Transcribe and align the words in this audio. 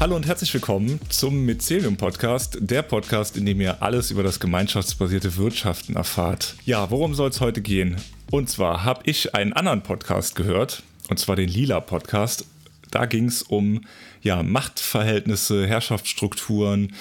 Hallo 0.00 0.14
und 0.14 0.28
herzlich 0.28 0.54
willkommen 0.54 1.00
zum 1.08 1.44
Mycelium 1.44 1.96
Podcast, 1.96 2.56
der 2.60 2.82
Podcast, 2.82 3.36
in 3.36 3.44
dem 3.44 3.60
ihr 3.60 3.82
alles 3.82 4.12
über 4.12 4.22
das 4.22 4.38
gemeinschaftsbasierte 4.38 5.36
Wirtschaften 5.36 5.96
erfahrt. 5.96 6.54
Ja, 6.64 6.88
worum 6.92 7.16
soll 7.16 7.30
es 7.30 7.40
heute 7.40 7.60
gehen? 7.60 7.96
Und 8.30 8.48
zwar 8.48 8.84
habe 8.84 9.00
ich 9.06 9.34
einen 9.34 9.54
anderen 9.54 9.82
Podcast 9.82 10.36
gehört, 10.36 10.84
und 11.10 11.18
zwar 11.18 11.34
den 11.34 11.48
Lila 11.48 11.80
Podcast. 11.80 12.46
Da 12.92 13.06
ging 13.06 13.24
es 13.24 13.42
um 13.42 13.80
ja, 14.22 14.44
Machtverhältnisse, 14.44 15.66
Herrschaftsstrukturen, 15.66 16.94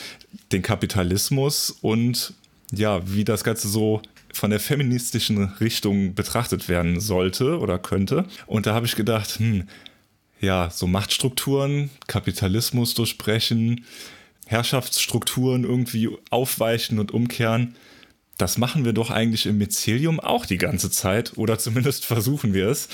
den 0.51 0.63
Kapitalismus 0.63 1.69
und 1.69 2.33
ja, 2.71 3.01
wie 3.07 3.23
das 3.23 3.43
Ganze 3.43 3.67
so 3.67 4.01
von 4.33 4.49
der 4.49 4.59
feministischen 4.59 5.53
Richtung 5.59 6.15
betrachtet 6.15 6.67
werden 6.67 6.99
sollte 6.99 7.59
oder 7.59 7.77
könnte. 7.77 8.25
Und 8.47 8.65
da 8.65 8.73
habe 8.73 8.87
ich 8.87 8.95
gedacht, 8.95 9.37
hm, 9.37 9.67
ja, 10.39 10.69
so 10.69 10.87
Machtstrukturen, 10.87 11.89
Kapitalismus 12.07 12.93
durchbrechen, 12.93 13.85
Herrschaftsstrukturen 14.45 15.63
irgendwie 15.63 16.09
aufweichen 16.29 16.99
und 16.99 17.11
umkehren. 17.11 17.75
Das 18.37 18.57
machen 18.57 18.85
wir 18.85 18.93
doch 18.93 19.09
eigentlich 19.09 19.45
im 19.45 19.57
Mycelium 19.57 20.19
auch 20.19 20.45
die 20.45 20.57
ganze 20.57 20.91
Zeit 20.91 21.37
oder 21.37 21.57
zumindest 21.57 22.05
versuchen 22.05 22.53
wir 22.53 22.67
es. 22.67 22.87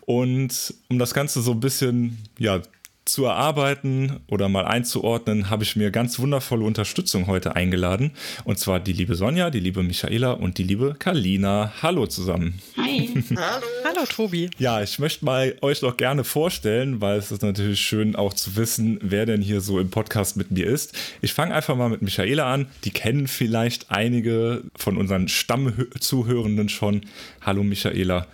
Und 0.00 0.74
um 0.88 0.98
das 0.98 1.14
Ganze 1.14 1.42
so 1.42 1.52
ein 1.52 1.60
bisschen 1.60 2.18
ja, 2.38 2.60
zu 3.04 3.24
erarbeiten 3.24 4.20
oder 4.28 4.48
mal 4.48 4.64
einzuordnen, 4.64 5.50
habe 5.50 5.64
ich 5.64 5.76
mir 5.76 5.90
ganz 5.90 6.18
wundervolle 6.18 6.64
Unterstützung 6.64 7.26
heute 7.26 7.56
eingeladen. 7.56 8.12
Und 8.44 8.58
zwar 8.58 8.80
die 8.80 8.92
liebe 8.92 9.14
Sonja, 9.14 9.50
die 9.50 9.60
liebe 9.60 9.82
Michaela 9.82 10.32
und 10.32 10.58
die 10.58 10.62
liebe 10.62 10.94
Kalina. 10.98 11.72
Hallo 11.82 12.06
zusammen. 12.06 12.60
Hi. 12.76 13.10
Hallo. 13.30 13.66
Hallo 13.84 14.06
Tobi. 14.08 14.50
Ja, 14.58 14.82
ich 14.82 14.98
möchte 14.98 15.24
mal 15.24 15.56
euch 15.62 15.80
doch 15.80 15.96
gerne 15.96 16.24
vorstellen, 16.24 17.00
weil 17.00 17.18
es 17.18 17.32
ist 17.32 17.42
natürlich 17.42 17.80
schön 17.80 18.14
auch 18.14 18.34
zu 18.34 18.56
wissen, 18.56 18.98
wer 19.02 19.26
denn 19.26 19.42
hier 19.42 19.60
so 19.60 19.80
im 19.80 19.90
Podcast 19.90 20.36
mit 20.36 20.50
mir 20.50 20.66
ist. 20.66 20.96
Ich 21.20 21.32
fange 21.32 21.54
einfach 21.54 21.76
mal 21.76 21.88
mit 21.88 22.02
Michaela 22.02 22.52
an. 22.52 22.66
Die 22.84 22.90
kennen 22.90 23.26
vielleicht 23.26 23.90
einige 23.90 24.62
von 24.76 24.96
unseren 24.96 25.28
Stammzuhörenden 25.28 26.68
schon. 26.68 27.02
Hallo 27.40 27.64
Michaela. 27.64 28.26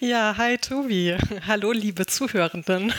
Ja, 0.00 0.36
hi 0.36 0.58
Tobi. 0.58 1.16
Hallo, 1.46 1.72
liebe 1.72 2.06
Zuhörenden. 2.06 2.92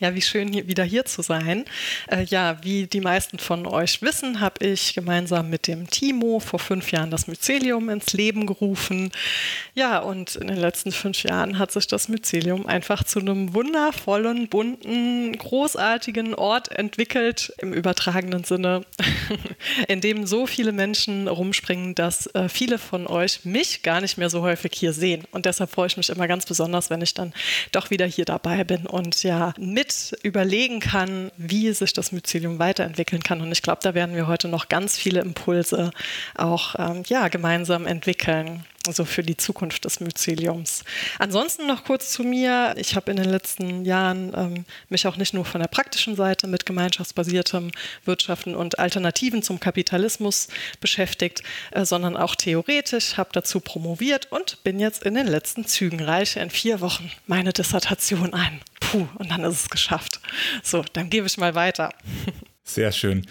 Ja, 0.00 0.14
wie 0.14 0.22
schön 0.22 0.52
hier, 0.52 0.68
wieder 0.68 0.84
hier 0.84 1.04
zu 1.04 1.22
sein. 1.22 1.64
Äh, 2.08 2.22
ja, 2.24 2.58
wie 2.62 2.86
die 2.86 3.00
meisten 3.00 3.38
von 3.38 3.66
euch 3.66 4.02
wissen, 4.02 4.40
habe 4.40 4.64
ich 4.64 4.94
gemeinsam 4.94 5.50
mit 5.50 5.66
dem 5.66 5.88
Timo 5.88 6.38
vor 6.38 6.60
fünf 6.60 6.92
Jahren 6.92 7.10
das 7.10 7.26
Mycelium 7.26 7.88
ins 7.88 8.12
Leben 8.12 8.46
gerufen. 8.46 9.10
Ja, 9.74 9.98
und 9.98 10.36
in 10.36 10.46
den 10.46 10.58
letzten 10.58 10.92
fünf 10.92 11.24
Jahren 11.24 11.58
hat 11.58 11.72
sich 11.72 11.88
das 11.88 12.08
Mycelium 12.08 12.66
einfach 12.66 13.02
zu 13.02 13.18
einem 13.18 13.54
wundervollen, 13.54 14.48
bunten, 14.48 15.36
großartigen 15.36 16.34
Ort 16.34 16.70
entwickelt, 16.70 17.52
im 17.58 17.72
übertragenen 17.72 18.44
Sinne, 18.44 18.84
in 19.88 20.00
dem 20.00 20.26
so 20.26 20.46
viele 20.46 20.72
Menschen 20.72 21.26
rumspringen, 21.26 21.94
dass 21.94 22.26
äh, 22.34 22.48
viele 22.48 22.78
von 22.78 23.06
euch 23.06 23.44
mich 23.44 23.82
gar 23.82 24.00
nicht 24.00 24.18
mehr 24.18 24.30
so 24.30 24.42
häufig 24.42 24.72
hier 24.74 24.92
sehen. 24.92 25.26
Und 25.30 25.46
deshalb 25.46 25.70
freue 25.70 25.86
ich 25.86 25.96
mich 25.96 26.10
immer 26.10 26.26
ganz 26.26 26.46
besonders, 26.46 26.90
wenn 26.90 27.02
ich 27.02 27.14
dann 27.14 27.32
doch 27.72 27.90
wieder 27.90 28.06
hier 28.06 28.24
dabei 28.24 28.64
bin 28.64 28.86
und 28.86 29.22
ja 29.22 29.54
mit 29.58 30.16
überlegen 30.22 30.80
kann, 30.80 31.30
wie 31.36 31.72
sich 31.72 31.92
das 31.92 32.12
Mycelium 32.12 32.58
weiterentwickeln 32.58 33.22
kann. 33.22 33.40
Und 33.40 33.52
ich 33.52 33.62
glaube, 33.62 33.80
da 33.82 33.94
werden 33.94 34.14
wir 34.14 34.26
heute 34.26 34.48
noch 34.48 34.68
ganz 34.68 34.96
viele 34.96 35.20
Impulse 35.20 35.90
auch 36.36 36.74
ähm, 36.78 37.02
ja, 37.06 37.28
gemeinsam 37.28 37.86
entwickeln 37.86 38.64
also 38.88 39.04
für 39.04 39.22
die 39.22 39.36
Zukunft 39.36 39.84
des 39.84 40.00
Myceliums. 40.00 40.82
Ansonsten 41.18 41.66
noch 41.66 41.84
kurz 41.84 42.10
zu 42.10 42.24
mir. 42.24 42.74
Ich 42.76 42.96
habe 42.96 43.10
in 43.10 43.18
den 43.18 43.28
letzten 43.28 43.84
Jahren 43.84 44.32
ähm, 44.34 44.64
mich 44.88 45.06
auch 45.06 45.16
nicht 45.16 45.34
nur 45.34 45.44
von 45.44 45.60
der 45.60 45.68
praktischen 45.68 46.16
Seite 46.16 46.46
mit 46.46 46.66
gemeinschaftsbasiertem 46.66 47.70
Wirtschaften 48.04 48.56
und 48.56 48.78
Alternativen 48.78 49.42
zum 49.42 49.60
Kapitalismus 49.60 50.48
beschäftigt, 50.80 51.42
äh, 51.70 51.84
sondern 51.84 52.16
auch 52.16 52.34
theoretisch, 52.34 53.16
habe 53.16 53.30
dazu 53.32 53.60
promoviert 53.60 54.32
und 54.32 54.62
bin 54.64 54.80
jetzt 54.80 55.04
in 55.04 55.14
den 55.14 55.26
letzten 55.26 55.66
Zügen, 55.66 56.02
reiche 56.02 56.40
in 56.40 56.50
vier 56.50 56.80
Wochen 56.80 57.10
meine 57.26 57.52
Dissertation 57.52 58.34
ein. 58.34 58.60
Puh, 58.80 59.06
und 59.16 59.30
dann 59.30 59.44
ist 59.44 59.60
es 59.60 59.70
geschafft. 59.70 60.20
So, 60.62 60.82
dann 60.94 61.10
gebe 61.10 61.26
ich 61.26 61.36
mal 61.36 61.54
weiter. 61.54 61.92
Sehr 62.64 62.90
schön. 62.90 63.26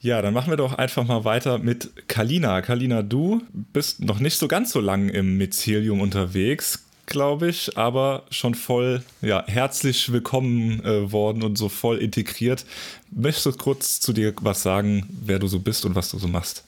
Ja, 0.00 0.22
dann 0.22 0.32
machen 0.32 0.50
wir 0.50 0.56
doch 0.56 0.74
einfach 0.74 1.04
mal 1.04 1.24
weiter 1.24 1.58
mit 1.58 1.90
Kalina. 2.06 2.62
Kalina, 2.62 3.02
du 3.02 3.42
bist 3.52 4.00
noch 4.04 4.20
nicht 4.20 4.38
so 4.38 4.46
ganz 4.46 4.70
so 4.70 4.80
lang 4.80 5.08
im 5.08 5.36
Mycelium 5.38 6.00
unterwegs, 6.00 6.84
glaube 7.06 7.48
ich, 7.48 7.76
aber 7.76 8.22
schon 8.30 8.54
voll 8.54 9.02
ja, 9.22 9.44
herzlich 9.48 10.12
willkommen 10.12 10.84
äh, 10.84 11.10
worden 11.10 11.42
und 11.42 11.58
so 11.58 11.68
voll 11.68 11.98
integriert. 11.98 12.64
Möchtest 13.10 13.46
du 13.46 13.52
kurz 13.52 13.98
zu 13.98 14.12
dir 14.12 14.34
was 14.40 14.62
sagen, 14.62 15.04
wer 15.24 15.40
du 15.40 15.48
so 15.48 15.58
bist 15.58 15.84
und 15.84 15.96
was 15.96 16.12
du 16.12 16.18
so 16.18 16.28
machst? 16.28 16.64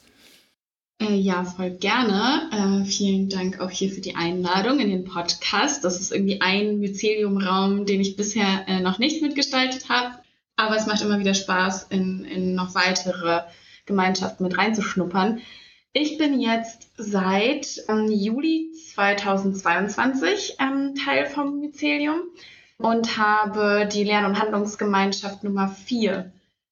Äh, 1.01 1.15
ja, 1.15 1.45
voll 1.45 1.71
gerne. 1.71 2.83
Äh, 2.83 2.85
vielen 2.85 3.29
Dank 3.29 3.61
auch 3.61 3.71
hier 3.71 3.91
für 3.91 4.01
die 4.01 4.17
Einladung 4.17 4.81
in 4.81 4.91
den 4.91 5.05
Podcast. 5.05 5.85
Das 5.85 6.01
ist 6.01 6.11
irgendwie 6.11 6.41
ein 6.41 6.81
Mycelium-Raum, 6.81 7.87
den 7.87 8.01
ich 8.01 8.17
bisher 8.17 8.65
äh, 8.67 8.81
noch 8.81 8.99
nicht 8.99 9.23
mitgestaltet 9.23 9.89
habe. 9.89 10.20
Aber 10.61 10.77
es 10.77 10.87
macht 10.87 11.01
immer 11.01 11.19
wieder 11.19 11.33
Spaß, 11.33 11.85
in, 11.85 12.27
in 12.27 12.55
noch 12.55 12.75
weitere 12.75 13.45
Gemeinschaften 13.87 14.45
mit 14.45 14.59
reinzuschnuppern. 14.59 15.41
Ich 15.95 16.19
bin 16.19 16.39
jetzt 16.39 16.91
seit 16.99 17.83
ähm, 17.89 18.11
Juli 18.11 18.71
2022 18.95 20.57
ähm, 20.61 20.95
Teil 20.95 21.25
vom 21.25 21.61
Mycelium 21.61 22.21
und 22.77 23.17
habe 23.17 23.89
die 23.91 24.05
Lern- 24.05 24.27
und 24.27 24.39
Handlungsgemeinschaft 24.39 25.45
Nummer 25.45 25.69
4 25.69 26.31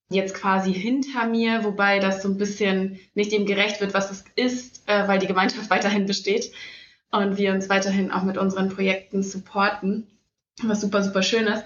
jetzt 0.09 0.35
quasi 0.35 0.71
hinter 0.71 1.25
mir, 1.25 1.63
wobei 1.63 1.97
das 1.97 2.21
so 2.21 2.29
ein 2.29 2.37
bisschen 2.37 2.99
nicht 3.15 3.31
dem 3.31 3.47
gerecht 3.47 3.81
wird, 3.81 3.95
was 3.95 4.11
es 4.11 4.23
ist, 4.35 4.87
äh, 4.87 5.07
weil 5.07 5.17
die 5.17 5.27
Gemeinschaft 5.27 5.67
weiterhin 5.71 6.05
besteht 6.05 6.51
und 7.09 7.37
wir 7.37 7.53
uns 7.53 7.69
weiterhin 7.69 8.11
auch 8.11 8.23
mit 8.23 8.37
unseren 8.37 8.69
Projekten 8.69 9.23
supporten, 9.23 10.05
was 10.61 10.81
super, 10.81 11.01
super 11.01 11.23
schön 11.23 11.47
ist. 11.47 11.65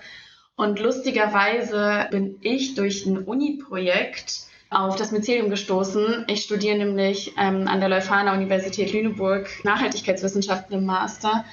Und 0.56 0.80
lustigerweise 0.80 2.08
bin 2.12 2.38
ich 2.42 2.76
durch 2.76 3.06
ein 3.06 3.24
Uni-Projekt 3.24 4.42
auf 4.70 4.96
das 4.96 5.12
Mycelium 5.12 5.50
gestoßen. 5.50 6.26
Ich 6.28 6.44
studiere 6.44 6.78
nämlich 6.78 7.34
ähm, 7.38 7.68
an 7.68 7.80
der 7.80 7.90
Leuphana 7.90 8.34
Universität 8.34 8.94
Lüneburg 8.94 9.50
Nachhaltigkeitswissenschaften 9.64 10.76
im 10.76 10.86
Master 10.86 11.46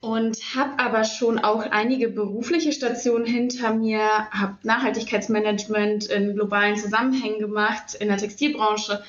und 0.00 0.36
habe 0.54 0.78
aber 0.78 1.04
schon 1.04 1.38
auch 1.38 1.62
einige 1.62 2.08
berufliche 2.08 2.72
Stationen 2.72 3.26
hinter 3.26 3.74
mir, 3.74 4.00
habe 4.30 4.58
Nachhaltigkeitsmanagement 4.62 6.06
in 6.06 6.34
globalen 6.34 6.76
Zusammenhängen 6.76 7.40
gemacht 7.40 7.94
in 7.98 8.08
der 8.08 8.18
Textilbranche 8.18 9.02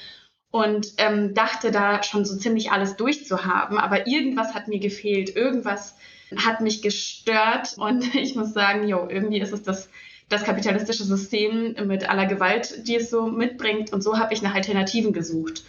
und 0.51 0.93
ähm, 0.97 1.35
dachte 1.35 1.69
da 1.69 2.01
schon 2.01 2.25
so 2.25 2.35
ziemlich 2.37 2.71
alles 2.71 2.95
durchzuhaben, 2.95 3.77
aber 3.77 4.07
irgendwas 4.07 4.55
hat 4.55 4.67
mir 4.67 4.79
gefehlt, 4.79 5.35
irgendwas 5.35 5.95
hat 6.37 6.61
mich 6.61 6.81
gestört 6.81 7.75
und 7.77 8.15
ich 8.15 8.35
muss 8.35 8.53
sagen, 8.53 8.87
jo, 8.87 9.07
irgendwie 9.09 9.39
ist 9.39 9.53
es 9.53 9.63
das, 9.63 9.89
das 10.29 10.43
kapitalistische 10.43 11.03
System 11.03 11.75
mit 11.87 12.09
aller 12.09 12.25
Gewalt, 12.25 12.87
die 12.87 12.95
es 12.95 13.09
so 13.09 13.27
mitbringt 13.27 13.91
und 13.93 14.01
so 14.01 14.17
habe 14.17 14.33
ich 14.33 14.41
nach 14.41 14.53
Alternativen 14.53 15.13
gesucht. 15.13 15.63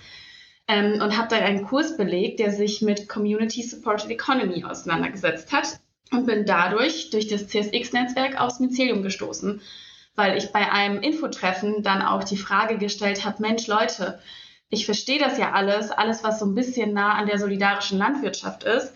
Ähm, 0.69 1.01
und 1.01 1.17
habe 1.17 1.29
dann 1.29 1.43
einen 1.43 1.65
Kurs 1.65 1.97
belegt, 1.97 2.39
der 2.39 2.53
sich 2.53 2.81
mit 2.83 3.09
Community 3.09 3.63
Supported 3.63 4.11
Economy 4.11 4.65
auseinandergesetzt 4.65 5.53
hat 5.53 5.81
und 6.13 6.27
bin 6.27 6.45
dadurch 6.45 7.11
durch 7.11 7.27
das 7.27 7.49
CSX-Netzwerk 7.49 8.41
aufs 8.41 8.61
Mycelium 8.61 9.03
gestoßen, 9.03 9.61
weil 10.15 10.37
ich 10.37 10.53
bei 10.53 10.71
einem 10.71 11.01
Infotreffen 11.01 11.83
dann 11.83 12.03
auch 12.03 12.25
die 12.25 12.37
Frage 12.37 12.79
gestellt 12.79 13.25
habe, 13.25 13.43
Mensch 13.43 13.67
Leute, 13.67 14.21
ich 14.69 14.85
verstehe 14.85 15.19
das 15.19 15.39
ja 15.39 15.53
alles, 15.53 15.91
alles, 15.91 16.23
was 16.23 16.39
so 16.39 16.47
ein 16.47 16.55
bisschen 16.55 16.93
nah 16.93 17.15
an 17.15 17.27
der 17.27 17.39
solidarischen 17.39 17.99
Landwirtschaft 17.99 18.63
ist, 18.63 18.95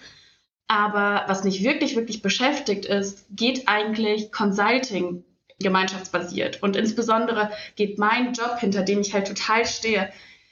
aber 0.67 1.25
was 1.27 1.45
mich 1.45 1.63
wirklich, 1.63 1.97
wirklich 1.97 2.23
beschäftigt 2.23 2.87
ist, 2.87 3.27
geht 3.31 3.69
eigentlich 3.69 4.33
Consulting 4.33 5.25
gemeinschaftsbasiert. 5.61 6.63
Und 6.63 6.77
insbesondere 6.77 7.51
geht 7.77 7.99
mein 7.99 8.33
Job, 8.33 8.59
hinter 8.59 8.83
dem 8.83 9.01
ich 9.01 9.15
halt 9.15 9.29
total 9.29 9.67
stehe, 9.67 10.11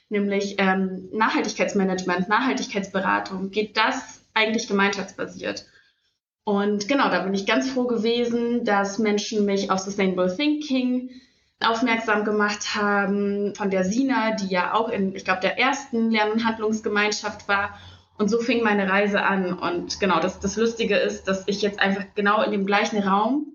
nämlich 0.09 0.55
ähm, 0.59 1.09
Nachhaltigkeitsmanagement, 1.11 2.29
Nachhaltigkeitsberatung, 2.29 3.51
geht 3.51 3.75
das 3.75 4.23
eigentlich 4.33 4.67
gemeinschaftsbasiert. 4.67 5.65
Und 6.45 6.87
genau, 6.87 7.09
da 7.09 7.23
bin 7.23 7.33
ich 7.33 7.45
ganz 7.45 7.69
froh 7.69 7.85
gewesen, 7.87 8.65
dass 8.65 8.99
Menschen 8.99 9.45
mich 9.45 9.71
auf 9.71 9.79
Sustainable 9.79 10.35
Thinking 10.35 11.09
aufmerksam 11.61 12.25
gemacht 12.25 12.75
haben, 12.75 13.55
von 13.55 13.69
der 13.69 13.85
Sina, 13.85 14.35
die 14.35 14.47
ja 14.47 14.73
auch 14.73 14.89
in, 14.89 15.15
ich 15.15 15.23
glaube, 15.23 15.39
der 15.39 15.57
ersten 15.57 16.11
Lern- 16.11 16.31
und 16.31 16.45
Handlungsgemeinschaft 16.45 17.47
war 17.47 17.77
und 18.17 18.29
so 18.29 18.39
fing 18.39 18.63
meine 18.63 18.89
Reise 18.89 19.23
an. 19.23 19.53
Und 19.53 19.99
genau, 19.99 20.19
das, 20.19 20.39
das 20.39 20.55
Lustige 20.55 20.97
ist, 20.97 21.25
dass 21.25 21.43
ich 21.47 21.61
jetzt 21.61 21.79
einfach 21.79 22.05
genau 22.15 22.41
in 22.43 22.51
dem 22.51 22.65
gleichen 22.65 22.99
Raum, 22.99 23.47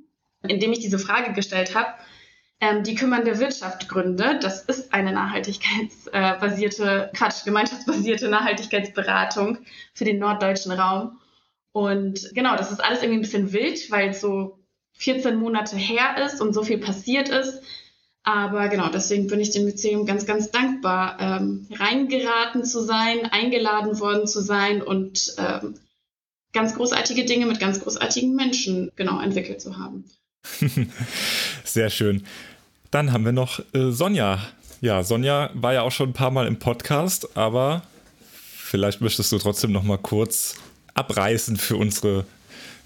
in 0.47 0.61
dem 0.61 0.73
ich 0.73 0.81
diese 0.81 0.99
Frage 0.99 1.33
gestellt 1.33 1.75
habe, 1.75 1.95
ähm, 2.61 2.83
die 2.83 2.95
kümmernde 2.95 3.39
Wirtschaft 3.39 3.89
gründe. 3.89 4.39
Das 4.43 4.65
ist 4.65 4.93
eine 4.93 5.13
nachhaltigkeitsbasierte, 5.13 7.11
Quatsch, 7.15 7.45
gemeinschaftsbasierte 7.45 8.29
Nachhaltigkeitsberatung 8.31 9.59
für 9.95 10.05
den 10.05 10.19
norddeutschen 10.19 10.73
Raum. 10.73 11.21
Und 11.73 12.31
genau, 12.35 12.57
das 12.57 12.73
ist 12.73 12.83
alles 12.83 13.03
irgendwie 13.03 13.21
ein 13.21 13.23
bisschen 13.23 13.53
wild, 13.53 13.91
weil 13.91 14.11
es 14.11 14.21
so 14.21 14.59
14 14.95 15.37
Monate 15.37 15.77
her 15.77 16.17
ist 16.25 16.41
und 16.41 16.53
so 16.53 16.65
viel 16.65 16.79
passiert 16.79 17.29
ist. 17.29 17.63
Aber 18.29 18.69
genau, 18.69 18.91
deswegen 18.91 19.27
bin 19.27 19.41
ich 19.41 19.53
dem 19.53 19.65
Museum 19.65 20.05
ganz, 20.05 20.27
ganz 20.27 20.51
dankbar, 20.51 21.17
ähm, 21.19 21.67
reingeraten 21.75 22.63
zu 22.63 22.85
sein, 22.85 23.25
eingeladen 23.25 23.99
worden 24.01 24.27
zu 24.27 24.43
sein 24.43 24.83
und 24.83 25.35
ähm, 25.39 25.77
ganz 26.53 26.75
großartige 26.75 27.25
Dinge 27.25 27.47
mit 27.47 27.59
ganz 27.59 27.81
großartigen 27.81 28.35
Menschen 28.35 28.93
genau 28.97 29.19
entwickelt 29.19 29.63
zu 29.63 29.79
haben. 29.79 30.05
Sehr 31.65 31.89
schön. 31.89 32.23
Dann 32.91 33.13
haben 33.13 33.25
wir 33.25 33.33
noch 33.33 33.61
äh, 33.73 33.93
Sonja. 33.93 34.39
Ja, 34.83 35.03
Sonja 35.05 35.49
war 35.55 35.73
ja 35.73 35.81
auch 35.81 35.93
schon 35.93 36.11
ein 36.11 36.13
paar 36.13 36.31
Mal 36.31 36.47
im 36.47 36.59
Podcast, 36.59 37.35
aber 37.35 37.83
vielleicht 38.31 39.01
möchtest 39.01 39.33
du 39.33 39.39
trotzdem 39.39 39.73
noch 39.73 39.85
mal 39.85 39.97
kurz 39.97 40.57
abreißen 40.93 41.57
für 41.57 41.77
unsere 41.77 42.27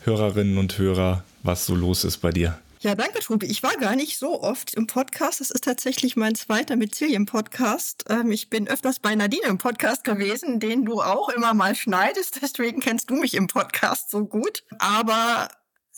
Hörerinnen 0.05 0.57
und 0.59 0.79
Hörer, 0.79 1.25
was 1.43 1.67
so 1.67 1.75
los 1.75 2.05
ist 2.05 2.19
bei 2.19 2.31
dir. 2.31 2.62
Ja, 2.83 2.97
danke, 2.97 3.21
Tobi. 3.21 3.47
Ich 3.47 3.63
war 3.63 3.77
gar 3.77 3.95
nicht 3.95 4.19
so 4.19 4.43
oft 4.43 4.75
im 4.75 4.89
Podcast. 4.89 5.39
Das 5.39 5.53
ist 5.53 5.63
tatsächlich 5.63 6.17
mein 6.17 6.35
zweiter 6.35 6.75
Mycelium-Podcast. 6.75 8.07
Ähm, 8.09 8.33
ich 8.33 8.51
bin 8.51 8.67
öfters 8.67 8.99
bei 8.99 9.15
Nadine 9.15 9.47
im 9.47 9.59
Podcast 9.59 10.03
gewesen, 10.03 10.59
den 10.59 10.85
du 10.85 11.01
auch 11.01 11.29
immer 11.29 11.55
mal 11.55 11.77
schneidest. 11.77 12.41
Deswegen 12.43 12.81
kennst 12.81 13.09
du 13.09 13.15
mich 13.15 13.35
im 13.35 13.47
Podcast 13.47 14.11
so 14.11 14.27
gut. 14.27 14.65
Aber 14.81 15.47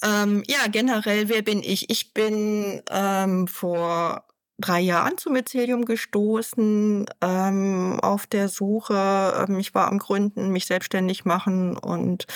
ähm, 0.03 0.43
ja, 0.47 0.67
generell, 0.69 1.31
wer 1.31 1.41
bin 1.41 1.63
ich? 1.63 1.89
Ich 1.89 2.13
bin 2.13 2.83
ähm, 2.91 3.49
vor 3.49 4.27
drei 4.59 4.81
Jahren 4.81 5.19
zum 5.19 5.33
Mycelium 5.33 5.85
gestoßen, 5.85 7.07
ähm, 7.21 7.99
auf 8.01 8.27
der 8.27 8.49
Suche. 8.49 9.47
Ähm, 9.49 9.59
ich 9.59 9.75
war 9.75 9.89
am 9.89 9.99
Gründen, 9.99 10.51
mich 10.51 10.67
selbstständig 10.67 11.25
machen 11.25 11.77
und 11.77 12.27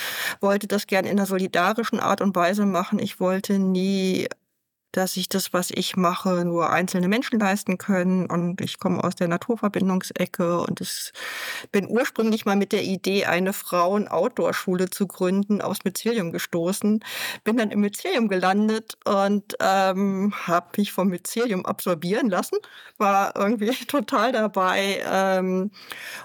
wollte 0.41 0.67
das 0.67 0.87
gern 0.87 1.05
in 1.05 1.12
einer 1.12 1.26
solidarischen 1.26 2.00
Art 2.00 2.20
und 2.20 2.35
Weise 2.37 2.67
machen. 2.67 2.99
Ich 2.99 3.20
wollte 3.20 3.59
nie 3.59 4.29
dass 4.93 5.17
ich 5.17 5.29
das, 5.29 5.52
was 5.52 5.70
ich 5.70 5.96
mache, 5.96 6.44
nur 6.44 6.70
einzelne 6.70 7.08
Menschen 7.08 7.38
leisten 7.38 7.76
können. 7.76 8.26
Und 8.26 8.61
ich 8.61 8.79
komme 8.79 9.05
aus 9.05 9.14
der 9.14 9.29
Naturverbindungsecke 9.29 10.61
und 10.61 10.81
ich 10.81 11.12
bin 11.73 11.87
ursprünglich 11.88 12.46
mal 12.46 12.56
mit 12.56 12.73
der 12.73 12.82
Idee, 12.85 13.26
eine 13.26 13.52
Frauen-Outdoor-Schule 13.52 14.88
zu 14.88 15.06
gründen, 15.06 15.61
aus 15.61 15.85
Mycelium 15.85 16.32
gestoßen. 16.32 17.05
Bin 17.44 17.56
dann 17.58 17.70
im 17.70 17.81
Mycelium 17.81 18.29
gelandet 18.29 18.96
und 19.05 19.56
ähm, 19.61 20.32
habe 20.46 20.69
mich 20.79 20.93
vom 20.93 21.08
Mycelium 21.08 21.67
absorbieren 21.67 22.31
lassen. 22.31 22.58
War 22.96 23.37
irgendwie 23.37 23.70
total 23.88 24.32
dabei 24.32 25.02
ähm, 25.06 25.70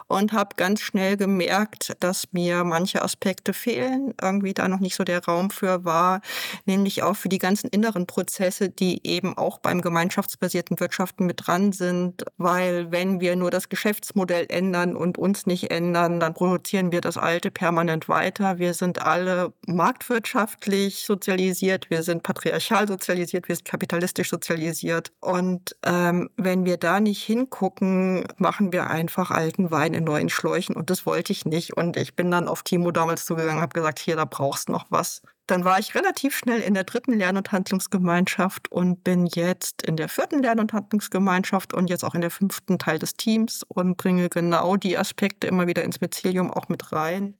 und 0.07 0.31
habe 0.31 0.55
ganz 0.55 0.81
schnell 0.81 1.17
gemerkt, 1.17 1.93
dass 1.99 2.31
mir 2.31 2.63
manche 2.63 3.01
Aspekte 3.01 3.53
fehlen. 3.53 4.13
Irgendwie 4.21 4.53
da 4.53 4.69
noch 4.69 4.79
nicht 4.79 4.95
so 4.95 5.03
der 5.03 5.23
Raum 5.25 5.49
für 5.49 5.83
war, 5.83 6.21
nämlich 6.65 7.03
auch 7.03 7.15
für 7.15 7.29
die 7.29 7.39
ganzen 7.39 7.67
inneren 7.67 8.07
Prozesse 8.07 8.52
Prozesse, 8.53 8.69
die 8.69 9.05
eben 9.05 9.37
auch 9.37 9.59
beim 9.59 9.81
gemeinschaftsbasierten 9.81 10.79
Wirtschaften 10.79 11.25
mit 11.25 11.47
dran 11.47 11.71
sind, 11.71 12.23
weil 12.37 12.91
wenn 12.91 13.19
wir 13.19 13.35
nur 13.35 13.51
das 13.51 13.69
Geschäftsmodell 13.69 14.45
ändern 14.49 14.95
und 14.95 15.17
uns 15.17 15.45
nicht 15.45 15.71
ändern, 15.71 16.19
dann 16.19 16.33
produzieren 16.33 16.91
wir 16.91 17.01
das 17.01 17.17
Alte 17.17 17.51
permanent 17.51 18.07
weiter. 18.09 18.59
Wir 18.59 18.73
sind 18.73 19.01
alle 19.01 19.53
marktwirtschaftlich 19.65 21.05
sozialisiert, 21.05 21.89
wir 21.89 22.03
sind 22.03 22.23
patriarchal 22.23 22.87
sozialisiert, 22.87 23.47
wir 23.47 23.55
sind 23.55 23.65
kapitalistisch 23.65 24.29
sozialisiert. 24.29 25.11
Und 25.19 25.75
ähm, 25.83 26.29
wenn 26.37 26.65
wir 26.65 26.77
da 26.77 26.99
nicht 26.99 27.23
hingucken, 27.23 28.25
machen 28.37 28.71
wir 28.71 28.89
einfach 28.89 29.31
alten 29.31 29.71
Wein 29.71 29.93
in 29.93 30.03
neuen 30.03 30.29
Schläuchen 30.29 30.75
und 30.75 30.89
das 30.89 31.05
wollte 31.05 31.31
ich 31.31 31.45
nicht. 31.45 31.75
Und 31.75 31.97
ich 31.97 32.15
bin 32.15 32.29
dann 32.29 32.47
auf 32.47 32.63
Timo 32.63 32.91
damals 32.91 33.25
zugegangen, 33.25 33.61
habe 33.61 33.73
gesagt, 33.73 33.99
hier, 33.99 34.15
da 34.15 34.25
brauchst 34.25 34.69
noch 34.69 34.85
was. 34.89 35.21
Dann 35.47 35.65
war 35.65 35.77
ich 35.77 35.93
relativ 35.93 36.37
schnell 36.37 36.61
in 36.61 36.73
der 36.73 36.85
dritten 36.85 37.13
Lern- 37.13 37.35
und 37.35 37.51
Handlungsgemeinschaft 37.51 38.71
und 38.71 39.03
bin 39.03 39.25
jetzt 39.25 39.81
in 39.81 39.97
der 39.97 40.07
vierten 40.07 40.41
Lern- 40.41 40.59
und 40.59 40.71
Handlungsgemeinschaft 40.71 41.73
und 41.73 41.89
jetzt 41.89 42.05
auch 42.05 42.15
in 42.15 42.21
der 42.21 42.31
fünften 42.31 42.79
Teil 42.79 42.97
des 42.97 43.15
Teams 43.15 43.63
und 43.67 43.97
bringe 43.97 44.29
genau 44.29 44.77
die 44.77 44.97
Aspekte 44.97 45.47
immer 45.47 45.67
wieder 45.67 45.83
ins 45.83 45.99
Mycelium 45.99 46.49
auch 46.49 46.69
mit 46.69 46.93
rein. 46.93 47.37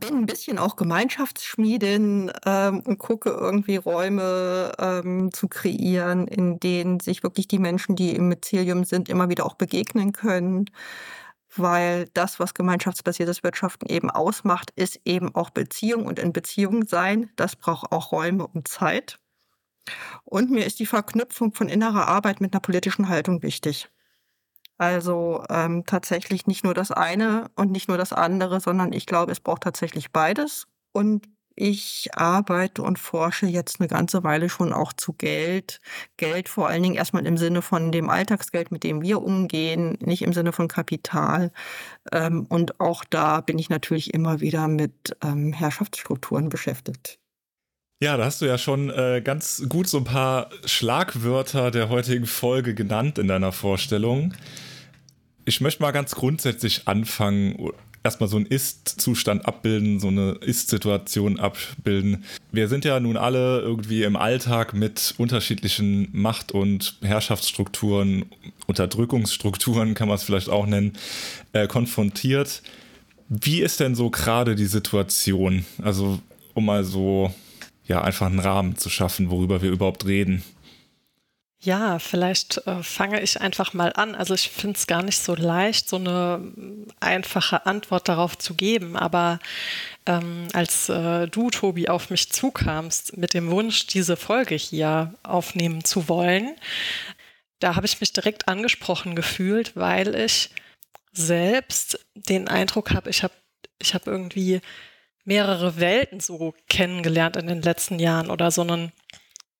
Bin 0.00 0.16
ein 0.16 0.26
bisschen 0.26 0.58
auch 0.58 0.74
Gemeinschaftsschmiedin 0.74 2.32
ähm, 2.46 2.80
und 2.80 2.98
gucke 2.98 3.30
irgendwie 3.30 3.76
Räume 3.76 4.72
ähm, 4.78 5.30
zu 5.32 5.46
kreieren, 5.46 6.26
in 6.26 6.58
denen 6.58 6.98
sich 6.98 7.22
wirklich 7.22 7.46
die 7.46 7.60
Menschen, 7.60 7.94
die 7.94 8.16
im 8.16 8.28
Mycelium 8.28 8.84
sind, 8.84 9.08
immer 9.08 9.28
wieder 9.28 9.46
auch 9.46 9.54
begegnen 9.54 10.12
können 10.12 10.68
weil 11.56 12.06
das, 12.14 12.40
was 12.40 12.54
gemeinschaftsbasiertes 12.54 13.42
Wirtschaften 13.42 13.86
eben 13.86 14.10
ausmacht, 14.10 14.70
ist 14.76 15.00
eben 15.04 15.34
auch 15.34 15.50
Beziehung 15.50 16.06
und 16.06 16.18
in 16.18 16.32
Beziehung 16.32 16.86
sein. 16.86 17.30
Das 17.36 17.56
braucht 17.56 17.92
auch 17.92 18.12
Räume 18.12 18.46
und 18.46 18.68
Zeit. 18.68 19.18
Und 20.24 20.50
mir 20.50 20.64
ist 20.66 20.78
die 20.80 20.86
Verknüpfung 20.86 21.52
von 21.52 21.68
innerer 21.68 22.08
Arbeit 22.08 22.40
mit 22.40 22.52
einer 22.52 22.60
politischen 22.60 23.08
Haltung 23.08 23.42
wichtig. 23.42 23.90
Also 24.78 25.44
ähm, 25.50 25.84
tatsächlich 25.86 26.46
nicht 26.46 26.64
nur 26.64 26.74
das 26.74 26.90
eine 26.90 27.50
und 27.54 27.70
nicht 27.70 27.88
nur 27.88 27.98
das 27.98 28.12
andere, 28.12 28.60
sondern 28.60 28.92
ich 28.92 29.06
glaube, 29.06 29.32
es 29.32 29.40
braucht 29.40 29.62
tatsächlich 29.62 30.10
beides. 30.10 30.66
Und 30.92 31.28
ich 31.56 32.08
arbeite 32.14 32.82
und 32.82 32.98
forsche 32.98 33.46
jetzt 33.46 33.80
eine 33.80 33.88
ganze 33.88 34.24
Weile 34.24 34.48
schon 34.48 34.72
auch 34.72 34.92
zu 34.92 35.12
Geld. 35.12 35.80
Geld 36.16 36.48
vor 36.48 36.68
allen 36.68 36.82
Dingen 36.82 36.94
erstmal 36.96 37.26
im 37.26 37.36
Sinne 37.36 37.62
von 37.62 37.92
dem 37.92 38.10
Alltagsgeld, 38.10 38.72
mit 38.72 38.82
dem 38.82 39.02
wir 39.02 39.22
umgehen, 39.22 39.96
nicht 40.00 40.22
im 40.22 40.32
Sinne 40.32 40.52
von 40.52 40.68
Kapital. 40.68 41.52
Ähm, 42.12 42.46
und 42.48 42.80
auch 42.80 43.04
da 43.04 43.40
bin 43.40 43.58
ich 43.58 43.70
natürlich 43.70 44.12
immer 44.12 44.40
wieder 44.40 44.66
mit 44.68 45.16
ähm, 45.22 45.52
Herrschaftsstrukturen 45.52 46.48
beschäftigt. 46.48 47.18
Ja, 48.02 48.16
da 48.16 48.24
hast 48.24 48.42
du 48.42 48.46
ja 48.46 48.58
schon 48.58 48.90
äh, 48.90 49.22
ganz 49.24 49.62
gut 49.68 49.88
so 49.88 49.98
ein 49.98 50.04
paar 50.04 50.50
Schlagwörter 50.64 51.70
der 51.70 51.88
heutigen 51.88 52.26
Folge 52.26 52.74
genannt 52.74 53.18
in 53.18 53.28
deiner 53.28 53.52
Vorstellung. 53.52 54.34
Ich 55.44 55.60
möchte 55.60 55.82
mal 55.82 55.92
ganz 55.92 56.14
grundsätzlich 56.14 56.88
anfangen 56.88 57.70
erstmal 58.04 58.28
so 58.28 58.36
einen 58.36 58.46
Ist-Zustand 58.46 59.46
abbilden, 59.46 59.98
so 59.98 60.08
eine 60.08 60.32
Ist-Situation 60.32 61.40
abbilden. 61.40 62.24
Wir 62.52 62.68
sind 62.68 62.84
ja 62.84 63.00
nun 63.00 63.16
alle 63.16 63.60
irgendwie 63.60 64.02
im 64.02 64.14
Alltag 64.14 64.74
mit 64.74 65.14
unterschiedlichen 65.16 66.10
Macht- 66.12 66.52
und 66.52 66.98
Herrschaftsstrukturen, 67.02 68.26
Unterdrückungsstrukturen 68.66 69.94
kann 69.94 70.08
man 70.08 70.16
es 70.16 70.22
vielleicht 70.22 70.50
auch 70.50 70.66
nennen, 70.66 70.92
äh, 71.52 71.66
konfrontiert. 71.66 72.62
Wie 73.28 73.62
ist 73.62 73.80
denn 73.80 73.94
so 73.94 74.10
gerade 74.10 74.54
die 74.54 74.66
Situation? 74.66 75.64
Also, 75.82 76.20
um 76.52 76.66
mal 76.66 76.84
so, 76.84 77.32
ja, 77.86 78.02
einfach 78.02 78.26
einen 78.26 78.38
Rahmen 78.38 78.76
zu 78.76 78.90
schaffen, 78.90 79.30
worüber 79.30 79.62
wir 79.62 79.70
überhaupt 79.70 80.04
reden. 80.06 80.42
Ja, 81.64 81.98
vielleicht 81.98 82.66
äh, 82.66 82.82
fange 82.82 83.22
ich 83.22 83.40
einfach 83.40 83.72
mal 83.72 83.90
an. 83.94 84.14
Also 84.14 84.34
ich 84.34 84.50
finde 84.50 84.76
es 84.76 84.86
gar 84.86 85.02
nicht 85.02 85.18
so 85.18 85.34
leicht, 85.34 85.88
so 85.88 85.96
eine 85.96 86.52
einfache 87.00 87.64
Antwort 87.64 88.06
darauf 88.06 88.36
zu 88.36 88.54
geben. 88.54 88.96
Aber 88.96 89.38
ähm, 90.04 90.48
als 90.52 90.90
äh, 90.90 91.26
du, 91.26 91.48
Tobi, 91.48 91.88
auf 91.88 92.10
mich 92.10 92.30
zukamst 92.30 93.16
mit 93.16 93.32
dem 93.32 93.50
Wunsch, 93.50 93.86
diese 93.86 94.18
Folge 94.18 94.54
hier 94.56 95.14
aufnehmen 95.22 95.84
zu 95.84 96.06
wollen, 96.10 96.54
da 97.60 97.76
habe 97.76 97.86
ich 97.86 97.98
mich 97.98 98.12
direkt 98.12 98.46
angesprochen 98.46 99.16
gefühlt, 99.16 99.74
weil 99.74 100.14
ich 100.14 100.50
selbst 101.12 101.98
den 102.14 102.46
Eindruck 102.46 102.92
habe, 102.92 103.08
ich 103.08 103.22
habe 103.22 103.34
ich 103.78 103.94
hab 103.94 104.06
irgendwie 104.06 104.60
mehrere 105.24 105.80
Welten 105.80 106.20
so 106.20 106.54
kennengelernt 106.68 107.36
in 107.36 107.46
den 107.46 107.62
letzten 107.62 107.98
Jahren 107.98 108.30
oder 108.30 108.50
so 108.50 108.60
einen 108.60 108.92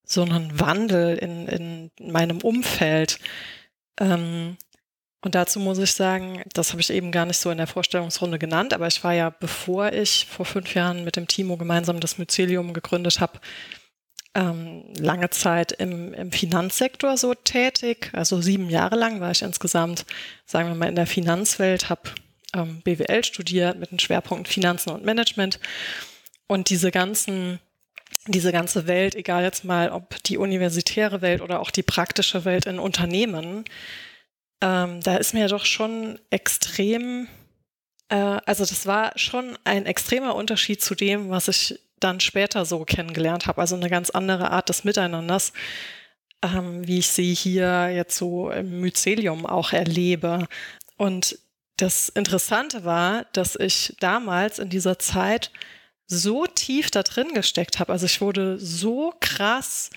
so 0.05 0.23
einen 0.23 0.59
Wandel 0.61 1.17
in, 1.17 1.49
in 1.49 1.91
meinem 2.01 2.41
Umfeld. 2.41 3.19
Ähm, 3.99 4.57
und 5.23 5.35
dazu 5.35 5.59
muss 5.59 5.79
ich 5.79 5.95
sagen, 5.95 6.43
das 6.53 6.73
habe 6.73 6.83
ich 6.83 6.91
eben 6.91 7.11
gar 7.11 7.25
nicht 7.25 7.39
so 7.39 7.51
in 7.51 7.57
der 7.57 7.67
Vorstellungsrunde 7.67 8.39
genannt, 8.39 8.75
aber 8.75 8.87
ich 8.87 9.03
war 9.03 9.15
ja, 9.15 9.31
bevor 9.31 9.93
ich 9.93 10.27
vor 10.27 10.45
fünf 10.45 10.75
Jahren 10.75 11.03
mit 11.05 11.17
dem 11.17 11.27
Timo 11.27 11.57
gemeinsam 11.57 11.99
das 11.99 12.19
Mycelium 12.19 12.75
gegründet 12.75 13.21
habe, 13.21 13.41
ähm, 14.35 14.85
lange 14.99 15.31
Zeit 15.31 15.73
im, 15.73 16.13
im 16.13 16.31
Finanzsektor 16.31 17.17
so 17.17 17.35
tätig. 17.35 18.11
Also 18.13 18.41
sieben 18.43 18.69
Jahre 18.69 18.97
lang 18.97 19.21
war 19.21 19.31
ich 19.31 19.43
insgesamt, 19.43 20.05
sagen 20.45 20.69
wir 20.69 20.75
mal, 20.75 20.89
in 20.89 20.97
der 20.97 21.07
Finanzwelt, 21.07 21.89
habe 21.89 22.11
ähm, 22.55 22.83
BWL 22.83 23.25
studiert 23.25 23.79
mit 23.79 23.93
dem 23.93 23.99
Schwerpunkt 23.99 24.49
Finanzen 24.49 24.91
und 24.91 25.05
Management. 25.05 25.61
Und 26.47 26.69
diese 26.69 26.91
ganzen 26.91 27.61
diese 28.27 28.53
ganze 28.53 28.87
Welt, 28.87 29.15
egal 29.15 29.43
jetzt 29.43 29.65
mal, 29.65 29.91
ob 29.91 30.23
die 30.25 30.39
universitäre 30.39 31.21
Welt 31.21 31.41
oder 31.43 31.61
auch 31.61 31.71
die 31.71 31.83
praktische 31.83 32.45
Welt 32.45 32.67
in 32.67 32.79
Unternehmen, 32.79 33.65
ähm, 34.61 35.01
da 35.03 35.17
ist 35.17 35.35
mir 35.35 35.49
doch 35.49 35.67
schon 35.67 36.19
extrem, 36.31 37.29
äh, 38.09 38.17
also 38.17 38.65
das 38.65 38.87
war 38.87 39.13
schon 39.17 39.59
ein 39.65 39.87
extremer 39.87 40.35
Unterschied 40.35 40.83
zu 40.83 40.95
dem, 40.95 41.29
was 41.31 41.49
ich 41.49 41.79
dann 42.01 42.21
später 42.21 42.65
so 42.65 42.85
kennengelernt 42.85 43.47
habe. 43.47 43.61
Also 43.61 43.77
eine 43.77 43.91
ganz 43.91 44.11
andere 44.11 44.51
Art 44.51 44.69
des 44.69 44.85
Miteinanders, 44.85 45.53
ähm, 46.43 46.87
wie 46.87 46.99
ich 46.99 47.09
sie 47.09 47.35
hier 47.35 47.91
jetzt 47.91 48.17
so 48.17 48.51
im 48.51 48.81
Mycelium 48.81 49.47
auch 49.47 49.73
erlebe. 49.73 50.47
Und 50.97 51.39
das 51.77 52.09
Interessante 52.09 52.85
war, 52.85 53.27
dass 53.33 53.57
ich 53.57 53.97
damals 54.01 54.59
in 54.59 54.71
dieser 54.71 54.99
Zeit 54.99 55.51
so 56.19 56.47
tief 56.47 56.91
da 56.91 57.03
drin 57.03 57.35
gesteckt 57.35 57.79
habe. 57.79 57.93
Also 57.93 58.07
ich 58.07 58.21
wurde 58.21 58.59
so 58.59 59.13
krass 59.21 59.91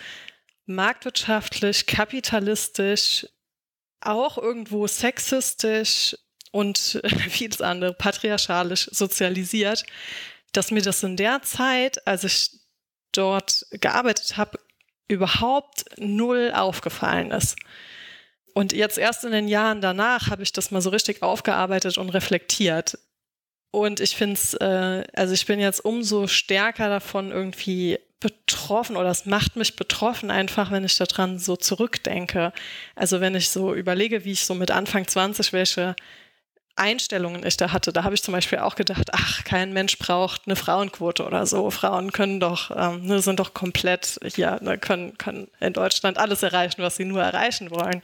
marktwirtschaftlich, 0.65 1.85
kapitalistisch, 1.85 3.27
auch 4.01 4.37
irgendwo 4.37 4.87
sexistisch 4.87 6.15
und 6.51 7.01
vieles 7.29 7.61
andere 7.61 7.93
patriarchalisch 7.93 8.89
sozialisiert, 8.91 9.83
dass 10.51 10.71
mir 10.71 10.81
das 10.81 11.03
in 11.03 11.17
der 11.17 11.41
Zeit, 11.41 12.05
als 12.07 12.23
ich 12.23 12.51
dort 13.11 13.65
gearbeitet 13.71 14.37
habe, 14.37 14.59
überhaupt 15.07 15.85
null 15.97 16.51
aufgefallen 16.53 17.31
ist. 17.31 17.55
Und 18.53 18.73
jetzt 18.73 18.97
erst 18.97 19.23
in 19.23 19.31
den 19.31 19.47
Jahren 19.47 19.81
danach 19.81 20.29
habe 20.29 20.43
ich 20.43 20.51
das 20.51 20.71
mal 20.71 20.81
so 20.81 20.89
richtig 20.89 21.21
aufgearbeitet 21.21 21.97
und 21.97 22.09
reflektiert. 22.09 22.97
Und 23.71 23.99
ich 23.99 24.15
finde 24.15 24.33
es, 24.35 24.53
äh, 24.55 25.03
also 25.13 25.33
ich 25.33 25.45
bin 25.45 25.59
jetzt 25.59 25.83
umso 25.83 26.27
stärker 26.27 26.89
davon 26.89 27.31
irgendwie 27.31 27.99
betroffen 28.19 28.97
oder 28.97 29.09
es 29.09 29.25
macht 29.25 29.55
mich 29.55 29.75
betroffen 29.75 30.31
einfach, 30.31 30.71
wenn 30.71 30.83
ich 30.83 30.97
daran 30.97 31.37
so 31.37 31.55
zurückdenke. 31.55 32.51
Also 32.95 33.21
wenn 33.21 33.35
ich 33.35 33.49
so 33.49 33.73
überlege, 33.75 34.25
wie 34.25 34.31
ich 34.31 34.45
so 34.45 34.55
mit 34.55 34.71
Anfang 34.71 35.07
20 35.07 35.53
welche 35.53 35.95
Einstellungen 36.77 37.45
ich 37.45 37.57
da 37.57 37.71
hatte. 37.71 37.91
Da 37.91 38.03
habe 38.03 38.15
ich 38.15 38.23
zum 38.23 38.33
Beispiel 38.33 38.59
auch 38.59 38.75
gedacht, 38.75 39.09
ach, 39.11 39.43
kein 39.43 39.73
Mensch 39.73 39.97
braucht 39.97 40.43
eine 40.45 40.55
Frauenquote 40.55 41.25
oder 41.25 41.45
so. 41.45 41.69
Frauen 41.71 42.11
können 42.11 42.39
doch, 42.39 42.71
ähm, 42.75 43.05
ne, 43.05 43.19
sind 43.19 43.39
doch 43.39 43.53
komplett 43.53 44.19
hier, 44.23 44.59
ne, 44.61 44.77
können, 44.77 45.17
können 45.17 45.47
in 45.59 45.73
Deutschland 45.73 46.17
alles 46.17 46.43
erreichen, 46.43 46.81
was 46.81 46.95
sie 46.95 47.05
nur 47.05 47.21
erreichen 47.21 47.71
wollen. 47.71 48.01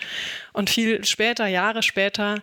Und 0.54 0.70
viel 0.70 1.06
später, 1.06 1.46
Jahre 1.48 1.84
später, 1.84 2.42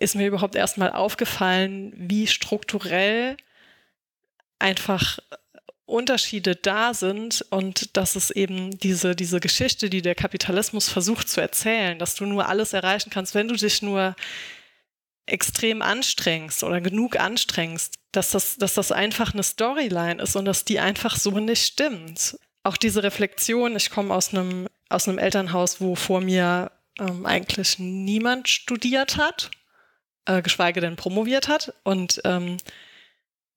ist 0.00 0.16
mir 0.16 0.26
überhaupt 0.26 0.56
erstmal 0.56 0.92
aufgefallen, 0.92 1.92
wie 1.94 2.26
strukturell 2.26 3.36
einfach 4.58 5.18
Unterschiede 5.84 6.56
da 6.56 6.94
sind 6.94 7.44
und 7.50 7.96
dass 7.96 8.16
es 8.16 8.30
eben 8.30 8.78
diese, 8.78 9.14
diese 9.14 9.40
Geschichte, 9.40 9.90
die 9.90 10.02
der 10.02 10.14
Kapitalismus 10.14 10.88
versucht 10.88 11.28
zu 11.28 11.40
erzählen, 11.40 11.98
dass 11.98 12.14
du 12.14 12.24
nur 12.24 12.48
alles 12.48 12.72
erreichen 12.72 13.10
kannst, 13.10 13.34
wenn 13.34 13.48
du 13.48 13.56
dich 13.56 13.82
nur 13.82 14.14
extrem 15.26 15.82
anstrengst 15.82 16.64
oder 16.64 16.80
genug 16.80 17.18
anstrengst, 17.18 17.94
dass 18.12 18.30
das, 18.30 18.56
dass 18.56 18.74
das 18.74 18.92
einfach 18.92 19.34
eine 19.34 19.42
Storyline 19.42 20.22
ist 20.22 20.34
und 20.34 20.44
dass 20.44 20.64
die 20.64 20.80
einfach 20.80 21.16
so 21.16 21.38
nicht 21.38 21.66
stimmt. 21.66 22.38
Auch 22.62 22.76
diese 22.76 23.02
Reflexion, 23.02 23.76
ich 23.76 23.90
komme 23.90 24.14
aus 24.14 24.32
einem, 24.32 24.66
aus 24.88 25.08
einem 25.08 25.18
Elternhaus, 25.18 25.80
wo 25.80 25.94
vor 25.94 26.20
mir 26.20 26.72
ähm, 26.98 27.26
eigentlich 27.26 27.78
niemand 27.78 28.48
studiert 28.48 29.16
hat, 29.16 29.50
äh, 30.26 30.42
geschweige 30.42 30.80
denn 30.80 30.96
promoviert 30.96 31.48
hat. 31.48 31.74
Und 31.84 32.20
ähm, 32.24 32.58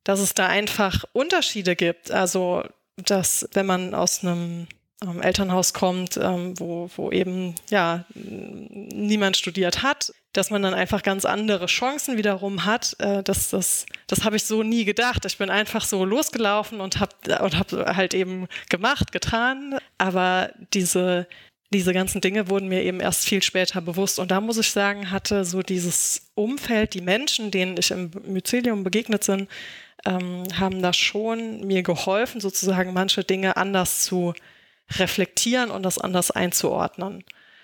dass 0.03 0.19
es 0.19 0.33
da 0.33 0.47
einfach 0.47 1.05
Unterschiede 1.13 1.75
gibt. 1.75 2.11
Also, 2.11 2.63
dass 2.97 3.47
wenn 3.53 3.65
man 3.65 3.93
aus 3.93 4.23
einem 4.23 4.67
ähm, 5.03 5.21
Elternhaus 5.21 5.73
kommt, 5.73 6.17
ähm, 6.17 6.59
wo, 6.59 6.89
wo 6.95 7.11
eben 7.11 7.55
ja 7.69 8.05
niemand 8.13 9.37
studiert 9.37 9.83
hat, 9.83 10.13
dass 10.33 10.49
man 10.49 10.63
dann 10.63 10.73
einfach 10.73 11.03
ganz 11.03 11.25
andere 11.25 11.67
Chancen 11.67 12.17
wiederum 12.17 12.65
hat. 12.65 12.95
Äh, 12.99 13.23
das 13.23 13.49
das, 13.49 13.85
das 14.07 14.23
habe 14.23 14.35
ich 14.35 14.43
so 14.43 14.63
nie 14.63 14.85
gedacht. 14.85 15.25
Ich 15.25 15.37
bin 15.37 15.49
einfach 15.49 15.85
so 15.85 16.05
losgelaufen 16.05 16.81
und 16.81 16.99
habe 16.99 17.15
und 17.43 17.57
hab 17.57 17.71
halt 17.95 18.13
eben 18.13 18.47
gemacht, 18.69 19.11
getan. 19.11 19.77
Aber 19.97 20.51
diese, 20.73 21.27
diese 21.73 21.93
ganzen 21.93 22.21
Dinge 22.21 22.49
wurden 22.49 22.69
mir 22.69 22.83
eben 22.83 22.99
erst 22.99 23.25
viel 23.25 23.43
später 23.43 23.81
bewusst. 23.81 24.19
Und 24.19 24.31
da 24.31 24.39
muss 24.39 24.57
ich 24.57 24.71
sagen, 24.71 25.11
hatte 25.11 25.43
so 25.43 25.61
dieses 25.61 26.31
Umfeld, 26.35 26.93
die 26.93 27.01
Menschen, 27.01 27.51
denen 27.51 27.75
ich 27.77 27.91
im 27.91 28.11
Mycelium 28.25 28.83
begegnet 28.83 29.25
bin, 29.25 29.47
ähm, 30.05 30.43
haben 30.57 30.81
da 30.81 30.93
schon 30.93 31.65
mir 31.65 31.83
geholfen, 31.83 32.39
sozusagen 32.39 32.93
manche 32.93 33.23
Dinge 33.23 33.57
anders 33.57 34.03
zu 34.03 34.33
reflektieren 34.97 35.71
und 35.71 35.83
das 35.83 35.97
anders 35.97 36.31
einzuordnen. 36.31 37.23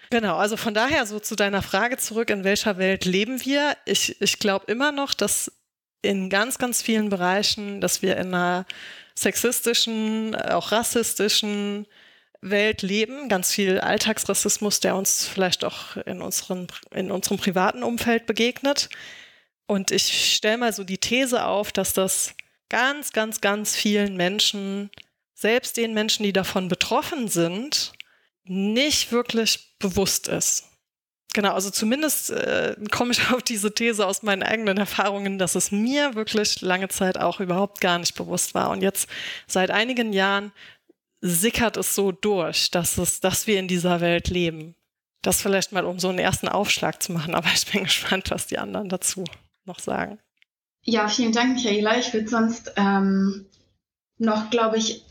Genau, 0.10 0.38
also 0.38 0.58
von 0.58 0.74
daher 0.74 1.06
so 1.06 1.20
zu 1.20 1.36
deiner 1.36 1.62
Frage 1.62 1.98
zurück, 1.98 2.30
in 2.32 2.44
welcher 2.44 2.78
Welt 2.78 3.06
leben 3.06 3.46
wir? 3.46 3.78
Ich, 3.86 4.20
ich 4.22 4.40
glaube 4.40 4.66
immer 4.72 4.92
noch, 4.92 5.14
dass 5.14 5.52
in 6.02 6.30
ganz, 6.30 6.58
ganz 6.58 6.82
vielen 6.82 7.10
Bereichen, 7.10 7.82
dass 7.82 8.02
wir 8.02 8.18
in 8.18 8.34
einer 8.34 8.66
sexistischen, 9.16 10.36
auch 10.36 10.72
rassistischen 10.72 11.86
Welt 12.42 12.82
leben, 12.82 13.28
ganz 13.30 13.52
viel 13.52 13.80
Alltagsrassismus, 13.80 14.80
der 14.80 14.96
uns 14.96 15.28
vielleicht 15.28 15.66
auch 15.66 15.98
in, 16.06 16.22
unseren, 16.22 16.68
in 16.92 17.12
unserem 17.12 17.38
privaten 17.38 17.84
Umfeld 17.84 18.26
begegnet. 18.26 18.90
Und 19.66 19.92
ich 19.92 20.36
stelle 20.36 20.58
mal 20.58 20.74
so 20.74 20.84
die 20.84 20.98
These 20.98 21.46
auf, 21.46 21.72
dass 21.72 21.94
das 21.94 22.34
ganz, 22.70 23.12
ganz, 23.12 23.42
ganz 23.42 23.76
vielen 23.76 24.16
Menschen, 24.16 24.90
selbst 25.34 25.78
den 25.78 25.94
Menschen, 25.94 26.24
die 26.24 26.34
davon 26.34 26.70
betroffen 26.70 27.28
sind, 27.28 27.94
nicht 28.44 29.12
wirklich 29.12 29.76
bewusst 29.80 30.28
ist. 30.28 30.66
Genau, 31.34 31.54
also 31.54 31.70
zumindest 31.70 32.32
äh, 32.32 32.76
komme 32.90 33.12
ich 33.12 33.30
auf 33.32 33.44
diese 33.44 33.74
These 33.74 34.06
aus 34.06 34.24
meinen 34.24 34.44
eigenen 34.44 34.78
Erfahrungen, 34.78 35.38
dass 35.38 35.56
es 35.56 35.72
mir 35.72 36.16
wirklich 36.16 36.62
lange 36.62 36.88
Zeit 36.88 37.18
auch 37.18 37.40
überhaupt 37.40 37.82
gar 37.82 38.00
nicht 38.00 38.16
bewusst 38.16 38.56
war. 38.56 38.70
Und 38.72 38.82
jetzt 38.82 39.08
seit 39.46 39.72
einigen 39.72 40.14
Jahren 40.14 40.52
sickert 41.22 41.78
es 41.78 41.96
so 41.96 42.12
durch, 42.12 42.72
dass, 42.72 42.98
es, 42.98 43.20
dass 43.20 43.48
wir 43.48 43.60
in 43.60 43.68
dieser 43.68 44.02
Welt 44.02 44.30
leben. 44.30 44.76
Das 45.22 45.42
vielleicht 45.42 45.72
mal, 45.72 45.86
um 45.86 46.00
so 46.00 46.10
einen 46.10 46.20
ersten 46.20 46.48
Aufschlag 46.48 47.02
zu 47.04 47.12
machen, 47.12 47.36
aber 47.36 47.50
ich 47.54 47.66
bin 47.72 47.84
gespannt, 47.84 48.32
was 48.32 48.48
die 48.48 48.58
anderen 48.58 48.90
dazu 48.90 49.24
noch 49.66 49.80
sagen? 49.80 50.20
Ja, 50.82 51.08
vielen 51.10 51.34
Dank, 51.34 51.56
Michaela. 51.56 52.00
Ich 52.00 52.14
würde 52.14 52.30
sonst 52.30 52.74
ähm, 52.78 53.46
noch, 54.18 54.50
glaube 54.50 54.78
ich, 54.78 55.04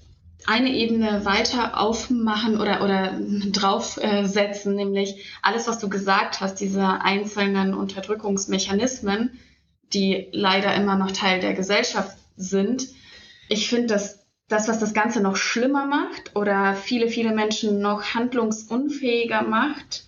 eine 0.47 0.71
Ebene 0.71 1.25
weiter 1.25 1.79
aufmachen 1.79 2.61
oder, 2.61 2.83
oder 2.83 3.19
draufsetzen, 3.51 4.77
nämlich 4.77 5.25
alles, 5.43 5.67
was 5.67 5.79
du 5.79 5.89
gesagt 5.89 6.41
hast, 6.41 6.57
diese 6.61 6.87
einzelnen 6.87 7.75
Unterdrückungsmechanismen, 7.75 9.39
die 9.93 10.29
leider 10.33 10.75
immer 10.75 10.97
noch 10.97 11.13
Teil 11.13 11.41
der 11.41 11.55
Gesellschaft 11.55 12.17
sind. 12.37 12.89
Ich 13.49 13.69
finde, 13.69 13.89
dass 13.89 14.27
das, 14.49 14.67
was 14.67 14.79
das 14.79 14.95
Ganze 14.95 15.21
noch 15.21 15.37
schlimmer 15.37 15.87
macht 15.87 16.35
oder 16.35 16.75
viele, 16.75 17.09
viele 17.09 17.33
Menschen 17.35 17.81
noch 17.81 18.15
handlungsunfähiger 18.15 19.43
macht, 19.43 20.05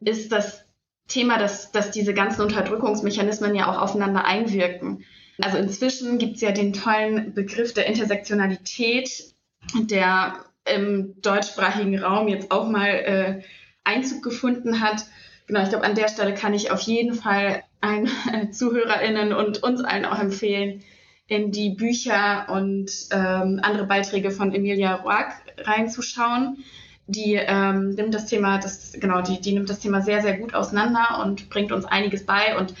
ist, 0.00 0.32
dass 0.32 0.64
Thema, 1.08 1.38
dass, 1.38 1.70
dass 1.70 1.92
diese 1.92 2.12
ganzen 2.12 2.42
Unterdrückungsmechanismen 2.42 3.54
ja 3.54 3.70
auch 3.70 3.80
aufeinander 3.80 4.24
einwirken. 4.24 5.04
Also 5.40 5.58
inzwischen 5.58 6.18
gibt 6.18 6.36
es 6.36 6.40
ja 6.40 6.50
den 6.50 6.72
tollen 6.72 7.32
Begriff 7.34 7.74
der 7.74 7.86
Intersektionalität, 7.86 9.34
der 9.74 10.44
im 10.64 11.20
deutschsprachigen 11.22 11.98
Raum 11.98 12.26
jetzt 12.26 12.50
auch 12.50 12.68
mal 12.68 12.88
äh, 12.88 13.42
Einzug 13.84 14.22
gefunden 14.22 14.80
hat. 14.80 15.06
Genau, 15.46 15.62
ich 15.62 15.68
glaube, 15.68 15.84
an 15.84 15.94
der 15.94 16.08
Stelle 16.08 16.34
kann 16.34 16.54
ich 16.54 16.72
auf 16.72 16.80
jeden 16.80 17.14
Fall 17.14 17.62
allen 17.80 18.10
äh, 18.32 18.50
ZuhörerInnen 18.50 19.32
und 19.32 19.62
uns 19.62 19.84
allen 19.84 20.04
auch 20.04 20.18
empfehlen, 20.18 20.82
in 21.28 21.50
die 21.50 21.70
Bücher 21.70 22.46
und 22.48 22.90
ähm, 23.10 23.60
andere 23.62 23.86
Beiträge 23.86 24.30
von 24.30 24.54
Emilia 24.54 24.96
Roark 24.96 25.32
reinzuschauen 25.58 26.58
die 27.06 27.34
ähm, 27.34 27.90
nimmt 27.90 28.14
das 28.14 28.26
Thema, 28.26 28.58
das, 28.58 28.92
genau, 28.94 29.22
die, 29.22 29.40
die 29.40 29.52
nimmt 29.52 29.70
das 29.70 29.78
Thema 29.78 30.02
sehr, 30.02 30.22
sehr 30.22 30.38
gut 30.38 30.54
auseinander 30.54 31.22
und 31.24 31.48
bringt 31.50 31.72
uns 31.72 31.84
einiges 31.84 32.26
bei. 32.26 32.58
Und 32.58 32.74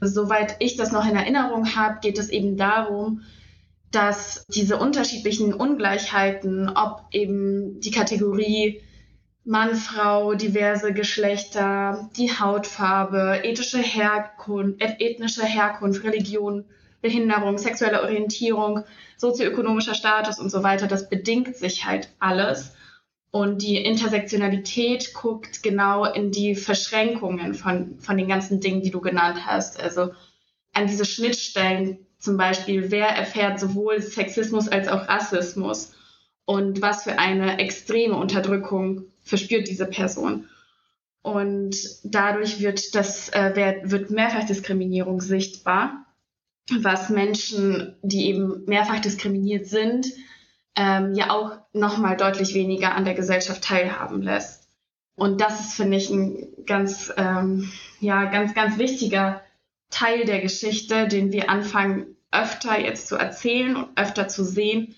soweit 0.00 0.56
ich 0.60 0.76
das 0.76 0.92
noch 0.92 1.06
in 1.06 1.16
Erinnerung 1.16 1.76
habe, 1.76 1.98
geht 2.00 2.18
es 2.18 2.30
eben 2.30 2.56
darum, 2.56 3.22
dass 3.90 4.46
diese 4.48 4.78
unterschiedlichen 4.78 5.52
Ungleichheiten, 5.52 6.70
ob 6.70 7.04
eben 7.12 7.80
die 7.80 7.90
Kategorie 7.90 8.80
Mann, 9.44 9.76
Frau, 9.76 10.34
diverse 10.34 10.92
Geschlechter, 10.92 12.10
die 12.16 12.30
Hautfarbe, 12.32 13.42
ethische 13.44 13.78
Herkunft, 13.78 14.80
ethnische 14.80 15.44
Herkunft, 15.44 16.02
Religion, 16.02 16.64
Behinderung, 17.00 17.58
sexuelle 17.58 18.02
Orientierung, 18.02 18.84
sozioökonomischer 19.16 19.94
Status 19.94 20.38
und 20.38 20.50
so 20.50 20.62
weiter, 20.62 20.86
das 20.86 21.08
bedingt 21.08 21.56
sich 21.56 21.84
halt 21.84 22.10
alles. 22.18 22.74
Und 23.30 23.62
die 23.62 23.76
Intersektionalität 23.76 25.12
guckt 25.12 25.62
genau 25.62 26.04
in 26.04 26.30
die 26.30 26.54
Verschränkungen 26.54 27.54
von, 27.54 27.98
von 27.98 28.16
den 28.16 28.28
ganzen 28.28 28.60
Dingen, 28.60 28.80
die 28.80 28.90
du 28.90 29.00
genannt 29.00 29.44
hast. 29.44 29.78
Also 29.78 30.12
an 30.72 30.86
diese 30.86 31.04
Schnittstellen 31.04 32.06
zum 32.18 32.36
Beispiel, 32.36 32.90
wer 32.90 33.08
erfährt 33.08 33.60
sowohl 33.60 34.00
Sexismus 34.00 34.68
als 34.68 34.88
auch 34.88 35.08
Rassismus 35.08 35.92
und 36.46 36.80
was 36.80 37.02
für 37.02 37.18
eine 37.18 37.58
extreme 37.58 38.16
Unterdrückung 38.16 39.04
verspürt 39.20 39.68
diese 39.68 39.86
Person. 39.86 40.48
Und 41.22 41.76
dadurch 42.04 42.60
wird, 42.60 42.94
das, 42.94 43.28
äh, 43.30 43.82
wird 43.82 44.10
Mehrfachdiskriminierung 44.10 45.20
sichtbar, 45.20 46.05
was 46.70 47.10
Menschen, 47.10 47.96
die 48.02 48.26
eben 48.26 48.64
mehrfach 48.66 49.00
diskriminiert 49.00 49.66
sind, 49.66 50.06
ähm, 50.74 51.14
ja 51.14 51.30
auch 51.30 51.52
nochmal 51.72 52.16
deutlich 52.16 52.54
weniger 52.54 52.94
an 52.94 53.04
der 53.04 53.14
Gesellschaft 53.14 53.62
teilhaben 53.62 54.22
lässt. 54.22 54.68
Und 55.14 55.40
das 55.40 55.60
ist, 55.60 55.74
finde 55.74 55.96
ich, 55.96 56.10
ein 56.10 56.48
ganz, 56.66 57.12
ähm, 57.16 57.72
ja, 58.00 58.26
ganz, 58.26 58.54
ganz 58.54 58.78
wichtiger 58.78 59.42
Teil 59.90 60.26
der 60.26 60.40
Geschichte, 60.40 61.08
den 61.08 61.32
wir 61.32 61.48
anfangen, 61.48 62.16
öfter 62.30 62.78
jetzt 62.78 63.08
zu 63.08 63.16
erzählen 63.16 63.76
und 63.76 63.96
öfter 63.96 64.28
zu 64.28 64.44
sehen, 64.44 64.94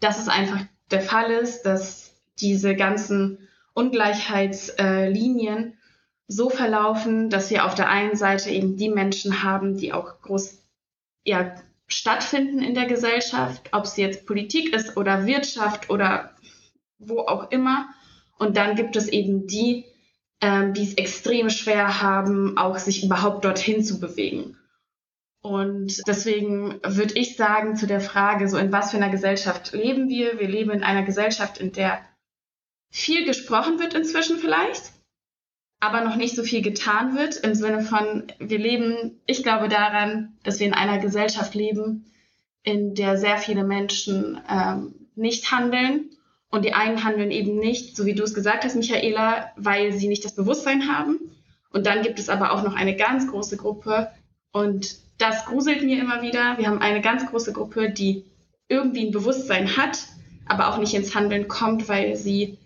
dass 0.00 0.18
es 0.18 0.28
einfach 0.28 0.60
der 0.90 1.00
Fall 1.00 1.30
ist, 1.30 1.62
dass 1.62 2.14
diese 2.40 2.76
ganzen 2.76 3.48
Ungleichheitslinien 3.72 5.78
so 6.26 6.50
verlaufen, 6.50 7.30
dass 7.30 7.50
wir 7.50 7.64
auf 7.64 7.74
der 7.74 7.88
einen 7.88 8.16
Seite 8.16 8.50
eben 8.50 8.76
die 8.76 8.90
Menschen 8.90 9.42
haben, 9.42 9.76
die 9.76 9.92
auch 9.92 10.20
groß 10.20 10.63
ja, 11.24 11.54
stattfinden 11.86 12.60
in 12.60 12.74
der 12.74 12.86
Gesellschaft, 12.86 13.68
ob 13.72 13.84
es 13.84 13.96
jetzt 13.96 14.26
Politik 14.26 14.74
ist 14.74 14.96
oder 14.96 15.26
Wirtschaft 15.26 15.90
oder 15.90 16.34
wo 16.98 17.20
auch 17.20 17.50
immer. 17.50 17.88
Und 18.38 18.56
dann 18.56 18.74
gibt 18.76 18.96
es 18.96 19.08
eben 19.08 19.46
die, 19.46 19.84
ähm, 20.40 20.74
die 20.74 20.82
es 20.82 20.94
extrem 20.94 21.50
schwer 21.50 22.02
haben, 22.02 22.56
auch 22.56 22.78
sich 22.78 23.04
überhaupt 23.04 23.44
dorthin 23.44 23.84
zu 23.84 24.00
bewegen. 24.00 24.56
Und 25.40 26.00
deswegen 26.06 26.80
würde 26.82 27.18
ich 27.18 27.36
sagen 27.36 27.76
zu 27.76 27.86
der 27.86 28.00
Frage, 28.00 28.48
so 28.48 28.56
in 28.56 28.72
was 28.72 28.90
für 28.90 28.96
einer 28.96 29.10
Gesellschaft 29.10 29.72
leben 29.72 30.08
wir? 30.08 30.40
Wir 30.40 30.48
leben 30.48 30.70
in 30.70 30.82
einer 30.82 31.02
Gesellschaft, 31.02 31.58
in 31.58 31.72
der 31.72 32.00
viel 32.90 33.26
gesprochen 33.26 33.78
wird 33.78 33.92
inzwischen 33.92 34.38
vielleicht, 34.38 34.93
aber 35.84 36.00
noch 36.00 36.16
nicht 36.16 36.34
so 36.34 36.42
viel 36.42 36.62
getan 36.62 37.14
wird 37.14 37.36
im 37.36 37.54
Sinne 37.54 37.82
von, 37.82 38.24
wir 38.38 38.58
leben, 38.58 39.20
ich 39.26 39.42
glaube 39.42 39.68
daran, 39.68 40.38
dass 40.42 40.58
wir 40.58 40.66
in 40.66 40.72
einer 40.72 40.98
Gesellschaft 40.98 41.54
leben, 41.54 42.06
in 42.62 42.94
der 42.94 43.18
sehr 43.18 43.36
viele 43.36 43.64
Menschen 43.64 44.40
ähm, 44.50 44.94
nicht 45.14 45.52
handeln 45.52 46.10
und 46.50 46.64
die 46.64 46.72
einen 46.72 47.04
handeln 47.04 47.30
eben 47.30 47.58
nicht, 47.58 47.96
so 47.96 48.06
wie 48.06 48.14
du 48.14 48.22
es 48.22 48.32
gesagt 48.32 48.64
hast, 48.64 48.76
Michaela, 48.76 49.50
weil 49.56 49.92
sie 49.92 50.08
nicht 50.08 50.24
das 50.24 50.34
Bewusstsein 50.34 50.88
haben. 50.88 51.18
Und 51.70 51.84
dann 51.86 52.02
gibt 52.02 52.18
es 52.18 52.30
aber 52.30 52.52
auch 52.52 52.62
noch 52.62 52.74
eine 52.74 52.96
ganz 52.96 53.28
große 53.28 53.58
Gruppe 53.58 54.10
und 54.52 54.96
das 55.18 55.44
gruselt 55.44 55.82
mir 55.82 56.00
immer 56.00 56.22
wieder. 56.22 56.56
Wir 56.56 56.68
haben 56.68 56.80
eine 56.80 57.02
ganz 57.02 57.26
große 57.26 57.52
Gruppe, 57.52 57.90
die 57.90 58.24
irgendwie 58.68 59.06
ein 59.06 59.12
Bewusstsein 59.12 59.76
hat, 59.76 59.98
aber 60.46 60.68
auch 60.68 60.78
nicht 60.78 60.94
ins 60.94 61.14
Handeln 61.14 61.46
kommt, 61.46 61.88
weil 61.88 62.16
sie 62.16 62.58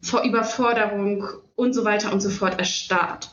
vor 0.00 0.22
Überforderung 0.22 1.24
und 1.54 1.74
so 1.74 1.84
weiter 1.84 2.12
und 2.12 2.20
so 2.20 2.30
fort 2.30 2.58
erstarrt. 2.58 3.30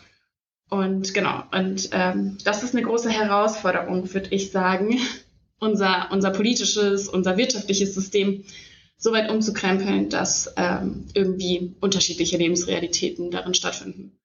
Und 0.70 1.14
genau, 1.14 1.44
und 1.52 1.90
ähm, 1.92 2.38
das 2.44 2.64
ist 2.64 2.76
eine 2.76 2.84
große 2.84 3.10
Herausforderung, 3.10 4.12
würde 4.14 4.30
ich 4.32 4.52
sagen, 4.52 5.00
unser, 5.60 6.10
unser 6.12 6.32
politisches, 6.32 7.08
unser 7.08 7.38
wirtschaftliches 7.38 7.94
System 7.94 8.44
so 8.98 9.12
weit 9.12 9.30
umzukrempeln, 9.30 10.10
dass 10.10 10.54
ähm, 10.58 11.08
irgendwie 11.14 11.76
unterschiedliche 11.82 12.38
Lebensrealitäten 12.38 13.30
darin 13.30 13.54
stattfinden. 13.54 14.18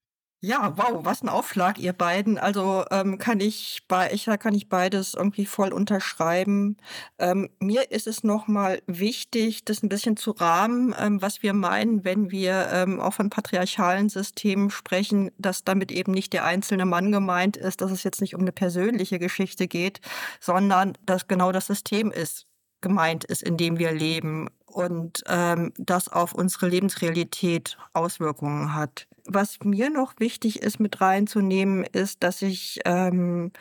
Ja, 0.42 0.72
wow, 0.78 1.04
was 1.04 1.22
ein 1.22 1.28
Aufschlag, 1.28 1.78
ihr 1.78 1.92
beiden. 1.92 2.38
Also 2.38 2.86
ähm, 2.90 3.18
kann 3.18 3.40
ich 3.40 3.82
bei 3.88 4.10
ich 4.10 4.24
kann 4.24 4.54
ich 4.54 4.70
beides 4.70 5.12
irgendwie 5.12 5.44
voll 5.44 5.70
unterschreiben. 5.70 6.78
Ähm, 7.18 7.50
mir 7.60 7.90
ist 7.90 8.06
es 8.06 8.24
nochmal 8.24 8.80
wichtig, 8.86 9.66
das 9.66 9.82
ein 9.82 9.90
bisschen 9.90 10.16
zu 10.16 10.30
rahmen, 10.30 10.94
ähm, 10.98 11.20
was 11.20 11.42
wir 11.42 11.52
meinen, 11.52 12.04
wenn 12.06 12.30
wir 12.30 12.68
ähm, 12.72 13.00
auch 13.00 13.12
von 13.12 13.28
patriarchalen 13.28 14.08
Systemen 14.08 14.70
sprechen, 14.70 15.30
dass 15.36 15.62
damit 15.64 15.92
eben 15.92 16.12
nicht 16.12 16.32
der 16.32 16.46
einzelne 16.46 16.86
Mann 16.86 17.12
gemeint 17.12 17.58
ist, 17.58 17.82
dass 17.82 17.90
es 17.90 18.02
jetzt 18.02 18.22
nicht 18.22 18.34
um 18.34 18.40
eine 18.40 18.52
persönliche 18.52 19.18
Geschichte 19.18 19.68
geht, 19.68 20.00
sondern 20.40 20.94
dass 21.04 21.28
genau 21.28 21.52
das 21.52 21.66
System 21.66 22.10
ist 22.10 22.46
gemeint 22.80 23.24
ist, 23.24 23.42
in 23.42 23.58
dem 23.58 23.78
wir 23.78 23.92
leben 23.92 24.48
und 24.64 25.22
ähm, 25.28 25.72
das 25.76 26.08
auf 26.08 26.32
unsere 26.32 26.68
Lebensrealität 26.68 27.76
Auswirkungen 27.92 28.74
hat. 28.74 29.06
Was 29.32 29.60
mir 29.62 29.90
noch 29.90 30.14
wichtig 30.18 30.60
ist 30.60 30.80
mit 30.80 31.00
reinzunehmen, 31.00 31.84
ist, 31.84 32.24
dass 32.24 32.42
ich 32.42 32.80
ähm, 32.84 33.52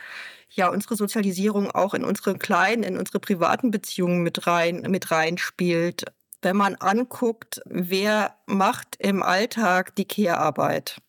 ja 0.50 0.68
unsere 0.68 0.96
Sozialisierung 0.96 1.70
auch 1.70 1.94
in 1.94 2.02
unsere 2.02 2.36
kleinen, 2.36 2.82
in 2.82 2.98
unsere 2.98 3.20
privaten 3.20 3.70
Beziehungen 3.70 4.22
mit 4.24 4.48
rein 4.48 4.82
mit 4.88 5.12
reinspielt. 5.12 6.06
Wenn 6.42 6.56
man 6.56 6.74
anguckt, 6.74 7.60
wer 7.66 8.34
macht 8.46 8.96
im 8.98 9.22
Alltag 9.22 9.94
die 9.94 10.06
Kehrarbeit? 10.06 11.00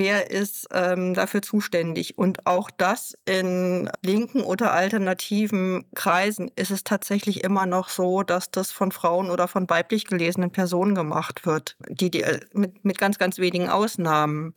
Wer 0.00 0.30
ist 0.30 0.66
ähm, 0.72 1.12
dafür 1.12 1.42
zuständig. 1.42 2.16
Und 2.16 2.46
auch 2.46 2.70
das 2.70 3.18
in 3.26 3.90
linken 4.02 4.40
oder 4.40 4.72
alternativen 4.72 5.84
Kreisen 5.94 6.50
ist 6.56 6.70
es 6.70 6.84
tatsächlich 6.84 7.44
immer 7.44 7.66
noch 7.66 7.90
so, 7.90 8.22
dass 8.22 8.50
das 8.50 8.72
von 8.72 8.92
Frauen 8.92 9.30
oder 9.30 9.46
von 9.46 9.68
weiblich 9.68 10.06
gelesenen 10.06 10.50
Personen 10.50 10.94
gemacht 10.94 11.44
wird, 11.44 11.76
die, 11.90 12.10
die 12.10 12.22
äh, 12.22 12.40
mit, 12.54 12.82
mit 12.82 12.98
ganz, 12.98 13.18
ganz 13.18 13.36
wenigen 13.36 13.68
Ausnahmen. 13.68 14.54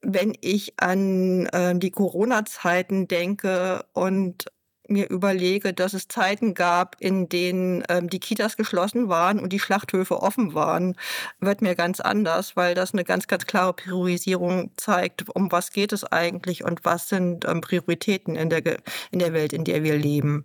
Wenn 0.00 0.32
ich 0.40 0.80
an 0.80 1.44
äh, 1.46 1.78
die 1.78 1.90
Corona-Zeiten 1.90 3.06
denke 3.06 3.84
und 3.92 4.46
mir 4.88 5.08
überlege, 5.08 5.72
dass 5.72 5.94
es 5.94 6.08
Zeiten 6.08 6.54
gab, 6.54 6.96
in 7.00 7.28
denen 7.28 7.84
ähm, 7.88 8.08
die 8.08 8.20
Kitas 8.20 8.56
geschlossen 8.56 9.08
waren 9.08 9.38
und 9.38 9.52
die 9.52 9.58
Schlachthöfe 9.58 10.22
offen 10.22 10.54
waren, 10.54 10.96
wird 11.40 11.62
mir 11.62 11.74
ganz 11.74 12.00
anders, 12.00 12.56
weil 12.56 12.74
das 12.74 12.92
eine 12.92 13.04
ganz, 13.04 13.26
ganz 13.26 13.46
klare 13.46 13.72
Priorisierung 13.74 14.70
zeigt, 14.76 15.28
um 15.34 15.52
was 15.52 15.72
geht 15.72 15.92
es 15.92 16.04
eigentlich 16.04 16.64
und 16.64 16.84
was 16.84 17.08
sind 17.08 17.44
ähm, 17.46 17.60
Prioritäten 17.60 18.36
in 18.36 18.50
der, 18.50 18.62
in 19.10 19.18
der 19.18 19.32
Welt, 19.32 19.52
in 19.52 19.64
der 19.64 19.82
wir 19.82 19.96
leben. 19.96 20.44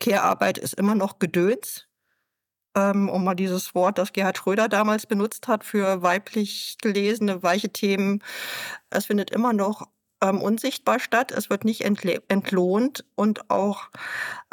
Care-Arbeit 0.00 0.58
ist 0.58 0.74
immer 0.74 0.94
noch 0.94 1.18
Gedöns, 1.18 1.86
ähm, 2.74 3.08
um 3.08 3.24
mal 3.24 3.34
dieses 3.34 3.74
Wort, 3.74 3.98
das 3.98 4.12
Gerhard 4.12 4.38
Schröder 4.38 4.68
damals 4.68 5.06
benutzt 5.06 5.48
hat 5.48 5.64
für 5.64 6.02
weiblich 6.02 6.76
gelesene, 6.80 7.42
weiche 7.42 7.70
Themen. 7.70 8.22
Es 8.90 9.06
findet 9.06 9.30
immer 9.30 9.52
noch 9.52 9.88
ähm, 10.22 10.40
unsichtbar 10.40 11.00
statt. 11.00 11.32
Es 11.32 11.50
wird 11.50 11.64
nicht 11.64 11.82
entlohnt 11.82 13.04
und 13.14 13.50
auch 13.50 13.90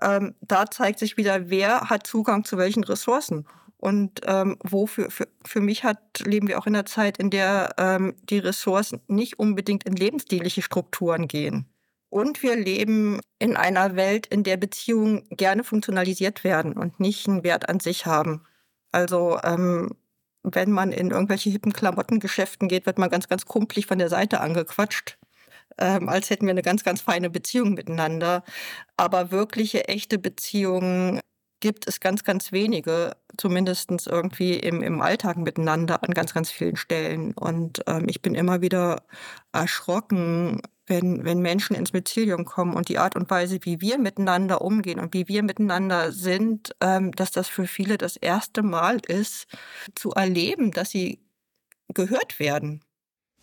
ähm, 0.01 0.35
da 0.41 0.69
zeigt 0.69 0.99
sich 0.99 1.15
wieder, 1.15 1.49
wer 1.49 1.89
hat 1.89 2.05
Zugang 2.05 2.43
zu 2.43 2.57
welchen 2.57 2.83
Ressourcen. 2.83 3.47
Und 3.77 4.21
ähm, 4.25 4.57
wo 4.61 4.87
für, 4.87 5.07
für, 5.09 5.61
mich 5.61 5.85
hat, 5.85 6.19
leben 6.19 6.49
wir 6.49 6.59
auch 6.59 6.67
in 6.67 6.75
einer 6.75 6.85
Zeit, 6.85 7.17
in 7.17 7.29
der 7.29 7.75
ähm, 7.77 8.13
die 8.23 8.39
Ressourcen 8.39 9.01
nicht 9.07 9.39
unbedingt 9.39 9.85
in 9.85 9.93
lebensdienliche 9.93 10.61
Strukturen 10.61 11.29
gehen. 11.29 11.65
Und 12.09 12.43
wir 12.43 12.57
leben 12.57 13.21
in 13.37 13.55
einer 13.55 13.95
Welt, 13.95 14.25
in 14.27 14.43
der 14.43 14.57
Beziehungen 14.57 15.29
gerne 15.29 15.63
funktionalisiert 15.63 16.43
werden 16.43 16.73
und 16.73 16.99
nicht 16.99 17.25
einen 17.29 17.45
Wert 17.45 17.69
an 17.69 17.79
sich 17.79 18.05
haben. 18.05 18.43
Also 18.91 19.39
ähm, 19.43 19.91
wenn 20.43 20.71
man 20.71 20.91
in 20.91 21.11
irgendwelche 21.11 21.49
hippen 21.49 21.71
Klamottengeschäften 21.71 22.67
geht, 22.67 22.85
wird 22.85 22.97
man 22.97 23.09
ganz, 23.09 23.29
ganz 23.29 23.45
kumpelig 23.45 23.85
von 23.85 23.99
der 23.99 24.09
Seite 24.09 24.41
angequatscht 24.41 25.18
ähm, 25.79 26.09
als 26.09 26.29
hätten 26.29 26.45
wir 26.45 26.51
eine 26.51 26.61
ganz, 26.61 26.83
ganz 26.83 27.01
feine 27.01 27.29
Beziehung 27.29 27.73
miteinander. 27.73 28.43
Aber 28.97 29.31
wirkliche, 29.31 29.87
echte 29.87 30.19
Beziehungen 30.19 31.19
gibt 31.59 31.87
es 31.87 31.99
ganz, 31.99 32.23
ganz 32.23 32.51
wenige, 32.51 33.15
zumindest 33.37 33.91
irgendwie 34.07 34.53
im, 34.53 34.81
im 34.81 35.01
Alltag 35.01 35.37
miteinander 35.37 36.03
an 36.03 36.13
ganz, 36.13 36.33
ganz 36.33 36.51
vielen 36.51 36.75
Stellen. 36.77 37.33
Und 37.33 37.81
ähm, 37.87 38.05
ich 38.07 38.21
bin 38.21 38.35
immer 38.35 38.61
wieder 38.61 39.03
erschrocken, 39.51 40.61
wenn, 40.87 41.23
wenn 41.23 41.39
Menschen 41.39 41.75
ins 41.75 41.93
Mycelium 41.93 42.45
kommen 42.45 42.73
und 42.73 42.89
die 42.89 42.97
Art 42.97 43.15
und 43.15 43.29
Weise, 43.29 43.59
wie 43.63 43.81
wir 43.81 43.97
miteinander 43.99 44.61
umgehen 44.61 44.99
und 44.99 45.13
wie 45.13 45.27
wir 45.27 45.43
miteinander 45.43 46.11
sind, 46.11 46.75
ähm, 46.81 47.11
dass 47.11 47.31
das 47.31 47.47
für 47.47 47.67
viele 47.67 47.97
das 47.97 48.17
erste 48.17 48.63
Mal 48.63 48.99
ist, 49.07 49.47
zu 49.95 50.11
erleben, 50.11 50.71
dass 50.71 50.89
sie 50.89 51.21
gehört 51.93 52.39
werden. 52.39 52.83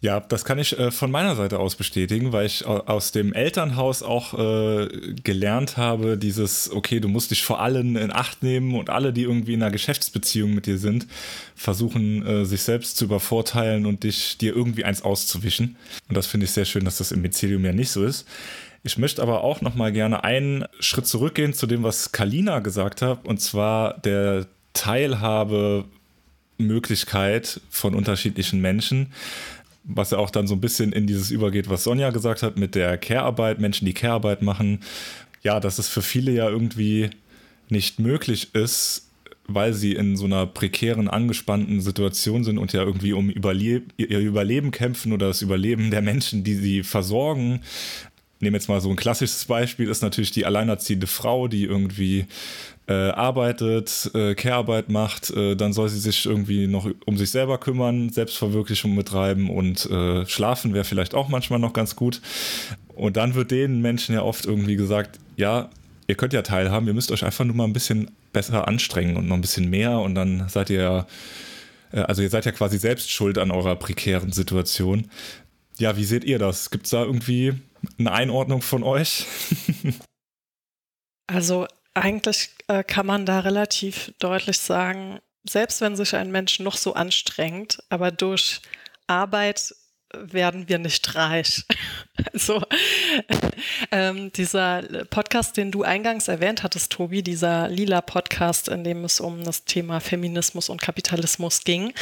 Ja, 0.07 0.21
das 0.21 0.45
kann 0.45 0.61
ich 0.61 0.79
äh, 0.79 0.93
von 0.93 1.11
meiner 1.11 1.35
Seite 1.35 1.59
aus 1.59 1.75
bestätigen, 1.75 2.31
weil 2.33 2.47
ich 2.47 2.65
aus 2.65 3.11
dem 3.11 3.33
Elternhaus 3.33 4.05
auch 4.05 4.35
äh, 4.35 4.87
gelernt 5.25 5.79
habe, 5.79 6.17
dieses, 6.17 6.71
okay, 6.71 7.01
du 7.01 7.09
musst 7.09 7.33
dich 7.33 7.43
vor 7.43 7.61
allen 7.61 7.97
in 7.97 8.13
Acht 8.13 8.41
nehmen 8.41 8.77
und 8.77 8.89
alle, 8.89 9.13
die 9.13 9.23
irgendwie 9.23 9.55
in 9.55 9.63
einer 9.65 9.73
Geschäftsbeziehung 9.73 10.55
mit 10.55 10.67
dir 10.67 10.79
sind, 10.79 11.09
versuchen, 11.57 12.25
äh, 12.25 12.45
sich 12.45 12.63
selbst 12.63 12.99
zu 12.99 13.07
übervorteilen 13.07 13.85
und 13.85 14.05
dich 14.05 14.39
dir 14.39 14.55
irgendwie 14.55 14.85
eins 14.85 15.03
auszuwischen. 15.03 15.75
Und 16.09 16.17
das 16.17 16.29
finde 16.29 16.45
ich 16.45 16.53
sehr 16.53 16.67
schön, 16.67 16.85
dass 16.85 16.99
das 16.99 17.11
im 17.11 17.23
Mycelium 17.23 17.65
ja 17.65 17.73
nicht 17.73 17.91
so 17.91 18.05
ist. 18.05 18.29
Ich 18.85 18.99
möchte 18.99 19.21
aber 19.21 19.43
auch 19.43 19.61
noch 19.61 19.75
mal 19.75 19.91
gerne 19.91 20.23
einen 20.23 20.67
Schritt 20.79 21.09
zurückgehen 21.09 21.53
zu 21.53 21.67
dem, 21.67 21.83
was 21.83 22.13
Kalina 22.13 22.61
gesagt 22.61 23.03
hat, 23.03 23.27
und 23.27 23.41
zwar 23.41 23.99
der 23.99 24.47
Teilhabe 24.73 25.87
Möglichkeit 26.59 27.61
von 27.71 27.95
unterschiedlichen 27.95 28.61
Menschen 28.61 29.13
was 29.87 30.11
ja 30.11 30.19
auch 30.19 30.31
dann 30.31 30.47
so 30.47 30.55
ein 30.55 30.61
bisschen 30.61 30.93
in 30.93 31.07
dieses 31.07 31.31
übergeht, 31.31 31.69
was 31.69 31.85
Sonja 31.85 32.11
gesagt 32.11 32.43
hat 32.43 32.57
mit 32.57 32.75
der 32.75 32.99
Care-Arbeit, 32.99 33.61
Menschen, 33.61 33.87
die 33.87 33.95
Care-Arbeit 33.95 34.43
machen. 34.43 34.81
Ja, 35.43 35.61
dass 35.61 35.79
es 35.79 35.89
für 35.89 36.03
viele 36.03 36.33
ja 36.33 36.49
irgendwie 36.49 37.11
nicht 37.69 38.01
möglich 38.01 38.55
ist, 38.55 39.11
weil 39.47 39.73
sie 39.73 39.93
in 39.95 40.17
so 40.17 40.25
einer 40.25 40.47
prekären, 40.47 41.09
angespannten 41.09 41.81
Situation 41.81 42.43
sind 42.43 42.59
und 42.59 42.73
ja 42.73 42.83
irgendwie 42.83 43.13
um 43.13 43.31
Überle 43.31 43.83
ihr 43.97 44.19
Überleben 44.19 44.73
kämpfen 44.73 45.13
oder 45.13 45.29
das 45.29 45.43
Überleben 45.43 45.91
der 45.91 46.03
Menschen, 46.03 46.43
die 46.43 46.55
sie 46.55 46.83
versorgen. 46.83 47.61
Nehmen 48.41 48.55
jetzt 48.55 48.69
mal 48.69 48.81
so 48.81 48.91
ein 48.91 48.97
klassisches 48.97 49.45
Beispiel, 49.45 49.89
ist 49.89 50.03
natürlich 50.03 50.33
die 50.33 50.47
alleinerziehende 50.47 51.07
Frau, 51.07 51.47
die 51.49 51.65
irgendwie 51.65 52.27
äh, 52.89 53.11
arbeitet, 53.11 54.11
äh, 54.15 54.35
Care-Arbeit 54.35 54.91
macht, 54.91 55.31
äh, 55.31 55.57
dann 55.57 55.73
soll 55.73 55.89
sie 55.89 55.99
sich 55.99 56.27
irgendwie 56.27 56.67
noch 56.67 56.89
um 57.05 57.17
sich 57.17 57.31
selber 57.31 57.59
kümmern, 57.59 58.11
Selbstverwirklichung 58.11 58.95
betreiben 58.95 59.51
und 59.51 59.87
äh, 59.91 60.25
schlafen 60.27 60.73
wäre 60.73 60.85
vielleicht 60.85 61.15
auch 61.15 61.29
manchmal 61.29 61.59
noch 61.59 61.73
ganz 61.73 61.97
gut. 61.97 62.21
Und 62.95 63.17
dann 63.17 63.35
wird 63.35 63.51
den 63.51 63.83
Menschen 63.83 64.15
ja 64.15 64.23
oft 64.23 64.47
irgendwie 64.47 64.77
gesagt, 64.77 65.19
ja, 65.37 65.71
ihr 66.07 66.15
könnt 66.15 66.33
ja 66.33 66.43
teilhaben, 66.43 66.87
ihr 66.87 66.95
müsst 66.95 67.11
euch 67.11 67.25
einfach 67.25 67.45
nur 67.45 67.57
mal 67.57 67.65
ein 67.65 67.73
bisschen 67.73 68.11
besser 68.33 68.69
anstrengen 68.69 69.17
und 69.17 69.27
noch 69.27 69.35
ein 69.35 69.41
bisschen 69.41 69.69
mehr 69.69 69.99
und 69.99 70.15
dann 70.15 70.49
seid 70.49 70.71
ihr 70.71 70.81
ja, 70.81 71.07
äh, 71.93 72.01
also 72.01 72.23
ihr 72.23 72.31
seid 72.31 72.45
ja 72.45 72.53
quasi 72.53 72.79
selbst 72.79 73.11
schuld 73.11 73.39
an 73.39 73.51
eurer 73.51 73.77
prekären 73.77 74.31
Situation. 74.31 75.11
Ja, 75.79 75.97
wie 75.97 76.05
seht 76.05 76.25
ihr 76.25 76.39
das? 76.39 76.71
Gibt 76.71 76.87
es 76.87 76.91
da 76.91 77.03
irgendwie 77.03 77.55
eine 77.99 78.13
Einordnung 78.13 78.63
von 78.63 78.83
euch? 78.83 79.27
also 81.27 81.67
eigentlich 81.97 82.51
äh, 82.69 82.85
kann 82.85 83.07
man 83.07 83.27
da 83.27 83.41
relativ 83.41 84.13
deutlich 84.19 84.59
sagen, 84.59 85.21
selbst 85.49 85.81
wenn 85.81 85.97
sich 85.97 86.15
ein 86.15 86.31
Mensch 86.31 86.61
noch 86.61 86.77
so 86.77 86.95
anstrengt, 86.95 87.83
aber 87.89 88.11
durch 88.11 88.61
Arbeit 89.07 89.75
werden 90.13 90.69
wir 90.69 90.79
nicht 90.79 91.15
reich. 91.15 91.65
Also 92.33 92.63
ähm, 93.91 94.33
dieser 94.33 94.83
Podcast, 95.11 95.59
den 95.59 95.71
du 95.71 95.83
eingangs 95.83 96.29
erwähnt 96.29 96.63
hattest, 96.63 96.91
Tobi, 96.91 97.23
dieser 97.23 97.69
lila 97.69 98.01
Podcast, 98.01 98.69
in 98.69 98.85
dem 98.85 99.05
es 99.05 99.21
um 99.21 99.45
das 99.45 99.67
Thema 99.67 100.01
Feminismus 100.01 100.71
und 100.71 100.81
Kapitalismus 100.81 101.63
ging, 101.65 101.93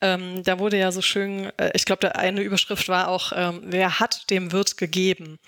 ähm, 0.00 0.42
da 0.42 0.58
wurde 0.58 0.78
ja 0.78 0.90
so 0.90 1.02
schön, 1.02 1.52
äh, 1.58 1.70
ich 1.74 1.84
glaube, 1.84 2.16
eine 2.16 2.40
Überschrift 2.40 2.88
war 2.88 3.08
auch, 3.08 3.32
ähm, 3.36 3.60
wer 3.64 4.00
hat, 4.00 4.30
dem 4.30 4.52
wird 4.52 4.78
gegeben. 4.78 5.38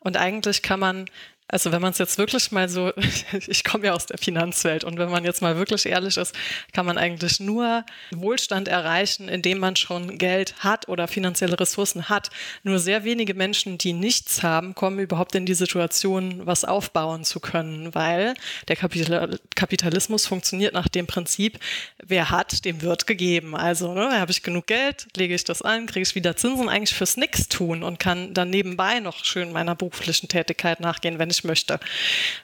Und 0.00 0.16
eigentlich 0.16 0.62
kann 0.62 0.80
man 0.80 1.08
also 1.48 1.72
wenn 1.72 1.80
man 1.80 1.92
es 1.92 1.98
jetzt 1.98 2.18
wirklich 2.18 2.52
mal 2.52 2.68
so, 2.68 2.92
ich 3.46 3.64
komme 3.64 3.86
ja 3.86 3.94
aus 3.94 4.06
der 4.06 4.18
Finanzwelt 4.18 4.84
und 4.84 4.98
wenn 4.98 5.10
man 5.10 5.24
jetzt 5.24 5.40
mal 5.40 5.56
wirklich 5.56 5.86
ehrlich 5.86 6.18
ist, 6.18 6.34
kann 6.72 6.84
man 6.84 6.98
eigentlich 6.98 7.40
nur 7.40 7.84
Wohlstand 8.10 8.68
erreichen, 8.68 9.28
indem 9.28 9.58
man 9.58 9.74
schon 9.74 10.18
Geld 10.18 10.54
hat 10.58 10.88
oder 10.88 11.08
finanzielle 11.08 11.58
Ressourcen 11.58 12.10
hat. 12.10 12.30
Nur 12.62 12.78
sehr 12.78 13.04
wenige 13.04 13.32
Menschen, 13.32 13.78
die 13.78 13.94
nichts 13.94 14.42
haben, 14.42 14.74
kommen 14.74 14.98
überhaupt 14.98 15.34
in 15.34 15.46
die 15.46 15.54
Situation, 15.54 16.46
was 16.46 16.64
aufbauen 16.64 17.24
zu 17.24 17.40
können, 17.40 17.94
weil 17.94 18.34
der 18.68 18.76
Kapitalismus 18.76 20.26
funktioniert 20.26 20.74
nach 20.74 20.88
dem 20.88 21.06
Prinzip, 21.06 21.58
wer 22.04 22.30
hat, 22.30 22.66
dem 22.66 22.82
wird 22.82 23.06
gegeben. 23.06 23.56
Also 23.56 23.94
ne, 23.94 24.20
habe 24.20 24.30
ich 24.30 24.42
genug 24.42 24.66
Geld, 24.66 25.06
lege 25.16 25.34
ich 25.34 25.44
das 25.44 25.62
an, 25.62 25.86
kriege 25.86 26.02
ich 26.02 26.14
wieder 26.14 26.36
Zinsen 26.36 26.68
eigentlich 26.68 26.94
fürs 26.94 27.16
Nix 27.16 27.48
tun 27.48 27.82
und 27.82 27.98
kann 27.98 28.34
dann 28.34 28.50
nebenbei 28.50 29.00
noch 29.00 29.24
schön 29.24 29.52
meiner 29.52 29.74
beruflichen 29.74 30.28
Tätigkeit 30.28 30.80
nachgehen, 30.80 31.18
wenn 31.18 31.30
ich 31.30 31.37
nicht 31.38 31.44
möchte. 31.44 31.78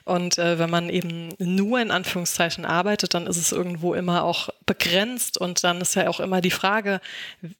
Und 0.03 0.37
äh, 0.37 0.59
wenn 0.59 0.69
man 0.69 0.89
eben 0.89 1.29
nur 1.37 1.79
in 1.81 1.91
Anführungszeichen 1.91 2.65
arbeitet, 2.65 3.13
dann 3.13 3.27
ist 3.27 3.37
es 3.37 3.51
irgendwo 3.51 3.93
immer 3.93 4.23
auch 4.23 4.49
begrenzt 4.65 5.37
und 5.37 5.63
dann 5.63 5.81
ist 5.81 5.95
ja 5.95 6.07
auch 6.07 6.19
immer 6.19 6.41
die 6.41 6.51
Frage, 6.51 7.01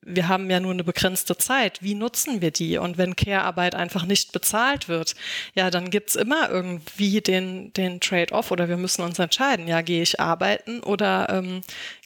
wir 0.01 0.27
haben 0.27 0.49
ja 0.49 0.59
nur 0.59 0.71
eine 0.71 0.83
begrenzte 0.83 1.37
Zeit, 1.37 1.81
wie 1.81 1.95
nutzen 1.95 2.41
wir 2.41 2.51
die? 2.51 2.77
Und 2.77 2.97
wenn 2.97 3.15
Care-Arbeit 3.15 3.75
einfach 3.75 4.05
nicht 4.05 4.31
bezahlt 4.31 4.87
wird, 4.87 5.15
ja, 5.53 5.69
dann 5.69 5.89
gibt 5.89 6.09
es 6.09 6.15
immer 6.15 6.49
irgendwie 6.49 7.21
den, 7.21 7.73
den 7.73 7.99
Trade-off 7.99 8.51
oder 8.51 8.69
wir 8.69 8.77
müssen 8.77 9.01
uns 9.03 9.19
entscheiden, 9.19 9.67
ja, 9.67 9.81
gehe 9.81 10.01
ich 10.01 10.19
arbeiten 10.19 10.81
oder 10.81 11.27
ähm, 11.29 11.61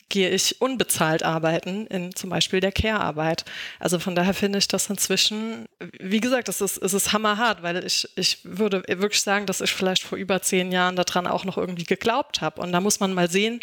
gehe 0.10 0.30
ich 0.30 0.60
unbezahlt 0.60 1.24
arbeiten, 1.24 1.86
in 1.88 2.15
zum 2.15 2.32
Beispiel 2.32 2.60
der 2.60 2.72
Care-Arbeit. 2.72 3.45
Also 3.80 4.00
von 4.00 4.15
daher 4.15 4.34
finde 4.34 4.58
ich 4.58 4.67
das 4.67 4.89
inzwischen, 4.89 5.67
wie 6.00 6.19
gesagt, 6.19 6.50
es 6.50 6.62
ist, 6.62 6.78
es 6.78 6.93
ist 6.93 7.13
hammerhart, 7.13 7.62
weil 7.62 7.86
ich, 7.86 8.10
ich 8.15 8.39
würde 8.43 8.84
wirklich 8.88 9.22
sagen, 9.22 9.45
dass 9.45 9.62
ich 9.62 9.72
vielleicht 9.72 10.04
vor 10.04 10.17
über 10.17 10.41
zehn 10.41 10.72
Jahren 10.72 10.95
daran 10.95 11.28
auch 11.28 11.45
noch 11.45 11.58
irgendwie 11.58 11.84
geglaubt 11.84 12.41
habe. 12.41 12.62
Und 12.62 12.72
da 12.72 12.82
muss 12.82 13.00
man 13.00 13.13
mal 13.13 13.30
sehen, 13.30 13.60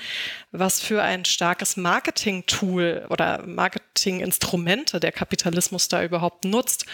was 0.53 0.81
für 0.81 1.03
ein 1.03 1.25
starkes 1.25 1.77
Marketing-Tool 1.77 3.07
oder 3.11 3.45
Marketing-Instrumente 3.45 5.01
der 5.01 5.13
Kapitalismus 5.13 5.89
da 5.89 6.03
überhaupt 6.03 6.45
nutzt, 6.45 6.87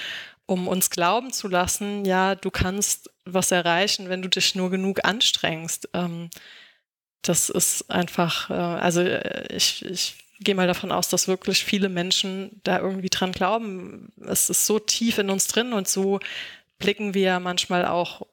um 0.47 0.67
uns 0.67 0.91
glauben 0.91 1.33
zu 1.33 1.49
lassen, 1.49 2.05
ja, 2.05 2.35
du 2.35 2.51
kannst 2.51 3.11
was 3.25 3.51
erreichen, 3.53 4.09
wenn 4.09 4.23
du 4.23 4.29
dich 4.29 4.55
nur 4.55 4.71
genug 4.71 5.05
anstrengst. 5.05 5.89
Ähm, 5.95 6.31
das 7.23 7.49
ist 7.49 7.91
einfach, 7.91 8.51
äh, 8.51 8.55
also 8.55 9.01
äh, 9.01 9.55
ich, 9.55 9.85
ich 9.85 10.15
gehe 10.41 10.55
mal 10.55 10.67
davon 10.67 10.93
aus, 10.93 11.09
dass 11.09 11.29
wirklich 11.29 11.65
viele 11.65 11.89
Menschen 11.89 12.61
da 12.65 12.81
irgendwie 12.81 13.11
dran 13.11 13.33
glauben. 13.33 14.13
Es 14.27 14.51
ist 14.51 14.67
so 14.67 14.79
tief 14.79 15.19
in 15.19 15.31
uns 15.31 15.47
drin 15.47 15.73
und 15.73 15.89
so 15.89 16.21
blicken 16.79 17.15
wir 17.15 17.39
manchmal 17.39 17.87
auch 17.87 18.27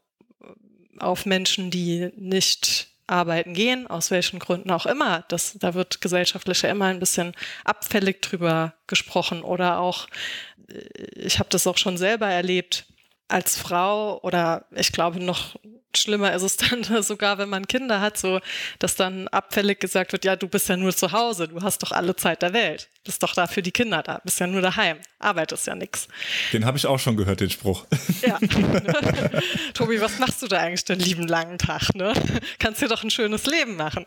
auf 0.98 1.26
Menschen, 1.26 1.72
die 1.72 2.10
nicht 2.16 2.88
arbeiten 3.08 3.54
gehen, 3.54 3.88
aus 3.88 4.12
welchen 4.12 4.40
Gründen 4.40 4.72
auch 4.72 4.86
immer. 4.86 5.24
Das, 5.30 5.56
da 5.60 5.74
wird 5.74 6.02
gesellschaftlich 6.02 6.62
ja 6.62 6.70
immer 6.70 6.86
ein 6.86 7.00
bisschen 7.00 7.34
abfällig 7.64 8.22
drüber 8.22 8.74
gesprochen 8.88 9.42
oder 9.42 9.80
auch, 9.80 10.08
äh, 10.68 10.76
ich 11.16 11.40
habe 11.40 11.50
das 11.50 11.68
auch 11.68 11.78
schon 11.78 11.98
selber 11.98 12.28
erlebt, 12.28 12.86
als 13.28 13.58
Frau 13.58 14.20
oder 14.22 14.66
ich 14.76 14.92
glaube 14.92 15.24
noch 15.24 15.56
schlimmer 15.96 16.34
ist 16.34 16.44
es 16.44 16.58
dann 16.58 16.84
sogar, 17.04 17.38
wenn 17.38 17.50
man 17.50 17.68
Kinder 17.68 18.02
hat, 18.02 18.18
so, 18.18 18.40
dass 18.80 18.96
dann 18.96 19.28
abfällig 19.30 19.80
gesagt 19.80 20.12
wird, 20.12 20.26
ja, 20.26 20.36
du 20.36 20.48
bist 20.48 20.70
ja 20.70 20.78
nur 20.78 20.96
zu 20.96 21.12
Hause, 21.12 21.48
du 21.48 21.62
hast 21.62 21.82
doch 21.84 21.92
alle 21.92 22.16
Zeit 22.16 22.42
der 22.42 22.54
Welt, 22.54 22.90
bist 23.04 23.24
doch 23.24 23.34
da 23.34 23.48
für 23.48 23.62
die 23.62 23.72
Kinder 23.72 24.04
da, 24.04 24.22
bist 24.24 24.40
ja 24.40 24.48
nur 24.48 24.62
daheim, 24.62 24.98
arbeitest 25.20 25.68
ja 25.68 25.76
nichts. 25.76 26.08
Den 26.54 26.66
habe 26.66 26.78
ich 26.78 26.86
auch 26.86 27.00
schon 27.00 27.18
gehört, 27.18 27.40
den 27.40 27.50
Spruch. 27.50 27.86
Ja. 28.22 28.38
Tobi, 29.74 30.02
was 30.02 30.20
machst 30.20 30.42
du 30.42 30.48
da 30.48 30.58
eigentlich 30.58 30.84
den 30.84 31.00
lieben 31.00 31.26
langen 31.26 31.58
Tag, 31.58 31.96
ne? 31.96 32.14
Kannst 32.60 32.82
dir 32.82 32.90
doch 32.90 33.02
ein 33.02 33.10
schönes 33.10 33.46
Leben 33.46 33.78
machen. 33.78 34.06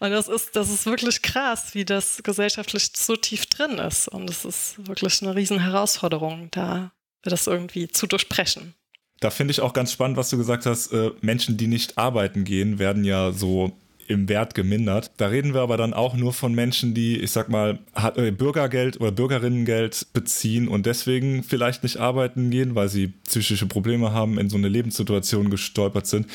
Und 0.00 0.10
das 0.10 0.26
ist, 0.26 0.56
das 0.56 0.68
ist 0.68 0.84
wirklich 0.86 1.22
krass, 1.22 1.74
wie 1.74 1.84
das 1.84 2.22
gesellschaftlich 2.24 2.90
so 2.96 3.14
tief 3.14 3.46
drin 3.46 3.78
ist. 3.78 4.08
Und 4.08 4.28
es 4.28 4.44
ist 4.44 4.86
wirklich 4.88 5.22
eine 5.22 5.36
riesen 5.36 5.60
Herausforderung, 5.60 6.48
da 6.50 6.90
das 7.22 7.46
irgendwie 7.46 7.88
zu 7.88 8.06
durchbrechen. 8.06 8.74
Da 9.22 9.30
finde 9.30 9.52
ich 9.52 9.60
auch 9.60 9.72
ganz 9.72 9.92
spannend, 9.92 10.16
was 10.16 10.30
du 10.30 10.36
gesagt 10.36 10.66
hast. 10.66 10.92
Äh, 10.92 11.12
Menschen, 11.20 11.56
die 11.56 11.68
nicht 11.68 11.96
arbeiten 11.96 12.42
gehen, 12.42 12.80
werden 12.80 13.04
ja 13.04 13.30
so 13.30 13.70
im 14.08 14.28
Wert 14.28 14.56
gemindert. 14.56 15.12
Da 15.16 15.28
reden 15.28 15.54
wir 15.54 15.60
aber 15.60 15.76
dann 15.76 15.94
auch 15.94 16.16
nur 16.16 16.32
von 16.32 16.52
Menschen, 16.52 16.92
die, 16.92 17.20
ich 17.20 17.30
sag 17.30 17.48
mal, 17.48 17.78
äh, 18.16 18.32
Bürgergeld 18.32 19.00
oder 19.00 19.12
Bürgerinnengeld 19.12 20.08
beziehen 20.12 20.66
und 20.66 20.86
deswegen 20.86 21.44
vielleicht 21.44 21.84
nicht 21.84 21.98
arbeiten 21.98 22.50
gehen, 22.50 22.74
weil 22.74 22.88
sie 22.88 23.12
psychische 23.28 23.66
Probleme 23.66 24.12
haben, 24.12 24.40
in 24.40 24.50
so 24.50 24.56
eine 24.56 24.68
Lebenssituation 24.68 25.50
gestolpert 25.50 26.08
sind. 26.08 26.26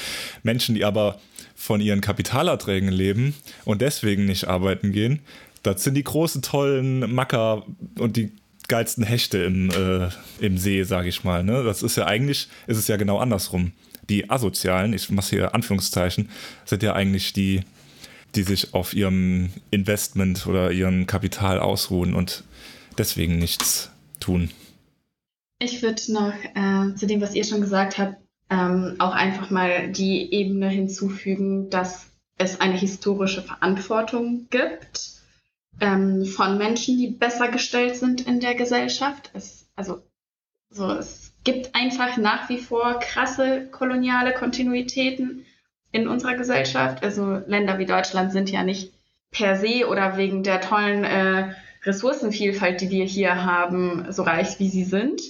Menschen, 0.44 0.74
die 0.74 0.86
aber 0.86 1.20
von 1.56 1.82
ihren 1.82 2.00
Kapitalerträgen 2.00 2.90
leben 2.90 3.36
und 3.66 3.82
deswegen 3.82 4.26
nicht 4.26 4.48
arbeiten 4.48 4.94
gehen. 4.94 5.20
Das 5.62 5.84
sind 5.84 5.96
die 5.96 6.06
großen, 6.06 6.42
tollen 6.42 7.14
Macker 7.14 7.66
und 8.00 8.16
die 8.16 8.32
geilsten 8.68 9.04
Hechte 9.04 9.40
im, 9.40 9.70
äh, 9.70 10.10
im 10.40 10.58
See, 10.58 10.84
sage 10.84 11.10
ich 11.10 11.24
mal. 11.24 11.44
Ne? 11.44 11.64
Das 11.64 11.84
ist 11.84 11.96
ja 11.96 12.06
eigentlich, 12.06 12.50
ist 12.68 12.78
es 12.78 12.88
ja 12.88 12.98
genau 12.98 13.18
andersrum. 13.18 13.72
Die 14.10 14.30
Asozialen, 14.30 14.94
ich 14.94 15.10
mache 15.10 15.30
hier 15.30 15.56
Anführungszeichen, 15.56 16.30
sind 16.66 16.84
ja 16.84 16.94
eigentlich 16.94 17.34
die, 17.34 17.62
die 18.36 18.44
sich 18.44 18.74
auf 18.74 18.94
ihrem 18.94 19.52
Investment 19.72 20.48
oder 20.48 20.72
ihrem 20.72 21.08
Kapital 21.08 21.60
ausruhen 21.60 22.14
und 22.14 22.44
deswegen 22.98 23.38
nichts 23.38 23.92
tun. 24.20 24.50
Ich 25.60 25.82
würde 25.82 26.02
noch 26.14 26.34
äh, 26.34 26.96
zu 26.96 27.08
dem, 27.08 27.22
was 27.22 27.34
ihr 27.34 27.44
schon 27.44 27.62
gesagt 27.62 27.98
habt, 27.98 28.18
ähm, 28.50 28.96
auch 29.00 29.14
einfach 29.14 29.50
mal 29.50 29.92
die 29.92 30.32
Ebene 30.34 30.70
hinzufügen, 30.70 31.70
dass 31.70 32.08
es 32.38 32.62
eine 32.62 32.78
historische 32.78 33.42
Verantwortung 33.42 34.48
gibt 34.50 35.17
ähm, 35.80 36.26
von 36.26 36.58
Menschen, 36.58 36.98
die 36.98 37.08
besser 37.08 37.50
gestellt 37.50 37.96
sind 37.96 38.28
in 38.28 38.40
der 38.40 38.56
Gesellschaft. 38.56 39.32
Es, 39.34 39.70
also 39.76 40.02
so, 40.70 40.92
es 40.92 41.34
gibt 41.44 41.76
einfach 41.76 42.18
nach 42.18 42.50
wie 42.50 42.58
vor 42.58 43.00
krasse 43.00 43.68
koloniale 43.72 44.34
Kontinuitäten 44.34 45.46
in 45.92 46.08
unserer 46.08 46.36
Gesellschaft. 46.36 47.04
Also 47.04 47.42
Länder 47.48 47.80
wie 47.80 47.86
Deutschland 47.86 48.32
sind 48.32 48.52
ja 48.52 48.64
nicht 48.64 48.94
per 49.32 49.56
se 49.56 49.88
oder 49.88 50.18
wegen 50.18 50.44
der 50.44 50.62
tollen 50.62 51.04
äh, 51.04 51.54
Ressourcenvielfalt, 51.84 52.82
die 52.82 52.90
wir 52.90 53.06
hier 53.06 53.46
haben, 53.46 54.12
so 54.12 54.24
reich 54.24 54.60
wie 54.60 54.70
sie 54.70 54.84
sind. 54.84 55.22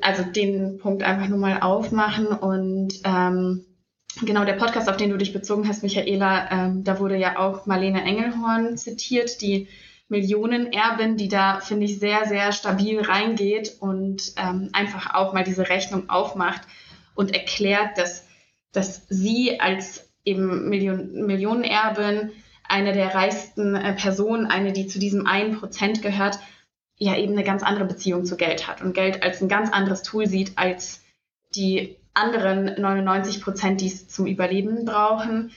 Also 0.00 0.22
den 0.22 0.78
Punkt 0.78 1.02
einfach 1.02 1.28
nur 1.28 1.38
mal 1.38 1.60
aufmachen 1.60 2.26
und 2.26 2.94
ähm, 3.04 3.64
genau 4.22 4.44
der 4.44 4.54
Podcast, 4.54 4.88
auf 4.88 4.96
den 4.96 5.10
du 5.10 5.16
dich 5.16 5.32
bezogen 5.32 5.68
hast, 5.68 5.82
Michaela, 5.82 6.50
ähm, 6.50 6.84
da 6.84 6.98
wurde 7.00 7.16
ja 7.16 7.38
auch 7.38 7.66
Marlene 7.66 8.02
Engelhorn 8.02 8.76
zitiert, 8.76 9.40
die 9.40 9.68
Millionenerbin, 10.08 11.16
die 11.16 11.28
da, 11.28 11.60
finde 11.60 11.86
ich, 11.86 11.98
sehr, 11.98 12.26
sehr 12.26 12.52
stabil 12.52 13.00
reingeht 13.00 13.76
und 13.80 14.32
ähm, 14.36 14.70
einfach 14.72 15.14
auch 15.14 15.32
mal 15.32 15.44
diese 15.44 15.68
Rechnung 15.68 16.10
aufmacht 16.10 16.62
und 17.14 17.34
erklärt, 17.34 17.96
dass, 17.96 18.26
dass 18.72 19.06
sie 19.08 19.60
als 19.60 20.08
eben 20.24 20.68
Million, 20.68 21.26
Millionenerbin 21.26 22.30
eine 22.68 22.92
der 22.92 23.14
reichsten 23.14 23.74
äh, 23.74 23.94
Personen, 23.94 24.46
eine, 24.46 24.72
die 24.72 24.86
zu 24.86 24.98
diesem 24.98 25.26
einen 25.26 25.58
Prozent 25.58 26.02
gehört, 26.02 26.38
ja 26.96 27.16
eben 27.16 27.32
eine 27.32 27.44
ganz 27.44 27.62
andere 27.62 27.86
Beziehung 27.86 28.24
zu 28.24 28.36
Geld 28.36 28.68
hat 28.68 28.80
und 28.80 28.94
Geld 28.94 29.22
als 29.22 29.40
ein 29.40 29.48
ganz 29.48 29.70
anderes 29.70 30.02
Tool 30.02 30.26
sieht 30.26 30.52
als 30.56 31.02
die 31.54 31.96
anderen 32.14 32.80
99 32.80 33.42
Prozent, 33.42 33.80
die 33.80 33.88
es 33.88 34.08
zum 34.08 34.26
Überleben 34.26 34.84
brauchen. 34.84 35.50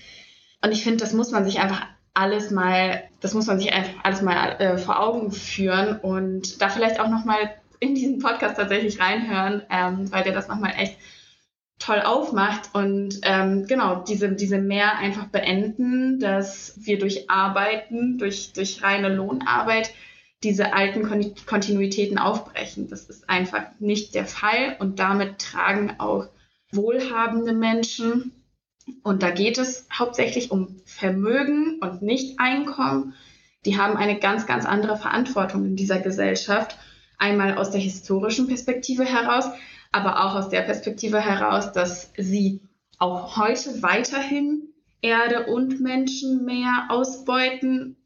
Und 0.64 0.72
ich 0.72 0.84
finde, 0.84 0.98
das 0.98 1.14
muss 1.14 1.32
man 1.32 1.46
sich 1.46 1.60
einfach 1.60 1.86
alles 2.14 2.50
mal, 2.50 3.04
das 3.22 3.34
muss 3.34 3.46
man 3.46 3.60
sich 3.60 3.72
einfach 3.74 4.04
alles 4.04 4.22
mal 4.22 4.60
äh, 4.60 4.78
vor 4.78 5.00
Augen 5.00 5.32
führen 5.32 6.00
und 6.00 6.62
da 6.62 6.70
vielleicht 6.70 7.00
auch 7.00 7.10
nochmal 7.10 7.52
in 7.80 7.94
diesen 7.94 8.20
Podcast 8.20 8.58
tatsächlich 8.58 9.00
reinhören, 9.00 9.62
ähm, 9.70 10.12
weil 10.12 10.24
der 10.24 10.34
das 10.34 10.48
nochmal 10.48 10.74
echt 10.78 10.98
toll 11.78 12.02
aufmacht 12.02 12.72
und 12.74 13.20
ähm, 13.22 13.68
genau 13.68 14.04
diese, 14.04 14.32
diese 14.32 14.58
Mehr 14.58 14.98
einfach 14.98 15.26
beenden, 15.26 16.20
dass 16.20 16.74
wir 16.78 16.98
durch 16.98 17.30
Arbeiten, 17.30 18.18
durch, 18.18 18.52
durch 18.54 18.82
reine 18.82 19.10
Lohnarbeit 19.10 19.94
diese 20.44 20.74
alten 20.74 21.36
Kontinuitäten 21.46 22.18
aufbrechen. 22.18 22.90
Das 22.90 23.04
ist 23.10 23.30
einfach 23.30 23.64
nicht 23.80 24.16
der 24.16 24.26
Fall 24.26 24.76
und 24.80 25.00
damit 25.00 25.40
tragen 25.40 25.96
auch 26.00 26.28
wohlhabende 26.72 27.54
Menschen, 27.54 28.32
und 29.04 29.22
da 29.24 29.32
geht 29.32 29.58
es 29.58 29.88
hauptsächlich 29.92 30.52
um 30.52 30.80
Vermögen 30.86 31.80
und 31.82 32.02
nicht 32.02 32.40
Einkommen, 32.40 33.14
die 33.66 33.78
haben 33.78 33.98
eine 33.98 34.18
ganz, 34.20 34.46
ganz 34.46 34.66
andere 34.66 34.98
Verantwortung 34.98 35.66
in 35.66 35.76
dieser 35.76 36.00
Gesellschaft. 36.00 36.78
Einmal 37.18 37.58
aus 37.58 37.72
der 37.72 37.82
historischen 37.82 38.48
Perspektive 38.48 39.04
heraus, 39.04 39.50
aber 39.92 40.24
auch 40.24 40.36
aus 40.36 40.50
der 40.50 40.62
Perspektive 40.62 41.20
heraus, 41.20 41.74
dass 41.74 42.14
sie 42.16 42.62
auch 42.98 43.38
heute 43.38 43.82
weiterhin 43.82 44.70
Erde 45.02 45.48
und 45.48 45.82
Menschen 45.82 46.46
mehr 46.46 46.88
ausbeuten, 46.90 47.98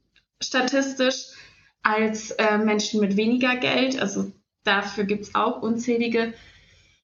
statistisch, 0.41 1.27
als 1.83 2.31
äh, 2.31 2.57
Menschen 2.57 2.99
mit 2.99 3.17
weniger 3.17 3.55
Geld. 3.55 3.99
Also 3.99 4.31
dafür 4.63 5.03
gibt 5.03 5.23
es 5.23 5.35
auch 5.35 5.61
unzählige 5.61 6.33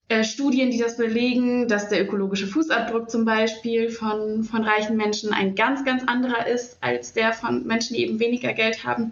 äh, 0.09 0.23
Studien, 0.23 0.71
die 0.71 0.77
das 0.77 0.97
belegen, 0.97 1.67
dass 1.67 1.89
der 1.89 2.01
ökologische 2.01 2.47
Fußabdruck 2.47 3.09
zum 3.09 3.25
Beispiel 3.25 3.89
von, 3.89 4.43
von 4.43 4.63
reichen 4.63 4.95
Menschen 4.95 5.33
ein 5.33 5.55
ganz, 5.55 5.83
ganz 5.83 6.03
anderer 6.05 6.47
ist 6.47 6.77
als 6.81 7.13
der 7.13 7.33
von 7.33 7.67
Menschen, 7.67 7.95
die 7.95 8.03
eben 8.03 8.19
weniger 8.19 8.53
Geld 8.53 8.85
haben. 8.85 9.11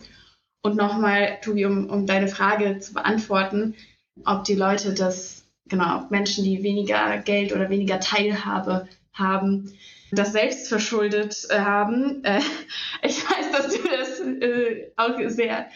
Und 0.62 0.78
nochmal, 0.78 1.38
Tobi, 1.44 1.66
um, 1.66 1.90
um 1.90 2.06
deine 2.06 2.30
Frage 2.30 2.80
zu 2.80 2.94
beantworten, 2.94 3.76
ob 4.24 4.46
die 4.46 4.56
Leute 4.56 4.94
das, 4.94 5.46
genau, 5.68 6.06
Menschen, 6.10 6.46
die 6.46 6.64
weniger 6.64 7.18
Geld 7.18 7.54
oder 7.54 7.70
weniger 7.70 8.00
Teilhabe 8.00 8.88
haben, 9.14 9.74
das 10.12 10.32
selbst 10.32 10.70
verschuldet 10.70 11.46
äh, 11.50 11.60
haben. 11.60 12.24
Äh, 12.24 12.40
ich 13.04 13.22
weiß, 13.22 13.52
dass 13.52 13.68
du 13.76 13.84
das 13.84 14.20
äh, 14.22 14.92
auch 14.96 15.18
sehr, 15.28 15.68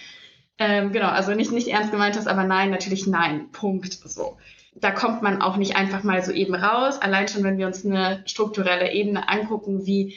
ähm, 0.57 0.93
genau, 0.93 1.09
also 1.09 1.33
nicht, 1.33 1.51
nicht 1.51 1.67
ernst 1.67 1.91
gemeint 1.91 2.15
hast, 2.15 2.27
aber 2.27 2.45
nein, 2.45 2.71
natürlich 2.71 3.05
nein. 3.05 3.51
Punkt. 3.51 3.93
So 3.93 4.37
da 4.81 4.91
kommt 4.91 5.21
man 5.21 5.41
auch 5.41 5.57
nicht 5.57 5.75
einfach 5.75 6.03
mal 6.03 6.23
so 6.23 6.31
eben 6.31 6.55
raus. 6.55 7.01
Allein 7.01 7.27
schon, 7.27 7.43
wenn 7.43 7.57
wir 7.57 7.67
uns 7.67 7.85
eine 7.85 8.23
strukturelle 8.25 8.91
Ebene 8.91 9.29
angucken, 9.29 9.85
wie 9.85 10.15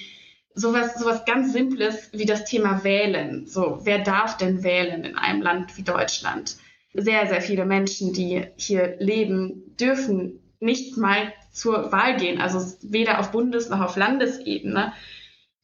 sowas, 0.55 0.99
sowas 0.99 1.25
ganz 1.25 1.53
Simples 1.53 2.11
wie 2.13 2.27
das 2.27 2.45
Thema 2.45 2.85
Wählen. 2.85 3.47
So, 3.47 3.81
wer 3.85 3.99
darf 3.99 4.37
denn 4.37 4.63
wählen 4.63 5.05
in 5.05 5.17
einem 5.17 5.43
Land 5.43 5.77
wie 5.77 5.83
Deutschland? 5.83 6.57
Sehr, 6.95 7.27
sehr 7.27 7.41
viele 7.41 7.65
Menschen, 7.65 8.13
die 8.13 8.47
hier 8.57 8.97
leben, 8.99 9.75
dürfen 9.81 10.41
nicht 10.61 10.97
mal 10.97 11.33
zur 11.53 11.91
Wahl 11.91 12.17
gehen. 12.17 12.41
Also 12.41 12.61
weder 12.83 13.19
auf 13.19 13.31
Bundes- 13.31 13.71
noch 13.71 13.81
auf 13.81 13.97
Landesebene. 13.97 14.93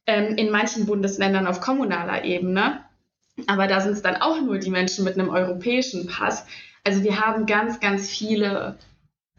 Ähm, 0.07 0.37
in 0.37 0.49
manchen 0.49 0.87
Bundesländern 0.87 1.45
auf 1.45 1.61
kommunaler 1.61 2.23
Ebene. 2.25 2.83
Aber 3.45 3.67
da 3.67 3.79
sind 3.79 3.93
es 3.93 4.01
dann 4.01 4.15
auch 4.15 4.41
nur 4.41 4.57
die 4.57 4.71
Menschen 4.71 5.05
mit 5.05 5.13
einem 5.13 5.29
europäischen 5.29 6.07
Pass. 6.07 6.45
Also 6.83 7.03
wir 7.03 7.19
haben 7.19 7.45
ganz, 7.45 7.79
ganz 7.79 8.09
viele, 8.09 8.75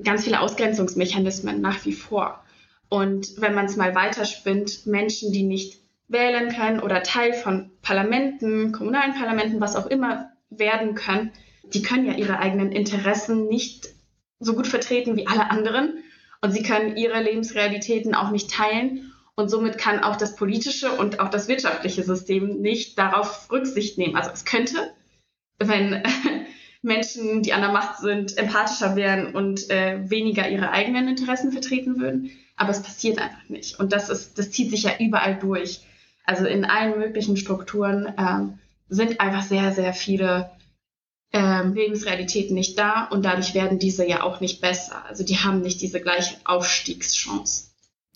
ganz 0.02 0.24
viele 0.24 0.40
Ausgrenzungsmechanismen 0.40 1.60
nach 1.60 1.84
wie 1.84 1.92
vor. 1.92 2.42
Und 2.88 3.40
wenn 3.40 3.54
man 3.54 3.66
es 3.66 3.76
mal 3.76 3.94
weiterspinnt, 3.94 4.86
Menschen, 4.86 5.32
die 5.32 5.44
nicht 5.44 5.80
wählen 6.08 6.50
können 6.50 6.80
oder 6.80 7.02
Teil 7.02 7.32
von 7.32 7.70
Parlamenten, 7.82 8.72
kommunalen 8.72 9.14
Parlamenten, 9.14 9.60
was 9.60 9.76
auch 9.76 9.86
immer 9.86 10.30
werden 10.50 10.96
können, 10.96 11.30
die 11.72 11.82
können 11.82 12.06
ja 12.06 12.14
ihre 12.14 12.38
eigenen 12.38 12.72
Interessen 12.72 13.46
nicht 13.46 13.90
so 14.40 14.54
gut 14.54 14.66
vertreten 14.66 15.16
wie 15.16 15.28
alle 15.28 15.50
anderen. 15.50 16.02
Und 16.40 16.52
sie 16.52 16.62
können 16.62 16.96
ihre 16.96 17.22
Lebensrealitäten 17.22 18.14
auch 18.14 18.30
nicht 18.30 18.50
teilen. 18.50 19.12
Und 19.36 19.48
somit 19.48 19.78
kann 19.78 20.02
auch 20.02 20.16
das 20.16 20.34
politische 20.34 20.90
und 20.90 21.20
auch 21.20 21.28
das 21.28 21.48
wirtschaftliche 21.48 22.02
System 22.02 22.60
nicht 22.60 22.98
darauf 22.98 23.50
Rücksicht 23.52 23.98
nehmen. 23.98 24.16
Also 24.16 24.30
es 24.32 24.44
könnte, 24.44 24.92
wenn 25.58 26.02
Menschen, 26.82 27.42
die 27.42 27.52
an 27.52 27.60
der 27.60 27.72
Macht 27.72 27.98
sind, 27.98 28.38
empathischer 28.38 28.96
wären 28.96 29.34
und 29.34 29.68
äh, 29.70 30.08
weniger 30.08 30.48
ihre 30.48 30.70
eigenen 30.70 31.08
Interessen 31.08 31.52
vertreten 31.52 32.00
würden. 32.00 32.30
Aber 32.56 32.70
es 32.70 32.82
passiert 32.82 33.18
einfach 33.18 33.48
nicht. 33.48 33.78
Und 33.78 33.92
das 33.92 34.08
ist, 34.08 34.38
das 34.38 34.50
zieht 34.50 34.70
sich 34.70 34.84
ja 34.84 34.92
überall 34.98 35.38
durch. 35.38 35.80
Also 36.24 36.46
in 36.46 36.64
allen 36.64 36.98
möglichen 36.98 37.36
Strukturen 37.36 38.12
ähm, 38.18 38.58
sind 38.88 39.20
einfach 39.20 39.42
sehr, 39.42 39.72
sehr 39.72 39.92
viele 39.92 40.50
ähm, 41.32 41.74
Lebensrealitäten 41.74 42.54
nicht 42.54 42.78
da 42.78 43.04
und 43.04 43.24
dadurch 43.24 43.54
werden 43.54 43.78
diese 43.78 44.06
ja 44.06 44.22
auch 44.22 44.40
nicht 44.40 44.60
besser. 44.60 45.04
Also 45.06 45.24
die 45.24 45.38
haben 45.38 45.60
nicht 45.60 45.80
diese 45.80 46.00
gleiche 46.00 46.36
Aufstiegschance. 46.44 47.69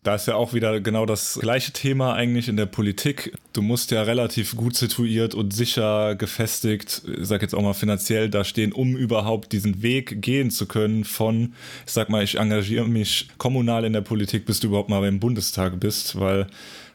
Da 0.05 0.17
ist 0.17 0.29
ja 0.29 0.35
auch 0.35 0.53
wieder 0.53 0.81
genau 0.83 1.07
das 1.07 1.39
gleiche 1.41 1.73
Thema 1.73 2.13
eigentlich 2.13 2.49
in 2.49 2.59
der 2.59 2.67
Politik. 2.67 3.33
Du 3.55 3.63
musst 3.63 3.91
ja 3.91 4.03
relativ 4.03 4.55
gut 4.55 4.77
situiert 4.77 5.35
und 5.35 5.55
sicher 5.55 6.15
gefestigt, 6.15 7.01
ich 7.07 7.27
sag 7.27 7.41
jetzt 7.41 7.55
auch 7.55 7.63
mal 7.63 7.73
finanziell 7.73 8.29
da 8.29 8.45
stehen, 8.45 8.73
um 8.73 8.97
überhaupt 8.97 9.53
diesen 9.53 9.83
Weg 9.83 10.21
gehen 10.21 10.51
zu 10.51 10.67
können 10.67 11.05
von, 11.05 11.55
ich 11.87 11.93
sag 11.93 12.11
mal, 12.11 12.23
ich 12.23 12.39
engagiere 12.39 12.87
mich 12.87 13.29
kommunal 13.39 13.87
in 13.87 13.95
der 13.95 14.03
Politik, 14.03 14.45
bis 14.45 14.61
du 14.61 14.67
überhaupt 14.67 14.91
mal 14.91 15.01
beim 15.01 15.21
Bundestag 15.21 15.81
bist, 15.81 16.21
weil 16.21 16.49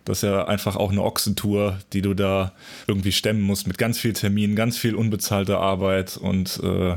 das 0.06 0.20
ist 0.20 0.30
ja 0.30 0.46
einfach 0.46 0.76
auch 0.76 0.92
eine 0.92 1.04
Ochsentour, 1.04 1.80
die 1.94 2.04
du 2.04 2.14
da 2.14 2.54
irgendwie 2.86 3.12
stemmen 3.12 3.42
musst 3.42 3.66
mit 3.66 3.80
ganz 3.80 3.98
viel 3.98 4.14
Terminen, 4.14 4.56
ganz 4.56 4.78
viel 4.78 4.94
unbezahlter 4.94 5.60
Arbeit 5.60 6.16
und 6.16 6.60
äh, 6.64 6.96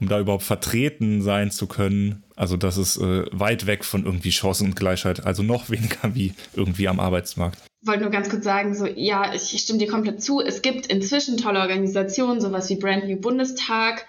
um 0.00 0.08
da 0.08 0.20
überhaupt 0.20 0.44
vertreten 0.44 1.20
sein 1.20 1.50
zu 1.50 1.66
können. 1.66 2.22
Also 2.38 2.56
das 2.56 2.78
ist 2.78 2.98
äh, 2.98 3.24
weit 3.32 3.66
weg 3.66 3.84
von 3.84 4.04
irgendwie 4.04 4.30
Chancengleichheit, 4.30 5.26
also 5.26 5.42
noch 5.42 5.70
weniger 5.70 6.14
wie 6.14 6.34
irgendwie 6.54 6.86
am 6.86 7.00
Arbeitsmarkt. 7.00 7.58
Ich 7.82 7.88
wollte 7.88 8.02
nur 8.02 8.10
ganz 8.10 8.28
kurz 8.30 8.44
sagen, 8.44 8.76
so 8.76 8.86
ja, 8.86 9.34
ich 9.34 9.50
stimme 9.58 9.80
dir 9.80 9.88
komplett 9.88 10.22
zu. 10.22 10.40
Es 10.40 10.62
gibt 10.62 10.86
inzwischen 10.86 11.36
tolle 11.36 11.60
Organisationen, 11.60 12.40
sowas 12.40 12.70
wie 12.70 12.76
Brand 12.76 13.08
New 13.08 13.16
Bundestag, 13.16 14.06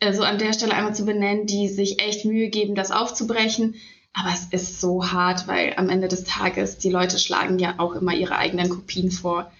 äh, 0.00 0.12
so 0.12 0.22
an 0.22 0.38
der 0.38 0.52
Stelle 0.52 0.74
einmal 0.74 0.94
zu 0.94 1.06
benennen, 1.06 1.46
die 1.46 1.68
sich 1.68 2.02
echt 2.02 2.26
Mühe 2.26 2.50
geben, 2.50 2.74
das 2.74 2.90
aufzubrechen. 2.90 3.76
Aber 4.12 4.28
es 4.34 4.48
ist 4.50 4.78
so 4.78 5.10
hart, 5.10 5.48
weil 5.48 5.72
am 5.78 5.88
Ende 5.88 6.08
des 6.08 6.24
Tages 6.24 6.76
die 6.76 6.90
Leute 6.90 7.18
schlagen 7.18 7.58
ja 7.58 7.76
auch 7.78 7.94
immer 7.94 8.12
ihre 8.12 8.36
eigenen 8.36 8.68
Kopien 8.68 9.10
vor. 9.10 9.50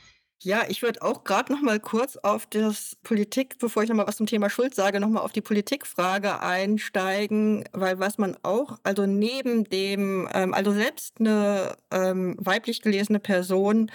Ja, 0.44 0.64
ich 0.68 0.82
würde 0.82 1.02
auch 1.02 1.22
gerade 1.22 1.52
noch 1.52 1.60
mal 1.62 1.78
kurz 1.78 2.16
auf 2.16 2.46
das 2.46 2.96
Politik, 3.04 3.58
bevor 3.58 3.84
ich 3.84 3.88
noch 3.88 3.94
mal 3.94 4.08
was 4.08 4.16
zum 4.16 4.26
Thema 4.26 4.50
Schuld 4.50 4.74
sage, 4.74 4.98
noch 4.98 5.08
mal 5.08 5.20
auf 5.20 5.30
die 5.30 5.40
Politikfrage 5.40 6.40
einsteigen, 6.40 7.64
weil 7.72 8.00
was 8.00 8.18
man 8.18 8.36
auch, 8.42 8.76
also 8.82 9.06
neben 9.06 9.62
dem, 9.64 10.28
ähm, 10.34 10.52
also 10.52 10.72
selbst 10.72 11.20
eine 11.20 11.76
ähm, 11.92 12.34
weiblich 12.40 12.82
gelesene 12.82 13.20
Person 13.20 13.92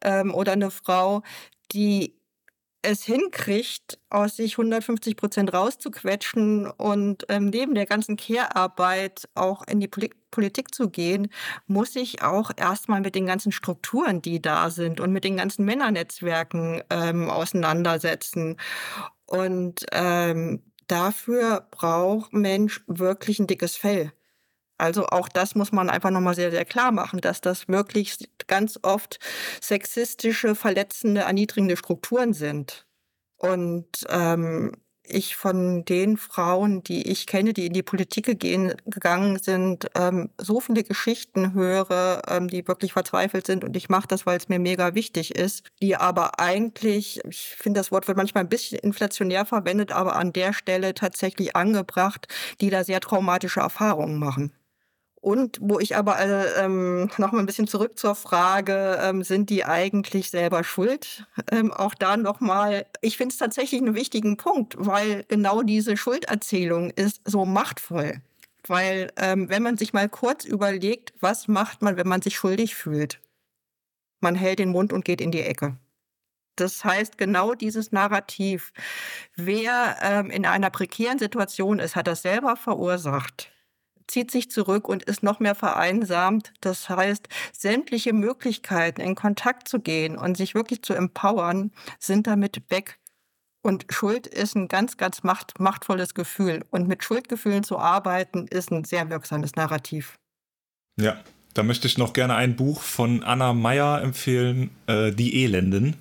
ähm, 0.00 0.32
oder 0.34 0.52
eine 0.52 0.70
Frau, 0.70 1.22
die 1.72 2.14
es 2.82 3.04
hinkriegt, 3.04 3.98
aus 4.10 4.36
sich 4.36 4.54
150 4.54 5.16
Prozent 5.16 5.52
rauszuquetschen 5.52 6.70
und 6.70 7.24
ähm, 7.28 7.46
neben 7.46 7.74
der 7.74 7.86
ganzen 7.86 8.16
Care-Arbeit 8.16 9.28
auch 9.34 9.62
in 9.66 9.80
die 9.80 9.88
Poli 9.88 10.10
Politik 10.32 10.74
zu 10.74 10.88
gehen, 10.88 11.28
muss 11.66 11.94
ich 11.94 12.22
auch 12.22 12.50
erstmal 12.56 13.02
mit 13.02 13.14
den 13.14 13.26
ganzen 13.26 13.52
Strukturen, 13.52 14.22
die 14.22 14.40
da 14.40 14.70
sind 14.70 14.98
und 14.98 15.12
mit 15.12 15.24
den 15.24 15.36
ganzen 15.36 15.66
Männernetzwerken 15.66 16.82
ähm, 16.88 17.28
auseinandersetzen. 17.28 18.56
Und 19.26 19.84
ähm, 19.92 20.62
dafür 20.86 21.68
braucht 21.70 22.32
Mensch 22.32 22.82
wirklich 22.86 23.40
ein 23.40 23.46
dickes 23.46 23.76
Fell. 23.76 24.12
Also 24.78 25.06
auch 25.06 25.28
das 25.28 25.54
muss 25.54 25.72
man 25.72 25.90
einfach 25.90 26.10
nochmal 26.10 26.34
sehr, 26.34 26.50
sehr 26.50 26.64
klar 26.64 26.92
machen, 26.92 27.20
dass 27.20 27.40
das 27.40 27.68
möglichst 27.68 28.28
ganz 28.48 28.78
oft 28.82 29.18
sexistische, 29.60 30.54
verletzende, 30.54 31.22
erniedrigende 31.22 31.76
Strukturen 31.76 32.32
sind. 32.32 32.86
Und 33.36 33.86
ähm, 34.08 34.72
ich 35.04 35.36
von 35.36 35.84
den 35.84 36.16
Frauen, 36.16 36.82
die 36.82 37.10
ich 37.10 37.26
kenne, 37.26 37.52
die 37.52 37.66
in 37.66 37.72
die 37.72 37.82
Politik 37.82 38.38
gehen, 38.38 38.74
gegangen 38.86 39.38
sind, 39.38 39.88
ähm, 39.94 40.30
so 40.38 40.60
viele 40.60 40.84
Geschichten 40.84 41.54
höre, 41.54 42.22
ähm, 42.28 42.48
die 42.48 42.66
wirklich 42.66 42.92
verzweifelt 42.92 43.46
sind. 43.46 43.64
Und 43.64 43.76
ich 43.76 43.88
mache 43.88 44.08
das, 44.08 44.26
weil 44.26 44.38
es 44.38 44.48
mir 44.48 44.58
mega 44.58 44.94
wichtig 44.94 45.34
ist, 45.34 45.64
die 45.80 45.96
aber 45.96 46.38
eigentlich, 46.40 47.20
ich 47.28 47.56
finde, 47.58 47.80
das 47.80 47.90
Wort 47.90 48.08
wird 48.08 48.16
manchmal 48.16 48.44
ein 48.44 48.48
bisschen 48.48 48.78
inflationär 48.78 49.44
verwendet, 49.44 49.92
aber 49.92 50.16
an 50.16 50.32
der 50.32 50.52
Stelle 50.52 50.94
tatsächlich 50.94 51.56
angebracht, 51.56 52.28
die 52.60 52.70
da 52.70 52.84
sehr 52.84 53.00
traumatische 53.00 53.60
Erfahrungen 53.60 54.18
machen. 54.18 54.52
Und 55.22 55.58
wo 55.60 55.78
ich 55.78 55.94
aber 55.94 56.18
äh, 56.18 56.64
ähm, 56.64 57.08
noch 57.16 57.30
mal 57.30 57.38
ein 57.38 57.46
bisschen 57.46 57.68
zurück 57.68 57.96
zur 57.96 58.16
Frage, 58.16 58.98
ähm, 59.00 59.22
sind 59.22 59.50
die 59.50 59.64
eigentlich 59.64 60.30
selber 60.30 60.64
schuld? 60.64 61.28
Ähm, 61.52 61.72
auch 61.72 61.94
da 61.94 62.16
noch 62.16 62.40
mal, 62.40 62.86
ich 63.02 63.18
finde 63.18 63.32
es 63.32 63.38
tatsächlich 63.38 63.80
einen 63.80 63.94
wichtigen 63.94 64.36
Punkt, 64.36 64.74
weil 64.76 65.24
genau 65.28 65.62
diese 65.62 65.96
Schulderzählung 65.96 66.90
ist 66.90 67.20
so 67.24 67.44
machtvoll. 67.44 68.20
Weil 68.66 69.12
ähm, 69.16 69.48
wenn 69.48 69.62
man 69.62 69.76
sich 69.76 69.92
mal 69.92 70.08
kurz 70.08 70.44
überlegt, 70.44 71.12
was 71.20 71.46
macht 71.46 71.82
man, 71.82 71.96
wenn 71.96 72.08
man 72.08 72.20
sich 72.20 72.34
schuldig 72.34 72.74
fühlt? 72.74 73.20
Man 74.20 74.34
hält 74.34 74.58
den 74.58 74.70
Mund 74.70 74.92
und 74.92 75.04
geht 75.04 75.20
in 75.20 75.30
die 75.30 75.42
Ecke. 75.42 75.76
Das 76.56 76.84
heißt, 76.84 77.16
genau 77.16 77.54
dieses 77.54 77.92
Narrativ, 77.92 78.72
wer 79.36 79.98
ähm, 80.02 80.30
in 80.30 80.46
einer 80.46 80.70
prekären 80.70 81.20
Situation 81.20 81.78
ist, 81.78 81.94
hat 81.94 82.08
das 82.08 82.22
selber 82.22 82.56
verursacht 82.56 83.52
zieht 84.06 84.30
sich 84.30 84.50
zurück 84.50 84.88
und 84.88 85.02
ist 85.02 85.22
noch 85.22 85.40
mehr 85.40 85.54
vereinsamt. 85.54 86.52
Das 86.60 86.88
heißt, 86.88 87.28
sämtliche 87.52 88.12
Möglichkeiten, 88.12 89.00
in 89.00 89.14
Kontakt 89.14 89.68
zu 89.68 89.80
gehen 89.80 90.16
und 90.16 90.36
sich 90.36 90.54
wirklich 90.54 90.82
zu 90.82 90.94
empowern, 90.94 91.72
sind 91.98 92.26
damit 92.26 92.62
weg. 92.70 92.98
Und 93.62 93.86
Schuld 93.90 94.26
ist 94.26 94.56
ein 94.56 94.68
ganz, 94.68 94.96
ganz 94.96 95.22
macht, 95.22 95.60
machtvolles 95.60 96.14
Gefühl. 96.14 96.64
Und 96.70 96.88
mit 96.88 97.04
Schuldgefühlen 97.04 97.62
zu 97.62 97.78
arbeiten, 97.78 98.48
ist 98.48 98.72
ein 98.72 98.84
sehr 98.84 99.08
wirksames 99.08 99.54
Narrativ. 99.54 100.18
Ja, 101.00 101.20
da 101.54 101.62
möchte 101.62 101.86
ich 101.86 101.96
noch 101.96 102.12
gerne 102.12 102.34
ein 102.34 102.56
Buch 102.56 102.82
von 102.82 103.22
Anna 103.22 103.52
Meyer 103.52 104.02
empfehlen, 104.02 104.70
äh, 104.86 105.12
Die 105.12 105.44
Elenden. 105.44 105.96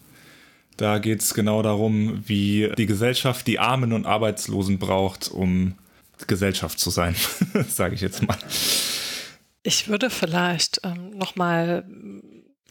Da 0.78 0.98
geht 0.98 1.22
es 1.22 1.36
genau 1.36 1.62
darum, 1.62 2.24
wie 2.28 2.72
die 2.76 2.88
Gesellschaft 2.88 3.46
die 3.46 3.60
Armen 3.60 3.94
und 3.94 4.08
Arbeitslosen 4.08 4.80
braucht, 4.80 5.30
um 5.30 5.76
Gesellschaft 6.28 6.80
zu 6.80 6.90
sein, 6.90 7.16
sage 7.68 7.96
ich 7.96 8.02
jetzt 8.02 8.26
mal. 8.28 8.38
Ich 9.64 9.88
würde 9.88 10.10
vielleicht 10.10 10.82
ähm, 10.84 11.12
noch 11.12 11.36
mal 11.36 11.86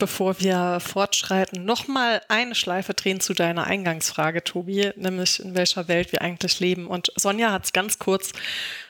bevor 0.01 0.41
wir 0.41 0.81
fortschreiten, 0.81 1.65
nochmal 1.65 2.23
eine 2.29 2.57
Schleife 2.57 2.95
drehen 2.95 3.21
zu 3.21 3.35
deiner 3.35 3.65
Eingangsfrage, 3.65 4.43
Tobi, 4.43 4.91
nämlich 4.97 5.39
in 5.39 5.55
welcher 5.55 5.87
Welt 5.87 6.11
wir 6.11 6.23
eigentlich 6.23 6.59
leben. 6.59 6.89
Und 6.89 7.13
Sonja 7.15 7.53
hat 7.53 7.67
es 7.67 7.73
ganz 7.73 8.01
kurz 8.01 8.33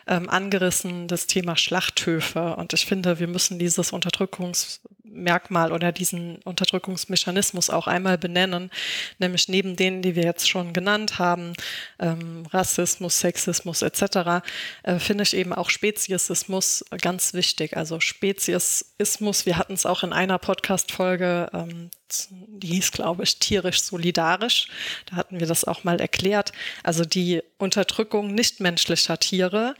ähm, 0.07 0.31
angerissen, 0.31 1.09
das 1.09 1.27
Thema 1.27 1.57
Schlachthöfe. 1.57 2.57
Und 2.57 2.73
ich 2.73 2.87
finde, 2.87 3.19
wir 3.19 3.27
müssen 3.27 3.59
dieses 3.59 3.93
Unterdrückungs 3.93 4.81
Merkmal 5.13 5.73
oder 5.73 5.93
diesen 5.93 6.37
Unterdrückungsmechanismus 6.43 7.71
auch 7.71 7.87
einmal 7.87 8.19
benennen, 8.19 8.71
nämlich 9.19 9.49
neben 9.49 9.77
denen, 9.77 10.03
die 10.03 10.15
wir 10.15 10.25
jetzt 10.25 10.49
schon 10.49 10.73
genannt 10.73 11.19
haben, 11.19 11.53
ähm, 11.99 12.47
Rassismus, 12.51 13.21
Sexismus 13.21 13.83
etc., 13.83 14.43
äh, 14.83 14.99
finde 14.99 15.23
ich 15.23 15.35
eben 15.35 15.53
auch 15.53 15.71
Speziesismus 15.71 16.85
ganz 17.01 17.35
wichtig. 17.35 17.77
Also 17.77 18.01
Speziesismus, 18.01 19.47
wir 19.47 19.59
hatten 19.59 19.75
es 19.75 19.87
auch 19.87 20.03
in 20.03 20.13
einer 20.13 20.39
Podcast-Folge, 20.39 21.51
ähm, 21.53 21.91
die 22.29 22.69
hieß, 22.69 22.93
glaube 22.93 23.23
ich, 23.23 23.39
tierisch 23.39 23.83
solidarisch. 23.83 24.69
Da 25.07 25.17
hatten 25.17 25.41
wir 25.41 25.47
das 25.47 25.65
auch 25.65 25.85
mal 25.85 26.01
erklärt. 26.01 26.53
Also 26.83 27.05
die 27.05 27.43
Unterdrückung 27.59 28.35
nichtmenschlicher 28.35 29.19
Tiere. 29.19 29.75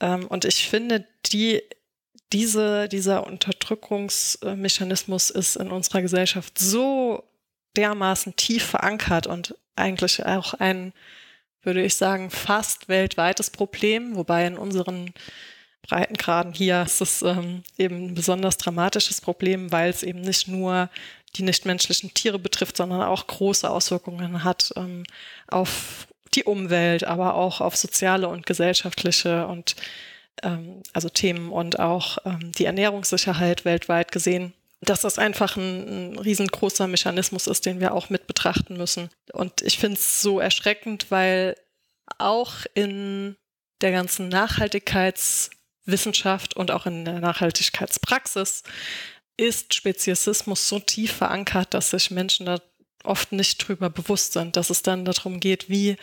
Ähm, 0.00 0.26
und 0.26 0.44
ich 0.44 0.68
finde, 0.68 1.06
die 1.26 1.62
diese, 2.32 2.88
dieser 2.88 3.26
Unterdrückungsmechanismus 3.26 5.30
ist 5.30 5.56
in 5.56 5.70
unserer 5.70 6.02
Gesellschaft 6.02 6.58
so 6.58 7.24
dermaßen 7.76 8.36
tief 8.36 8.64
verankert 8.64 9.26
und 9.26 9.54
eigentlich 9.76 10.24
auch 10.24 10.54
ein, 10.54 10.92
würde 11.62 11.82
ich 11.82 11.96
sagen, 11.96 12.30
fast 12.30 12.88
weltweites 12.88 13.50
Problem, 13.50 14.16
wobei 14.16 14.46
in 14.46 14.58
unseren 14.58 15.12
Breitengraden 15.82 16.52
hier 16.52 16.82
ist 16.82 17.00
es 17.00 17.22
ähm, 17.22 17.62
eben 17.78 18.08
ein 18.08 18.14
besonders 18.14 18.58
dramatisches 18.58 19.20
Problem, 19.20 19.72
weil 19.72 19.90
es 19.90 20.02
eben 20.02 20.20
nicht 20.20 20.46
nur 20.46 20.90
die 21.36 21.42
nichtmenschlichen 21.42 22.12
Tiere 22.12 22.38
betrifft, 22.38 22.76
sondern 22.76 23.02
auch 23.02 23.26
große 23.26 23.68
Auswirkungen 23.68 24.44
hat 24.44 24.72
ähm, 24.76 25.04
auf 25.48 26.06
die 26.34 26.44
Umwelt, 26.44 27.04
aber 27.04 27.34
auch 27.34 27.60
auf 27.60 27.76
soziale 27.76 28.28
und 28.28 28.46
gesellschaftliche 28.46 29.46
und 29.46 29.74
also 30.92 31.08
Themen 31.08 31.50
und 31.50 31.78
auch 31.78 32.18
ähm, 32.24 32.52
die 32.52 32.64
Ernährungssicherheit 32.64 33.64
weltweit 33.64 34.12
gesehen, 34.12 34.54
dass 34.80 35.02
das 35.02 35.18
einfach 35.18 35.56
ein, 35.56 36.12
ein 36.12 36.18
riesengroßer 36.18 36.86
Mechanismus 36.86 37.46
ist, 37.46 37.66
den 37.66 37.80
wir 37.80 37.94
auch 37.94 38.10
mit 38.10 38.26
betrachten 38.26 38.76
müssen. 38.76 39.10
Und 39.32 39.62
ich 39.62 39.78
finde 39.78 39.98
es 39.98 40.22
so 40.22 40.40
erschreckend, 40.40 41.10
weil 41.10 41.56
auch 42.18 42.54
in 42.74 43.36
der 43.80 43.92
ganzen 43.92 44.28
Nachhaltigkeitswissenschaft 44.28 46.56
und 46.56 46.70
auch 46.70 46.86
in 46.86 47.04
der 47.04 47.20
Nachhaltigkeitspraxis 47.20 48.62
ist 49.36 49.74
Speziesismus 49.74 50.68
so 50.68 50.78
tief 50.78 51.12
verankert, 51.12 51.74
dass 51.74 51.90
sich 51.90 52.10
Menschen 52.10 52.46
da 52.46 52.60
oft 53.04 53.32
nicht 53.32 53.66
drüber 53.66 53.88
bewusst 53.88 54.34
sind, 54.34 54.56
dass 54.56 54.70
es 54.70 54.82
dann 54.82 55.04
darum 55.04 55.40
geht, 55.40 55.70
wie 55.70 55.96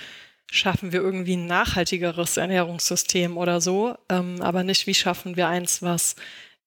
schaffen 0.49 0.91
wir 0.91 1.01
irgendwie 1.01 1.36
ein 1.36 1.45
nachhaltigeres 1.45 2.38
Ernährungssystem 2.38 3.38
oder 3.38 3.62
so, 3.62 3.95
ähm, 4.10 4.41
aber 4.41 4.63
nicht, 4.63 4.88
wie 4.88 4.93
schaffen 4.93 5.36
wir 5.36 5.47
eins, 5.47 5.81
was 5.81 6.15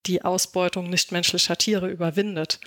die 0.07 0.23
Ausbeutung 0.25 0.89
nichtmenschlicher 0.89 1.57
Tiere 1.57 1.89
überwindet. 1.89 2.59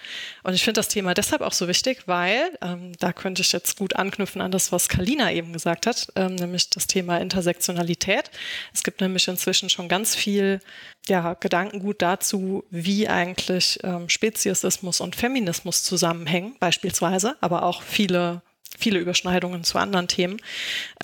Und 0.43 0.54
ich 0.54 0.63
finde 0.63 0.80
das 0.80 0.88
Thema 0.88 1.13
deshalb 1.13 1.41
auch 1.41 1.52
so 1.52 1.67
wichtig, 1.67 2.04
weil, 2.06 2.52
ähm, 2.62 2.93
da 2.99 3.12
könnte 3.12 3.41
ich 3.41 3.52
jetzt 3.52 3.78
gut 3.78 3.95
anknüpfen 3.95 4.41
an 4.41 4.52
das, 4.52 4.71
was 4.71 4.88
Kalina 4.88 5.32
eben 5.32 5.52
gesagt 5.52 5.88
hat, 5.88 6.08
ähm, 6.15 6.36
nämlich 6.36 6.69
das 6.69 6.86
Thema 6.86 7.17
Intersektionalität. 7.17 8.30
Es 8.71 8.84
gibt 8.84 9.02
nämlich 9.02 9.28
inzwischen 9.28 9.69
schon 9.69 9.88
ganz 9.88 10.15
viel 10.15 10.60
ja, 11.08 11.34
Gedankengut 11.34 12.02
dazu, 12.02 12.65
wie 12.69 13.08
eigentlich 13.08 13.80
ähm, 13.84 14.10
Speziesismus 14.10 15.02
und 15.02 15.15
Feminismus 15.15 15.84
zusammenhängen, 15.84 16.56
beispielsweise, 16.60 17.36
aber 17.41 17.63
auch 17.63 17.82
viele 17.82 18.43
viele 18.78 19.00
Überschneidungen 19.00 19.64
zu 19.64 19.78
anderen 19.78 20.08
Themen, 20.08 20.38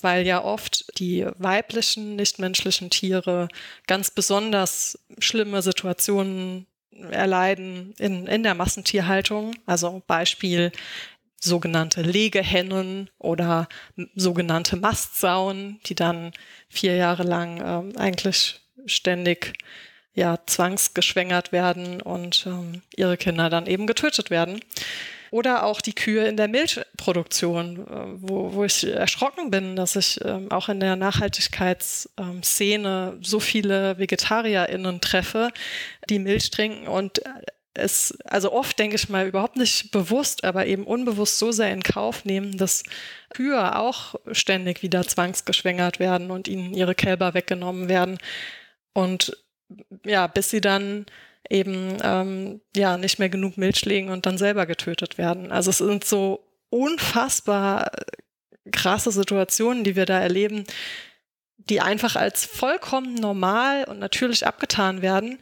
weil 0.02 0.26
ja 0.26 0.44
oft 0.44 0.86
die 1.00 1.26
weiblichen, 1.38 2.16
nichtmenschlichen 2.16 2.90
Tiere 2.90 3.48
ganz 3.88 4.12
besonders 4.12 5.00
schlimme 5.20 5.62
Situationen 5.62 6.68
erleiden 7.12 7.94
in, 7.98 8.28
in 8.28 8.44
der 8.44 8.56
Massentierhaltung. 8.56 9.56
Also 9.66 10.02
Beispiel 10.08 10.72
sogenannte 11.40 12.02
Legehennen 12.02 13.10
oder 13.18 13.70
sogenannte 14.16 14.76
Mastsauen, 14.76 15.80
die 15.86 15.96
dann 15.96 16.34
vier 16.68 16.96
Jahre 16.96 17.24
lang 17.24 17.62
ähm, 17.64 17.98
eigentlich 17.98 18.60
ständig 18.86 19.54
ja, 20.14 20.38
zwangsgeschwängert 20.46 21.52
werden 21.52 22.02
und 22.02 22.46
ähm, 22.46 22.82
ihre 22.96 23.18
Kinder 23.18 23.50
dann 23.50 23.68
eben 23.68 23.88
getötet 23.88 24.30
werden. 24.30 24.60
Oder 25.32 25.64
auch 25.64 25.82
die 25.82 25.94
Kühe 25.94 26.28
in 26.28 26.38
der 26.38 26.48
Milchproduktion, 26.48 27.88
äh, 27.88 28.22
wo, 28.22 28.54
wo 28.54 28.64
ich 28.64 28.86
erschrocken 28.86 29.50
bin, 29.52 29.76
dass 29.76 29.96
ich 29.96 30.20
ähm, 30.24 30.52
auch 30.52 30.70
in 30.70 30.80
der 30.80 30.96
Nachhaltigkeitsszene 30.96 33.18
so 33.22 33.40
viele 33.40 33.98
VegetarierInnen 33.98 35.02
treffe, 35.02 35.50
die 36.10 36.20
Milch 36.20 36.52
trinken 36.52 36.88
und 36.88 37.22
es, 37.74 38.18
also 38.26 38.52
oft 38.52 38.78
denke 38.78 38.96
ich 38.96 39.10
mal 39.10 39.28
überhaupt 39.28 39.56
nicht 39.56 39.92
bewusst, 39.92 40.44
aber 40.44 40.66
eben 40.66 40.86
unbewusst 40.86 41.40
so 41.40 41.52
sehr 41.52 41.72
in 41.72 41.84
Kauf 41.84 42.26
nehmen, 42.26 42.58
dass 42.58 42.84
Kühe 43.30 43.78
auch 43.78 44.16
ständig 44.32 44.84
wieder 44.84 45.08
zwangsgeschwängert 45.08 46.00
werden 46.00 46.32
und 46.32 46.48
ihnen 46.48 46.74
ihre 46.74 46.96
Kälber 46.96 47.34
weggenommen 47.34 47.90
werden. 47.90 48.18
Und 48.94 49.38
ja, 50.06 50.28
bis 50.28 50.50
sie 50.50 50.62
dann 50.62 51.06
eben 51.50 51.98
ähm, 52.04 52.62
ja 52.76 52.98
nicht 52.98 53.20
mehr 53.20 53.30
genug 53.30 53.58
Milch 53.58 53.84
legen 53.86 54.10
und 54.10 54.26
dann 54.26 54.38
selber 54.38 54.66
getötet 54.66 55.18
werden. 55.18 55.52
Also 55.52 55.72
es 55.72 55.80
sind 55.80 56.06
so 56.06 56.46
unfassbar 56.70 57.92
krasse 58.72 59.12
Situationen, 59.12 59.84
die 59.84 59.96
wir 59.96 60.06
da 60.06 60.20
erleben, 60.20 60.64
die 61.58 61.82
einfach 61.82 62.16
als 62.16 62.46
vollkommen 62.46 63.16
normal 63.16 63.84
und 63.86 64.00
natürlich 64.00 64.46
abgetan 64.46 65.02
werden. 65.02 65.40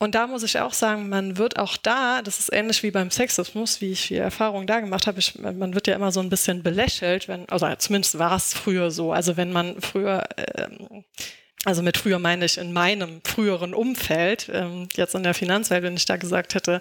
Und 0.00 0.14
da 0.14 0.28
muss 0.28 0.44
ich 0.44 0.60
auch 0.60 0.72
sagen, 0.72 1.08
man 1.08 1.38
wird 1.38 1.58
auch 1.58 1.76
da, 1.76 2.22
das 2.22 2.38
ist 2.38 2.52
ähnlich 2.52 2.84
wie 2.84 2.92
beim 2.92 3.10
Sexismus, 3.10 3.80
wie 3.80 3.90
ich 3.90 4.08
die 4.08 4.16
Erfahrung 4.16 4.66
da 4.66 4.78
gemacht 4.78 5.08
habe, 5.08 5.18
ich, 5.18 5.36
man 5.40 5.74
wird 5.74 5.88
ja 5.88 5.96
immer 5.96 6.12
so 6.12 6.20
ein 6.20 6.28
bisschen 6.28 6.62
belächelt, 6.62 7.26
wenn, 7.26 7.48
also 7.48 7.66
zumindest 7.78 8.18
war 8.18 8.36
es 8.36 8.54
früher 8.54 8.92
so. 8.92 9.12
Also 9.12 9.36
wenn 9.36 9.50
man 9.50 9.80
früher 9.80 10.24
ähm, 10.56 11.04
also 11.64 11.82
mit 11.82 11.96
früher 11.96 12.18
meine 12.18 12.44
ich 12.44 12.56
in 12.58 12.72
meinem 12.72 13.20
früheren 13.24 13.74
Umfeld, 13.74 14.48
ähm, 14.52 14.88
jetzt 14.94 15.14
in 15.14 15.24
der 15.24 15.34
Finanzwelt, 15.34 15.82
wenn 15.82 15.96
ich 15.96 16.04
da 16.04 16.16
gesagt 16.16 16.54
hätte, 16.54 16.80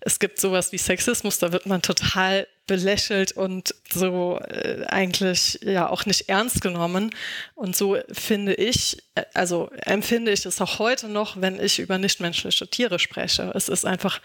es 0.00 0.18
gibt 0.18 0.38
sowas 0.38 0.70
wie 0.70 0.78
Sexismus, 0.78 1.38
da 1.38 1.52
wird 1.52 1.66
man 1.66 1.82
total 1.82 2.46
belächelt 2.66 3.32
und 3.32 3.74
so 3.92 4.38
äh, 4.48 4.84
eigentlich 4.86 5.58
ja 5.62 5.88
auch 5.88 6.06
nicht 6.06 6.28
ernst 6.28 6.60
genommen. 6.60 7.10
Und 7.54 7.76
so 7.76 7.98
finde 8.12 8.54
ich, 8.54 9.02
äh, 9.14 9.24
also 9.34 9.70
empfinde 9.82 10.32
ich 10.32 10.46
es 10.46 10.60
auch 10.60 10.78
heute 10.78 11.08
noch, 11.08 11.40
wenn 11.40 11.60
ich 11.60 11.78
über 11.78 11.98
nichtmenschliche 11.98 12.68
Tiere 12.68 12.98
spreche. 12.98 13.50
Es 13.54 13.68
ist 13.68 13.84
einfach 13.84 14.20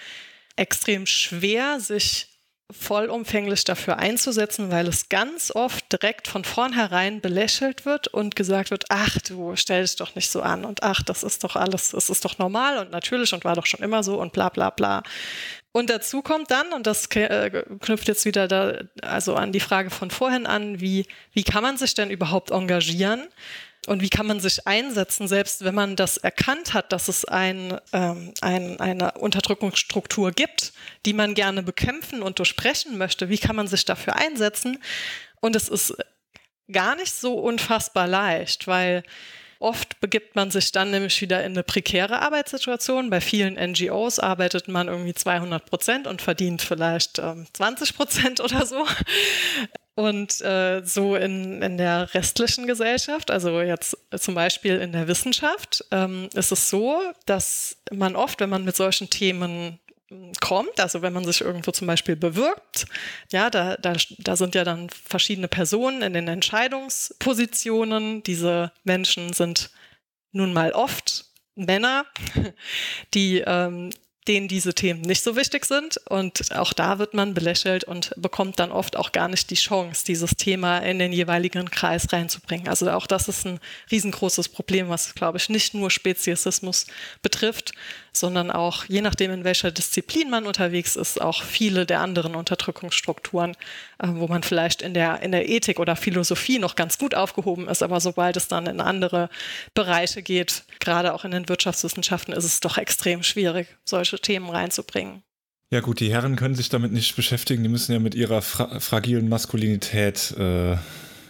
extrem 0.55 1.05
schwer, 1.05 1.79
sich 1.79 2.28
vollumfänglich 2.72 3.63
dafür 3.63 3.97
einzusetzen, 3.97 4.70
weil 4.70 4.88
es 4.88 5.09
ganz 5.09 5.51
oft 5.53 5.91
direkt 5.91 6.28
von 6.28 6.43
vornherein 6.43 7.20
belächelt 7.20 7.86
wird 7.86 8.07
und 8.07 8.36
gesagt 8.36 8.70
wird, 8.70 8.86
ach 8.89 9.17
du 9.28 9.55
stell 9.55 9.82
dich 9.82 9.95
doch 9.95 10.13
nicht 10.15 10.30
so 10.30 10.41
an 10.41 10.65
und 10.65 10.84
ach, 10.84 11.01
das 11.01 11.24
ist 11.24 11.43
doch 11.43 11.55
alles, 11.55 11.91
das 11.91 12.09
ist 12.09 12.26
doch 12.26 12.38
normal 12.38 12.78
und 12.78 12.91
natürlich 12.91 13.34
und 13.34 13.43
war 13.43 13.55
doch 13.55 13.65
schon 13.65 13.82
immer 13.82 14.03
so 14.03 14.20
und 14.20 14.34
bla 14.34 14.49
bla 14.49 14.70
bla. 14.70 15.01
Und 15.72 15.89
dazu 15.89 16.22
kommt 16.24 16.49
dann, 16.49 16.74
und 16.74 16.88
das 16.88 17.05
äh, 17.15 17.63
knüpft 17.80 18.07
jetzt 18.07 18.26
wieder 18.26 18.47
da, 18.47 18.82
also 19.03 19.36
an 19.36 19.51
die 19.51 19.59
Frage 19.59 19.91
von 19.91 20.09
vorhin 20.09 20.47
an, 20.47 20.80
wie, 20.80 21.05
wie 21.34 21.43
kann 21.43 21.61
man 21.61 21.78
sich 21.78 21.93
denn 21.93 22.09
überhaupt 22.09 22.49
engagieren? 22.49 23.28
Und 23.89 24.03
wie 24.03 24.09
kann 24.09 24.27
man 24.27 24.39
sich 24.39 24.67
einsetzen, 24.67 25.27
selbst 25.27 25.63
wenn 25.63 25.73
man 25.73 25.95
das 25.95 26.17
erkannt 26.17 26.75
hat, 26.75 26.91
dass 26.91 27.07
es 27.07 27.25
ein, 27.25 27.75
ähm, 27.91 28.35
ein, 28.39 28.79
eine 28.79 29.13
Unterdrückungsstruktur 29.13 30.31
gibt, 30.31 30.73
die 31.07 31.13
man 31.13 31.33
gerne 31.33 31.63
bekämpfen 31.63 32.21
und 32.21 32.37
durchbrechen 32.37 32.99
möchte? 32.99 33.29
Wie 33.29 33.39
kann 33.39 33.55
man 33.55 33.65
sich 33.65 33.85
dafür 33.85 34.15
einsetzen? 34.15 34.77
Und 35.41 35.55
es 35.55 35.69
ist 35.69 35.97
gar 36.71 36.95
nicht 36.97 37.11
so 37.11 37.33
unfassbar 37.39 38.05
leicht, 38.05 38.67
weil 38.67 39.01
Oft 39.62 39.99
begibt 39.99 40.38
man 40.38 40.51
sich 40.51 40.72
dann 40.72 40.91
nämlich 40.91 41.22
wieder 41.22 41.43
in 41.43 41.51
eine 41.51 41.64
prekäre 41.64 42.22
Arbeitssituation. 42.22 43.10
Bei 43.10 43.20
vielen 43.20 43.55
NGOs 43.55 44.18
arbeitet 44.18 44.70
man 44.70 44.88
irgendwie 44.88 45.14
200 45.14 45.66
Prozent 45.66 46.07
und 46.07 46.22
verdient 46.22 46.62
vielleicht 46.62 47.20
ähm, 47.20 47.45
20 47.51 47.95
Prozent 47.95 48.39
oder 48.43 48.66
so. 48.66 48.86
Und 49.95 50.39
äh, 50.39 50.82
so 50.86 51.18
in, 51.18 51.62
in 51.62 51.78
der 51.78 52.14
restlichen 52.14 52.68
Gesellschaft, 52.68 53.32
also 53.32 53.60
jetzt 53.60 53.97
zum 54.18 54.34
Beispiel 54.34 54.78
in 54.80 54.93
der 54.93 55.10
Wissenschaft, 55.10 55.84
ähm, 55.91 56.30
ist 56.34 56.53
es 56.53 56.70
so, 56.70 57.01
dass 57.26 57.76
man 57.91 58.16
oft, 58.16 58.39
wenn 58.39 58.49
man 58.49 58.64
mit 58.64 58.78
solchen 58.78 59.10
Themen 59.10 59.78
kommt, 60.41 60.80
also 60.80 61.01
wenn 61.01 61.14
man 61.14 61.26
sich 61.26 61.41
irgendwo 61.41 61.72
zum 61.72 61.88
Beispiel 61.88 62.16
bewirbt, 62.16 62.86
ja, 63.32 63.49
da, 63.49 63.76
da, 63.78 63.93
da 64.18 64.36
sind 64.36 64.55
ja 64.55 64.64
dann 64.64 64.89
verschiedene 64.89 65.47
Personen 65.47 66.01
in 66.01 66.14
den 66.14 66.28
Entscheidungspositionen. 66.28 68.24
Diese 68.24 68.72
Menschen 68.84 69.34
sind 69.34 69.70
nun 70.32 70.53
mal 70.53 70.72
oft 70.72 71.26
Männer, 71.55 72.05
die 73.14 73.43
ähm, 73.45 73.91
denen 74.30 74.47
diese 74.47 74.76
Themen 74.76 75.01
nicht 75.01 75.24
so 75.24 75.36
wichtig 75.36 75.66
sind. 75.66 75.97
Und 76.07 76.55
auch 76.55 76.72
da 76.72 76.99
wird 76.99 77.16
man 77.16 77.34
belächelt 77.34 77.84
und 77.84 78.14
bekommt 78.16 78.60
dann 78.60 78.72
oft 78.72 78.95
auch 78.95 79.12
gar 79.12 79.28
nicht 79.28 79.49
die 79.49 79.55
Chance, 79.55 80.05
dieses 80.05 80.36
Thema 80.38 80.78
in 80.80 80.99
den 80.99 81.12
jeweiligen 81.12 81.72
Kreis 81.72 82.14
reinzubringen. 82.14 82.68
Also 82.68 82.91
auch 82.91 83.07
das 83.07 83.28
ist 83.28 83.45
ein 83.45 83.60
riesengroßes 83.91 84.49
Problem, 84.49 84.88
was, 84.89 85.16
glaube 85.16 85.39
ich, 85.39 85.49
nicht 85.49 85.74
nur 85.74 85.89
Speziesismus 85.89 86.86
betrifft, 87.24 87.72
sondern 88.20 88.51
auch, 88.51 88.86
je 88.86 89.01
nachdem, 89.01 89.32
in 89.32 89.43
welcher 89.43 89.72
Disziplin 89.72 90.30
man 90.30 90.45
unterwegs 90.45 90.95
ist, 90.95 91.22
auch 91.22 91.43
viele 91.43 91.86
der 91.86 92.01
anderen 92.01 92.36
Unterdrückungsstrukturen, 92.36 93.51
äh, 93.99 94.07
wo 94.09 94.28
man 94.28 94.43
vielleicht 94.43 94.82
in 94.82 94.93
der, 94.93 95.22
in 95.22 95.32
der 95.32 95.49
Ethik 95.49 95.80
oder 95.80 95.95
Philosophie 95.95 96.59
noch 96.59 96.76
ganz 96.76 96.97
gut 96.97 97.15
aufgehoben 97.15 97.67
ist, 97.67 97.82
aber 97.82 97.99
sobald 97.99 98.38
es 98.38 98.47
dann 98.47 98.67
in 98.67 98.82
andere 98.82 99.30
Bereiche 99.74 100.22
geht, 100.22 100.63
gerade 100.80 101.13
auch 101.13 101.26
in 101.26 101.32
den 101.32 101.49
Wirtschaftswissenschaften, 101.49 102.34
ist 102.34 102.45
es 102.45 102.59
doch 102.59 102.78
extrem 102.78 103.24
schwierig, 103.24 103.67
solche 103.86 104.20
Themen 104.20 104.49
reinzubringen. 104.49 105.24
Ja 105.72 105.82
gut, 105.82 105.99
die 105.99 106.11
Herren 106.11 106.36
können 106.36 106.55
sich 106.55 106.70
damit 106.70 106.91
nicht 106.91 107.15
beschäftigen, 107.15 107.61
die 107.61 107.70
müssen 107.70 107.91
ja 107.91 107.99
mit 107.99 108.15
ihrer 108.15 108.41
fra 108.41 108.80
fragilen 108.80 109.30
Maskulinität 109.30 110.32
äh, 110.38 110.78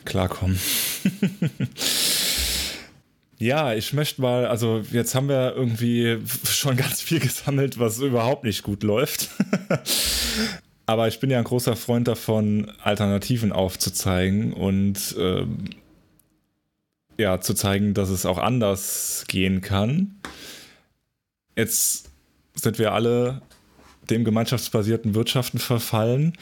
klarkommen. 0.06 0.60
Ja, 3.40 3.74
ich 3.74 3.94
möchte 3.94 4.22
mal, 4.22 4.46
also 4.46 4.84
jetzt 4.92 5.16
haben 5.16 5.30
wir 5.30 5.56
irgendwie 5.56 6.18
schon 6.46 6.76
ganz 6.76 7.02
viel 7.02 7.20
gesammelt, 7.20 7.80
was 7.80 8.00
überhaupt 8.00 8.44
nicht 8.44 8.64
gut 8.64 8.84
läuft. 8.84 9.30
Aber 10.86 11.08
ich 11.08 11.20
bin 11.20 11.30
ja 11.30 11.38
ein 11.38 11.46
großer 11.46 11.76
Freund 11.76 12.08
davon, 12.08 12.72
Alternativen 12.84 13.54
aufzuzeigen 13.54 14.52
und 14.52 15.16
ähm, 15.18 15.70
ja, 17.18 17.40
zu 17.40 17.54
zeigen, 17.54 17.94
dass 17.94 18.10
es 18.10 18.26
auch 18.26 18.40
anders 18.40 19.24
gehen 19.28 19.62
kann. 19.62 20.20
Jetzt 21.56 22.10
sind 22.56 22.78
wir 22.78 22.94
alle 22.94 23.42
dem 24.10 24.26
gemeinschaftsbasierten 24.26 25.16
Wirtschaften 25.16 25.60
verfallen. 25.60 26.34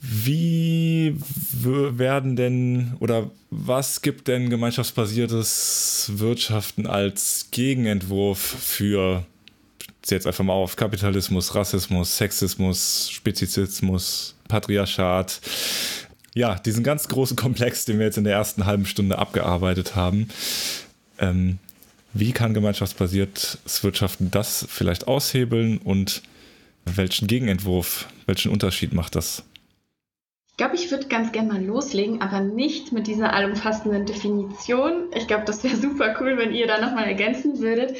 Wie 0.00 1.16
werden 1.52 2.36
denn 2.36 2.96
oder 3.00 3.30
was 3.50 4.00
gibt 4.00 4.28
denn 4.28 4.48
gemeinschaftsbasiertes 4.48 6.12
Wirtschaften 6.14 6.86
als 6.86 7.48
Gegenentwurf 7.50 8.38
für 8.38 9.24
jetzt 10.06 10.26
einfach 10.26 10.44
mal 10.44 10.54
auf 10.54 10.76
Kapitalismus, 10.76 11.54
Rassismus, 11.54 12.16
Sexismus, 12.16 13.10
Spezizismus, 13.10 14.36
Patriarchat? 14.46 15.40
Ja, 16.34 16.54
diesen 16.54 16.84
ganz 16.84 17.08
großen 17.08 17.36
Komplex, 17.36 17.84
den 17.84 17.98
wir 17.98 18.06
jetzt 18.06 18.18
in 18.18 18.24
der 18.24 18.34
ersten 18.34 18.66
halben 18.66 18.86
Stunde 18.86 19.18
abgearbeitet 19.18 19.96
haben. 19.96 20.28
Ähm, 21.18 21.58
wie 22.14 22.32
kann 22.32 22.54
gemeinschaftsbasiertes 22.54 23.82
Wirtschaften 23.82 24.30
das 24.30 24.64
vielleicht 24.68 25.08
aushebeln 25.08 25.78
und 25.78 26.22
welchen 26.84 27.26
Gegenentwurf, 27.26 28.06
welchen 28.26 28.50
Unterschied 28.50 28.92
macht 28.92 29.14
das? 29.16 29.42
Ich 30.58 30.64
glaube, 30.64 30.74
ich 30.74 30.90
würde 30.90 31.06
ganz 31.06 31.30
gerne 31.30 31.52
mal 31.52 31.64
loslegen, 31.64 32.20
aber 32.20 32.40
nicht 32.40 32.90
mit 32.90 33.06
dieser 33.06 33.32
allumfassenden 33.32 34.06
Definition. 34.06 35.04
Ich 35.14 35.28
glaube, 35.28 35.44
das 35.44 35.62
wäre 35.62 35.76
super 35.80 36.16
cool, 36.18 36.36
wenn 36.36 36.52
ihr 36.52 36.66
da 36.66 36.80
nochmal 36.80 37.04
ergänzen 37.04 37.60
würdet. 37.60 37.96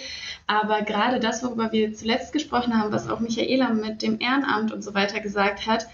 Aber 0.48 0.82
gerade 0.82 1.20
das, 1.20 1.44
worüber 1.44 1.70
wir 1.70 1.94
zuletzt 1.94 2.32
gesprochen 2.32 2.76
haben, 2.76 2.90
was 2.90 3.08
auch 3.08 3.20
Michaela 3.20 3.72
mit 3.72 4.02
dem 4.02 4.18
Ehrenamt 4.18 4.72
und 4.72 4.82
so 4.82 4.92
weiter 4.92 5.20
gesagt 5.20 5.68
hat, 5.68 5.86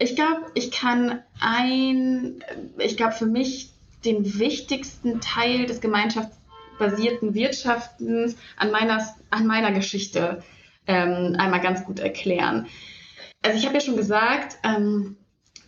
ich 0.00 0.16
glaube, 0.16 0.46
ich 0.54 0.72
kann 0.72 1.22
ein, 1.38 2.42
ich 2.78 2.96
glaube, 2.96 3.12
für 3.12 3.26
mich 3.26 3.70
den 4.04 4.40
wichtigsten 4.40 5.20
Teil 5.20 5.66
des 5.66 5.80
gemeinschaftsbasierten 5.80 7.34
Wirtschaftens 7.34 8.36
an 8.56 8.72
meiner, 8.72 9.06
an 9.30 9.46
meiner 9.46 9.70
Geschichte 9.70 10.42
ähm, 10.88 11.36
einmal 11.38 11.60
ganz 11.60 11.84
gut 11.84 12.00
erklären. 12.00 12.66
Also 13.42 13.56
ich 13.56 13.66
habe 13.66 13.76
ja 13.76 13.80
schon 13.80 13.96
gesagt, 13.96 14.58
ähm, 14.64 15.16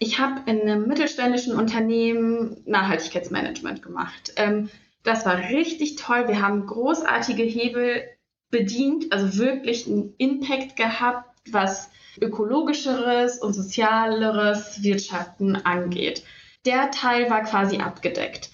ich 0.01 0.19
habe 0.19 0.41
in 0.51 0.63
einem 0.63 0.89
mittelständischen 0.89 1.55
Unternehmen 1.55 2.57
Nachhaltigkeitsmanagement 2.65 3.83
gemacht. 3.83 4.33
Ähm, 4.37 4.71
das 5.05 5.27
war 5.27 5.39
richtig 5.39 5.97
toll. 5.97 6.27
Wir 6.27 6.41
haben 6.43 6.67
großartige 6.67 7.43
Hebel 7.43 8.03
bedient, 8.51 9.13
also 9.13 9.39
wirklich 9.39 9.87
einen 9.87 10.15
Impact 10.17 10.77
gehabt, 10.77 11.39
was 11.53 11.91
ökologischeres 12.21 13.39
und 13.39 13.53
sozialeres 13.53 14.83
Wirtschaften 14.83 15.57
angeht. 15.57 16.25
Der 16.65 16.91
Teil 16.91 17.29
war 17.31 17.43
quasi 17.43 17.79
abgedeckt. 17.79 18.51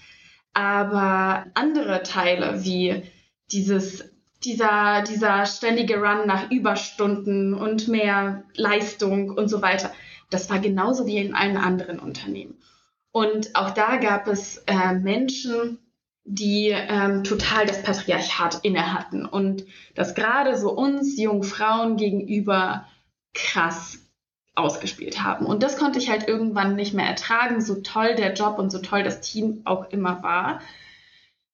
Aber 0.52 1.46
andere 1.54 2.02
Teile 2.02 2.64
wie 2.64 3.04
dieses, 3.52 4.10
dieser, 4.44 5.02
dieser 5.02 5.46
ständige 5.46 5.98
Run 5.98 6.26
nach 6.26 6.50
Überstunden 6.50 7.54
und 7.54 7.86
mehr 7.86 8.42
Leistung 8.56 9.30
und 9.30 9.48
so 9.48 9.62
weiter, 9.62 9.92
das 10.30 10.50
war 10.50 10.58
genauso 10.58 11.06
wie 11.06 11.18
in 11.18 11.34
allen 11.34 11.56
anderen 11.56 11.98
Unternehmen. 11.98 12.54
Und 13.12 13.54
auch 13.54 13.70
da 13.70 13.96
gab 13.96 14.26
es 14.26 14.58
äh, 14.66 14.92
Menschen, 14.92 15.78
die 16.24 16.70
ähm, 16.70 17.22
total 17.24 17.66
das 17.66 17.82
Patriarchat 17.82 18.60
inne 18.62 18.92
hatten 18.92 19.24
und 19.24 19.64
das 19.94 20.14
gerade 20.14 20.56
so 20.58 20.72
uns 20.72 21.16
jungen 21.18 21.44
Frauen 21.44 21.96
gegenüber 21.96 22.86
krass 23.32 23.98
ausgespielt 24.56 25.22
haben. 25.22 25.46
Und 25.46 25.62
das 25.62 25.78
konnte 25.78 25.98
ich 25.98 26.10
halt 26.10 26.26
irgendwann 26.26 26.74
nicht 26.74 26.94
mehr 26.94 27.06
ertragen, 27.06 27.60
so 27.60 27.76
toll 27.76 28.16
der 28.16 28.34
Job 28.34 28.58
und 28.58 28.70
so 28.70 28.80
toll 28.80 29.04
das 29.04 29.20
Team 29.20 29.62
auch 29.64 29.90
immer 29.90 30.22
war. 30.22 30.60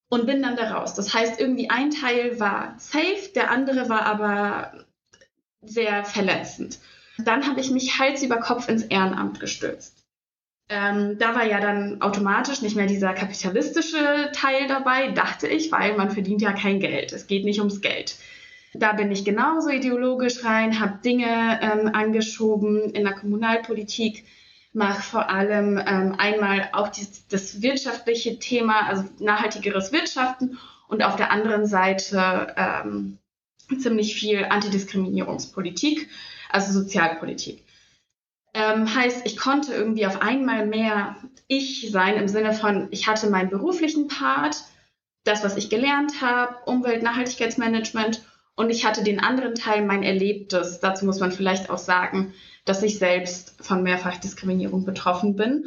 Und 0.08 0.26
bin 0.26 0.42
dann 0.42 0.56
da 0.56 0.74
raus. 0.74 0.94
Das 0.94 1.14
heißt, 1.14 1.40
irgendwie 1.40 1.70
ein 1.70 1.90
Teil 1.90 2.38
war 2.38 2.74
safe, 2.78 3.30
der 3.34 3.50
andere 3.50 3.88
war 3.88 4.04
aber 4.04 4.84
sehr 5.62 6.04
verletzend. 6.04 6.80
Dann 7.24 7.46
habe 7.46 7.60
ich 7.60 7.70
mich 7.70 7.98
Hals 7.98 8.22
über 8.22 8.36
Kopf 8.38 8.68
ins 8.68 8.82
Ehrenamt 8.82 9.40
gestürzt. 9.40 10.02
Ähm, 10.68 11.18
da 11.18 11.34
war 11.34 11.44
ja 11.44 11.60
dann 11.60 12.00
automatisch 12.00 12.62
nicht 12.62 12.76
mehr 12.76 12.86
dieser 12.86 13.12
kapitalistische 13.12 14.30
Teil 14.32 14.66
dabei, 14.68 15.10
dachte 15.10 15.46
ich, 15.46 15.70
weil 15.70 15.96
man 15.96 16.10
verdient 16.10 16.40
ja 16.40 16.52
kein 16.52 16.80
Geld. 16.80 17.12
Es 17.12 17.26
geht 17.26 17.44
nicht 17.44 17.58
ums 17.58 17.80
Geld. 17.80 18.16
Da 18.74 18.92
bin 18.92 19.12
ich 19.12 19.24
genauso 19.24 19.68
ideologisch 19.68 20.44
rein, 20.44 20.80
habe 20.80 21.00
Dinge 21.04 21.60
ähm, 21.60 21.90
angeschoben 21.94 22.90
in 22.94 23.04
der 23.04 23.12
Kommunalpolitik, 23.12 24.24
mache 24.72 25.02
vor 25.02 25.28
allem 25.28 25.76
ähm, 25.76 26.14
einmal 26.16 26.70
auch 26.72 26.88
die, 26.88 27.06
das 27.28 27.60
wirtschaftliche 27.60 28.38
Thema, 28.38 28.86
also 28.88 29.04
nachhaltigeres 29.18 29.92
Wirtschaften 29.92 30.58
und 30.88 31.02
auf 31.02 31.16
der 31.16 31.30
anderen 31.30 31.66
Seite 31.66 32.54
ähm, 32.56 33.18
ziemlich 33.78 34.14
viel 34.14 34.46
Antidiskriminierungspolitik 34.48 36.08
also 36.52 36.72
Sozialpolitik. 36.72 37.64
Ähm, 38.54 38.94
heißt, 38.94 39.22
ich 39.24 39.36
konnte 39.36 39.72
irgendwie 39.72 40.06
auf 40.06 40.20
einmal 40.20 40.66
mehr 40.66 41.16
ich 41.48 41.90
sein 41.90 42.16
im 42.16 42.28
Sinne 42.28 42.52
von, 42.52 42.88
ich 42.90 43.08
hatte 43.08 43.30
meinen 43.30 43.50
beruflichen 43.50 44.08
Part, 44.08 44.62
das, 45.24 45.44
was 45.44 45.56
ich 45.56 45.70
gelernt 45.70 46.20
habe, 46.20 46.56
Umwelt, 46.66 47.02
Nachhaltigkeitsmanagement 47.02 48.22
und 48.54 48.70
ich 48.70 48.84
hatte 48.84 49.02
den 49.02 49.20
anderen 49.20 49.54
Teil, 49.54 49.82
mein 49.82 50.02
Erlebtes. 50.02 50.80
Dazu 50.80 51.06
muss 51.06 51.20
man 51.20 51.32
vielleicht 51.32 51.70
auch 51.70 51.78
sagen, 51.78 52.34
dass 52.64 52.82
ich 52.82 52.98
selbst 52.98 53.54
von 53.64 53.82
Mehrfachdiskriminierung 53.82 54.84
betroffen 54.84 55.36
bin 55.36 55.64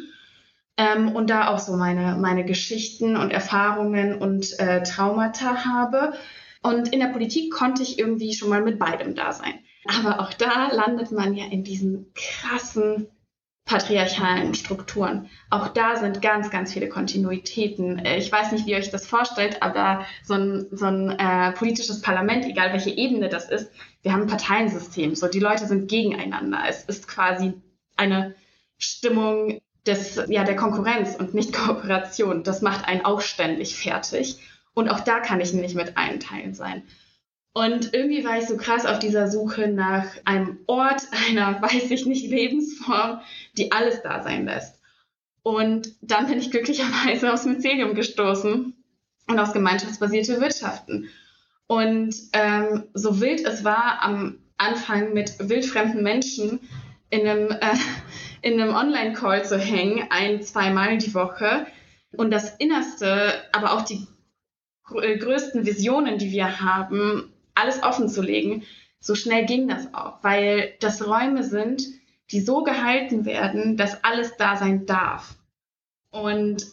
ähm, 0.77 1.15
und 1.15 1.29
da 1.29 1.49
auch 1.49 1.59
so 1.59 1.75
meine, 1.75 2.15
meine 2.15 2.45
Geschichten 2.45 3.17
und 3.17 3.31
Erfahrungen 3.31 4.17
und 4.17 4.59
äh, 4.59 4.83
Traumata 4.83 5.65
habe. 5.65 6.13
Und 6.61 6.93
in 6.93 6.99
der 6.99 7.07
Politik 7.07 7.51
konnte 7.51 7.83
ich 7.83 7.99
irgendwie 7.99 8.33
schon 8.33 8.49
mal 8.49 8.61
mit 8.61 8.79
beidem 8.79 9.15
da 9.15 9.31
sein. 9.31 9.59
Aber 9.87 10.19
auch 10.19 10.33
da 10.33 10.71
landet 10.71 11.11
man 11.11 11.33
ja 11.35 11.45
in 11.45 11.63
diesen 11.63 12.11
krassen 12.13 13.07
patriarchalen 13.65 14.53
Strukturen. 14.53 15.27
Auch 15.49 15.69
da 15.69 15.95
sind 15.95 16.21
ganz, 16.21 16.51
ganz 16.51 16.71
viele 16.71 16.87
Kontinuitäten. 16.87 17.97
Äh, 17.97 18.17
ich 18.17 18.31
weiß 18.31 18.51
nicht, 18.51 18.67
wie 18.67 18.71
ihr 18.71 18.77
euch 18.77 18.91
das 18.91 19.07
vorstellt, 19.07 19.63
aber 19.63 20.05
so 20.23 20.35
ein, 20.35 20.67
so 20.71 20.85
ein 20.85 21.09
äh, 21.09 21.51
politisches 21.53 22.01
Parlament, 22.01 22.45
egal 22.45 22.73
welche 22.73 22.91
Ebene 22.91 23.27
das 23.27 23.49
ist, 23.49 23.71
wir 24.03 24.13
haben 24.13 24.21
ein 24.21 24.27
Parteiensystem. 24.27 25.15
So, 25.15 25.27
die 25.27 25.39
Leute 25.39 25.65
sind 25.65 25.89
gegeneinander. 25.89 26.59
Es 26.69 26.83
ist 26.83 27.07
quasi 27.07 27.53
eine 27.97 28.35
Stimmung 28.77 29.59
des, 29.87 30.21
ja, 30.27 30.43
der 30.43 30.55
Konkurrenz 30.55 31.15
und 31.15 31.33
nicht 31.33 31.53
Kooperation. 31.65 32.43
Das 32.43 32.61
macht 32.61 32.87
einen 32.87 33.03
auch 33.03 33.21
ständig 33.21 33.75
fertig. 33.75 34.39
Und 34.75 34.89
auch 34.89 34.99
da 34.99 35.21
kann 35.21 35.41
ich 35.41 35.53
nicht 35.53 35.75
mit 35.75 35.97
allen 35.97 36.19
Teilen 36.19 36.53
sein. 36.53 36.83
Und 37.57 37.93
irgendwie 37.93 38.25
war 38.25 38.37
ich 38.37 38.47
so 38.47 38.57
krass 38.57 38.85
auf 38.85 38.99
dieser 38.99 39.29
Suche 39.29 39.69
nach 39.69 40.07
einem 40.25 40.59
Ort, 40.67 41.03
einer, 41.29 41.61
weiß 41.61 41.89
ich 41.89 42.05
nicht, 42.05 42.29
Lebensform, 42.29 43.21
die 43.57 43.71
alles 43.71 44.01
da 44.03 44.21
sein 44.21 44.45
lässt. 44.45 44.81
Und 45.41 45.95
dann 46.01 46.27
bin 46.27 46.37
ich 46.37 46.51
glücklicherweise 46.51 47.31
aufs 47.31 47.45
Mycelium 47.45 47.95
gestoßen 47.95 48.73
und 49.27 49.39
aufs 49.39 49.53
gemeinschaftsbasierte 49.53 50.41
Wirtschaften. 50.41 51.09
Und 51.67 52.13
ähm, 52.33 52.83
so 52.93 53.21
wild 53.21 53.45
es 53.45 53.63
war, 53.63 54.01
am 54.01 54.39
Anfang 54.57 55.13
mit 55.13 55.37
wildfremden 55.39 56.03
Menschen 56.03 56.59
in 57.09 57.25
einem, 57.25 57.51
äh, 57.51 57.77
in 58.41 58.59
einem 58.59 58.75
Online-Call 58.75 59.45
zu 59.45 59.57
hängen, 59.57 60.07
ein, 60.09 60.41
zweimal 60.41 60.97
die 60.97 61.13
Woche. 61.13 61.67
Und 62.17 62.31
das 62.31 62.53
Innerste, 62.57 63.33
aber 63.53 63.73
auch 63.73 63.83
die 63.83 64.05
größten 64.83 65.65
Visionen, 65.65 66.17
die 66.17 66.31
wir 66.31 66.59
haben, 66.59 67.31
alles 67.55 67.81
offen 67.83 68.09
zu 68.09 68.21
legen, 68.21 68.63
so 68.99 69.15
schnell 69.15 69.45
ging 69.45 69.67
das 69.67 69.93
auch, 69.93 70.23
weil 70.23 70.73
das 70.79 71.05
Räume 71.05 71.43
sind, 71.43 71.83
die 72.31 72.41
so 72.41 72.63
gehalten 72.63 73.25
werden, 73.25 73.77
dass 73.77 74.03
alles 74.03 74.35
da 74.37 74.55
sein 74.55 74.85
darf. 74.85 75.35
Und 76.09 76.65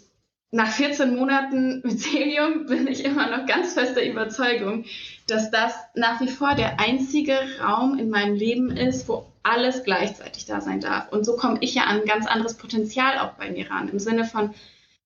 nach 0.50 0.70
14 0.70 1.16
Monaten 1.16 1.80
Mycelium 1.82 2.66
bin 2.66 2.86
ich 2.86 3.04
immer 3.04 3.30
noch 3.30 3.46
ganz 3.46 3.74
fester 3.74 4.04
Überzeugung, 4.04 4.84
dass 5.26 5.50
das 5.50 5.74
nach 5.94 6.20
wie 6.20 6.28
vor 6.28 6.54
der 6.54 6.78
einzige 6.78 7.38
Raum 7.60 7.98
in 7.98 8.10
meinem 8.10 8.34
Leben 8.34 8.70
ist, 8.70 9.08
wo 9.08 9.26
alles 9.42 9.82
gleichzeitig 9.82 10.44
da 10.44 10.60
sein 10.60 10.80
darf. 10.80 11.10
Und 11.10 11.24
so 11.24 11.36
komme 11.36 11.58
ich 11.60 11.74
ja 11.74 11.84
an 11.84 12.00
ein 12.00 12.06
ganz 12.06 12.26
anderes 12.26 12.54
Potenzial 12.54 13.18
auch 13.18 13.32
bei 13.32 13.50
mir 13.50 13.70
ran, 13.70 13.88
im 13.88 13.98
Sinne 13.98 14.24
von 14.24 14.54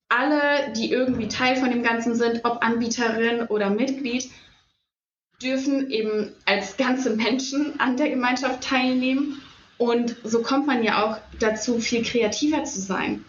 alle, 0.09 0.73
die 0.77 0.91
irgendwie 0.91 1.29
Teil 1.29 1.57
von 1.57 1.71
dem 1.71 1.83
Ganzen 1.83 2.15
sind, 2.15 2.45
ob 2.45 2.63
Anbieterin 2.63 3.47
oder 3.47 3.71
Mitglied, 3.71 4.31
dürfen 5.43 5.91
eben 5.91 6.33
als 6.45 6.77
ganze 6.77 7.11
Menschen 7.11 7.79
an 7.79 7.97
der 7.97 8.09
Gemeinschaft 8.09 8.63
teilnehmen. 8.63 9.41
Und 9.79 10.17
so 10.25 10.43
kommt 10.43 10.67
man 10.67 10.83
ja 10.83 11.05
auch 11.05 11.19
dazu, 11.39 11.79
viel 11.81 12.03
kreativer 12.03 12.65
zu 12.65 12.81
sein. 12.81 13.25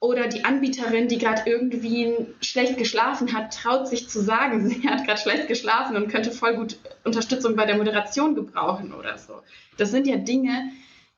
Oder 0.00 0.28
die 0.28 0.44
Anbieterin, 0.44 1.08
die 1.08 1.18
gerade 1.18 1.42
irgendwie 1.46 2.14
schlecht 2.40 2.76
geschlafen 2.76 3.32
hat, 3.32 3.52
traut 3.52 3.88
sich 3.88 4.08
zu 4.08 4.20
sagen, 4.20 4.68
sie 4.68 4.88
hat 4.88 5.04
gerade 5.04 5.20
schlecht 5.20 5.48
geschlafen 5.48 5.96
und 5.96 6.08
könnte 6.08 6.30
voll 6.30 6.54
gut 6.54 6.76
Unterstützung 7.04 7.56
bei 7.56 7.66
der 7.66 7.76
Moderation 7.76 8.34
gebrauchen 8.34 8.92
oder 8.92 9.18
so. 9.18 9.42
Das 9.76 9.90
sind 9.90 10.06
ja 10.06 10.16
Dinge, 10.16 10.70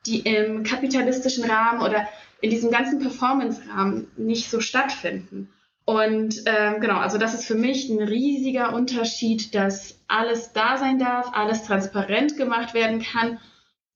die 0.07 0.20
im 0.20 0.62
kapitalistischen 0.62 1.45
Rahmen 1.45 1.83
oder 1.83 2.09
in 2.41 2.49
diesem 2.49 2.70
ganzen 2.70 3.01
Performance-Rahmen 3.01 4.11
nicht 4.16 4.49
so 4.49 4.61
stattfinden. 4.61 5.51
Und 5.91 6.45
ähm, 6.47 6.80
genau, 6.80 6.99
also 6.99 7.18
das 7.18 7.34
ist 7.34 7.47
für 7.47 7.57
mich 7.57 7.88
ein 7.88 7.99
riesiger 8.01 8.72
Unterschied, 8.74 9.57
dass 9.57 10.01
alles 10.07 10.53
da 10.53 10.78
sein 10.78 11.01
darf, 11.01 11.32
alles 11.32 11.64
transparent 11.64 12.36
gemacht 12.36 12.74
werden 12.74 13.03
kann. 13.03 13.41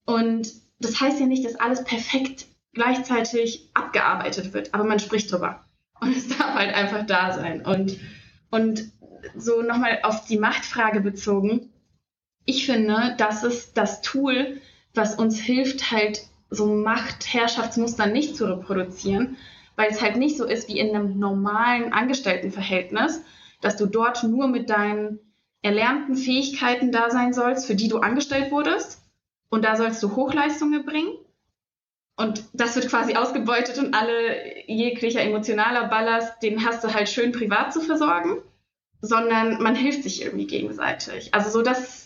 Und 0.04 0.48
das 0.80 1.00
heißt 1.00 1.20
ja 1.20 1.26
nicht, 1.26 1.44
dass 1.44 1.54
alles 1.54 1.84
perfekt 1.84 2.46
gleichzeitig 2.72 3.70
abgearbeitet 3.74 4.52
wird, 4.52 4.74
aber 4.74 4.82
man 4.82 4.98
spricht 4.98 5.30
drüber. 5.30 5.66
Und 6.00 6.16
es 6.16 6.36
darf 6.36 6.54
halt 6.54 6.74
einfach 6.74 7.06
da 7.06 7.32
sein. 7.32 7.64
Und, 7.64 7.96
und 8.50 8.90
so 9.36 9.62
nochmal 9.62 10.00
auf 10.02 10.24
die 10.26 10.40
Machtfrage 10.40 11.00
bezogen. 11.00 11.72
Ich 12.44 12.66
finde, 12.66 13.14
das 13.18 13.44
ist 13.44 13.76
das 13.76 14.02
Tool, 14.02 14.60
was 14.94 15.14
uns 15.14 15.38
hilft, 15.38 15.92
halt 15.92 16.22
so 16.50 16.66
Machtherrschaftsmuster 16.74 18.06
nicht 18.06 18.34
zu 18.34 18.46
reproduzieren, 18.46 19.36
weil 19.76 19.90
es 19.90 20.00
halt 20.00 20.16
nicht 20.16 20.36
so 20.36 20.44
ist 20.44 20.68
wie 20.68 20.78
in 20.78 20.94
einem 20.94 21.18
normalen 21.18 21.92
Angestelltenverhältnis, 21.92 23.22
dass 23.60 23.76
du 23.76 23.86
dort 23.86 24.22
nur 24.22 24.48
mit 24.48 24.70
deinen 24.70 25.18
erlernten 25.62 26.16
Fähigkeiten 26.16 26.92
da 26.92 27.10
sein 27.10 27.32
sollst, 27.32 27.66
für 27.66 27.74
die 27.74 27.88
du 27.88 27.98
angestellt 27.98 28.50
wurdest. 28.50 29.00
Und 29.48 29.64
da 29.64 29.76
sollst 29.76 30.02
du 30.02 30.14
Hochleistungen 30.14 30.84
bringen. 30.84 31.14
Und 32.16 32.44
das 32.52 32.76
wird 32.76 32.88
quasi 32.88 33.14
ausgebeutet 33.14 33.78
und 33.78 33.94
alle 33.94 34.66
jeglicher 34.66 35.22
emotionaler 35.22 35.88
Ballast, 35.88 36.42
den 36.42 36.64
hast 36.64 36.84
du 36.84 36.94
halt 36.94 37.08
schön 37.08 37.32
privat 37.32 37.72
zu 37.72 37.80
versorgen, 37.80 38.42
sondern 39.00 39.60
man 39.62 39.74
hilft 39.74 40.04
sich 40.04 40.22
irgendwie 40.22 40.46
gegenseitig. 40.46 41.34
Also 41.34 41.50
so, 41.50 41.62
dass 41.62 42.03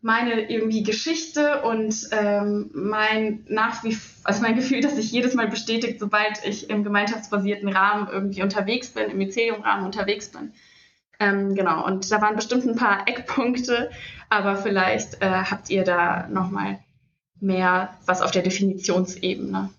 meine 0.00 0.50
irgendwie 0.50 0.82
Geschichte 0.82 1.62
und 1.62 2.08
ähm, 2.12 2.70
mein 2.74 3.44
nach 3.48 3.82
wie 3.82 3.96
also 4.24 4.42
mein 4.42 4.54
Gefühl, 4.54 4.80
dass 4.80 4.96
sich 4.96 5.10
jedes 5.10 5.34
Mal 5.34 5.48
bestätigt, 5.48 5.98
sobald 6.00 6.44
ich 6.44 6.70
im 6.70 6.84
gemeinschaftsbasierten 6.84 7.68
Rahmen 7.68 8.08
irgendwie 8.10 8.42
unterwegs 8.42 8.90
bin, 8.90 9.10
im 9.10 9.18
Mycelium-Rahmen 9.18 9.84
unterwegs 9.84 10.30
bin. 10.30 10.52
Ähm, 11.18 11.54
genau, 11.54 11.84
und 11.86 12.10
da 12.10 12.20
waren 12.20 12.36
bestimmt 12.36 12.66
ein 12.66 12.76
paar 12.76 13.08
Eckpunkte, 13.08 13.90
aber 14.28 14.56
vielleicht 14.56 15.22
äh, 15.22 15.30
habt 15.30 15.70
ihr 15.70 15.82
da 15.82 16.28
nochmal 16.28 16.78
mehr 17.40 17.96
was 18.04 18.22
auf 18.22 18.30
der 18.30 18.42
Definitionsebene. 18.42 19.70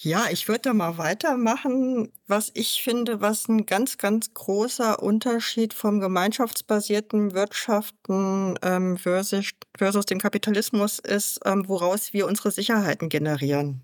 Ja, 0.00 0.26
ich 0.30 0.46
würde 0.46 0.60
da 0.60 0.74
mal 0.74 0.96
weitermachen. 0.96 2.12
Was 2.28 2.52
ich 2.54 2.82
finde, 2.84 3.20
was 3.20 3.48
ein 3.48 3.66
ganz, 3.66 3.98
ganz 3.98 4.32
großer 4.32 5.02
Unterschied 5.02 5.74
vom 5.74 5.98
gemeinschaftsbasierten 5.98 7.32
Wirtschaften 7.34 8.56
ähm, 8.62 8.96
versus, 8.96 9.50
versus 9.76 10.06
dem 10.06 10.20
Kapitalismus 10.20 11.00
ist, 11.00 11.40
ähm, 11.44 11.68
woraus 11.68 12.12
wir 12.12 12.28
unsere 12.28 12.52
Sicherheiten 12.52 13.08
generieren. 13.08 13.82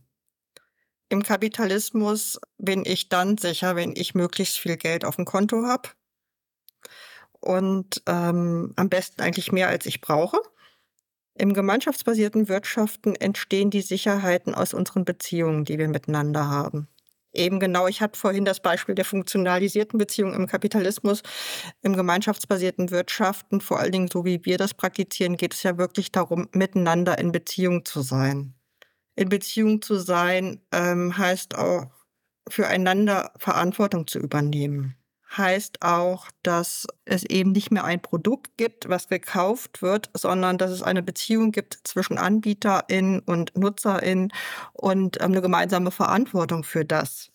Im 1.08 1.24
Kapitalismus 1.24 2.38
bin 2.58 2.84
ich 2.86 3.08
dann 3.08 3.36
sicher, 3.36 3.74
wenn 3.74 3.94
ich 3.96 4.14
möglichst 4.14 4.58
viel 4.58 4.76
Geld 4.76 5.04
auf 5.04 5.16
dem 5.16 5.24
Konto 5.24 5.66
habe 5.66 5.88
und 7.40 8.02
ähm, 8.06 8.72
am 8.76 8.88
besten 8.88 9.20
eigentlich 9.20 9.50
mehr, 9.50 9.68
als 9.68 9.84
ich 9.86 10.00
brauche. 10.00 10.38
Im 11.36 11.52
gemeinschaftsbasierten 11.52 12.48
Wirtschaften 12.48 13.16
entstehen 13.16 13.70
die 13.70 13.82
Sicherheiten 13.82 14.54
aus 14.54 14.72
unseren 14.72 15.04
Beziehungen, 15.04 15.64
die 15.64 15.78
wir 15.78 15.88
miteinander 15.88 16.48
haben. 16.48 16.88
Eben 17.32 17.58
genau, 17.58 17.88
ich 17.88 18.00
hatte 18.00 18.16
vorhin 18.16 18.44
das 18.44 18.60
Beispiel 18.60 18.94
der 18.94 19.04
funktionalisierten 19.04 19.98
Beziehung 19.98 20.32
im 20.32 20.46
Kapitalismus. 20.46 21.22
Im 21.82 21.96
gemeinschaftsbasierten 21.96 22.92
Wirtschaften, 22.92 23.60
vor 23.60 23.80
allen 23.80 23.90
Dingen 23.90 24.08
so 24.12 24.24
wie 24.24 24.44
wir 24.44 24.56
das 24.56 24.74
praktizieren, 24.74 25.36
geht 25.36 25.54
es 25.54 25.64
ja 25.64 25.76
wirklich 25.76 26.12
darum, 26.12 26.48
miteinander 26.52 27.18
in 27.18 27.32
Beziehung 27.32 27.84
zu 27.84 28.02
sein. 28.02 28.54
In 29.16 29.28
Beziehung 29.28 29.82
zu 29.82 29.96
sein 29.96 30.60
ähm, 30.70 31.18
heißt 31.18 31.56
auch, 31.56 31.90
füreinander 32.48 33.32
Verantwortung 33.38 34.06
zu 34.06 34.20
übernehmen 34.20 34.96
heißt 35.36 35.82
auch, 35.82 36.28
dass 36.42 36.86
es 37.04 37.24
eben 37.24 37.52
nicht 37.52 37.70
mehr 37.70 37.84
ein 37.84 38.00
Produkt 38.00 38.56
gibt, 38.56 38.88
was 38.88 39.08
gekauft 39.08 39.82
wird, 39.82 40.10
sondern 40.14 40.58
dass 40.58 40.70
es 40.70 40.82
eine 40.82 41.02
Beziehung 41.02 41.52
gibt 41.52 41.78
zwischen 41.84 42.18
Anbieterin 42.18 43.20
und 43.20 43.56
Nutzerin 43.56 44.32
und 44.72 45.20
ähm, 45.20 45.32
eine 45.32 45.42
gemeinsame 45.42 45.90
Verantwortung 45.90 46.64
für 46.64 46.84
das, 46.84 47.30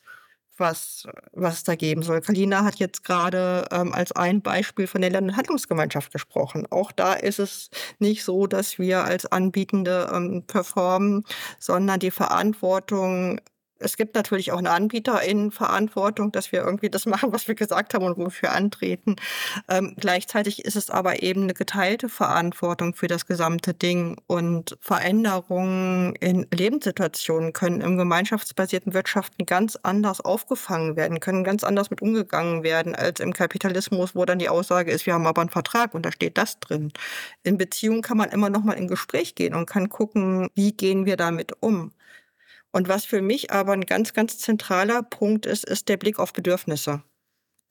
was, 0.58 1.08
was 1.32 1.56
es 1.56 1.64
da 1.64 1.76
geben 1.76 2.02
soll. 2.04 2.22
Kalina 2.22 2.64
hat 2.64 2.76
jetzt 2.76 3.04
gerade 3.04 3.66
ähm, 3.72 3.94
als 3.94 4.12
ein 4.12 4.42
Beispiel 4.42 4.88
von 4.88 5.02
der 5.02 5.10
Lernhandlungsgemeinschaft 5.12 6.12
gesprochen. 6.12 6.68
Auch 6.70 6.92
da 6.92 7.14
ist 7.14 7.40
es 7.40 7.70
nicht 8.00 8.24
so, 8.24 8.48
dass 8.48 8.80
wir 8.80 9.04
als 9.04 9.26
Anbietende 9.26 10.10
ähm, 10.14 10.44
performen, 10.46 11.24
sondern 11.60 12.00
die 12.00 12.12
Verantwortung 12.12 13.40
es 13.80 13.98
gibt 13.98 14.16
natürlich 14.16 14.52
auch 14.52 14.58
eine 14.58 14.72
Anbieterinnenverantwortung, 14.72 16.32
dass 16.32 16.52
wir 16.52 16.60
irgendwie 16.60 16.90
das 16.90 17.06
machen, 17.06 17.32
was 17.32 17.48
wir 17.48 17.56
gesagt 17.56 17.94
haben 17.94 18.06
und 18.06 18.18
wofür 18.18 18.52
antreten. 18.52 19.16
Ähm, 19.68 19.96
gleichzeitig 19.98 20.66
ist 20.66 20.76
es 20.76 20.90
aber 20.90 21.24
eben 21.24 21.44
eine 21.44 21.54
geteilte 21.54 22.10
Verantwortung 22.10 22.94
für 22.94 23.08
das 23.08 23.26
gesamte 23.26 23.74
Ding 23.74 24.18
und 24.28 24.78
Veränderungen 24.82 26.16
in 26.16 26.48
Lebenssituationen 26.54 27.54
können 27.54 27.82
im 27.82 27.98
gemeinschaftsbasierten 27.98 28.94
Wirtschaften 28.94 29.46
ganz 29.46 29.78
anders 29.82 30.22
aufgefangen 30.22 30.96
werden, 30.96 31.20
können 31.20 31.44
ganz 31.44 31.64
anders 31.64 31.90
mit 31.90 32.02
umgegangen 32.02 32.64
werden 32.64 32.96
als 32.96 33.20
im 33.20 33.34
Kapitalismus, 33.34 34.16
wo 34.16 34.26
dann 34.26 34.40
die 34.40 34.50
Aussage 34.50 34.92
ist, 34.92 35.06
wir 35.06 35.14
haben 35.14 35.28
aber 35.28 35.42
einen 35.42 35.50
Vertrag 35.50 35.94
und 35.94 36.06
da 36.06 36.12
steht 36.12 36.38
das 36.38 36.60
drin. 36.60 36.92
In 37.44 37.58
Beziehungen 37.58 38.02
kann 38.02 38.18
man 38.18 38.30
immer 38.30 38.50
noch 38.50 38.64
mal 38.64 38.74
in 38.74 38.88
Gespräch 38.88 39.36
gehen 39.36 39.56
und 39.56 39.66
kann 39.66 39.90
gucken, 39.90 40.50
wie 40.56 40.74
gehen 40.74 41.06
wir 41.06 41.18
damit 41.18 41.54
um. 41.62 41.92
Und 42.72 42.88
was 42.88 43.06
für 43.06 43.22
mich 43.22 43.52
aber 43.52 43.74
ein 43.74 43.86
ganz, 43.86 44.14
ganz 44.14 44.38
zentraler 44.38 45.04
Punkt 45.04 45.46
ist, 45.46 45.66
ist 45.66 45.90
der 45.90 45.98
Blick 45.98 46.20
auf 46.20 46.34
Bedürfnisse. 46.34 47.04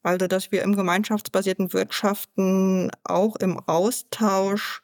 Also, 0.02 0.26
dass 0.26 0.52
wir 0.52 0.62
im 0.62 0.76
gemeinschaftsbasierten 0.76 1.72
Wirtschaften 1.72 2.90
auch 3.04 3.36
im 3.36 3.58
Austausch 3.58 4.82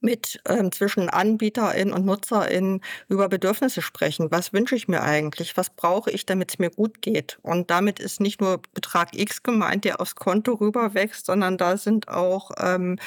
mit 0.00 0.40
ähm, 0.46 0.70
zwischen 0.72 1.08
AnbieterInnen 1.08 1.92
und 1.92 2.04
NutzerInnen 2.06 2.80
über 3.08 3.28
Bedürfnisse 3.28 3.82
sprechen. 3.82 4.30
Was 4.30 4.52
wünsche 4.52 4.76
ich 4.76 4.88
mir 4.88 5.02
eigentlich? 5.02 5.56
Was 5.56 5.70
brauche 5.70 6.10
ich, 6.10 6.24
damit 6.24 6.52
es 6.52 6.58
mir 6.58 6.70
gut 6.70 7.02
geht? 7.02 7.38
Und 7.42 7.70
damit 7.70 7.98
ist 7.98 8.20
nicht 8.20 8.40
nur 8.40 8.62
Betrag 8.74 9.16
X 9.16 9.42
gemeint, 9.42 9.84
der 9.84 10.00
aufs 10.00 10.14
Konto 10.14 10.54
rüberwächst, 10.54 11.26
sondern 11.26 11.58
da 11.58 11.76
sind 11.76 12.08
auch 12.08 12.52
ähm, 12.58 12.98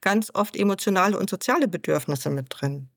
ganz 0.00 0.30
oft 0.34 0.56
emotionale 0.56 1.18
und 1.18 1.28
soziale 1.28 1.68
Bedürfnisse 1.68 2.30
mit 2.30 2.46
drin. 2.48 2.88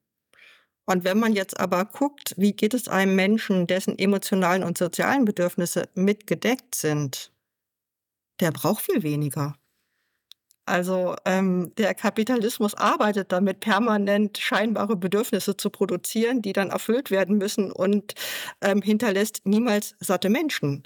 Und 0.92 1.06
wenn 1.06 1.20
man 1.20 1.32
jetzt 1.32 1.58
aber 1.58 1.86
guckt, 1.86 2.34
wie 2.36 2.52
geht 2.52 2.74
es 2.74 2.90
einem 2.90 3.16
Menschen, 3.16 3.66
dessen 3.66 3.98
emotionalen 3.98 4.62
und 4.62 4.78
sozialen 4.78 5.24
Bedürfnisse 5.24 5.88
mitgedeckt 5.96 6.76
sind, 6.76 7.32
der 8.42 8.52
braucht 8.52 8.84
viel 8.84 9.02
weniger. 9.02 9.56
Also 10.66 11.16
ähm, 11.24 11.72
der 11.78 11.94
Kapitalismus 11.94 12.76
arbeitet 12.76 13.32
damit, 13.32 13.62
permanent 13.62 14.38
scheinbare 14.38 14.98
Bedürfnisse 14.98 15.56
zu 15.56 15.70
produzieren, 15.70 16.42
die 16.42 16.52
dann 16.52 16.72
erfüllt 16.72 17.10
werden 17.10 17.38
müssen 17.38 17.72
und 17.72 18.14
ähm, 18.62 18.82
hinterlässt 18.82 19.46
niemals 19.46 19.96
satte 20.02 20.30
Menschen. 20.30 20.84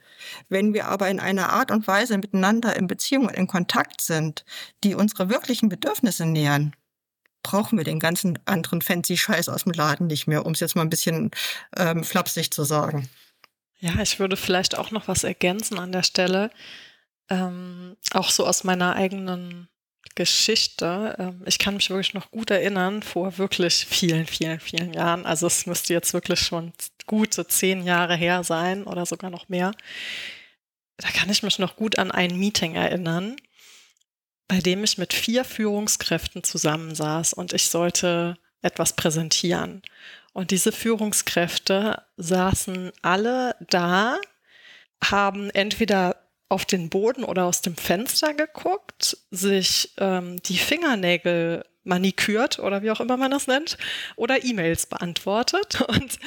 Wenn 0.49 0.75
wir 0.75 0.85
aber 0.85 1.09
in 1.09 1.19
einer 1.19 1.49
Art 1.49 1.71
und 1.71 1.87
Weise 1.87 2.19
miteinander 2.19 2.75
in 2.75 2.85
Beziehung 2.85 3.25
und 3.25 3.35
in 3.35 3.47
Kontakt 3.47 4.01
sind, 4.01 4.45
die 4.83 4.93
unsere 4.93 5.31
wirklichen 5.31 5.67
Bedürfnisse 5.67 6.27
nähern, 6.27 6.75
brauchen 7.45 7.77
wir 7.77 7.85
den 7.85 7.99
ganzen 7.99 8.39
anderen 8.45 8.81
fancy 8.81 9.17
Scheiß 9.17 9.49
aus 9.49 9.65
dem 9.65 9.73
Laden 9.73 10.07
nicht 10.07 10.25
mehr, 10.25 10.47
um 10.47 10.53
es 10.53 10.59
jetzt 10.59 10.75
mal 10.75 10.81
ein 10.81 10.89
bisschen 10.89 11.29
ähm, 11.77 12.03
flapsig 12.03 12.51
zu 12.51 12.63
sagen. 12.63 13.07
Ja, 13.79 14.01
ich 14.01 14.19
würde 14.19 14.35
vielleicht 14.35 14.75
auch 14.75 14.89
noch 14.89 15.07
was 15.07 15.23
ergänzen 15.23 15.77
an 15.77 15.91
der 15.91 16.01
Stelle. 16.01 16.49
Ähm, 17.29 17.97
auch 18.11 18.31
so 18.31 18.47
aus 18.47 18.63
meiner 18.63 18.95
eigenen 18.95 19.67
Geschichte. 20.15 21.15
Ähm, 21.19 21.43
ich 21.45 21.59
kann 21.59 21.75
mich 21.75 21.91
wirklich 21.91 22.15
noch 22.15 22.31
gut 22.31 22.49
erinnern, 22.49 23.03
vor 23.03 23.37
wirklich 23.37 23.85
vielen, 23.85 24.25
vielen, 24.25 24.59
vielen 24.59 24.93
Jahren. 24.93 25.27
Also 25.27 25.45
es 25.45 25.67
müsste 25.67 25.93
jetzt 25.93 26.13
wirklich 26.13 26.39
schon 26.39 26.73
gute 27.05 27.45
zehn 27.47 27.83
Jahre 27.85 28.15
her 28.15 28.43
sein 28.43 28.85
oder 28.85 29.05
sogar 29.05 29.29
noch 29.29 29.49
mehr. 29.49 29.71
Da 30.97 31.09
kann 31.09 31.29
ich 31.29 31.43
mich 31.43 31.59
noch 31.59 31.75
gut 31.75 31.99
an 31.99 32.09
ein 32.09 32.39
Meeting 32.39 32.73
erinnern, 32.73 33.35
bei 34.47 34.59
dem 34.59 34.83
ich 34.83 34.97
mit 34.97 35.13
vier 35.13 35.43
Führungskräften 35.43 36.43
zusammensaß 36.43 37.33
und 37.33 37.53
ich 37.53 37.69
sollte 37.69 38.37
etwas 38.61 38.93
präsentieren. 38.93 39.81
Und 40.33 40.51
diese 40.51 40.71
Führungskräfte 40.71 42.03
saßen 42.17 42.91
alle 43.01 43.55
da, 43.59 44.19
haben 45.03 45.49
entweder 45.51 46.17
auf 46.49 46.65
den 46.65 46.89
Boden 46.89 47.23
oder 47.23 47.45
aus 47.45 47.61
dem 47.61 47.75
Fenster 47.75 48.33
geguckt, 48.33 49.17
sich 49.31 49.93
ähm, 49.97 50.41
die 50.43 50.57
Fingernägel 50.57 51.65
manikürt 51.83 52.59
oder 52.59 52.81
wie 52.81 52.91
auch 52.91 52.99
immer 52.99 53.15
man 53.15 53.31
das 53.31 53.47
nennt 53.47 53.77
oder 54.15 54.43
E-Mails 54.43 54.87
beantwortet. 54.87 55.81
Und 55.87 56.19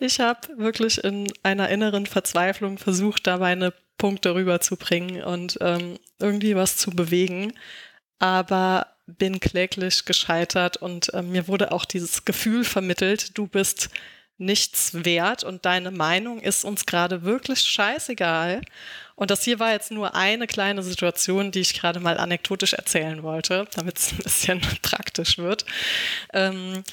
ich 0.00 0.20
habe 0.20 0.48
wirklich 0.56 1.02
in 1.02 1.32
einer 1.42 1.68
inneren 1.68 2.06
Verzweiflung 2.06 2.78
versucht, 2.78 3.26
da 3.26 3.38
meine 3.38 3.72
Punkte 3.98 4.34
rüberzubringen 4.34 5.22
und 5.22 5.58
ähm, 5.60 5.98
irgendwie 6.18 6.56
was 6.56 6.76
zu 6.76 6.90
bewegen. 6.90 7.52
Aber 8.18 8.86
bin 9.06 9.40
kläglich 9.40 10.04
gescheitert 10.04 10.76
und 10.78 11.12
äh, 11.14 11.22
mir 11.22 11.48
wurde 11.48 11.72
auch 11.72 11.84
dieses 11.84 12.24
Gefühl 12.24 12.64
vermittelt, 12.64 13.38
du 13.38 13.46
bist 13.46 13.90
nichts 14.38 15.04
wert 15.04 15.44
und 15.44 15.64
deine 15.64 15.90
Meinung 15.90 16.40
ist 16.40 16.64
uns 16.64 16.84
gerade 16.84 17.22
wirklich 17.22 17.60
scheißegal. 17.60 18.60
Und 19.14 19.30
das 19.30 19.44
hier 19.44 19.58
war 19.58 19.72
jetzt 19.72 19.90
nur 19.90 20.14
eine 20.14 20.46
kleine 20.46 20.82
Situation, 20.82 21.52
die 21.52 21.60
ich 21.60 21.74
gerade 21.74 22.00
mal 22.00 22.18
anekdotisch 22.18 22.74
erzählen 22.74 23.22
wollte, 23.22 23.66
damit 23.74 23.98
es 23.98 24.12
ein 24.12 24.18
bisschen 24.18 24.60
praktisch 24.82 25.38
wird. 25.38 25.64
Ähm, 26.34 26.84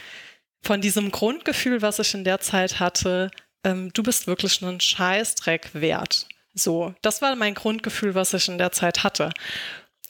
von 0.61 0.79
diesem 0.79 1.11
Grundgefühl, 1.11 1.81
was 1.81 1.99
ich 1.99 2.13
in 2.13 2.23
der 2.23 2.39
Zeit 2.39 2.79
hatte, 2.79 3.29
ähm, 3.65 3.91
du 3.91 4.03
bist 4.03 4.27
wirklich 4.27 4.63
einen 4.63 4.79
Scheißdreck 4.79 5.71
wert. 5.73 6.27
So, 6.53 6.93
das 7.01 7.21
war 7.21 7.35
mein 7.35 7.55
Grundgefühl, 7.55 8.15
was 8.15 8.33
ich 8.33 8.47
in 8.47 8.57
der 8.57 8.71
Zeit 8.71 9.03
hatte. 9.03 9.31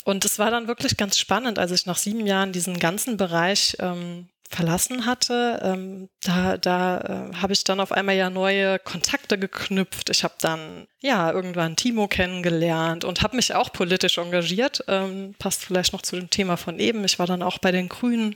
Und 0.03 0.25
es 0.25 0.39
war 0.39 0.51
dann 0.51 0.67
wirklich 0.67 0.97
ganz 0.97 1.17
spannend, 1.17 1.59
als 1.59 1.71
ich 1.71 1.85
nach 1.85 1.97
sieben 1.97 2.27
Jahren 2.27 2.51
diesen 2.51 2.79
ganzen 2.79 3.15
Bereich 3.15 3.77
ähm, 3.79 4.27
verlassen 4.49 5.05
hatte, 5.05 5.59
ähm, 5.63 6.09
da, 6.21 6.57
da 6.57 6.99
äh, 7.31 7.35
habe 7.37 7.53
ich 7.53 7.63
dann 7.63 7.79
auf 7.79 7.91
einmal 7.91 8.15
ja 8.15 8.29
neue 8.29 8.79
Kontakte 8.79 9.37
geknüpft. 9.37 10.09
Ich 10.09 10.23
habe 10.23 10.35
dann 10.39 10.87
ja 11.03 11.31
irgendwann 11.31 11.75
Timo 11.75 12.07
kennengelernt 12.07 13.03
und 13.03 13.21
habe 13.21 13.35
mich 13.35 13.53
auch 13.53 13.71
politisch 13.71 14.17
engagiert. 14.17 14.83
Ähm, 14.87 15.35
passt 15.39 15.65
vielleicht 15.65 15.93
noch 15.93 16.01
zu 16.01 16.15
dem 16.15 16.29
Thema 16.29 16.57
von 16.57 16.79
eben. 16.79 17.03
Ich 17.05 17.19
war 17.19 17.27
dann 17.27 17.41
auch 17.41 17.57
bei 17.57 17.71
den 17.71 17.89
Grünen 17.89 18.35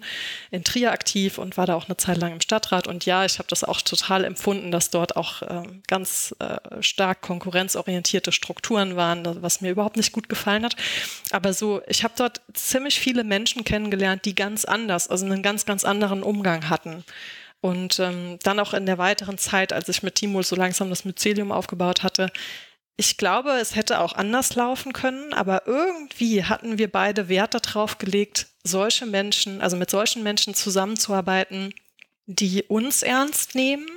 in 0.51 0.63
Trier 0.63 0.91
aktiv 0.91 1.37
und 1.37 1.57
war 1.57 1.65
da 1.65 1.75
auch 1.75 1.87
eine 1.87 1.97
Zeit 1.97 2.17
lang 2.17 2.33
im 2.33 2.41
Stadtrat. 2.41 2.87
Und 2.87 3.05
ja, 3.05 3.25
ich 3.25 3.39
habe 3.39 3.47
das 3.49 3.63
auch 3.63 3.81
total 3.81 4.23
empfunden, 4.23 4.71
dass 4.71 4.89
dort 4.89 5.15
auch 5.15 5.41
ähm, 5.47 5.81
ganz 5.87 6.35
äh, 6.39 6.57
stark 6.81 7.21
konkurrenzorientierte 7.21 8.31
Strukturen 8.31 8.95
waren, 8.95 9.41
was 9.41 9.61
mir 9.61 9.71
überhaupt 9.71 9.97
nicht 9.97 10.11
gut 10.11 10.29
gefallen 10.29 10.65
hat. 10.65 10.75
Aber 11.31 11.53
so, 11.53 11.81
ich 11.87 12.03
habe 12.03 12.13
dort 12.17 12.41
ziemlich 12.53 12.99
viele 12.99 13.23
Menschen 13.23 13.63
kennengelernt, 13.63 14.25
die 14.25 14.35
ganz 14.35 14.65
anders, 14.65 15.09
also 15.09 15.25
einen 15.25 15.41
ganz, 15.41 15.65
ganz 15.65 15.83
anderen 15.83 15.97
anderen 15.97 16.23
Umgang 16.23 16.69
hatten. 16.69 17.03
Und 17.61 17.99
ähm, 17.99 18.37
dann 18.43 18.59
auch 18.59 18.73
in 18.73 18.85
der 18.85 18.97
weiteren 18.97 19.37
Zeit, 19.37 19.73
als 19.73 19.89
ich 19.89 20.03
mit 20.03 20.15
Timul 20.15 20.43
so 20.43 20.55
langsam 20.55 20.89
das 20.89 21.05
Mycelium 21.05 21.51
aufgebaut 21.51 22.03
hatte, 22.03 22.31
ich 22.97 23.17
glaube, 23.17 23.51
es 23.51 23.75
hätte 23.75 23.99
auch 23.99 24.13
anders 24.13 24.55
laufen 24.55 24.91
können, 24.91 25.31
aber 25.33 25.67
irgendwie 25.67 26.43
hatten 26.43 26.79
wir 26.79 26.91
beide 26.91 27.29
Wert 27.29 27.53
darauf 27.53 27.99
gelegt, 27.99 28.47
solche 28.63 29.05
Menschen, 29.05 29.61
also 29.61 29.77
mit 29.77 29.91
solchen 29.91 30.23
Menschen 30.23 30.55
zusammenzuarbeiten, 30.55 31.73
die 32.25 32.63
uns 32.63 33.03
ernst 33.03 33.53
nehmen, 33.53 33.87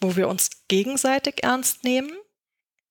wo 0.00 0.16
wir 0.16 0.28
uns 0.28 0.50
gegenseitig 0.68 1.42
ernst 1.42 1.84
nehmen. 1.84 2.10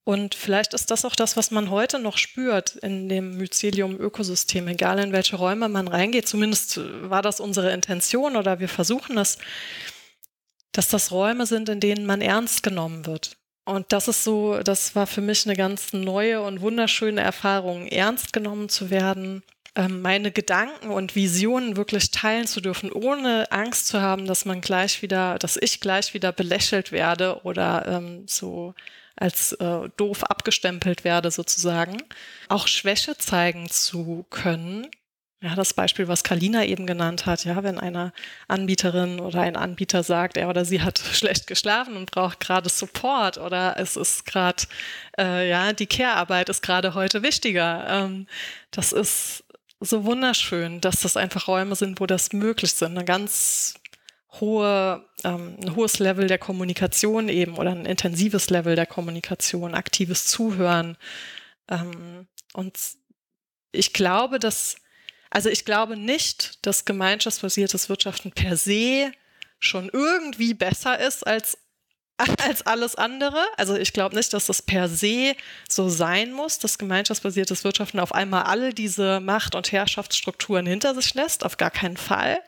Und 0.04 0.36
vielleicht 0.36 0.74
ist 0.74 0.92
das 0.92 1.04
auch 1.06 1.16
das, 1.16 1.36
was 1.36 1.52
man 1.52 1.72
heute 1.72 2.00
noch 2.00 2.18
spürt 2.18 2.76
in 2.78 3.10
dem 3.10 3.38
Mycelium-Ökosystem, 3.38 4.68
egal 4.68 5.00
in 5.00 5.12
welche 5.12 5.36
Räume 5.36 5.68
man 5.70 5.88
reingeht. 5.88 6.28
Zumindest 6.28 6.80
war 7.10 7.22
das 7.22 7.40
unsere 7.40 7.74
Intention 7.74 8.38
oder 8.38 8.60
wir 8.60 8.70
versuchen 8.70 9.18
es, 9.18 9.38
dass 10.72 10.88
das 10.88 11.12
Räume 11.12 11.46
sind, 11.46 11.70
in 11.70 11.80
denen 11.80 12.06
man 12.06 12.22
ernst 12.22 12.64
genommen 12.64 13.06
wird. 13.06 13.38
Und 13.66 13.92
das 13.92 14.08
ist 14.08 14.24
so, 14.24 14.60
das 14.60 14.96
war 14.96 15.08
für 15.08 15.22
mich 15.22 15.46
eine 15.46 15.56
ganz 15.56 15.92
neue 15.92 16.42
und 16.42 16.62
wunderschöne 16.62 17.22
Erfahrung, 17.22 17.88
ernst 17.88 18.32
genommen 18.32 18.70
zu 18.70 18.90
werden, 18.90 19.44
ähm, 19.76 20.02
meine 20.02 20.32
Gedanken 20.32 20.90
und 20.90 21.16
Visionen 21.16 21.76
wirklich 21.76 22.12
teilen 22.12 22.48
zu 22.48 22.62
dürfen, 22.62 22.92
ohne 22.92 23.52
Angst 23.52 23.88
zu 23.88 24.02
haben, 24.02 24.26
dass 24.26 24.46
man 24.46 24.62
gleich 24.62 25.02
wieder, 25.02 25.38
dass 25.38 25.58
ich 25.58 25.82
gleich 25.82 26.14
wieder 26.14 26.32
belächelt 26.32 26.92
werde 26.92 27.42
oder 27.44 27.86
ähm, 27.88 28.24
so 28.28 28.74
als 29.16 29.52
äh, 29.54 29.90
doof 29.98 30.24
abgestempelt 30.24 31.04
werde 31.04 31.30
sozusagen, 31.30 31.98
auch 32.48 32.68
Schwäche 32.68 33.18
zeigen 33.18 33.70
zu 33.70 34.26
können. 34.30 34.88
Ja, 35.40 35.54
das 35.54 35.76
Beispiel, 35.76 36.08
was 36.08 36.24
Kalina 36.24 36.66
eben 36.66 36.88
genannt 36.88 37.28
hat, 37.28 37.46
ja, 37.46 37.62
wenn 37.64 37.80
eine 37.80 38.12
Anbieterin 38.48 39.20
oder 39.20 39.42
ein 39.42 39.56
Anbieter 39.56 40.02
sagt, 40.02 40.36
er 40.36 40.50
oder 40.50 40.66
sie 40.66 40.82
hat 40.82 40.98
schlecht 41.14 41.46
geschlafen 41.46 41.96
und 41.96 42.10
braucht 42.10 42.40
gerade 42.40 42.70
Support 42.70 43.38
oder 43.38 43.76
es 43.78 43.96
ist 43.96 44.26
gerade, 44.26 44.64
äh, 45.18 45.48
ja, 45.48 45.74
die 45.74 45.86
Care-Arbeit 45.86 46.50
ist 46.50 46.64
gerade 46.64 46.96
heute 46.96 47.22
wichtiger. 47.22 47.86
Ähm, 47.88 48.28
das 48.72 48.94
ist 48.94 49.44
so 49.80 50.06
wunderschön, 50.06 50.82
dass 50.82 51.02
das 51.02 51.16
einfach 51.18 51.48
Räume 51.48 51.76
sind, 51.76 52.00
wo 52.00 52.08
das 52.08 52.34
möglich 52.34 52.74
sind. 52.74 52.98
Eine 52.98 53.06
ganz 53.06 53.76
hohe, 54.40 55.06
ähm, 55.24 55.58
ein 55.62 55.76
hohes 55.76 56.00
Level 56.00 56.28
der 56.28 56.40
Kommunikation 56.40 57.30
eben 57.30 57.58
oder 57.58 57.72
ein 57.72 57.86
intensives 57.86 58.50
Level 58.50 58.76
der 58.76 58.86
Kommunikation, 58.88 59.76
aktives 59.76 60.26
Zuhören. 60.26 60.98
Ähm, 61.70 62.28
und 62.54 62.78
ich 63.72 63.94
glaube, 63.94 64.40
dass, 64.40 64.78
also 65.30 65.50
ich 65.50 65.66
glaube 65.66 65.98
nicht, 65.98 66.66
dass 66.66 66.86
gemeinschaftsbasiertes 66.86 67.90
Wirtschaften 67.90 68.32
per 68.32 68.58
se 68.58 69.12
schon 69.60 69.90
irgendwie 69.92 70.54
besser 70.54 71.00
ist 71.00 71.26
als 71.26 71.58
als 72.44 72.66
alles 72.66 72.96
andere. 72.96 73.46
Also 73.58 73.76
ich 73.76 73.94
glaube 73.94 74.16
nicht, 74.16 74.34
dass 74.34 74.48
das 74.48 74.62
per 74.62 74.90
se 74.90 75.36
so 75.70 75.88
sein 75.90 76.32
muss, 76.32 76.60
dass 76.60 76.78
gemeinschaftsbasiertes 76.78 77.64
Wirtschaften 77.64 78.00
auf 78.00 78.14
einmal 78.14 78.44
alle 78.44 78.74
diese 78.74 79.20
Macht- 79.20 79.56
und 79.56 79.72
Herrschaftsstrukturen 79.72 80.66
hinter 80.66 80.96
sich 80.96 81.14
lässt. 81.14 81.46
Auf 81.46 81.58
gar 81.58 81.72
keinen 81.72 81.98
Fall. 81.98 82.40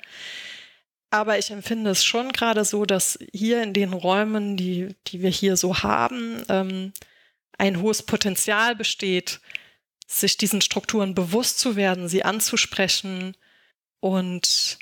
Aber 1.12 1.40
ich 1.40 1.50
empfinde 1.50 1.92
es 1.92 2.04
schon 2.04 2.32
gerade 2.32 2.66
so, 2.66 2.86
dass 2.86 3.18
hier 3.34 3.64
in 3.64 3.74
den 3.74 3.94
Räumen, 3.94 4.58
die, 4.58 4.96
die 5.08 5.22
wir 5.22 5.30
hier 5.30 5.58
so 5.58 5.80
haben, 5.80 6.44
ähm, 6.50 6.94
ein 7.58 7.82
hohes 7.82 8.04
Potenzial 8.04 8.76
besteht, 8.76 9.40
sich 10.10 10.38
diesen 10.38 10.62
Strukturen 10.62 11.14
bewusst 11.14 11.60
zu 11.60 11.76
werden, 11.76 12.10
sie 12.10 12.26
anzusprechen 12.26 13.38
und 14.00 14.80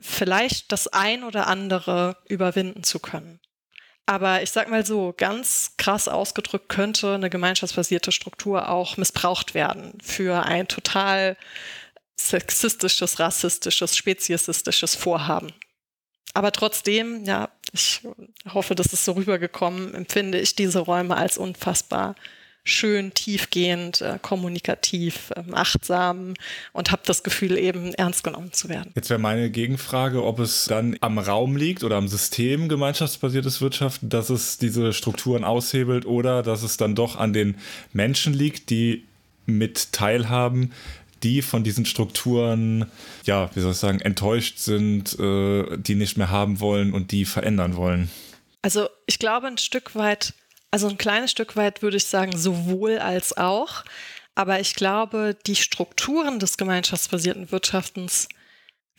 vielleicht 0.00 0.72
das 0.72 0.88
ein 0.88 1.22
oder 1.22 1.46
andere 1.46 2.16
überwinden 2.26 2.82
zu 2.82 2.98
können. 2.98 3.40
Aber 4.06 4.42
ich 4.42 4.50
sag 4.50 4.70
mal 4.70 4.84
so, 4.84 5.14
ganz 5.16 5.74
krass 5.76 6.08
ausgedrückt 6.08 6.70
könnte 6.70 7.14
eine 7.14 7.30
gemeinschaftsbasierte 7.30 8.10
Struktur 8.10 8.70
auch 8.70 8.96
missbraucht 8.96 9.54
werden 9.54 9.98
für 10.02 10.44
ein 10.44 10.66
total 10.66 11.36
sexistisches, 12.16 13.20
rassistisches, 13.20 13.96
speziesistisches 13.96 14.96
Vorhaben. 14.96 15.52
Aber 16.32 16.52
trotzdem, 16.52 17.24
ja, 17.24 17.50
ich 17.72 18.00
hoffe, 18.52 18.74
das 18.74 18.92
ist 18.92 19.04
so 19.04 19.12
rübergekommen, 19.12 19.94
empfinde 19.94 20.40
ich 20.40 20.56
diese 20.56 20.80
Räume 20.80 21.16
als 21.16 21.36
unfassbar 21.36 22.14
schön, 22.64 23.14
tiefgehend, 23.14 24.00
äh, 24.00 24.18
kommunikativ, 24.20 25.32
äh, 25.36 25.42
achtsam 25.52 26.34
und 26.72 26.92
habe 26.92 27.02
das 27.04 27.22
Gefühl, 27.22 27.58
eben 27.58 27.94
ernst 27.94 28.24
genommen 28.24 28.52
zu 28.52 28.68
werden. 28.68 28.92
Jetzt 28.94 29.10
wäre 29.10 29.20
meine 29.20 29.50
Gegenfrage, 29.50 30.22
ob 30.24 30.38
es 30.38 30.66
dann 30.66 30.96
am 31.00 31.18
Raum 31.18 31.56
liegt 31.56 31.84
oder 31.84 31.96
am 31.96 32.08
System 32.08 32.68
gemeinschaftsbasiertes 32.68 33.60
Wirtschaften, 33.60 34.08
dass 34.08 34.30
es 34.30 34.58
diese 34.58 34.92
Strukturen 34.92 35.44
aushebelt 35.44 36.06
oder 36.06 36.42
dass 36.42 36.62
es 36.62 36.76
dann 36.76 36.94
doch 36.94 37.16
an 37.16 37.32
den 37.32 37.56
Menschen 37.92 38.34
liegt, 38.34 38.70
die 38.70 39.04
mit 39.46 39.92
teilhaben, 39.92 40.72
die 41.22 41.42
von 41.42 41.64
diesen 41.64 41.84
Strukturen, 41.84 42.86
ja, 43.24 43.50
wie 43.54 43.60
soll 43.60 43.72
ich 43.72 43.78
sagen, 43.78 44.00
enttäuscht 44.00 44.58
sind, 44.58 45.18
äh, 45.18 45.76
die 45.76 45.94
nicht 45.94 46.16
mehr 46.16 46.30
haben 46.30 46.60
wollen 46.60 46.92
und 46.92 47.12
die 47.12 47.24
verändern 47.24 47.76
wollen? 47.76 48.10
Also 48.62 48.88
ich 49.06 49.18
glaube 49.18 49.46
ein 49.46 49.58
Stück 49.58 49.94
weit, 49.94 50.34
also 50.70 50.88
ein 50.88 50.98
kleines 50.98 51.30
Stück 51.30 51.56
weit 51.56 51.82
würde 51.82 51.96
ich 51.96 52.06
sagen, 52.06 52.36
sowohl 52.36 52.98
als 52.98 53.36
auch. 53.36 53.84
Aber 54.34 54.60
ich 54.60 54.74
glaube, 54.74 55.36
die 55.46 55.56
Strukturen 55.56 56.38
des 56.38 56.56
gemeinschaftsbasierten 56.56 57.50
Wirtschaftens 57.50 58.28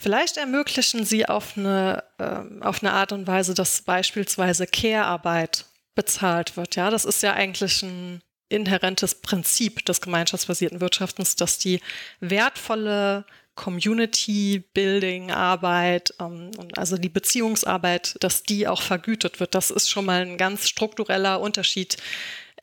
Vielleicht 0.02 0.38
ermöglichen 0.38 1.06
sie 1.06 1.28
auf 1.28 1.56
eine, 1.56 2.04
äh, 2.18 2.66
auf 2.66 2.82
eine 2.82 2.92
Art 2.92 3.12
und 3.12 3.28
Weise, 3.28 3.54
dass 3.54 3.84
beispielsweise 3.84 4.66
Care-Arbeit 4.66 5.66
bezahlt 5.94 6.58
wird. 6.58 6.76
Ja, 6.76 6.90
das 6.90 7.06
ist 7.06 7.22
ja 7.22 7.34
eigentlich 7.34 7.84
ein 7.84 8.20
inhärentes 8.50 9.22
Prinzip 9.22 9.86
des 9.86 10.02
gemeinschaftsbasierten 10.02 10.82
Wirtschaftens, 10.82 11.36
dass 11.36 11.60
die 11.60 11.82
wertvolle 12.20 13.26
Community-Building-Arbeit, 13.62 16.16
ähm, 16.20 16.52
also 16.76 16.98
die 16.98 17.10
Beziehungsarbeit, 17.10 18.16
dass 18.20 18.44
die 18.44 18.68
auch 18.68 18.82
vergütet 18.82 19.40
wird. 19.40 19.54
Das 19.54 19.70
ist 19.70 19.88
schon 19.90 20.06
mal 20.06 20.24
ein 20.24 20.38
ganz 20.38 20.68
struktureller 20.68 21.40
Unterschied, 21.40 21.98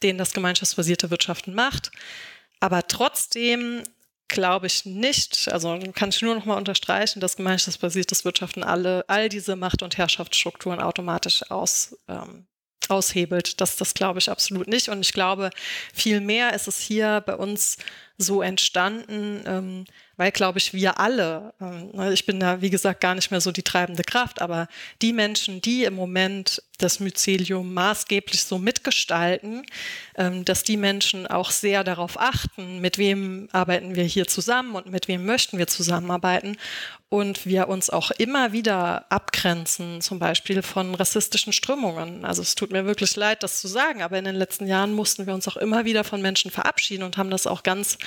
den 0.03 0.19
das 0.19 0.33
gemeinschaftsbasierte 0.33 1.11
Wirtschaften 1.11 1.55
macht. 1.55 1.93
Aber 2.59 2.89
trotzdem 2.89 3.85
glaube 4.27 4.67
ich 4.67 4.85
nicht, 4.85 5.49
also 5.53 5.79
kann 5.95 6.09
ich 6.09 6.21
nur 6.21 6.35
noch 6.35 6.45
mal 6.45 6.57
unterstreichen, 6.57 7.21
dass 7.21 7.37
gemeinschaftsbasiertes 7.37 8.25
Wirtschaften 8.25 8.65
alle, 8.65 9.05
all 9.09 9.29
diese 9.29 9.55
Macht- 9.55 9.85
und 9.85 9.99
Herrschaftsstrukturen 9.99 10.81
automatisch 10.81 11.49
aus, 11.49 11.97
ähm, 12.09 12.49
aushebelt. 12.89 13.61
Das, 13.61 13.77
das 13.77 13.95
glaube 13.95 14.19
ich 14.19 14.31
absolut 14.31 14.67
nicht. 14.67 14.89
Und 14.89 15.01
ich 15.01 15.13
glaube, 15.13 15.51
vielmehr 15.95 16.55
ist 16.55 16.67
es 16.67 16.81
hier 16.81 17.23
bei 17.25 17.37
uns 17.37 17.77
so 18.19 18.43
entstanden, 18.43 19.45
ähm, 19.47 19.85
weil, 20.19 20.33
glaube 20.33 20.59
ich, 20.59 20.75
wir 20.75 21.01
alle, 21.01 21.55
ähm, 21.61 21.91
ne, 21.95 22.13
ich 22.13 22.27
bin 22.27 22.41
da, 22.41 22.61
wie 22.61 22.71
gesagt, 22.71 23.01
gar 23.01 23.15
nicht 23.15 23.31
mehr 23.31 23.41
so 23.41 23.53
die 23.53 23.63
treibende 23.63 24.03
Kraft, 24.03 24.43
aber 24.43 24.69
die 25.01 25.15
Menschen, 25.15 25.63
die 25.63 25.85
im 25.85 25.95
Moment 25.95 26.63
das 26.79 27.01
Mycelium 27.01 27.75
maßgeblich 27.75 28.45
so 28.45 28.59
mitgestalten, 28.59 29.65
ähm, 30.17 30.45
dass 30.45 30.63
die 30.63 30.77
Menschen 30.77 31.27
auch 31.27 31.51
sehr 31.51 31.83
darauf 31.85 32.19
achten, 32.21 32.81
mit 32.81 32.99
wem 32.99 33.49
arbeiten 33.53 33.97
wir 33.97 34.05
hier 34.05 34.27
zusammen 34.27 34.75
und 34.75 34.87
mit 34.87 35.09
wem 35.09 35.25
möchten 35.25 35.59
wir 35.59 35.67
zusammenarbeiten 35.67 36.57
und 37.11 37.47
wir 37.47 37.69
uns 37.69 37.89
auch 37.89 38.11
immer 38.13 38.53
wieder 38.53 39.07
abgrenzen, 39.11 40.03
zum 40.03 40.19
Beispiel 40.19 40.63
von 40.63 40.95
rassistischen 40.95 41.55
Strömungen. 41.55 42.25
Also 42.25 42.43
es 42.43 42.55
tut 42.55 42.71
mir 42.71 42.85
wirklich 42.85 43.17
leid, 43.17 43.43
das 43.43 43.61
zu 43.61 43.67
sagen, 43.67 44.03
aber 44.03 44.19
in 44.19 44.27
den 44.27 44.35
letzten 44.35 44.67
Jahren 44.67 44.93
mussten 44.93 45.27
wir 45.27 45.33
uns 45.33 45.49
auch 45.49 45.57
immer 45.57 45.87
wieder 45.87 46.05
von 46.05 46.21
Menschen 46.21 46.51
verabschieden 46.51 47.03
und 47.03 47.17
haben 47.17 47.31
das 47.31 47.47
auch 47.47 47.63
ganz 47.63 47.99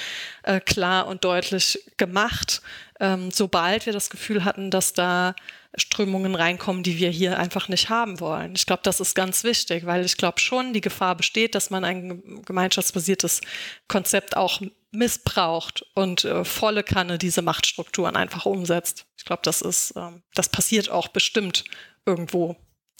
äh, 0.44 0.60
klar 0.60 1.08
und 1.08 1.24
deutlich 1.24 1.84
gemacht, 2.02 2.64
ähm, 3.00 3.30
sobald 3.30 3.86
wir 3.86 3.94
das 3.94 4.10
Gefühl 4.10 4.44
hatten, 4.44 4.72
dass 4.72 4.94
da 4.94 5.36
Strömungen 5.76 6.34
reinkommen, 6.34 6.82
die 6.82 6.98
wir 6.98 7.12
hier 7.12 7.38
einfach 7.38 7.70
nicht 7.70 7.90
haben 7.90 8.20
wollen. 8.20 8.54
Ich 8.56 8.66
glaube, 8.66 8.82
das 8.84 9.00
ist 9.00 9.14
ganz 9.14 9.44
wichtig, 9.44 9.86
weil 9.86 10.04
ich 10.04 10.18
glaube 10.18 10.40
schon, 10.40 10.74
die 10.74 10.82
Gefahr 10.82 11.16
besteht, 11.16 11.54
dass 11.54 11.70
man 11.70 11.86
ein 11.86 12.42
gemeinschaftsbasiertes 12.44 13.42
Konzept 13.88 14.36
auch 14.36 14.62
missbraucht 14.92 15.86
und 15.94 16.26
äh, 16.26 16.44
volle 16.44 16.84
Kanne 16.84 17.20
diese 17.20 17.44
Machtstrukturen 17.44 18.16
einfach 18.16 18.48
umsetzt. 18.48 19.06
Ich 19.16 19.26
glaube, 19.26 19.44
das 19.44 19.62
ist, 19.62 19.94
ähm, 19.96 20.24
das 20.34 20.50
passiert 20.50 20.90
auch 20.90 21.08
bestimmt 21.08 21.66
irgendwo 22.08 22.58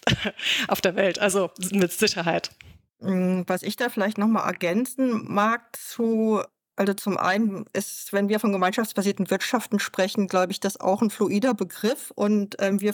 auf 0.68 0.80
der 0.80 0.96
Welt, 0.96 1.18
also 1.18 1.50
mit 1.72 1.92
Sicherheit. 1.92 2.52
Mm, 3.00 3.42
was 3.48 3.64
ich 3.64 3.76
da 3.76 3.90
vielleicht 3.90 4.20
nochmal 4.20 4.46
ergänzen 4.46 5.26
mag 5.28 5.76
zu 5.76 6.44
also 6.76 6.94
zum 6.94 7.18
einen 7.18 7.66
ist, 7.74 8.14
wenn 8.14 8.30
wir 8.30 8.40
von 8.40 8.52
gemeinschaftsbasierten 8.52 9.30
Wirtschaften 9.30 9.80
sprechen, 9.80 10.28
glaube 10.28 10.52
ich, 10.52 10.60
das 10.60 10.80
auch 10.80 11.02
ein 11.02 11.10
fluider 11.10 11.54
Begriff 11.54 12.12
und 12.16 12.56
ähm, 12.60 12.82
wir 12.82 12.94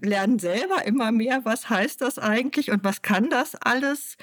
lernen 0.00 0.38
selber 0.38 0.84
immer 0.84 1.12
mehr, 1.12 1.44
was 1.44 1.68
heißt 1.68 2.00
das 2.00 2.18
eigentlich 2.18 2.70
und 2.70 2.84
was 2.84 3.02
kann 3.02 3.30
das 3.30 3.54
alles. 3.56 4.16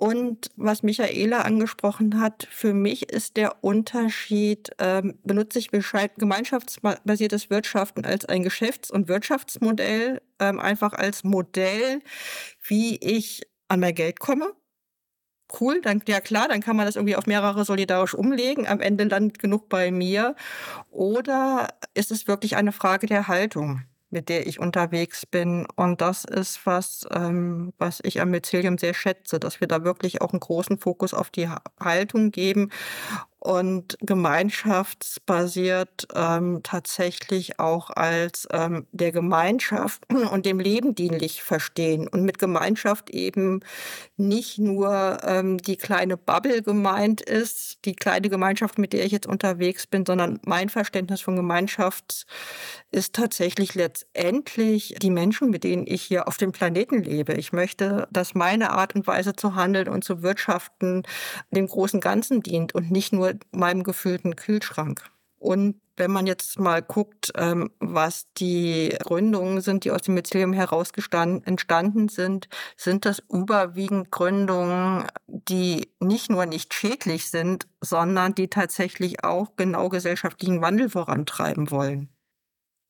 Und 0.00 0.52
was 0.54 0.84
Michaela 0.84 1.40
angesprochen 1.40 2.20
hat, 2.20 2.46
für 2.52 2.72
mich 2.72 3.10
ist 3.10 3.36
der 3.36 3.64
Unterschied, 3.64 4.70
ähm, 4.78 5.18
benutze 5.24 5.58
ich 5.58 5.72
gemeinschaftsbasiertes 6.18 7.50
Wirtschaften 7.50 8.04
als 8.04 8.24
ein 8.24 8.44
Geschäfts- 8.44 8.92
und 8.92 9.08
Wirtschaftsmodell, 9.08 10.22
ähm, 10.38 10.60
einfach 10.60 10.92
als 10.92 11.24
Modell, 11.24 12.00
wie 12.62 12.96
ich 12.96 13.42
an 13.66 13.80
mein 13.80 13.94
Geld 13.94 14.20
komme 14.20 14.52
cool, 15.60 15.80
dann 15.82 16.02
ja 16.06 16.20
klar, 16.20 16.48
dann 16.48 16.60
kann 16.60 16.76
man 16.76 16.86
das 16.86 16.96
irgendwie 16.96 17.16
auf 17.16 17.26
mehrere 17.26 17.64
solidarisch 17.64 18.14
umlegen, 18.14 18.66
am 18.66 18.80
Ende 18.80 19.04
landet 19.04 19.38
genug 19.38 19.68
bei 19.68 19.90
mir. 19.90 20.34
Oder 20.90 21.68
ist 21.94 22.10
es 22.10 22.28
wirklich 22.28 22.56
eine 22.56 22.72
Frage 22.72 23.06
der 23.06 23.28
Haltung? 23.28 23.82
mit 24.10 24.28
der 24.28 24.46
ich 24.46 24.58
unterwegs 24.58 25.26
bin. 25.26 25.66
Und 25.76 26.00
das 26.00 26.24
ist 26.24 26.64
was, 26.64 27.06
ähm, 27.12 27.72
was 27.78 28.00
ich 28.02 28.20
am 28.20 28.30
Mycelium 28.30 28.78
sehr 28.78 28.94
schätze, 28.94 29.38
dass 29.38 29.60
wir 29.60 29.68
da 29.68 29.84
wirklich 29.84 30.22
auch 30.22 30.32
einen 30.32 30.40
großen 30.40 30.78
Fokus 30.78 31.12
auf 31.12 31.30
die 31.30 31.48
Haltung 31.78 32.30
geben 32.30 32.70
und 33.40 33.96
gemeinschaftsbasiert 34.00 36.08
ähm, 36.14 36.60
tatsächlich 36.62 37.60
auch 37.60 37.90
als 37.90 38.48
ähm, 38.52 38.86
der 38.92 39.12
Gemeinschaft 39.12 40.02
und 40.32 40.44
dem 40.44 40.58
Leben 40.58 40.94
dienlich 40.94 41.42
verstehen 41.42 42.08
und 42.08 42.24
mit 42.24 42.38
Gemeinschaft 42.38 43.10
eben 43.10 43.60
nicht 44.16 44.58
nur 44.58 45.18
ähm, 45.22 45.58
die 45.58 45.76
kleine 45.76 46.16
Bubble 46.16 46.62
gemeint 46.62 47.20
ist, 47.20 47.84
die 47.84 47.94
kleine 47.94 48.28
Gemeinschaft, 48.28 48.78
mit 48.78 48.92
der 48.92 49.04
ich 49.04 49.12
jetzt 49.12 49.28
unterwegs 49.28 49.86
bin, 49.86 50.04
sondern 50.04 50.40
mein 50.44 50.68
Verständnis 50.68 51.20
von 51.20 51.36
Gemeinschaft 51.36 52.26
ist 52.90 53.14
tatsächlich 53.14 53.74
letztendlich 53.74 54.96
die 55.00 55.10
Menschen, 55.10 55.50
mit 55.50 55.62
denen 55.62 55.86
ich 55.86 56.02
hier 56.02 56.26
auf 56.26 56.38
dem 56.38 56.52
Planeten 56.52 57.02
lebe. 57.02 57.34
Ich 57.34 57.52
möchte, 57.52 58.08
dass 58.10 58.34
meine 58.34 58.70
Art 58.70 58.94
und 58.94 59.06
Weise 59.06 59.36
zu 59.36 59.54
handeln 59.54 59.88
und 59.88 60.02
zu 60.02 60.22
wirtschaften 60.22 61.04
dem 61.50 61.66
großen 61.66 62.00
Ganzen 62.00 62.42
dient 62.42 62.74
und 62.74 62.90
nicht 62.90 63.12
nur 63.12 63.34
meinem 63.50 63.82
gefüllten 63.82 64.36
Kühlschrank. 64.36 65.02
Und 65.38 65.80
wenn 65.96 66.10
man 66.10 66.26
jetzt 66.26 66.58
mal 66.58 66.82
guckt, 66.82 67.32
ähm, 67.36 67.70
was 67.80 68.26
die 68.38 68.94
Gründungen 69.00 69.60
sind, 69.60 69.84
die 69.84 69.90
aus 69.90 70.02
dem 70.02 70.14
Mycelium 70.14 70.52
heraus 70.52 70.90
entstanden 71.44 72.08
sind, 72.08 72.48
sind 72.76 73.04
das 73.04 73.22
überwiegend 73.30 74.10
Gründungen, 74.10 75.06
die 75.26 75.92
nicht 76.00 76.30
nur 76.30 76.46
nicht 76.46 76.72
schädlich 76.74 77.30
sind, 77.30 77.66
sondern 77.80 78.34
die 78.34 78.48
tatsächlich 78.48 79.24
auch 79.24 79.56
genau 79.56 79.88
gesellschaftlichen 79.88 80.60
Wandel 80.60 80.88
vorantreiben 80.88 81.70
wollen. 81.70 82.08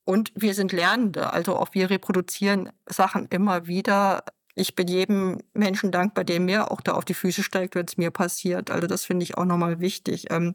Und 0.05 0.33
wir 0.35 0.55
sind 0.55 0.73
Lernende, 0.73 1.33
also 1.33 1.57
auch 1.57 1.75
wir 1.75 1.91
reproduzieren 1.91 2.71
Sachen 2.87 3.27
immer 3.29 3.67
wieder 3.67 4.25
ich 4.59 4.75
bin 4.75 4.89
jedem 4.89 5.39
Menschen 5.55 5.91
dankbar, 5.91 6.25
der 6.25 6.41
mir 6.41 6.71
auch 6.71 6.81
da 6.81 6.93
auf 6.93 7.05
die 7.05 7.15
Füße 7.15 7.43
steigt, 7.43 7.75
wenn 7.75 7.87
es 7.87 7.97
mir 7.97 8.11
passiert. 8.11 8.71
Also 8.71 8.87
das 8.87 9.05
finde 9.05 9.25
ich 9.25 9.39
auch 9.39 9.45
nochmal 9.45 9.81
wichtig. 9.81 10.27
Ähm, 10.31 10.55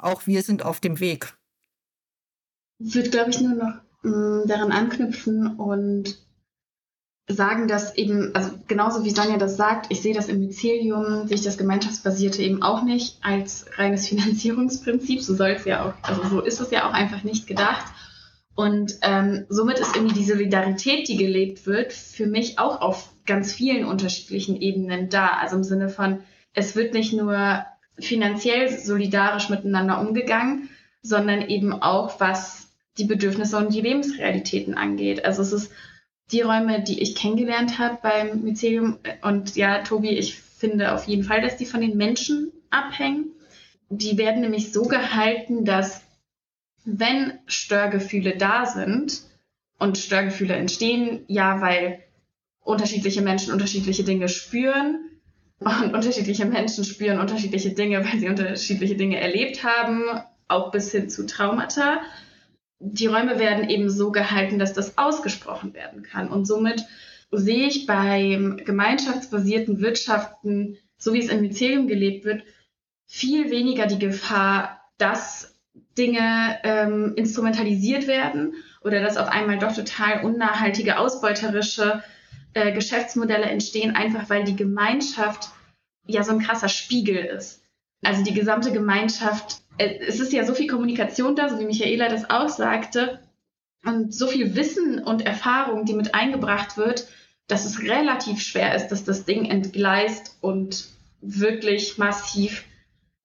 auch 0.00 0.26
wir 0.26 0.42
sind 0.42 0.64
auf 0.64 0.80
dem 0.80 1.00
Weg. 1.00 1.34
Ich 2.78 2.94
würde, 2.94 3.10
glaube 3.10 3.30
ich, 3.30 3.40
nur 3.40 3.54
noch 3.54 3.74
mh, 4.02 4.44
mm, 4.44 4.48
daran 4.48 4.72
anknüpfen 4.72 5.56
und 5.56 6.18
sagen, 7.28 7.66
dass 7.66 7.96
eben, 7.96 8.34
also 8.34 8.50
genauso 8.68 9.04
wie 9.04 9.10
Sonja 9.10 9.36
das 9.36 9.56
sagt, 9.56 9.86
ich 9.90 10.00
sehe 10.00 10.14
das 10.14 10.28
im 10.28 10.40
Mycelium, 10.40 11.26
sehe 11.26 11.36
ich 11.36 11.42
das 11.42 11.58
Gemeinschaftsbasierte 11.58 12.42
eben 12.42 12.62
auch 12.62 12.82
nicht 12.82 13.18
als 13.22 13.66
reines 13.76 14.08
Finanzierungsprinzip. 14.08 15.22
So 15.22 15.34
soll 15.34 15.50
es 15.50 15.64
ja 15.64 15.84
auch, 15.84 15.94
also 16.02 16.28
so 16.28 16.40
ist 16.40 16.60
es 16.60 16.70
ja 16.70 16.88
auch 16.88 16.92
einfach 16.92 17.24
nicht 17.24 17.46
gedacht. 17.46 17.86
Und 18.56 18.94
ähm, 19.02 19.44
somit 19.50 19.78
ist 19.78 19.94
irgendwie 19.94 20.18
die 20.18 20.24
Solidarität, 20.24 21.08
die 21.08 21.18
gelebt 21.18 21.66
wird, 21.66 21.92
für 21.92 22.26
mich 22.26 22.58
auch 22.58 22.80
auf 22.80 23.10
ganz 23.26 23.52
vielen 23.52 23.84
unterschiedlichen 23.84 24.60
Ebenen 24.60 25.10
da. 25.10 25.28
Also 25.28 25.56
im 25.56 25.64
Sinne 25.64 25.90
von, 25.90 26.20
es 26.54 26.74
wird 26.74 26.94
nicht 26.94 27.12
nur 27.12 27.64
finanziell 27.98 28.70
solidarisch 28.78 29.50
miteinander 29.50 30.00
umgegangen, 30.00 30.70
sondern 31.02 31.42
eben 31.42 31.72
auch, 31.74 32.18
was 32.18 32.72
die 32.96 33.04
Bedürfnisse 33.04 33.58
und 33.58 33.74
die 33.74 33.82
Lebensrealitäten 33.82 34.74
angeht. 34.74 35.26
Also 35.26 35.42
es 35.42 35.52
ist 35.52 35.72
die 36.32 36.40
Räume, 36.40 36.82
die 36.82 37.02
ich 37.02 37.14
kennengelernt 37.14 37.78
habe 37.78 37.98
beim 38.02 38.42
Mycelium. 38.42 38.98
Und 39.20 39.54
ja, 39.54 39.82
Tobi, 39.82 40.10
ich 40.10 40.34
finde 40.34 40.94
auf 40.94 41.04
jeden 41.04 41.24
Fall, 41.24 41.42
dass 41.42 41.58
die 41.58 41.66
von 41.66 41.82
den 41.82 41.98
Menschen 41.98 42.52
abhängen. 42.70 43.32
Die 43.90 44.16
werden 44.16 44.40
nämlich 44.40 44.72
so 44.72 44.84
gehalten, 44.84 45.66
dass 45.66 46.05
wenn 46.86 47.32
Störgefühle 47.46 48.36
da 48.36 48.64
sind 48.64 49.22
und 49.78 49.98
Störgefühle 49.98 50.54
entstehen, 50.54 51.24
ja, 51.26 51.60
weil 51.60 52.02
unterschiedliche 52.60 53.22
Menschen 53.22 53.52
unterschiedliche 53.52 54.04
Dinge 54.04 54.28
spüren 54.28 55.10
und 55.58 55.94
unterschiedliche 55.94 56.46
Menschen 56.46 56.84
spüren 56.84 57.18
unterschiedliche 57.18 57.72
Dinge, 57.72 58.04
weil 58.04 58.20
sie 58.20 58.28
unterschiedliche 58.28 58.94
Dinge 58.94 59.20
erlebt 59.20 59.64
haben, 59.64 60.04
auch 60.48 60.70
bis 60.70 60.92
hin 60.92 61.10
zu 61.10 61.26
Traumata. 61.26 62.00
Die 62.78 63.06
Räume 63.06 63.38
werden 63.38 63.68
eben 63.68 63.90
so 63.90 64.12
gehalten, 64.12 64.58
dass 64.58 64.72
das 64.72 64.96
ausgesprochen 64.96 65.74
werden 65.74 66.02
kann. 66.02 66.28
Und 66.28 66.46
somit 66.46 66.84
sehe 67.32 67.66
ich 67.66 67.86
beim 67.86 68.58
gemeinschaftsbasierten 68.58 69.80
Wirtschaften, 69.80 70.78
so 70.98 71.12
wie 71.12 71.20
es 71.20 71.30
im 71.30 71.40
Mycelium 71.40 71.88
gelebt 71.88 72.24
wird, 72.24 72.44
viel 73.06 73.50
weniger 73.50 73.86
die 73.86 73.98
Gefahr, 73.98 74.82
dass 74.98 75.55
Dinge 75.96 76.58
ähm, 76.62 77.14
instrumentalisiert 77.16 78.06
werden 78.06 78.54
oder 78.82 79.00
dass 79.00 79.16
auf 79.16 79.28
einmal 79.28 79.58
doch 79.58 79.74
total 79.74 80.24
unnachhaltige, 80.24 80.98
ausbeuterische 80.98 82.02
äh, 82.54 82.72
Geschäftsmodelle 82.72 83.46
entstehen, 83.46 83.96
einfach 83.96 84.28
weil 84.30 84.44
die 84.44 84.56
Gemeinschaft 84.56 85.50
ja 86.06 86.22
so 86.22 86.32
ein 86.32 86.40
krasser 86.40 86.68
Spiegel 86.68 87.16
ist. 87.16 87.62
Also 88.02 88.22
die 88.22 88.34
gesamte 88.34 88.72
Gemeinschaft, 88.72 89.58
äh, 89.78 89.98
es 90.06 90.20
ist 90.20 90.32
ja 90.32 90.44
so 90.44 90.54
viel 90.54 90.68
Kommunikation 90.68 91.34
da, 91.34 91.48
so 91.48 91.58
wie 91.58 91.66
Michaela 91.66 92.08
das 92.08 92.30
auch 92.30 92.48
sagte, 92.48 93.20
und 93.84 94.12
so 94.12 94.26
viel 94.26 94.56
Wissen 94.56 94.98
und 94.98 95.24
Erfahrung, 95.24 95.84
die 95.84 95.94
mit 95.94 96.14
eingebracht 96.14 96.76
wird, 96.76 97.06
dass 97.46 97.64
es 97.64 97.82
relativ 97.82 98.40
schwer 98.40 98.74
ist, 98.74 98.88
dass 98.88 99.04
das 99.04 99.24
Ding 99.24 99.44
entgleist 99.44 100.36
und 100.40 100.88
wirklich 101.20 101.96
massiv 101.96 102.64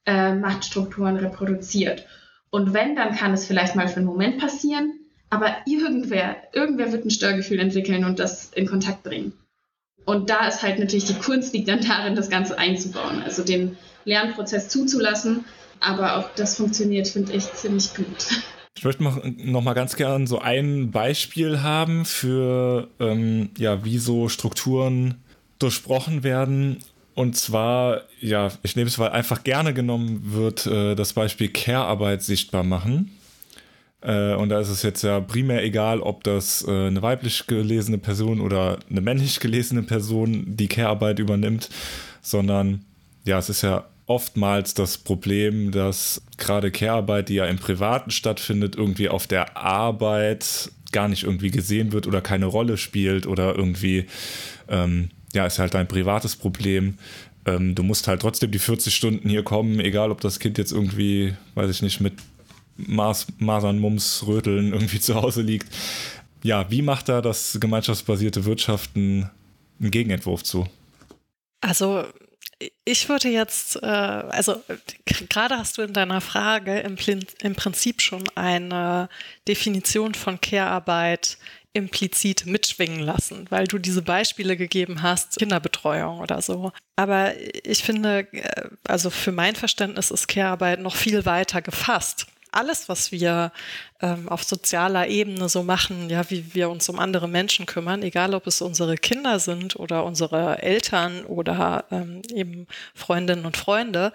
äh, 0.06 0.34
Machtstrukturen 0.36 1.18
reproduziert. 1.18 2.06
Und 2.52 2.74
wenn, 2.74 2.96
dann 2.96 3.16
kann 3.16 3.34
es 3.34 3.46
vielleicht 3.46 3.76
mal 3.76 3.88
für 3.88 3.98
einen 3.98 4.06
Moment 4.06 4.40
passieren, 4.40 5.00
aber 5.30 5.56
irgendwer, 5.66 6.36
irgendwer 6.54 6.92
wird 6.92 7.06
ein 7.06 7.10
Störgefühl 7.10 7.60
entwickeln 7.60 8.04
und 8.04 8.20
das 8.20 8.52
in 8.54 8.68
Kontakt 8.68 9.04
bringen. 9.04 9.34
Und 10.06 10.30
da 10.30 10.48
ist 10.48 10.62
halt 10.62 10.78
natürlich 10.80 11.06
die 11.06 11.14
Kunst 11.14 11.54
liegt 11.54 11.70
dann 11.70 11.82
darin, 11.82 12.16
das 12.16 12.30
Ganze 12.30 12.58
einzubauen, 12.58 13.24
also 13.24 13.44
den 13.44 13.78
Lernprozess 14.04 14.68
zuzulassen. 14.68 15.46
Aber 15.80 16.18
auch 16.18 16.30
das 16.36 16.58
funktioniert, 16.58 17.08
finde 17.08 17.34
ich, 17.34 17.52
ziemlich 17.54 17.94
gut. 17.96 18.44
Ich 18.78 18.84
möchte 18.84 19.04
noch 19.04 19.62
mal 19.62 19.74
ganz 19.74 19.96
gern 19.96 20.28
so 20.28 20.40
ein 20.40 20.92
Beispiel 20.92 21.62
haben 21.62 22.06
für, 22.06 22.88
ähm, 23.00 23.50
ja, 23.58 23.84
wie 23.84 23.98
so 23.98 24.30
Strukturen 24.30 25.24
durchbrochen 25.60 26.24
werden. 26.24 26.78
Und 27.14 27.36
zwar, 27.36 28.04
ja, 28.20 28.52
ich 28.64 28.76
nehme 28.76 28.88
es, 28.88 28.98
weil 28.98 29.10
einfach 29.10 29.44
gerne 29.44 29.74
genommen 29.74 30.34
wird, 30.34 30.66
äh, 30.66 30.96
das 30.96 31.14
Beispiel 31.14 31.50
Care-Arbeit 31.50 32.24
sichtbar 32.24 32.64
machen. 32.64 33.12
Äh, 34.02 34.34
und 34.36 34.50
da 34.50 34.60
ist 34.60 34.70
es 34.70 34.82
jetzt 34.82 35.04
ja 35.04 35.20
primär 35.20 35.64
egal, 35.64 36.00
ob 36.00 36.24
das 36.24 36.66
äh, 36.68 36.88
eine 36.88 37.02
weiblich 37.02 37.46
gelesene 37.48 37.98
Person 37.98 38.42
oder 38.42 38.80
eine 38.90 39.02
männlich 39.02 39.40
gelesene 39.40 39.84
Person 39.84 40.46
die 40.48 40.68
Care-Arbeit 40.68 41.20
übernimmt, 41.20 41.70
sondern 42.22 42.86
ja, 43.26 43.38
es 43.38 43.50
ist 43.50 43.62
ja 43.62 43.86
oftmals 44.08 44.74
das 44.74 44.98
Problem, 44.98 45.72
dass 45.72 46.22
gerade 46.38 46.72
Care-Arbeit, 46.72 47.30
die 47.30 47.36
ja 47.36 47.46
im 47.46 47.58
Privaten 47.58 48.12
stattfindet, 48.12 48.76
irgendwie 48.76 49.10
auf 49.10 49.28
der 49.28 49.56
Arbeit 49.58 50.72
gar 50.92 51.08
nicht 51.08 51.24
irgendwie 51.24 51.52
gesehen 51.52 51.94
wird 51.94 52.08
oder 52.08 52.22
keine 52.22 52.48
Rolle 52.48 52.78
spielt 52.78 53.26
oder 53.28 53.56
irgendwie, 53.56 54.08
ähm, 54.68 55.10
ja, 55.34 55.46
ist 55.46 55.60
halt 55.60 55.76
ein 55.76 55.88
privates 55.88 56.36
Problem. 56.36 56.98
Ähm, 57.46 57.76
du 57.76 57.84
musst 57.84 58.08
halt 58.08 58.22
trotzdem 58.22 58.52
die 58.52 58.60
40 58.60 58.94
Stunden 58.94 59.30
hier 59.30 59.44
kommen, 59.44 59.80
egal 59.80 60.12
ob 60.12 60.22
das 60.22 60.40
Kind 60.40 60.58
jetzt 60.58 60.72
irgendwie, 60.72 61.34
weiß 61.56 61.70
ich 61.70 61.82
nicht, 61.82 62.00
mit 62.02 62.14
Mas 62.78 63.28
Masern, 63.38 63.80
Mums, 63.80 64.24
Röteln 64.28 64.74
irgendwie 64.74 65.00
zu 65.00 65.16
Hause 65.16 65.42
liegt. 65.42 65.68
Ja, 66.44 66.70
wie 66.72 66.82
macht 66.82 67.10
da 67.10 67.22
das 67.22 67.58
gemeinschaftsbasierte 67.60 68.46
Wirtschaften 68.46 69.30
einen 69.80 69.92
Gegenentwurf 69.92 70.44
zu? 70.44 70.68
Also 71.62 72.06
ich 72.86 73.10
würde 73.10 73.30
jetzt, 73.30 73.82
äh, 73.82 73.86
also 73.86 74.62
gerade 75.30 75.58
hast 75.58 75.78
du 75.78 75.84
in 75.84 75.94
deiner 75.94 76.22
Frage 76.22 76.80
im, 76.80 76.98
im 77.42 77.56
Prinzip 77.56 78.02
schon 78.02 78.24
eine 78.36 79.10
Definition 79.48 80.14
von 80.14 80.40
Care-Arbeit 80.42 81.38
implizit 81.74 82.46
mitschwingen 82.46 83.00
lassen, 83.00 83.46
weil 83.50 83.66
du 83.66 83.78
diese 83.78 84.02
Beispiele 84.02 84.58
gegeben 84.58 85.02
hast, 85.02 85.38
Kinderbetreuung 85.38 86.20
oder 86.20 86.42
so. 86.42 86.72
Aber 86.96 87.34
ich 87.64 87.84
finde, 87.84 88.28
äh, 88.34 88.70
also 88.84 89.10
für 89.10 89.32
mein 89.32 89.56
Verständnis 89.56 90.12
ist 90.12 90.28
Care-Arbeit 90.28 90.82
noch 90.82 90.96
viel 90.96 91.26
weiter 91.26 91.62
gefasst 91.62 92.28
alles, 92.52 92.90
was 92.90 93.12
wir 93.12 93.52
ähm, 94.02 94.28
auf 94.30 94.44
sozialer 94.44 95.08
Ebene 95.08 95.50
so 95.50 95.64
machen, 95.64 96.10
ja, 96.10 96.30
wie 96.30 96.54
wir 96.54 96.70
uns 96.70 96.88
um 96.90 97.00
andere 97.00 97.28
Menschen 97.28 97.66
kümmern, 97.66 98.04
egal 98.04 98.36
ob 98.36 98.46
es 98.48 98.62
unsere 98.62 98.98
Kinder 98.98 99.40
sind 99.40 99.78
oder 99.78 100.04
unsere 100.04 100.62
Eltern 100.62 101.24
oder 101.26 101.86
ähm, 101.92 102.22
eben 102.34 102.68
Freundinnen 102.94 103.46
und 103.46 103.58
Freunde, 103.58 104.12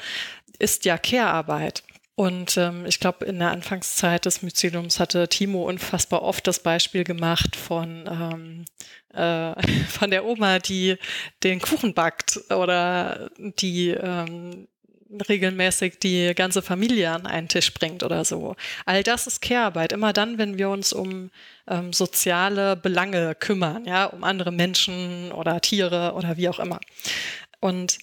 ist 0.59 0.85
ja 0.85 0.99
Care-Arbeit. 0.99 1.83
Und 2.17 2.57
ähm, 2.57 2.87
ich 2.87 2.99
glaube, 2.99 3.27
in 3.27 3.39
der 3.39 3.51
Anfangszeit 3.51 4.25
des 4.25 4.41
Myceliums 4.41 4.99
hatte 4.99 5.29
Timo 5.29 5.65
unfassbar 5.69 6.23
oft 6.23 6.47
das 6.47 6.61
Beispiel 6.61 7.05
gemacht 7.05 7.55
von, 7.55 8.09
ähm, 8.11 8.65
äh, 9.13 9.63
von 9.89 10.11
der 10.11 10.25
Oma, 10.25 10.59
die 10.59 10.97
den 11.45 11.61
Kuchen 11.61 11.93
backt 11.93 12.41
oder 12.51 13.31
die 13.39 13.91
ähm, 13.91 14.67
regelmäßig 15.29 15.99
die 15.99 16.33
ganze 16.35 16.63
Familie 16.63 17.11
an 17.11 17.27
einen 17.27 17.49
Tisch 17.49 17.73
bringt 17.75 18.03
oder 18.03 18.25
so. 18.25 18.57
All 18.87 19.03
das 19.03 19.27
ist 19.27 19.43
Care-Arbeit. 19.43 19.93
Immer 19.93 20.15
dann, 20.15 20.39
wenn 20.39 20.57
wir 20.57 20.71
uns 20.71 20.95
um 20.95 21.31
ähm, 21.69 21.93
soziale 21.93 22.77
Belange 22.77 23.35
kümmern, 23.35 23.85
ja, 23.85 24.07
um 24.07 24.25
andere 24.25 24.53
Menschen 24.53 25.33
oder 25.33 25.61
Tiere 25.61 26.15
oder 26.15 26.39
wie 26.39 26.49
auch 26.49 26.61
immer. 26.61 26.81
Und 27.61 27.99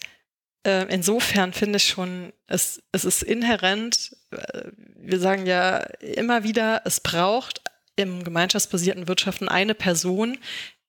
äh, 0.64 0.86
insofern 0.89 1.53
finde 1.53 1.78
ich 1.78 1.88
schon, 1.88 2.34
es, 2.47 2.82
es 2.91 3.05
ist 3.05 3.24
inhärent, 3.24 4.16
äh, 4.32 4.64
wir 4.97 5.20
sagen 5.20 5.45
ja 5.45 5.78
immer 5.99 6.43
wieder, 6.43 6.82
es 6.86 6.99
braucht 6.99 7.61
im 7.95 8.24
gemeinschaftsbasierten 8.24 9.07
Wirtschaften 9.07 9.49
eine 9.49 9.76
Person, 9.76 10.38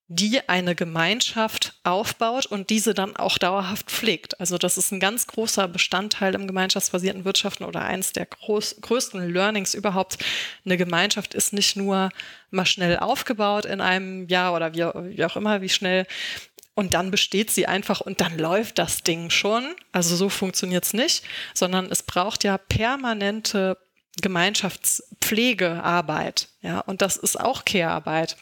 die 0.07 0.47
eine 0.47 0.75
Gemeinschaft 0.75 1.73
aufbaut 1.83 2.45
und 2.45 2.69
diese 2.69 2.93
dann 2.93 3.15
auch 3.15 3.39
dauerhaft 3.39 3.89
pflegt. 3.89 4.39
Also 4.39 4.59
das 4.59 4.77
ist 4.77 4.91
ein 4.91 4.99
ganz 4.99 5.25
großer 5.25 5.67
Bestandteil 5.67 6.35
im 6.35 6.45
gemeinschaftsbasierten 6.45 7.25
Wirtschaften 7.25 7.63
oder 7.63 7.81
eins 7.81 8.13
der 8.13 8.27
groß, 8.27 8.81
größten 8.81 9.33
Learnings 9.33 9.73
überhaupt. 9.73 10.23
Eine 10.63 10.77
Gemeinschaft 10.77 11.33
ist 11.33 11.53
nicht 11.53 11.75
nur 11.75 12.09
mal 12.51 12.67
schnell 12.67 12.97
aufgebaut 12.99 13.65
in 13.65 13.81
einem 13.81 14.27
Jahr 14.27 14.53
oder 14.53 14.73
wie, 14.75 15.17
wie 15.17 15.25
auch 15.25 15.35
immer, 15.35 15.61
wie 15.61 15.69
schnell, 15.69 16.05
und 16.75 16.93
dann 16.93 17.09
besteht 17.09 17.51
sie 17.51 17.67
einfach 17.67 18.01
und 18.01 18.19
dann 18.21 18.37
läuft 18.37 18.77
das 18.77 19.01
Ding 19.01 19.29
schon. 19.29 19.73
Also 19.91 20.15
so 20.15 20.29
funktioniert 20.29 20.85
es 20.85 20.93
nicht, 20.93 21.23
sondern 21.53 21.87
es 21.89 22.03
braucht 22.03 22.43
ja 22.43 22.57
permanente 22.57 23.77
Gemeinschaftspflegearbeit. 24.21 26.49
Ja, 26.61 26.81
und 26.81 27.01
das 27.01 27.17
ist 27.17 27.39
auch 27.39 27.65
Care-Arbeit. 27.65 28.37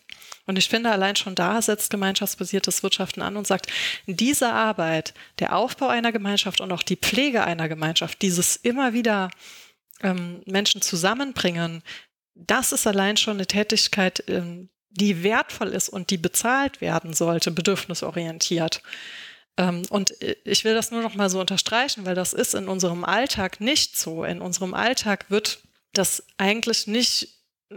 Und 0.45 0.57
ich 0.57 0.67
finde, 0.67 0.91
allein 0.91 1.15
schon 1.15 1.35
da 1.35 1.61
setzt 1.61 1.89
gemeinschaftsbasiertes 1.89 2.83
Wirtschaften 2.83 3.21
an 3.21 3.37
und 3.37 3.47
sagt, 3.47 3.67
diese 4.07 4.51
Arbeit, 4.51 5.13
der 5.39 5.55
Aufbau 5.55 5.87
einer 5.87 6.11
Gemeinschaft 6.11 6.59
und 6.59 6.71
auch 6.71 6.83
die 6.83 6.97
Pflege 6.97 7.45
einer 7.45 7.69
Gemeinschaft, 7.69 8.21
dieses 8.21 8.57
immer 8.57 8.93
wieder 8.93 9.29
ähm, 10.01 10.41
Menschen 10.45 10.81
zusammenbringen, 10.81 11.81
das 12.35 12.71
ist 12.71 12.87
allein 12.87 13.15
schon 13.15 13.37
eine 13.37 13.45
Tätigkeit, 13.45 14.23
ähm, 14.27 14.69
die 14.93 15.23
wertvoll 15.23 15.69
ist 15.69 15.89
und 15.89 16.09
die 16.09 16.17
bezahlt 16.17 16.81
werden 16.81 17.13
sollte, 17.13 17.51
bedürfnisorientiert. 17.51 18.81
Ähm, 19.57 19.83
und 19.89 20.13
ich 20.43 20.63
will 20.63 20.73
das 20.73 20.91
nur 20.91 21.01
noch 21.01 21.15
mal 21.15 21.29
so 21.29 21.39
unterstreichen, 21.39 22.05
weil 22.05 22.15
das 22.15 22.33
ist 22.33 22.55
in 22.55 22.67
unserem 22.67 23.03
Alltag 23.03 23.59
nicht 23.59 23.97
so. 23.97 24.23
In 24.23 24.41
unserem 24.41 24.73
Alltag 24.73 25.25
wird 25.29 25.59
das 25.93 26.23
eigentlich 26.37 26.87
nicht 26.87 27.29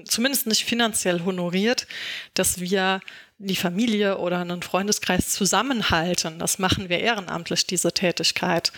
zumindest 0.04 0.46
nicht 0.46 0.64
finanziell 0.64 1.24
honoriert, 1.24 1.86
dass 2.34 2.60
wir 2.60 3.00
die 3.38 3.56
Familie 3.56 4.18
oder 4.18 4.40
einen 4.40 4.62
Freundeskreis 4.62 5.30
zusammenhalten. 5.30 6.38
Das 6.38 6.58
machen 6.58 6.88
wir 6.88 7.00
ehrenamtlich, 7.00 7.66
diese 7.66 7.92
Tätigkeit. 7.92 8.72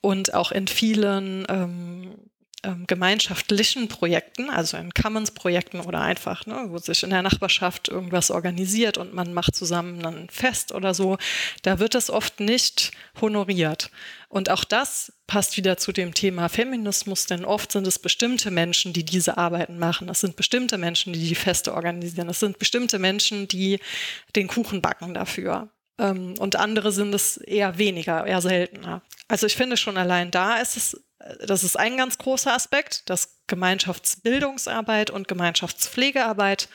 Und 0.00 0.34
auch 0.34 0.52
in 0.52 0.68
vielen 0.68 1.46
ähm, 1.48 2.14
ähm, 2.66 2.84
gemeinschaftlichen 2.86 3.86
Projekten, 3.86 4.50
also 4.50 4.76
in 4.76 4.92
Commons-Projekten 4.92 5.80
oder 5.80 6.00
einfach, 6.00 6.46
ne, 6.46 6.66
wo 6.68 6.78
sich 6.78 7.04
in 7.04 7.10
der 7.10 7.22
Nachbarschaft 7.22 7.88
irgendwas 7.88 8.30
organisiert 8.30 8.98
und 8.98 9.14
man 9.14 9.32
macht 9.32 9.54
zusammen 9.54 10.04
ein 10.04 10.28
Fest 10.30 10.72
oder 10.72 10.92
so, 10.92 11.16
da 11.62 11.78
wird 11.78 11.94
das 11.94 12.10
oft 12.10 12.40
nicht 12.40 12.90
honoriert. 13.20 13.90
Und 14.28 14.50
auch 14.50 14.64
das 14.64 15.12
passt 15.28 15.56
wieder 15.56 15.76
zu 15.76 15.92
dem 15.92 16.12
Thema 16.12 16.48
Feminismus, 16.48 17.26
denn 17.26 17.44
oft 17.44 17.70
sind 17.70 17.86
es 17.86 18.00
bestimmte 18.00 18.50
Menschen, 18.50 18.92
die 18.92 19.04
diese 19.04 19.38
Arbeiten 19.38 19.78
machen. 19.78 20.08
Es 20.08 20.20
sind 20.20 20.34
bestimmte 20.34 20.76
Menschen, 20.76 21.12
die 21.12 21.28
die 21.28 21.34
Feste 21.36 21.72
organisieren. 21.72 22.28
Es 22.28 22.40
sind 22.40 22.58
bestimmte 22.58 22.98
Menschen, 22.98 23.46
die 23.46 23.78
den 24.34 24.48
Kuchen 24.48 24.82
backen 24.82 25.14
dafür. 25.14 25.68
Ähm, 25.98 26.34
und 26.38 26.56
andere 26.56 26.90
sind 26.90 27.14
es 27.14 27.36
eher 27.36 27.78
weniger, 27.78 28.26
eher 28.26 28.40
seltener. 28.40 29.02
Also 29.28 29.46
ich 29.46 29.56
finde 29.56 29.76
schon 29.76 29.96
allein 29.96 30.30
da 30.30 30.56
ist 30.56 30.76
es 30.76 31.05
das 31.46 31.64
ist 31.64 31.78
ein 31.78 31.96
ganz 31.96 32.18
großer 32.18 32.52
Aspekt, 32.52 33.08
dass 33.08 33.38
Gemeinschaftsbildungsarbeit 33.46 35.10
und 35.10 35.28
Gemeinschaftspflegearbeit 35.28 36.68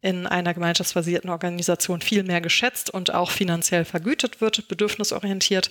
in 0.00 0.26
einer 0.26 0.54
gemeinschaftsbasierten 0.54 1.30
Organisation 1.30 2.00
viel 2.00 2.22
mehr 2.22 2.40
geschätzt 2.40 2.90
und 2.90 3.12
auch 3.12 3.30
finanziell 3.30 3.84
vergütet 3.84 4.40
wird, 4.40 4.68
bedürfnisorientiert. 4.68 5.70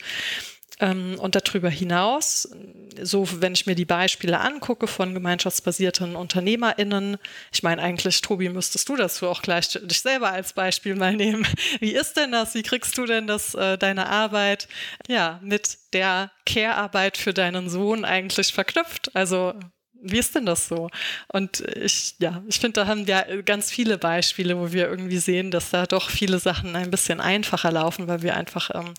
Ähm, 0.80 1.18
und 1.20 1.36
darüber 1.36 1.70
hinaus, 1.70 2.50
so 3.02 3.28
wenn 3.42 3.54
ich 3.54 3.66
mir 3.66 3.76
die 3.76 3.86
Beispiele 3.86 4.40
angucke 4.40 4.88
von 4.88 5.14
gemeinschaftsbasierten 5.14 6.16
UnternehmerInnen, 6.16 7.18
ich 7.52 7.64
meine 7.64 7.82
eigentlich, 7.82 8.22
Tobi, 8.22 8.50
müsstest 8.50 8.88
du 8.88 8.96
das 8.96 9.22
auch 9.24 9.42
gleich 9.42 9.70
dich 9.70 10.02
selber 10.02 10.32
als 10.32 10.54
Beispiel 10.54 10.96
mal 10.96 11.16
nehmen. 11.16 11.48
Wie 11.80 11.94
ist 11.94 12.14
denn 12.14 12.32
das? 12.32 12.54
Wie 12.54 12.64
kriegst 12.64 12.98
du 12.98 13.06
denn 13.06 13.26
das, 13.26 13.56
äh, 13.56 13.78
deine 13.78 14.08
Arbeit 14.08 14.68
ja, 15.08 15.40
mit 15.42 15.78
der 15.94 16.32
Care-Arbeit 16.46 17.18
für 17.18 17.34
deinen 17.34 17.70
Sohn 17.70 18.06
eigentlich 18.06 18.54
verknüpft? 18.54 19.16
Also 19.16 19.54
wie 20.00 20.20
ist 20.20 20.36
denn 20.36 20.46
das 20.46 20.68
so? 20.68 20.90
Und 21.28 21.62
ich, 21.62 22.16
ja, 22.20 22.44
ich 22.48 22.60
finde, 22.60 22.82
da 22.82 22.88
haben 22.88 23.08
wir 23.08 23.42
ganz 23.44 23.72
viele 23.72 23.98
Beispiele, 23.98 24.58
wo 24.58 24.72
wir 24.72 24.88
irgendwie 24.88 25.18
sehen, 25.18 25.52
dass 25.52 25.72
da 25.72 25.86
doch 25.86 26.10
viele 26.10 26.40
Sachen 26.40 26.76
ein 26.76 26.92
bisschen 26.92 27.20
einfacher 27.20 27.72
laufen, 27.72 28.08
weil 28.08 28.22
wir 28.22 28.36
einfach 28.38 28.70
ähm, 28.76 28.94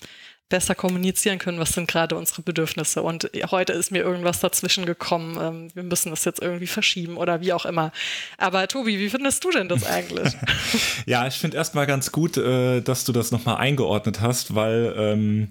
besser 0.49 0.75
kommunizieren 0.75 1.39
können, 1.39 1.59
was 1.59 1.71
sind 1.71 1.89
gerade 1.89 2.17
unsere 2.17 2.43
Bedürfnisse. 2.43 3.03
Und 3.03 3.31
heute 3.51 3.73
ist 3.73 3.91
mir 3.91 4.03
irgendwas 4.03 4.41
dazwischen 4.41 4.87
gekommen. 4.87 5.39
Ähm, 5.41 5.71
wir 5.75 5.83
müssen 5.83 6.11
das 6.11 6.25
jetzt 6.25 6.41
irgendwie 6.41 6.67
verschieben 6.67 7.17
oder 7.17 7.41
wie 7.41 7.53
auch 7.53 7.67
immer. 7.67 7.93
Aber 8.39 8.67
Tobi, 8.69 8.99
wie 8.99 9.11
findest 9.11 9.45
du 9.45 9.51
denn 9.51 9.69
das 9.69 9.85
eigentlich? 9.85 10.35
ja, 11.07 11.27
ich 11.27 11.35
finde 11.35 11.57
erstmal 11.57 11.87
ganz 11.87 12.13
gut, 12.13 12.37
äh, 12.37 12.81
dass 12.81 13.05
du 13.05 13.13
das 13.13 13.31
nochmal 13.31 13.57
eingeordnet 13.57 14.21
hast, 14.21 14.55
weil 14.55 14.95
ähm, 14.97 15.49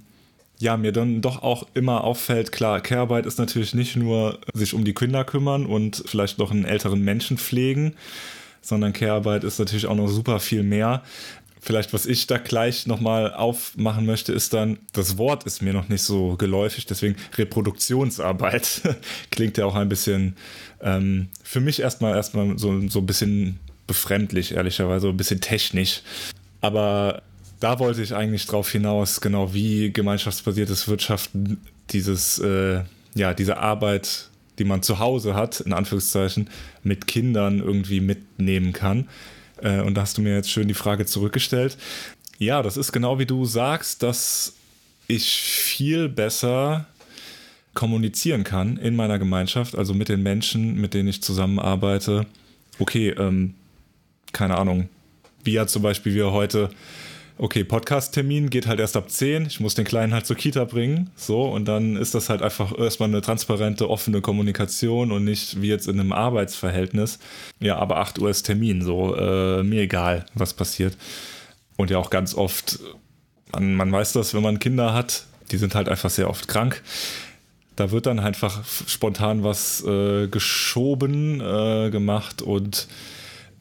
ja, 0.59 0.75
mir 0.77 0.91
dann 0.91 1.21
doch 1.21 1.43
auch 1.43 1.67
immer 1.73 2.03
auffällt, 2.03 2.51
klar, 2.51 2.81
Care-Arbeit 2.81 3.25
ist 3.25 3.37
natürlich 3.37 3.75
nicht 3.75 3.95
nur 3.95 4.39
sich 4.53 4.73
um 4.73 4.83
die 4.83 4.93
Kinder 4.93 5.23
kümmern 5.23 5.65
und 5.65 6.03
vielleicht 6.07 6.39
noch 6.39 6.51
einen 6.51 6.65
älteren 6.65 7.01
Menschen 7.01 7.37
pflegen, 7.37 7.93
sondern 8.61 8.93
Care-Arbeit 8.93 9.43
ist 9.43 9.59
natürlich 9.59 9.85
auch 9.85 9.95
noch 9.95 10.07
super 10.07 10.39
viel 10.39 10.63
mehr. 10.63 11.03
Vielleicht, 11.68 11.91
was 11.91 12.05
ich 12.05 12.28
da 12.28 12.38
gleich 12.38 12.88
nochmal 12.88 13.34
aufmachen 13.34 14.05
möchte, 14.05 14.32
ist 14.32 14.53
dann, 14.53 14.80
das 14.93 15.18
Wort 15.18 15.43
ist 15.43 15.61
mir 15.61 15.74
noch 15.74 15.89
nicht 15.89 16.01
so 16.01 16.38
geläufig, 16.38 16.86
deswegen 16.86 17.18
Reproduktionsarbeit 17.36 18.84
klingt 19.32 19.57
ja 19.57 19.65
auch 19.65 19.76
ein 19.76 19.89
bisschen, 19.89 20.38
ähm, 20.80 21.28
für 21.43 21.59
mich 21.59 21.82
erstmal 21.82 22.15
erstmal 22.15 22.57
so, 22.57 22.88
so 22.88 22.99
ein 22.99 23.05
bisschen 23.05 23.59
befremdlich, 23.86 24.53
ehrlicherweise, 24.53 25.09
ein 25.09 25.18
bisschen 25.18 25.41
technisch. 25.41 26.03
Aber 26.61 27.22
da 27.59 27.80
wollte 27.80 28.01
ich 28.01 28.15
eigentlich 28.15 28.45
drauf 28.45 28.72
hinaus, 28.72 29.20
genau 29.20 29.53
wie 29.53 29.91
gemeinschaftsbasiertes 29.91 30.88
Wirtschaften 30.88 31.59
dieses, 31.89 32.39
äh, 32.39 32.84
ja, 33.13 33.34
diese 33.34 33.57
Arbeit, 33.57 34.30
die 34.57 34.63
man 34.63 34.84
zu 34.84 34.99
Hause 34.99 35.36
hat, 35.36 35.59
in 35.59 35.74
Anführungszeichen, 35.74 36.49
mit 36.84 37.07
Kindern 37.07 37.59
irgendwie 37.59 37.99
mitnehmen 37.99 38.72
kann. 38.72 39.09
Äh, 39.62 39.82
und 39.82 39.95
da 39.95 40.01
hast 40.01 40.18
du 40.18 40.22
mir 40.22 40.36
jetzt 40.36 40.51
schön 40.51 40.68
die 40.68 40.74
Frage 40.74 41.05
zurückgestellt. 41.05 41.78
Ja, 42.39 42.62
das 42.62 42.78
ist 42.78 42.91
genau 42.91 43.20
wie 43.20 43.26
du 43.26 43.45
sagst, 43.45 44.03
dass 44.03 44.53
ich 45.08 45.30
viel 45.30 46.10
besser 46.10 46.86
kommunizieren 47.74 48.43
kann 48.43 48.78
in 48.78 48.95
meiner 48.95 49.20
Gemeinschaft, 49.20 49.78
also 49.78 49.93
mit 49.93 50.10
den 50.10 50.24
Menschen, 50.24 50.80
mit 50.82 50.93
denen 50.93 51.08
ich 51.08 51.22
zusammenarbeite. 51.22 52.26
Okay, 52.80 53.10
ähm, 53.10 53.53
keine 54.34 54.58
Ahnung, 54.58 54.89
wie 55.43 55.53
ja 55.53 55.68
zum 55.68 55.82
Beispiel 55.82 56.14
wir 56.14 56.32
heute 56.32 56.70
okay, 57.38 57.63
Podcast-Termin 57.63 58.49
geht 58.49 58.67
halt 58.67 58.79
erst 58.79 58.97
ab 58.97 59.09
10, 59.09 59.45
ich 59.45 59.59
muss 59.59 59.75
den 59.75 59.85
Kleinen 59.85 60.13
halt 60.13 60.25
zur 60.25 60.35
Kita 60.35 60.65
bringen, 60.65 61.09
so, 61.15 61.43
und 61.43 61.65
dann 61.65 61.95
ist 61.95 62.15
das 62.15 62.29
halt 62.29 62.41
einfach 62.41 62.77
erstmal 62.77 63.09
eine 63.09 63.21
transparente, 63.21 63.89
offene 63.89 64.21
Kommunikation 64.21 65.11
und 65.11 65.23
nicht 65.23 65.61
wie 65.61 65.67
jetzt 65.67 65.88
in 65.88 65.99
einem 65.99 66.11
Arbeitsverhältnis. 66.11 67.19
Ja, 67.59 67.77
aber 67.77 67.97
8 67.97 68.19
Uhr 68.19 68.29
ist 68.29 68.43
Termin, 68.43 68.81
so, 68.81 69.15
äh, 69.15 69.63
mir 69.63 69.81
egal, 69.81 70.25
was 70.33 70.53
passiert. 70.53 70.97
Und 71.75 71.91
ja 71.91 71.97
auch 71.97 72.09
ganz 72.09 72.33
oft, 72.33 72.79
man, 73.51 73.75
man 73.75 73.91
weiß 73.91 74.13
das, 74.13 74.33
wenn 74.33 74.43
man 74.43 74.59
Kinder 74.59 74.93
hat, 74.93 75.25
die 75.51 75.57
sind 75.57 75.75
halt 75.75 75.89
einfach 75.89 76.09
sehr 76.09 76.29
oft 76.29 76.47
krank. 76.47 76.81
Da 77.75 77.91
wird 77.91 78.07
dann 78.07 78.19
einfach 78.19 78.65
spontan 78.65 79.43
was 79.43 79.83
äh, 79.85 80.27
geschoben, 80.27 81.39
äh, 81.39 81.91
gemacht 81.91 82.41
und 82.41 82.88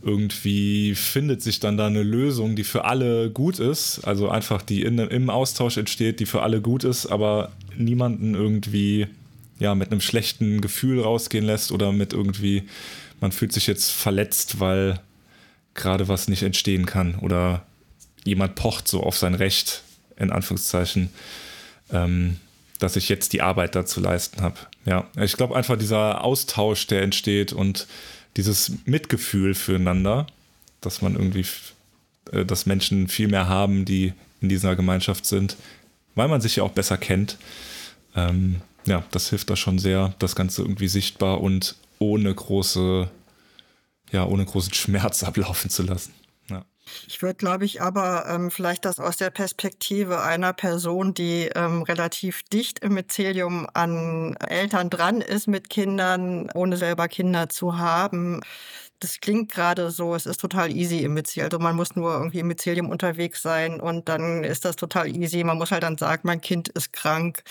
irgendwie 0.03 0.95
findet 0.95 1.43
sich 1.43 1.59
dann 1.59 1.77
da 1.77 1.87
eine 1.87 2.03
Lösung, 2.03 2.55
die 2.55 2.65
für 2.65 2.85
alle 2.85 3.31
gut 3.31 3.59
ist, 3.59 4.01
also 4.05 4.29
einfach 4.29 4.63
die 4.63 4.83
in, 4.83 4.99
im 4.99 5.31
Austausch 5.31 5.77
entsteht, 5.79 6.21
die 6.21 6.27
für 6.27 6.43
alle 6.43 6.61
gut 6.61 6.85
ist, 6.85 7.07
aber 7.07 7.53
niemanden 7.77 8.35
irgendwie 8.35 9.07
ja 9.59 9.75
mit 9.75 9.91
einem 9.91 10.01
schlechten 10.01 10.61
Gefühl 10.61 11.01
rausgehen 11.01 11.45
lässt 11.45 11.73
oder 11.73 11.93
mit 11.93 12.13
irgendwie 12.13 12.65
man 13.21 13.33
fühlt 13.33 13.53
sich 13.53 13.67
jetzt 13.67 13.91
verletzt, 13.91 14.61
weil 14.61 15.01
gerade 15.75 16.09
was 16.09 16.29
nicht 16.29 16.43
entstehen 16.43 16.87
kann 16.87 17.17
oder 17.17 17.65
jemand 18.25 18.55
pocht 18.55 18.89
so 18.89 19.03
auf 19.03 19.17
sein 19.17 19.35
Recht 19.35 19.83
in 20.17 20.31
Anführungszeichen, 20.31 21.11
ähm, 21.93 22.37
dass 22.79 22.97
ich 22.97 23.09
jetzt 23.09 23.33
die 23.33 23.43
Arbeit 23.43 23.75
dazu 23.75 24.01
leisten 24.01 24.43
habe. 24.43 24.57
Ja, 24.85 25.09
ich 25.21 25.35
glaube 25.35 25.57
einfach 25.57 25.79
dieser 25.79 26.23
Austausch, 26.25 26.87
der 26.87 27.03
entsteht 27.03 27.53
und 27.53 27.87
dieses 28.37 28.73
Mitgefühl 28.85 29.55
füreinander, 29.55 30.27
dass 30.81 31.03
man 31.03 31.15
irgendwie, 31.15 31.47
äh, 32.33 32.45
dass 32.45 32.67
Menschen 32.67 33.09
viel 33.09 33.29
mehr 33.29 33.49
haben, 33.49 33.85
die 33.85 34.13
in 34.41 34.49
dieser 34.49 34.77
Gemeinschaft 34.77 35.27
sind, 35.27 35.57
weil 36.15 36.29
man 36.29 36.41
sich 36.41 36.57
ja 36.57 36.63
auch 36.63 36.73
besser 36.73 36.99
kennt. 36.99 37.39
Ähm, 38.15 38.57
ja, 38.87 39.05
das 39.11 39.31
hilft 39.31 39.51
da 39.51 39.57
schon 39.57 39.79
sehr, 39.79 40.15
das 40.19 40.37
Ganze 40.37 40.63
irgendwie 40.63 40.89
sichtbar 40.89 41.41
und 41.41 41.77
ohne 41.99 42.33
große, 42.35 43.11
ja, 44.13 44.25
ohne 44.25 44.45
großen 44.45 44.75
Schmerz 44.75 45.23
ablaufen 45.23 45.71
zu 45.71 45.83
lassen. 45.83 46.13
Ich 47.09 47.21
würde, 47.23 47.35
glaube 47.35 47.65
ich, 47.65 47.83
aber 47.83 48.27
ähm, 48.29 48.51
vielleicht 48.51 48.85
das 48.85 49.01
aus 49.01 49.17
der 49.17 49.31
Perspektive 49.31 50.23
einer 50.23 50.53
Person, 50.53 51.15
die 51.15 51.51
ähm, 51.55 51.83
relativ 51.83 52.43
dicht 52.45 52.79
im 52.81 52.95
Mycelium 52.95 53.67
an 53.75 54.37
Eltern 54.37 54.91
dran 54.91 55.21
ist 55.21 55.49
mit 55.49 55.69
Kindern, 55.71 56.49
ohne 56.55 56.77
selber 56.77 57.09
Kinder 57.09 57.49
zu 57.49 57.79
haben. 57.79 58.41
Das 59.01 59.21
klingt 59.21 59.53
gerade 59.53 59.91
so, 59.91 60.15
es 60.15 60.27
ist 60.27 60.41
total 60.41 60.71
easy 60.75 61.01
im 61.01 61.15
Mycelium. 61.15 61.47
Also 61.47 61.59
man 61.59 61.77
muss 61.77 61.97
nur 61.97 62.13
irgendwie 62.15 62.41
im 62.41 62.49
Mycelium 62.49 62.89
unterwegs 62.91 63.43
sein 63.43 63.81
und 63.81 64.09
dann 64.09 64.45
ist 64.45 64.65
das 64.65 64.77
total 64.77 65.09
easy. 65.15 65.45
Man 65.45 65.59
muss 65.59 65.71
halt 65.73 65.83
dann 65.83 65.99
sagen, 65.99 66.23
mein 66.25 66.41
Kind 66.41 66.69
ist 66.71 66.93
krank. 66.93 67.43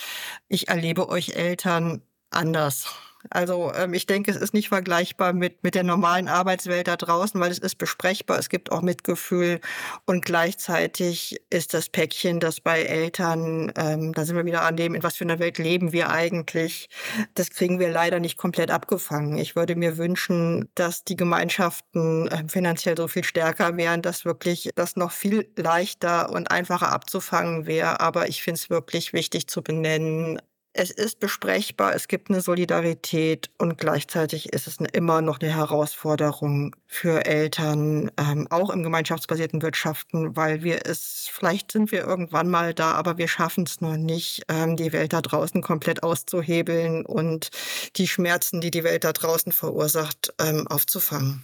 Ich 0.48 0.68
erlebe 0.68 1.08
euch 1.08 1.30
Eltern 1.36 2.02
anders. 2.30 2.86
Also 3.30 3.72
ähm, 3.74 3.94
ich 3.94 4.06
denke, 4.06 4.30
es 4.30 4.36
ist 4.36 4.54
nicht 4.54 4.68
vergleichbar 4.68 5.32
mit, 5.32 5.62
mit 5.62 5.74
der 5.74 5.84
normalen 5.84 6.28
Arbeitswelt 6.28 6.88
da 6.88 6.96
draußen, 6.96 7.40
weil 7.40 7.50
es 7.50 7.58
ist 7.58 7.76
besprechbar, 7.76 8.38
es 8.38 8.48
gibt 8.48 8.72
auch 8.72 8.82
Mitgefühl 8.82 9.60
und 10.04 10.24
gleichzeitig 10.24 11.40
ist 11.50 11.74
das 11.74 11.88
Päckchen, 11.88 12.40
das 12.40 12.60
bei 12.60 12.82
Eltern, 12.82 13.72
ähm, 13.76 14.12
da 14.12 14.24
sind 14.24 14.36
wir 14.36 14.44
wieder 14.44 14.62
an 14.62 14.76
dem, 14.76 14.94
in 14.94 15.02
was 15.02 15.16
für 15.16 15.24
einer 15.24 15.38
Welt 15.38 15.58
leben 15.58 15.92
wir 15.92 16.10
eigentlich, 16.10 16.88
das 17.34 17.50
kriegen 17.50 17.78
wir 17.78 17.90
leider 17.90 18.20
nicht 18.20 18.36
komplett 18.36 18.70
abgefangen. 18.70 19.38
Ich 19.38 19.56
würde 19.56 19.76
mir 19.76 19.98
wünschen, 19.98 20.68
dass 20.74 21.04
die 21.04 21.16
Gemeinschaften 21.16 22.28
äh, 22.28 22.44
finanziell 22.48 22.96
so 22.96 23.08
viel 23.08 23.24
stärker 23.24 23.76
wären, 23.76 24.02
dass 24.02 24.24
wirklich 24.24 24.70
das 24.74 24.96
noch 24.96 25.12
viel 25.12 25.50
leichter 25.56 26.30
und 26.30 26.50
einfacher 26.50 26.92
abzufangen 26.92 27.66
wäre. 27.66 28.00
Aber 28.00 28.28
ich 28.28 28.42
finde 28.42 28.58
es 28.60 28.70
wirklich 28.70 29.12
wichtig 29.12 29.48
zu 29.48 29.62
benennen, 29.62 30.40
es 30.78 30.90
ist 30.90 31.20
besprechbar, 31.20 31.94
es 31.94 32.06
gibt 32.06 32.28
eine 32.30 32.42
Solidarität 32.42 33.50
und 33.56 33.78
gleichzeitig 33.78 34.52
ist 34.52 34.66
es 34.66 34.76
immer 34.92 35.22
noch 35.22 35.40
eine 35.40 35.54
Herausforderung 35.54 36.76
für 36.86 37.24
Eltern, 37.24 38.10
ähm, 38.18 38.46
auch 38.50 38.68
im 38.70 38.82
gemeinschaftsbasierten 38.82 39.62
Wirtschaften, 39.62 40.36
weil 40.36 40.62
wir 40.62 40.84
es, 40.84 41.28
vielleicht 41.32 41.72
sind 41.72 41.92
wir 41.92 42.00
irgendwann 42.00 42.50
mal 42.50 42.74
da, 42.74 42.92
aber 42.92 43.16
wir 43.16 43.28
schaffen 43.28 43.64
es 43.64 43.80
noch 43.80 43.96
nicht, 43.96 44.42
ähm, 44.48 44.76
die 44.76 44.92
Welt 44.92 45.14
da 45.14 45.22
draußen 45.22 45.62
komplett 45.62 46.02
auszuhebeln 46.02 47.06
und 47.06 47.48
die 47.96 48.06
Schmerzen, 48.06 48.60
die 48.60 48.70
die 48.70 48.84
Welt 48.84 49.04
da 49.04 49.12
draußen 49.12 49.52
verursacht, 49.52 50.34
ähm, 50.38 50.66
aufzufangen. 50.66 51.42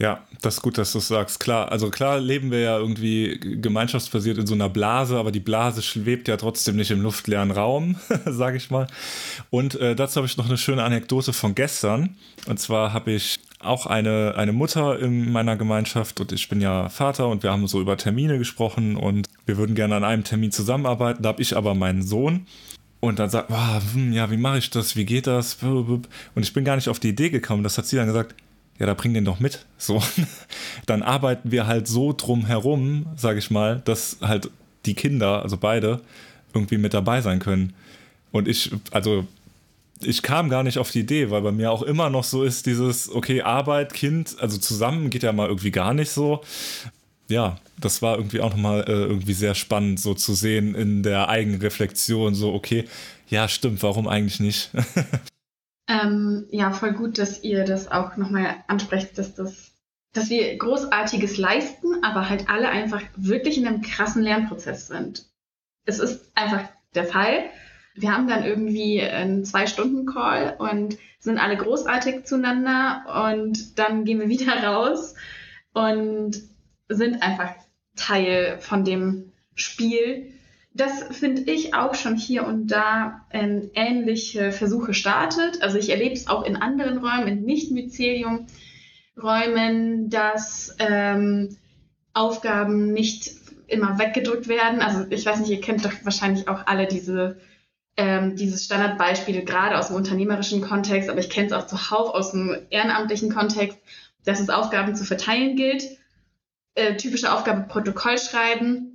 Ja, 0.00 0.22
das 0.40 0.54
ist 0.54 0.62
gut, 0.62 0.78
dass 0.78 0.92
du 0.92 0.98
es 0.98 1.08
sagst. 1.08 1.40
Klar, 1.40 1.70
also 1.70 1.90
klar 1.90 2.18
leben 2.18 2.50
wir 2.50 2.60
ja 2.60 2.78
irgendwie 2.78 3.38
gemeinschaftsbasiert 3.38 4.38
in 4.38 4.46
so 4.46 4.54
einer 4.54 4.70
Blase, 4.70 5.18
aber 5.18 5.30
die 5.30 5.40
Blase 5.40 5.82
schwebt 5.82 6.26
ja 6.26 6.38
trotzdem 6.38 6.76
nicht 6.76 6.90
im 6.90 7.02
luftleeren 7.02 7.50
Raum, 7.50 7.96
sage 8.24 8.56
ich 8.56 8.70
mal. 8.70 8.86
Und 9.50 9.74
äh, 9.74 9.94
dazu 9.94 10.16
habe 10.16 10.26
ich 10.26 10.38
noch 10.38 10.46
eine 10.46 10.56
schöne 10.56 10.84
Anekdote 10.84 11.34
von 11.34 11.54
gestern. 11.54 12.16
Und 12.46 12.58
zwar 12.58 12.94
habe 12.94 13.12
ich 13.12 13.40
auch 13.58 13.84
eine, 13.84 14.36
eine 14.38 14.54
Mutter 14.54 14.98
in 14.98 15.30
meiner 15.32 15.56
Gemeinschaft 15.56 16.18
und 16.18 16.32
ich 16.32 16.48
bin 16.48 16.62
ja 16.62 16.88
Vater 16.88 17.28
und 17.28 17.42
wir 17.42 17.50
haben 17.50 17.66
so 17.66 17.78
über 17.78 17.98
Termine 17.98 18.38
gesprochen 18.38 18.96
und 18.96 19.28
wir 19.44 19.58
würden 19.58 19.74
gerne 19.74 19.96
an 19.96 20.04
einem 20.04 20.24
Termin 20.24 20.50
zusammenarbeiten. 20.50 21.22
Da 21.22 21.28
habe 21.28 21.42
ich 21.42 21.54
aber 21.54 21.74
meinen 21.74 22.02
Sohn 22.02 22.46
und 23.00 23.18
dann 23.18 23.28
sagt, 23.28 23.50
oh, 23.50 23.98
ja, 24.12 24.30
wie 24.30 24.38
mache 24.38 24.56
ich 24.56 24.70
das? 24.70 24.96
Wie 24.96 25.04
geht 25.04 25.26
das? 25.26 25.58
Und 25.62 26.06
ich 26.36 26.54
bin 26.54 26.64
gar 26.64 26.76
nicht 26.76 26.88
auf 26.88 27.00
die 27.00 27.10
Idee 27.10 27.28
gekommen. 27.28 27.62
Das 27.62 27.76
hat 27.76 27.84
sie 27.84 27.96
dann 27.96 28.06
gesagt, 28.06 28.34
ja, 28.80 28.86
da 28.86 28.94
bring 28.94 29.14
den 29.14 29.26
doch 29.26 29.38
mit. 29.38 29.66
So, 29.78 30.02
dann 30.86 31.02
arbeiten 31.02 31.52
wir 31.52 31.66
halt 31.66 31.86
so 31.86 32.14
drum 32.16 32.46
herum, 32.46 33.06
sage 33.14 33.38
ich 33.38 33.50
mal, 33.50 33.82
dass 33.84 34.16
halt 34.22 34.50
die 34.86 34.94
Kinder, 34.94 35.42
also 35.42 35.58
beide, 35.58 36.00
irgendwie 36.54 36.78
mit 36.78 36.94
dabei 36.94 37.20
sein 37.20 37.38
können. 37.38 37.74
Und 38.32 38.48
ich, 38.48 38.72
also 38.90 39.26
ich 40.02 40.22
kam 40.22 40.48
gar 40.48 40.62
nicht 40.62 40.78
auf 40.78 40.90
die 40.90 41.00
Idee, 41.00 41.30
weil 41.30 41.42
bei 41.42 41.52
mir 41.52 41.70
auch 41.70 41.82
immer 41.82 42.08
noch 42.08 42.24
so 42.24 42.42
ist 42.42 42.64
dieses, 42.64 43.10
okay, 43.10 43.42
Arbeit, 43.42 43.92
Kind, 43.92 44.36
also 44.40 44.56
zusammen 44.56 45.10
geht 45.10 45.22
ja 45.22 45.32
mal 45.32 45.48
irgendwie 45.48 45.70
gar 45.70 45.92
nicht 45.92 46.10
so. 46.10 46.40
ja, 47.28 47.58
das 47.78 48.00
war 48.00 48.16
irgendwie 48.16 48.40
auch 48.40 48.50
nochmal 48.50 48.84
äh, 48.88 48.92
irgendwie 48.92 49.34
sehr 49.34 49.54
spannend, 49.54 50.00
so 50.00 50.14
zu 50.14 50.34
sehen 50.34 50.74
in 50.74 51.02
der 51.02 51.28
Eigenreflexion, 51.28 52.34
so, 52.34 52.54
okay, 52.54 52.86
ja, 53.28 53.46
stimmt, 53.46 53.82
warum 53.82 54.08
eigentlich 54.08 54.40
nicht? 54.40 54.70
ähm, 55.90 56.46
ja, 56.50 56.70
voll 56.70 56.92
gut, 56.92 57.18
dass 57.18 57.42
ihr 57.42 57.64
das 57.64 57.90
auch 57.90 58.16
nochmal 58.16 58.56
ansprecht, 58.68 59.18
dass 59.18 59.34
das, 59.34 59.72
dass 60.12 60.30
wir 60.30 60.56
Großartiges 60.56 61.36
leisten, 61.36 62.04
aber 62.04 62.28
halt 62.28 62.48
alle 62.48 62.68
einfach 62.68 63.02
wirklich 63.16 63.58
in 63.58 63.66
einem 63.66 63.82
krassen 63.82 64.22
Lernprozess 64.22 64.86
sind. 64.86 65.26
Es 65.84 65.98
ist 65.98 66.30
einfach 66.36 66.68
der 66.94 67.04
Fall. 67.04 67.50
Wir 67.94 68.12
haben 68.12 68.28
dann 68.28 68.44
irgendwie 68.44 69.02
einen 69.02 69.44
Zwei-Stunden-Call 69.44 70.56
und 70.58 70.96
sind 71.18 71.38
alle 71.38 71.56
großartig 71.56 72.24
zueinander 72.24 73.32
und 73.34 73.78
dann 73.78 74.04
gehen 74.04 74.20
wir 74.20 74.28
wieder 74.28 74.54
raus 74.62 75.14
und 75.72 76.40
sind 76.88 77.22
einfach 77.22 77.52
Teil 77.96 78.58
von 78.60 78.84
dem 78.84 79.32
Spiel. 79.54 80.32
Das 80.72 81.02
finde 81.10 81.42
ich 81.42 81.74
auch 81.74 81.96
schon 81.96 82.16
hier 82.16 82.46
und 82.46 82.68
da 82.68 83.26
ähm, 83.32 83.72
ähnliche 83.74 84.52
Versuche 84.52 84.94
startet. 84.94 85.60
Also 85.62 85.78
ich 85.78 85.90
erlebe 85.90 86.14
es 86.14 86.28
auch 86.28 86.44
in 86.44 86.54
anderen 86.56 86.98
Räumen, 86.98 87.26
in 87.26 87.42
Nicht-Mycelium-Räumen, 87.42 90.10
dass 90.10 90.76
ähm, 90.78 91.56
Aufgaben 92.14 92.92
nicht 92.92 93.32
immer 93.66 93.98
weggedrückt 93.98 94.46
werden. 94.46 94.80
Also 94.80 95.06
ich 95.10 95.26
weiß 95.26 95.40
nicht, 95.40 95.50
ihr 95.50 95.60
kennt 95.60 95.84
doch 95.84 95.90
wahrscheinlich 96.04 96.46
auch 96.48 96.66
alle 96.66 96.86
diese 96.86 97.40
ähm, 97.96 98.36
dieses 98.36 98.64
Standardbeispiel 98.64 99.44
gerade 99.44 99.76
aus 99.76 99.88
dem 99.88 99.96
unternehmerischen 99.96 100.60
Kontext, 100.60 101.10
aber 101.10 101.18
ich 101.18 101.30
kenne 101.30 101.48
es 101.48 101.52
auch 101.52 101.66
zuhauf 101.66 102.14
aus 102.14 102.30
dem 102.30 102.56
ehrenamtlichen 102.70 103.34
Kontext, 103.34 103.76
dass 104.24 104.38
es 104.38 104.48
Aufgaben 104.48 104.94
zu 104.94 105.02
verteilen 105.04 105.56
gilt 105.56 105.82
äh, 106.74 106.96
typische 106.96 107.32
Aufgabe 107.32 107.66
Protokoll 107.68 108.18
schreiben 108.18 108.89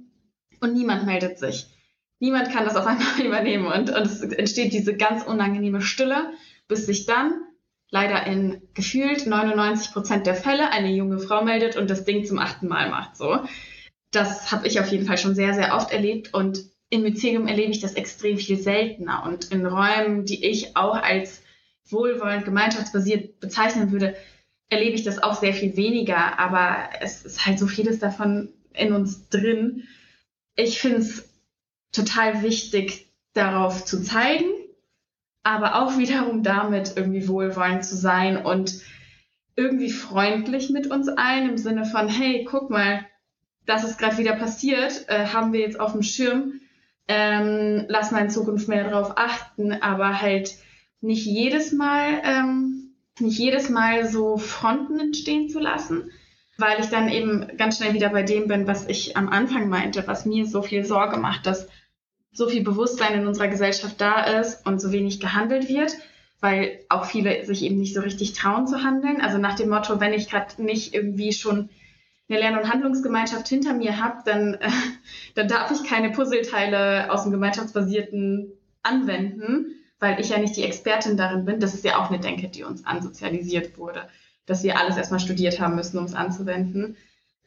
und 0.62 0.74
niemand 0.74 1.06
meldet 1.06 1.40
sich. 1.40 1.68
Niemand 2.20 2.52
kann 2.52 2.66
das 2.66 2.76
auf 2.76 2.86
einmal 2.86 3.20
übernehmen 3.26 3.68
und, 3.68 3.90
und 3.90 4.06
es 4.06 4.22
entsteht 4.22 4.74
diese 4.74 4.96
ganz 4.96 5.24
unangenehme 5.24 5.82
Stille, 5.82 6.32
bis 6.68 6.86
sich 6.86 7.06
dann 7.06 7.42
leider 7.90 8.26
in 8.26 8.62
gefühlt 8.74 9.28
99 9.28 9.94
Prozent 9.94 10.26
der 10.26 10.36
Fälle 10.36 10.72
eine 10.72 10.92
junge 10.92 11.20
Frau 11.20 11.44
meldet 11.44 11.78
und 11.78 11.90
das 11.90 12.04
Ding 12.04 12.26
zum 12.26 12.40
achten 12.40 12.68
Mal 12.68 12.90
macht. 12.90 13.16
So, 13.16 13.40
das 14.12 14.52
habe 14.52 14.68
ich 14.68 14.80
auf 14.80 14.88
jeden 14.88 15.06
Fall 15.06 15.18
schon 15.18 15.36
sehr, 15.36 15.54
sehr 15.54 15.76
oft 15.76 15.92
erlebt 15.92 16.34
und 16.34 16.64
im 16.90 17.02
Mycelium 17.02 17.48
erlebe 17.48 17.72
ich 17.72 17.80
das 17.80 17.94
extrem 17.94 18.38
viel 18.38 18.58
seltener 18.58 19.24
und 19.26 19.52
in 19.52 19.66
Räumen, 19.66 20.26
die 20.26 20.46
ich 20.46 20.76
auch 20.76 20.96
als 20.96 21.42
wohlwollend 21.90 22.46
gemeinschaftsbasiert 22.46 23.40
bezeichnen 23.40 23.92
würde, 23.92 24.16
erlebe 24.70 24.96
ich 24.96 25.04
das 25.04 25.22
auch 25.22 25.36
sehr 25.36 25.54
viel 25.54 25.76
weniger, 25.78 26.40
aber 26.40 26.90
es 27.02 27.26
ist 27.26 27.46
halt 27.46 27.60
so 27.60 27.68
vieles 27.68 28.00
davon 28.00 28.50
in 28.74 28.94
uns 28.94 29.30
drin. 29.30 29.84
Ich 30.56 30.80
finde 30.80 31.00
es 31.00 31.30
total 31.92 32.42
wichtig, 32.42 33.08
darauf 33.34 33.86
zu 33.86 34.02
zeigen, 34.02 34.50
aber 35.44 35.76
auch 35.76 35.98
wiederum 35.98 36.44
damit 36.44 36.94
irgendwie 36.96 37.28
wohlwollend 37.28 37.86
zu 37.86 37.96
sein 37.96 38.46
und 38.46 38.82
irgendwie 39.56 39.92
freundlich 39.92 40.70
mit 40.70 40.88
uns 40.88 41.08
allen 41.08 41.50
im 41.50 41.58
Sinne 41.58 41.86
von, 41.86 42.08
hey, 42.08 42.46
guck 42.50 42.70
mal, 42.70 43.06
das 43.66 43.84
ist 43.84 43.98
gerade 43.98 44.18
wieder 44.18 44.34
passiert, 44.34 45.06
äh, 45.08 45.28
haben 45.28 45.54
wir 45.54 45.62
jetzt 45.62 45.80
auf 45.80 45.94
dem 45.94 46.04
Schirm, 46.04 46.62
ähm, 47.08 47.86
lass 47.88 48.12
mal 48.12 48.24
in 48.24 48.30
Zukunft 48.30 48.68
mehr 48.68 48.90
darauf 48.90 49.18
achten, 49.18 49.74
aber 49.74 50.22
halt 50.22 50.56
nicht 51.02 51.26
jedes 51.26 51.72
Mal 51.72 52.22
ähm, 52.24 52.86
nicht 53.20 53.40
jedes 53.40 53.70
Mal 53.70 54.08
so 54.08 54.38
Fronten 54.38 55.00
entstehen 55.00 55.50
zu 55.50 55.60
lassen, 55.60 56.12
weil 56.58 56.80
ich 56.80 56.88
dann 56.88 57.10
eben 57.10 57.58
ganz 57.58 57.78
schnell 57.78 57.94
wieder 57.94 58.10
bei 58.10 58.24
dem 58.24 58.48
bin, 58.48 58.68
was 58.68 58.88
ich 58.88 59.18
am 59.18 59.30
Anfang 59.30 59.70
meinte, 59.70 60.08
was 60.08 60.26
mir 60.26 60.46
so 60.46 60.62
viel 60.62 60.86
Sorge 60.86 61.18
macht, 61.18 61.46
dass 61.46 61.68
so 62.32 62.48
viel 62.48 62.64
Bewusstsein 62.64 63.20
in 63.20 63.28
unserer 63.28 63.48
Gesellschaft 63.48 64.00
da 64.00 64.24
ist 64.40 64.66
und 64.66 64.80
so 64.80 64.92
wenig 64.92 65.20
gehandelt 65.20 65.70
wird, 65.70 65.96
weil 66.42 66.80
auch 66.90 67.06
viele 67.06 67.46
sich 67.46 67.64
eben 67.64 67.78
nicht 67.78 67.94
so 67.94 68.02
richtig 68.02 68.34
trauen 68.34 68.68
zu 68.68 68.84
handeln. 68.84 69.22
Also 69.22 69.38
nach 69.38 69.56
dem 69.56 69.70
Motto, 69.70 70.00
wenn 70.00 70.14
ich 70.14 70.30
gerade 70.30 70.62
nicht 70.62 70.94
irgendwie 70.94 71.32
schon 71.32 71.70
eine 72.28 72.40
Lern- 72.40 72.58
und 72.58 72.72
Handlungsgemeinschaft 72.72 73.48
hinter 73.48 73.74
mir 73.74 74.04
habe, 74.04 74.22
dann, 74.26 74.56
äh, 74.56 74.70
dann 75.36 75.48
darf 75.48 75.72
ich 75.72 75.88
keine 75.88 76.12
Puzzleteile 76.12 77.12
aus 77.12 77.24
dem 77.24 77.32
gemeinschaftsbasierten 77.32 78.52
anwenden, 78.84 79.76
weil 80.00 80.20
ich 80.20 80.30
ja 80.30 80.38
nicht 80.38 80.56
die 80.56 80.64
Expertin 80.64 81.18
darin 81.18 81.46
bin. 81.46 81.60
Das 81.60 81.74
ist 81.74 81.86
ja 81.86 81.98
auch 81.98 82.10
eine 82.10 82.20
Denke, 82.20 82.48
die 82.50 82.64
uns 82.64 82.86
ansozialisiert 82.86 83.78
wurde, 83.78 84.08
dass 84.46 84.64
wir 84.64 84.78
alles 84.78 84.98
erstmal 84.98 85.20
studiert 85.20 85.60
haben 85.60 85.76
müssen, 85.76 85.98
um 85.98 86.06
es 86.06 86.14
anzuwenden. 86.14 86.98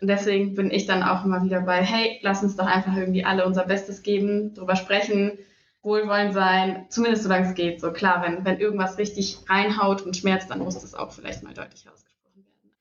Und 0.00 0.08
deswegen 0.08 0.54
bin 0.54 0.70
ich 0.70 0.86
dann 0.86 1.02
auch 1.02 1.24
immer 1.24 1.42
wieder 1.44 1.60
bei, 1.60 1.82
hey, 1.82 2.18
lass 2.22 2.42
uns 2.42 2.56
doch 2.56 2.66
einfach 2.66 2.96
irgendwie 2.96 3.24
alle 3.24 3.44
unser 3.46 3.64
Bestes 3.64 4.02
geben, 4.02 4.54
drüber 4.54 4.76
sprechen, 4.76 5.38
wohlwollend 5.82 6.34
sein, 6.34 6.86
zumindest 6.88 7.24
solange 7.24 7.48
es 7.48 7.54
geht. 7.54 7.80
So 7.80 7.92
klar, 7.92 8.22
wenn, 8.22 8.44
wenn 8.44 8.58
irgendwas 8.58 8.98
richtig 8.98 9.38
reinhaut 9.48 10.02
und 10.02 10.16
schmerzt, 10.16 10.50
dann 10.50 10.60
muss 10.60 10.78
das 10.78 10.94
auch 10.94 11.12
vielleicht 11.12 11.42
mal 11.42 11.54
deutlich 11.54 11.88
ausgesprochen 11.88 12.44
werden. 12.44 12.74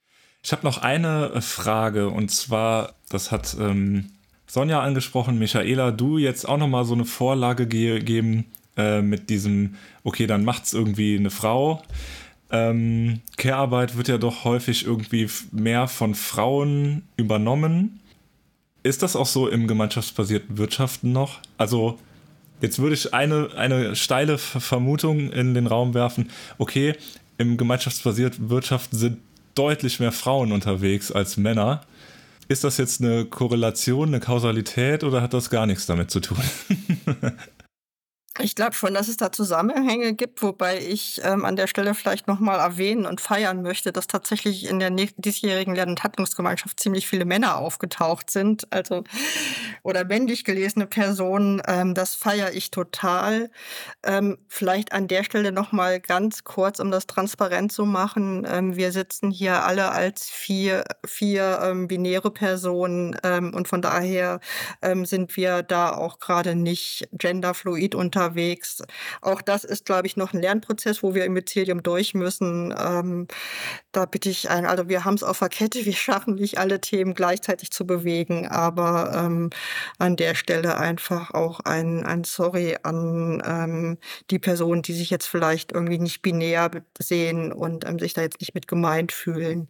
Ich 0.43 0.51
habe 0.51 0.63
noch 0.63 0.79
eine 0.79 1.41
Frage 1.41 2.09
und 2.09 2.29
zwar, 2.29 2.93
das 3.09 3.31
hat 3.31 3.55
ähm, 3.59 4.11
Sonja 4.45 4.81
angesprochen, 4.81 5.39
Michaela, 5.39 5.91
du 5.91 6.17
jetzt 6.17 6.47
auch 6.47 6.57
nochmal 6.57 6.85
so 6.85 6.93
eine 6.93 7.05
Vorlage 7.05 7.67
ge 7.67 7.99
geben, 7.99 8.45
äh, 8.77 9.01
mit 9.01 9.29
diesem, 9.29 9.75
okay, 10.03 10.27
dann 10.27 10.45
macht 10.45 10.65
es 10.65 10.73
irgendwie 10.73 11.17
eine 11.17 11.31
Frau. 11.31 11.81
Ähm, 12.49 13.21
Care-Arbeit 13.35 13.97
wird 13.97 14.07
ja 14.07 14.17
doch 14.17 14.45
häufig 14.45 14.85
irgendwie 14.85 15.29
mehr 15.51 15.87
von 15.87 16.15
Frauen 16.15 17.03
übernommen. 17.17 17.99
Ist 18.83 19.03
das 19.03 19.15
auch 19.15 19.25
so 19.25 19.49
im 19.49 19.67
gemeinschaftsbasierten 19.67 20.57
Wirtschaften 20.57 21.11
noch? 21.11 21.39
Also, 21.57 21.99
jetzt 22.61 22.79
würde 22.79 22.95
ich 22.95 23.13
eine, 23.13 23.49
eine 23.55 23.95
steile 23.95 24.37
Vermutung 24.37 25.31
in 25.31 25.53
den 25.53 25.67
Raum 25.67 25.93
werfen. 25.93 26.29
Okay, 26.57 26.95
im 27.37 27.57
gemeinschaftsbasierten 27.57 28.49
Wirtschaften 28.49 28.97
sind 28.97 29.17
deutlich 29.55 29.99
mehr 29.99 30.11
Frauen 30.11 30.51
unterwegs 30.51 31.11
als 31.11 31.35
Männer. 31.37 31.81
Ist 32.47 32.63
das 32.63 32.77
jetzt 32.77 33.01
eine 33.01 33.25
Korrelation, 33.25 34.07
eine 34.07 34.19
Kausalität 34.21 35.03
oder 35.03 35.21
hat 35.21 35.33
das 35.33 35.49
gar 35.49 35.65
nichts 35.65 35.85
damit 35.85 36.11
zu 36.11 36.21
tun? 36.21 36.37
Ich 38.39 38.53
glaube 38.53 38.73
schon, 38.73 38.93
dass 38.93 39.07
es 39.07 39.17
da 39.17 39.31
Zusammenhänge 39.31 40.13
gibt, 40.13 40.43
wobei 40.43 40.79
ich 40.79 41.21
ähm, 41.23 41.43
an 41.43 41.55
der 41.55 41.65
Stelle 41.65 41.95
vielleicht 41.95 42.27
nochmal 42.27 42.59
erwähnen 42.59 43.07
und 43.07 43.19
feiern 43.19 43.63
möchte, 43.63 43.91
dass 43.91 44.05
tatsächlich 44.05 44.69
in 44.69 44.77
der 44.77 44.91
diesjährigen 44.91 45.73
Lern- 45.73 45.89
und 45.89 46.03
Handlungsgemeinschaft 46.03 46.79
ziemlich 46.79 47.07
viele 47.07 47.25
Männer 47.25 47.57
aufgetaucht 47.57 48.29
sind, 48.29 48.71
also 48.71 49.03
oder 49.81 50.05
männlich 50.05 50.43
gelesene 50.43 50.85
Personen. 50.85 51.63
Ähm, 51.67 51.95
das 51.95 52.13
feiere 52.13 52.53
ich 52.53 52.69
total. 52.69 53.49
Ähm, 54.03 54.37
vielleicht 54.47 54.93
an 54.93 55.07
der 55.07 55.23
Stelle 55.23 55.51
nochmal 55.51 55.99
ganz 55.99 56.43
kurz, 56.43 56.79
um 56.79 56.91
das 56.91 57.07
transparent 57.07 57.71
zu 57.71 57.85
machen. 57.85 58.45
Ähm, 58.47 58.75
wir 58.75 58.91
sitzen 58.91 59.31
hier 59.31 59.63
alle 59.63 59.91
als 59.91 60.29
vier, 60.29 60.83
vier 61.05 61.59
ähm, 61.63 61.87
binäre 61.87 62.29
Personen 62.29 63.17
ähm, 63.23 63.53
und 63.55 63.67
von 63.67 63.81
daher 63.81 64.39
sind 65.03 65.35
wir 65.37 65.63
da 65.63 65.91
auch 65.91 66.19
gerade 66.19 66.55
nicht 66.55 67.07
genderfluid 67.11 67.95
unter 67.95 68.26
unterwegs. 68.27 68.83
Auch 69.21 69.41
das 69.41 69.63
ist, 69.63 69.85
glaube 69.85 70.07
ich, 70.07 70.17
noch 70.17 70.33
ein 70.33 70.41
Lernprozess, 70.41 71.03
wo 71.03 71.15
wir 71.15 71.25
im 71.25 71.33
Mycelium 71.33 71.83
durch 71.83 72.13
müssen. 72.13 72.73
Ähm, 72.77 73.27
da 73.91 74.05
bitte 74.05 74.29
ich 74.29 74.49
ein, 74.49 74.65
also 74.65 74.89
wir 74.89 75.05
haben 75.05 75.15
es 75.15 75.23
auf 75.23 75.39
der 75.39 75.49
Kette, 75.49 75.85
wir 75.85 75.93
schaffen 75.93 76.35
nicht 76.35 76.57
alle 76.57 76.81
Themen 76.81 77.13
gleichzeitig 77.13 77.71
zu 77.71 77.85
bewegen, 77.85 78.47
aber 78.47 79.13
ähm, 79.15 79.49
an 79.97 80.15
der 80.15 80.35
Stelle 80.35 80.77
einfach 80.77 81.31
auch 81.31 81.59
ein, 81.61 82.05
ein 82.05 82.23
Sorry 82.23 82.77
an 82.83 83.41
ähm, 83.45 83.97
die 84.29 84.39
Personen, 84.39 84.81
die 84.81 84.93
sich 84.93 85.09
jetzt 85.09 85.27
vielleicht 85.27 85.71
irgendwie 85.71 85.99
nicht 85.99 86.21
binär 86.21 86.69
sehen 86.99 87.51
und 87.51 87.85
ähm, 87.87 87.99
sich 87.99 88.13
da 88.13 88.21
jetzt 88.21 88.39
nicht 88.41 88.55
mit 88.55 88.67
gemeint 88.67 89.11
fühlen. 89.11 89.69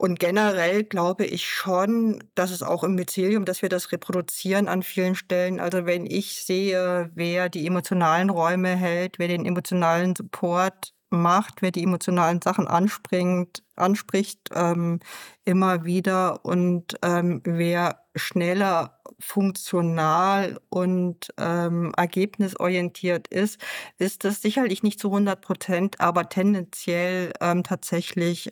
Und 0.00 0.20
generell 0.20 0.84
glaube 0.84 1.26
ich 1.26 1.48
schon, 1.48 2.22
dass 2.36 2.52
es 2.52 2.62
auch 2.62 2.84
im 2.84 2.94
Mycelium, 2.94 3.44
dass 3.44 3.62
wir 3.62 3.68
das 3.68 3.90
reproduzieren 3.90 4.68
an 4.68 4.84
vielen 4.84 5.16
Stellen. 5.16 5.58
Also 5.58 5.86
wenn 5.86 6.06
ich 6.06 6.44
sehe, 6.44 7.10
wer 7.14 7.48
die 7.48 7.66
emotionalen 7.66 8.30
Räume 8.30 8.76
hält, 8.76 9.18
wer 9.18 9.26
den 9.26 9.44
emotionalen 9.44 10.14
Support 10.14 10.94
macht, 11.10 11.62
wer 11.62 11.70
die 11.70 11.82
emotionalen 11.82 12.42
Sachen 12.42 12.66
anspringt, 12.68 13.62
anspricht, 13.76 14.50
ähm, 14.54 15.00
immer 15.44 15.84
wieder 15.84 16.44
und 16.44 16.96
ähm, 17.02 17.40
wer 17.44 18.02
schneller 18.14 19.00
funktional 19.20 20.60
und 20.68 21.28
ähm, 21.38 21.92
ergebnisorientiert 21.96 23.28
ist, 23.28 23.60
ist 23.98 24.24
das 24.24 24.42
sicherlich 24.42 24.82
nicht 24.82 25.00
zu 25.00 25.08
100 25.08 25.40
Prozent, 25.40 26.00
aber 26.00 26.28
tendenziell 26.28 27.32
ähm, 27.40 27.64
tatsächlich 27.64 28.50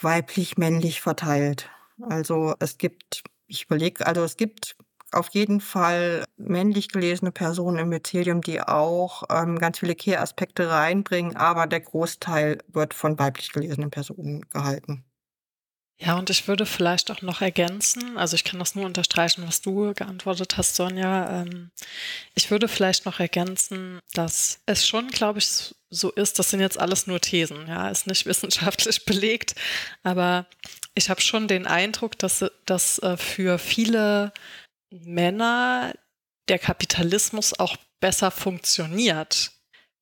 weiblich-männlich 0.00 1.00
verteilt. 1.00 1.68
Also 2.08 2.54
es 2.58 2.78
gibt, 2.78 3.22
ich 3.46 3.64
überlege, 3.64 4.06
also 4.06 4.22
es 4.24 4.36
gibt 4.36 4.76
auf 5.12 5.30
jeden 5.30 5.60
Fall 5.60 6.24
männlich 6.36 6.88
gelesene 6.88 7.32
Personen 7.32 7.78
im 7.78 7.88
Mycelium, 7.88 8.40
die 8.40 8.60
auch 8.60 9.24
ähm, 9.30 9.58
ganz 9.58 9.78
viele 9.78 9.94
Care-Aspekte 9.94 10.68
reinbringen, 10.70 11.36
aber 11.36 11.66
der 11.66 11.80
Großteil 11.80 12.58
wird 12.68 12.94
von 12.94 13.18
weiblich 13.18 13.52
gelesenen 13.52 13.90
Personen 13.90 14.48
gehalten. 14.50 15.04
Ja, 16.04 16.18
und 16.18 16.30
ich 16.30 16.48
würde 16.48 16.66
vielleicht 16.66 17.12
auch 17.12 17.22
noch 17.22 17.42
ergänzen, 17.42 18.18
also 18.18 18.34
ich 18.34 18.42
kann 18.42 18.58
das 18.58 18.74
nur 18.74 18.86
unterstreichen, 18.86 19.44
was 19.46 19.60
du 19.60 19.94
geantwortet 19.94 20.56
hast, 20.56 20.74
Sonja. 20.74 21.42
Ähm, 21.42 21.70
ich 22.34 22.50
würde 22.50 22.66
vielleicht 22.66 23.06
noch 23.06 23.20
ergänzen, 23.20 24.00
dass 24.12 24.58
es 24.66 24.84
schon, 24.84 25.08
glaube 25.08 25.38
ich, 25.38 25.76
so 25.90 26.10
ist, 26.10 26.40
das 26.40 26.50
sind 26.50 26.58
jetzt 26.58 26.80
alles 26.80 27.06
nur 27.06 27.20
Thesen, 27.20 27.68
ja, 27.68 27.88
ist 27.88 28.08
nicht 28.08 28.26
wissenschaftlich 28.26 29.04
belegt, 29.04 29.54
aber 30.02 30.46
ich 30.94 31.08
habe 31.08 31.20
schon 31.20 31.46
den 31.46 31.68
Eindruck, 31.68 32.18
dass, 32.18 32.44
dass 32.66 32.98
äh, 32.98 33.16
für 33.16 33.58
viele 33.58 34.32
Männer 34.92 35.94
der 36.48 36.58
Kapitalismus 36.58 37.58
auch 37.58 37.76
besser 38.00 38.30
funktioniert. 38.30 39.52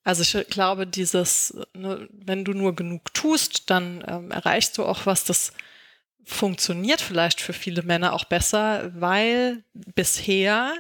Also 0.03 0.23
ich 0.23 0.49
glaube, 0.49 0.87
dieses, 0.87 1.55
ne, 1.75 2.09
wenn 2.11 2.45
du 2.45 2.53
nur 2.53 2.75
genug 2.75 3.13
tust, 3.15 3.71
dann 3.71 4.03
ähm, 4.09 4.31
erreichst 4.31 4.79
du 4.79 4.85
auch 4.85 5.07
was, 5.07 5.25
das 5.25 5.53
funktioniert 6.25 7.01
vielleicht 7.01 7.41
für 7.41 7.53
viele 7.53 7.83
Männer 7.83 8.13
auch 8.13 8.25
besser, 8.25 8.93
weil 8.95 9.63
bisher 9.73 10.75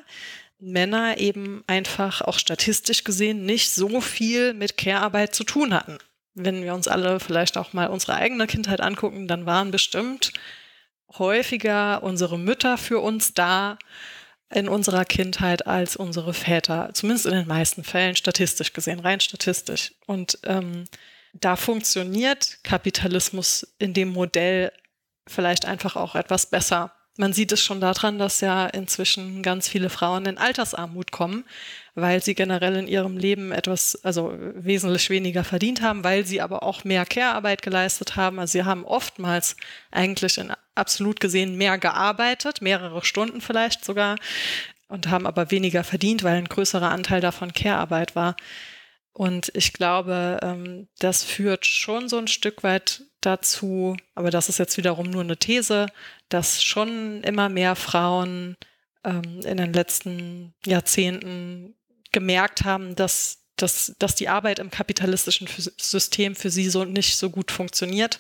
Männer 0.58 1.18
eben 1.18 1.64
einfach 1.66 2.20
auch 2.22 2.38
statistisch 2.38 3.04
gesehen 3.04 3.44
nicht 3.44 3.70
so 3.70 4.00
viel 4.00 4.54
mit 4.54 4.76
Care-Arbeit 4.76 5.34
zu 5.34 5.44
tun 5.44 5.74
hatten. 5.74 5.98
Wenn 6.34 6.62
wir 6.62 6.74
uns 6.74 6.88
alle 6.88 7.20
vielleicht 7.20 7.56
auch 7.56 7.72
mal 7.72 7.88
unsere 7.88 8.14
eigene 8.14 8.46
Kindheit 8.46 8.80
angucken, 8.80 9.26
dann 9.26 9.46
waren 9.46 9.70
bestimmt 9.70 10.32
häufiger 11.18 12.02
unsere 12.02 12.38
Mütter 12.38 12.78
für 12.78 13.00
uns 13.00 13.34
da 13.34 13.78
in 14.52 14.68
unserer 14.68 15.04
Kindheit 15.04 15.66
als 15.66 15.96
unsere 15.96 16.34
Väter, 16.34 16.90
zumindest 16.92 17.26
in 17.26 17.32
den 17.32 17.46
meisten 17.46 17.84
Fällen 17.84 18.16
statistisch 18.16 18.72
gesehen, 18.72 19.00
rein 19.00 19.20
statistisch. 19.20 19.92
Und 20.06 20.38
ähm, 20.44 20.86
da 21.32 21.56
funktioniert 21.56 22.58
Kapitalismus 22.64 23.74
in 23.78 23.94
dem 23.94 24.08
Modell 24.12 24.72
vielleicht 25.26 25.64
einfach 25.64 25.94
auch 25.94 26.16
etwas 26.16 26.46
besser. 26.46 26.92
Man 27.16 27.32
sieht 27.32 27.52
es 27.52 27.62
schon 27.62 27.80
daran, 27.80 28.18
dass 28.18 28.40
ja 28.40 28.66
inzwischen 28.66 29.42
ganz 29.42 29.68
viele 29.68 29.90
Frauen 29.90 30.26
in 30.26 30.38
Altersarmut 30.38 31.12
kommen, 31.12 31.44
weil 31.94 32.22
sie 32.22 32.34
generell 32.34 32.76
in 32.76 32.88
ihrem 32.88 33.16
Leben 33.16 33.52
etwas, 33.52 34.04
also 34.04 34.32
wesentlich 34.54 35.10
weniger 35.10 35.44
verdient 35.44 35.82
haben, 35.82 36.02
weil 36.02 36.24
sie 36.24 36.40
aber 36.40 36.62
auch 36.62 36.82
mehr 36.84 37.04
Care-Arbeit 37.04 37.62
geleistet 37.62 38.16
haben. 38.16 38.38
Also 38.38 38.52
sie 38.52 38.64
haben 38.64 38.84
oftmals 38.84 39.56
eigentlich 39.90 40.38
in 40.38 40.52
absolut 40.80 41.20
gesehen 41.20 41.56
mehr 41.56 41.78
gearbeitet, 41.78 42.60
mehrere 42.62 43.04
Stunden 43.04 43.40
vielleicht 43.40 43.84
sogar, 43.84 44.16
und 44.88 45.08
haben 45.08 45.26
aber 45.26 45.50
weniger 45.50 45.84
verdient, 45.84 46.24
weil 46.24 46.36
ein 46.36 46.48
größerer 46.48 46.90
Anteil 46.90 47.20
davon 47.20 47.52
Care-Arbeit 47.52 48.16
war. 48.16 48.34
Und 49.12 49.52
ich 49.54 49.72
glaube, 49.72 50.40
ähm, 50.42 50.88
das 50.98 51.22
führt 51.22 51.64
schon 51.66 52.08
so 52.08 52.18
ein 52.18 52.28
Stück 52.28 52.62
weit 52.62 53.02
dazu, 53.20 53.96
aber 54.14 54.30
das 54.30 54.48
ist 54.48 54.58
jetzt 54.58 54.76
wiederum 54.76 55.10
nur 55.10 55.22
eine 55.22 55.36
These, 55.36 55.86
dass 56.28 56.62
schon 56.62 57.22
immer 57.22 57.48
mehr 57.48 57.76
Frauen 57.76 58.56
ähm, 59.04 59.40
in 59.44 59.56
den 59.56 59.72
letzten 59.72 60.54
Jahrzehnten 60.64 61.74
gemerkt 62.12 62.64
haben, 62.64 62.96
dass, 62.96 63.44
dass, 63.56 63.94
dass 63.98 64.14
die 64.14 64.28
Arbeit 64.28 64.58
im 64.58 64.70
kapitalistischen 64.70 65.48
System 65.76 66.34
für 66.34 66.50
sie 66.50 66.68
so 66.68 66.84
nicht 66.84 67.16
so 67.16 67.30
gut 67.30 67.50
funktioniert 67.50 68.18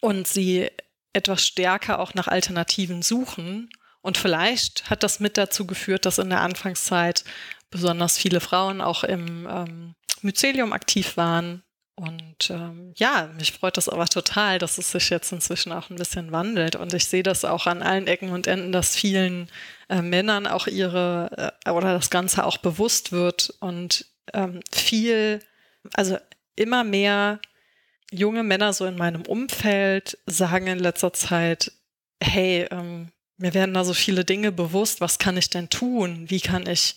und 0.00 0.28
sie 0.28 0.70
etwas 1.12 1.44
stärker 1.44 1.98
auch 2.00 2.14
nach 2.14 2.28
Alternativen 2.28 3.02
suchen. 3.02 3.70
Und 4.00 4.18
vielleicht 4.18 4.88
hat 4.90 5.02
das 5.02 5.20
mit 5.20 5.36
dazu 5.36 5.66
geführt, 5.66 6.06
dass 6.06 6.18
in 6.18 6.30
der 6.30 6.40
Anfangszeit 6.40 7.24
besonders 7.70 8.16
viele 8.16 8.40
Frauen 8.40 8.80
auch 8.80 9.04
im 9.04 9.46
ähm, 9.50 9.94
Mycelium 10.22 10.72
aktiv 10.72 11.16
waren. 11.16 11.62
Und 11.94 12.50
ähm, 12.50 12.92
ja, 12.96 13.28
mich 13.36 13.52
freut 13.52 13.76
das 13.76 13.88
aber 13.88 14.06
total, 14.06 14.60
dass 14.60 14.78
es 14.78 14.92
sich 14.92 15.10
jetzt 15.10 15.32
inzwischen 15.32 15.72
auch 15.72 15.90
ein 15.90 15.96
bisschen 15.96 16.30
wandelt. 16.30 16.76
Und 16.76 16.94
ich 16.94 17.06
sehe 17.06 17.24
das 17.24 17.44
auch 17.44 17.66
an 17.66 17.82
allen 17.82 18.06
Ecken 18.06 18.30
und 18.30 18.46
Enden, 18.46 18.70
dass 18.70 18.94
vielen 18.94 19.50
äh, 19.88 20.00
Männern 20.00 20.46
auch 20.46 20.68
ihre 20.68 21.52
äh, 21.64 21.70
oder 21.70 21.94
das 21.94 22.08
Ganze 22.08 22.46
auch 22.46 22.58
bewusst 22.58 23.10
wird 23.10 23.52
und 23.58 24.06
ähm, 24.32 24.60
viel, 24.70 25.40
also 25.94 26.18
immer 26.54 26.84
mehr 26.84 27.40
junge 28.10 28.42
Männer 28.42 28.72
so 28.72 28.86
in 28.86 28.96
meinem 28.96 29.22
Umfeld 29.22 30.18
sagen 30.26 30.66
in 30.66 30.78
letzter 30.78 31.12
Zeit, 31.12 31.72
hey, 32.22 32.66
ähm, 32.70 33.12
mir 33.36 33.54
werden 33.54 33.74
da 33.74 33.84
so 33.84 33.94
viele 33.94 34.24
Dinge 34.24 34.50
bewusst, 34.52 35.00
was 35.00 35.18
kann 35.18 35.36
ich 35.36 35.50
denn 35.50 35.68
tun? 35.70 36.24
Wie 36.28 36.40
kann 36.40 36.66
ich 36.66 36.96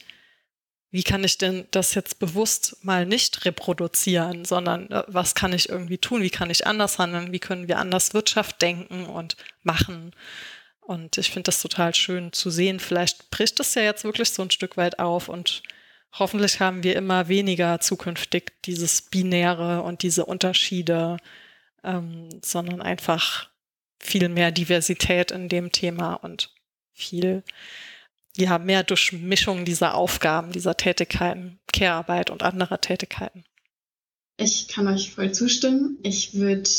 wie 0.94 1.04
kann 1.04 1.24
ich 1.24 1.38
denn 1.38 1.68
das 1.72 1.94
jetzt 1.94 2.20
bewusst 2.20 2.84
mal 2.84 3.06
nicht 3.06 3.46
reproduzieren, 3.46 4.44
sondern 4.44 4.92
äh, 4.92 5.04
was 5.08 5.36
kann 5.36 5.54
ich 5.54 5.70
irgendwie 5.70 5.98
tun? 5.98 6.22
Wie 6.22 6.30
kann 6.30 6.50
ich 6.50 6.68
anders 6.68 7.00
handeln? 7.00 7.32
Wie 7.32 7.40
können 7.40 7.70
wir 7.70 7.78
anders 7.78 8.14
Wirtschaft 8.14 8.62
denken 8.62 9.06
und 9.06 9.38
machen? 9.64 10.14
Und 10.82 11.18
ich 11.18 11.32
finde 11.32 11.44
das 11.44 11.62
total 11.62 11.96
schön 11.96 12.34
zu 12.34 12.50
sehen. 12.50 12.82
Vielleicht 12.82 13.32
bricht 13.32 13.62
es 13.62 13.74
ja 13.76 13.84
jetzt 13.84 14.04
wirklich 14.04 14.32
so 14.32 14.42
ein 14.42 14.52
Stück 14.52 14.76
weit 14.76 15.00
auf 15.00 15.30
und 15.30 15.64
hoffentlich 16.14 16.60
haben 16.60 16.84
wir 16.84 16.96
immer 16.96 17.28
weniger 17.28 17.80
zukünftig 17.80 18.54
dieses 18.66 19.02
Binäre 19.02 19.82
und 19.84 20.04
diese 20.04 20.26
Unterschiede, 20.26 21.18
ähm, 21.84 22.30
sondern 22.44 22.82
einfach 22.82 23.50
viel 24.00 24.30
mehr 24.30 24.52
Diversität 24.52 25.32
in 25.32 25.50
dem 25.50 25.72
Thema 25.72 26.16
und 26.16 26.54
viel 26.94 27.44
ja, 28.38 28.58
mehr 28.58 28.84
Durchmischung 28.84 29.66
dieser 29.66 29.96
Aufgaben, 29.96 30.52
dieser 30.52 30.78
Tätigkeiten, 30.78 31.60
Care-Arbeit 31.74 32.30
und 32.30 32.44
anderer 32.44 32.80
Tätigkeiten. 32.80 33.44
Ich 34.38 34.70
kann 34.70 34.88
euch 34.88 35.14
voll 35.14 35.34
zustimmen. 35.34 36.00
Ich 36.04 36.34
würde 36.34 36.70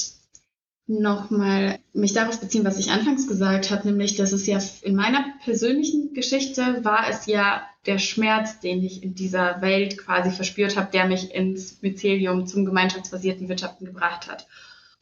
nochmal 0.87 1.79
mich 1.93 2.13
darauf 2.13 2.41
beziehen, 2.41 2.65
was 2.65 2.79
ich 2.79 2.91
anfangs 2.91 3.29
gesagt 3.29 3.71
habe, 3.71 3.87
nämlich, 3.87 4.17
dass 4.17 4.33
es 4.33 4.47
ja 4.47 4.59
in 4.83 4.97
meiner 4.97 5.25
persönlichen 5.45 6.15
Geschichte 6.15 6.85
war 6.85 7.09
es 7.09 7.27
ja 7.27 7.63
der 7.87 7.99
Schmerz, 7.99 8.61
den 8.61 8.83
ich 8.83 9.03
in 9.03 9.15
dieser 9.15 9.61
Welt 9.61 9.99
quasi 9.99 10.31
verspürt 10.31 10.77
habe, 10.77 10.91
der 10.93 11.07
mich 11.07 11.35
ins 11.35 11.83
Mycelium 11.83 12.47
zum 12.47 12.65
gemeinschaftsbasierten 12.65 13.49
Wirtschaften 13.49 13.87
gebracht 13.87 14.31
hat. 14.31 14.47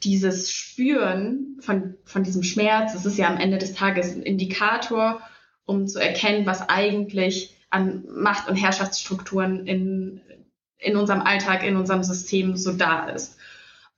Dieses 0.02 0.51
Spüren 0.51 1.59
von, 1.61 1.97
von 2.05 2.23
diesem 2.23 2.43
Schmerz, 2.43 2.94
das 2.94 3.05
ist 3.05 3.19
ja 3.19 3.28
am 3.28 3.36
Ende 3.36 3.59
des 3.59 3.74
Tages 3.74 4.15
ein 4.15 4.23
Indikator 4.23 5.20
um 5.70 5.86
zu 5.86 6.01
erkennen, 6.01 6.47
was 6.47 6.69
eigentlich 6.69 7.57
an 7.70 8.05
Macht- 8.09 8.48
und 8.48 8.57
Herrschaftsstrukturen 8.57 9.66
in, 9.66 10.20
in 10.78 10.97
unserem 10.97 11.20
Alltag, 11.20 11.65
in 11.65 11.77
unserem 11.77 12.02
System 12.02 12.57
so 12.57 12.73
da 12.73 13.09
ist. 13.09 13.36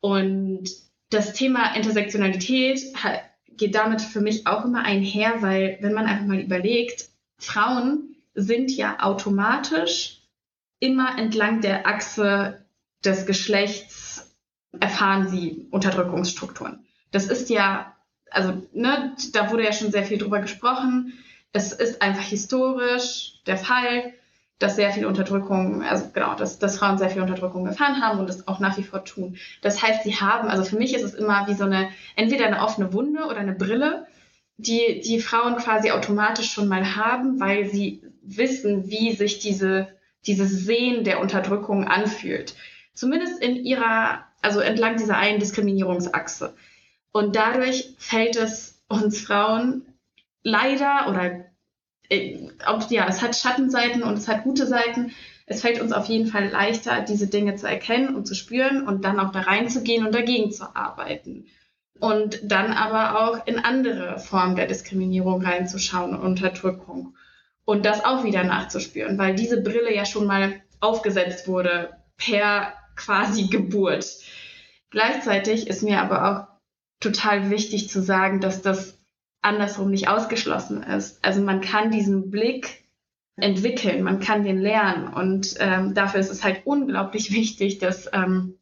Und 0.01 0.65
das 1.09 1.33
Thema 1.33 1.75
Intersektionalität 1.75 2.83
geht 3.57 3.75
damit 3.75 4.03
für 4.03 4.21
mich 4.21 4.47
auch 4.47 4.67
immer 4.67 4.85
einher, 4.85 5.41
weil 5.41 5.79
wenn 5.81 5.95
man 5.95 6.07
einfach 6.07 6.27
mal 6.27 6.41
überlegt, 6.41 7.09
Frauen 7.39 8.12
sind 8.35 8.71
ja 8.71 9.01
automatisch 9.01 10.23
immer 10.79 11.19
entlang 11.19 11.61
der 11.61 11.87
Achse 11.87 12.65
des 13.05 13.27
Geschlechts 13.27 14.35
erfahren 14.79 15.29
sie 15.29 15.67
Unterdrückungsstrukturen. 15.71 16.87
Das 17.11 17.27
ist 17.27 17.51
ja, 17.51 17.95
also 18.31 18.67
ne, 18.73 19.15
da 19.33 19.51
wurde 19.51 19.65
ja 19.65 19.73
schon 19.73 19.93
sehr 19.93 20.05
viel 20.05 20.19
drüber 20.19 20.41
gesprochen 20.41 21.13
es 21.53 21.73
ist 21.73 22.01
einfach 22.01 22.23
historisch 22.23 23.35
der 23.47 23.59
Fall, 23.59 24.15
dass 24.59 24.77
sehr 24.77 24.93
viel 24.93 25.07
Unterdrückung, 25.07 25.83
also 25.83 26.09
genau, 26.13 26.35
dass, 26.35 26.59
dass 26.59 26.79
Frauen 26.79 26.97
sehr 26.97 27.11
viel 27.11 27.21
Unterdrückung 27.21 27.67
erfahren 27.67 28.01
haben 28.01 28.21
und 28.21 28.29
das 28.29 28.47
auch 28.47 28.61
nach 28.61 28.79
wie 28.79 28.85
vor 28.85 29.05
tun. 29.05 29.37
Das 29.61 29.83
heißt, 29.83 30.05
sie 30.05 30.17
haben, 30.17 30.49
also 30.49 30.65
für 30.65 30.77
mich 30.77 30.95
ist 30.95 31.03
es 31.03 31.15
immer 31.15 31.47
wie 31.49 31.55
so 31.55 31.65
eine, 31.65 31.91
entweder 32.17 32.47
eine 32.47 32.63
offene 32.63 32.93
Wunde 32.93 33.25
oder 33.25 33.39
eine 33.39 33.55
Brille, 33.55 34.07
die 34.57 35.03
die 35.05 35.21
Frauen 35.21 35.57
quasi 35.57 35.91
automatisch 35.91 36.53
schon 36.53 36.69
mal 36.69 36.95
haben, 36.95 37.41
weil 37.41 37.69
sie 37.69 38.03
wissen, 38.23 38.89
wie 38.89 39.13
sich 39.13 39.39
diese, 39.39 39.89
dieses 40.27 40.65
Sehen 40.65 41.05
der 41.05 41.21
Unterdrückung 41.21 41.85
anfühlt. 41.85 42.55
Zumindest 42.95 43.43
in 43.43 43.57
ihrer, 43.65 44.25
also 44.41 44.61
entlang 44.61 44.97
dieser 44.97 45.17
einen 45.17 45.41
Diskriminierungsachse. 45.41 46.55
Und 47.13 47.37
dadurch 47.37 47.95
fällt 47.99 48.37
es 48.37 48.83
uns 48.89 49.21
Frauen 49.21 49.83
leider 50.43 51.09
oder 51.09 51.45
äh, 52.09 52.49
ob, 52.67 52.91
ja, 52.91 53.07
es 53.09 53.23
hat 53.23 53.37
Schattenseiten 53.37 54.03
und 54.03 54.15
es 54.15 54.29
hat 54.29 54.45
gute 54.45 54.67
Seiten. 54.67 55.13
Es 55.47 55.61
fällt 55.63 55.81
uns 55.81 55.93
auf 55.93 56.07
jeden 56.07 56.29
Fall 56.29 56.49
leichter, 56.49 57.03
diese 57.03 57.27
Dinge 57.27 57.57
zu 57.57 57.67
erkennen 57.67 58.15
und 58.15 58.27
zu 58.27 58.35
spüren 58.35 58.87
und 58.87 59.05
dann 59.05 59.19
auch 59.19 59.33
da 59.33 59.41
reinzugehen 59.41 60.07
und 60.07 60.15
dagegen 60.15 60.53
zu 60.53 60.77
arbeiten. 60.77 61.47
Und 61.99 62.41
dann 62.45 62.73
aber 62.73 63.21
auch 63.21 63.47
in 63.47 63.59
andere 63.59 64.19
Formen 64.19 64.57
der 64.57 64.67
Diskriminierung 64.67 65.43
reinzuschauen 65.43 66.15
und 66.15 66.21
Unterdrückung. 66.21 67.15
Und 67.65 67.87
das 67.87 68.05
auch 68.05 68.25
wieder 68.25 68.45
nachzuspüren, 68.45 69.19
weil 69.19 69.35
diese 69.35 69.63
Brille 69.63 69.95
ja 69.95 70.05
schon 70.05 70.27
mal 70.27 70.61
aufgesetzt 70.81 71.47
wurde 71.47 71.97
per 72.17 72.75
quasi 72.97 73.45
Geburt. 73.49 74.07
Gleichzeitig 74.91 75.69
ist 75.69 75.83
mir 75.83 76.01
aber 76.01 76.29
auch 76.29 76.53
total 77.01 77.51
wichtig 77.51 77.89
zu 77.89 78.03
sagen, 78.03 78.41
dass 78.41 78.63
das 78.63 78.99
andersrum 79.43 79.91
nicht 79.91 80.09
ausgeschlossen 80.09 80.83
ist. 80.83 81.25
Also 81.25 81.41
man 81.41 81.61
kann 81.61 81.91
diesen 81.91 82.31
Blick 82.31 82.85
entwickeln, 83.37 84.03
man 84.03 84.21
kann 84.21 84.45
den 84.45 84.59
lernen 84.61 85.13
und 85.13 85.57
ähm, 85.59 85.95
dafür 85.95 86.21
ist 86.21 86.31
es 86.31 86.45
halt 86.45 86.63
unglaublich 86.65 87.33
wichtig, 87.33 87.79
dass 87.79 88.09
ähm, 88.13 88.59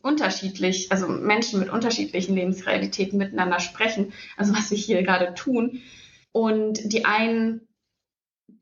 unterschiedlich, 0.00 0.90
also 0.90 1.06
Menschen 1.08 1.60
mit 1.60 1.70
unterschiedlichen 1.70 2.34
Lebensrealitäten 2.34 3.18
miteinander 3.18 3.60
sprechen, 3.60 4.12
also 4.36 4.54
was 4.54 4.70
wir 4.70 4.78
hier 4.78 5.02
gerade 5.02 5.34
tun. 5.34 5.80
Und 6.32 6.92
die 6.92 7.04
einen, 7.04 7.68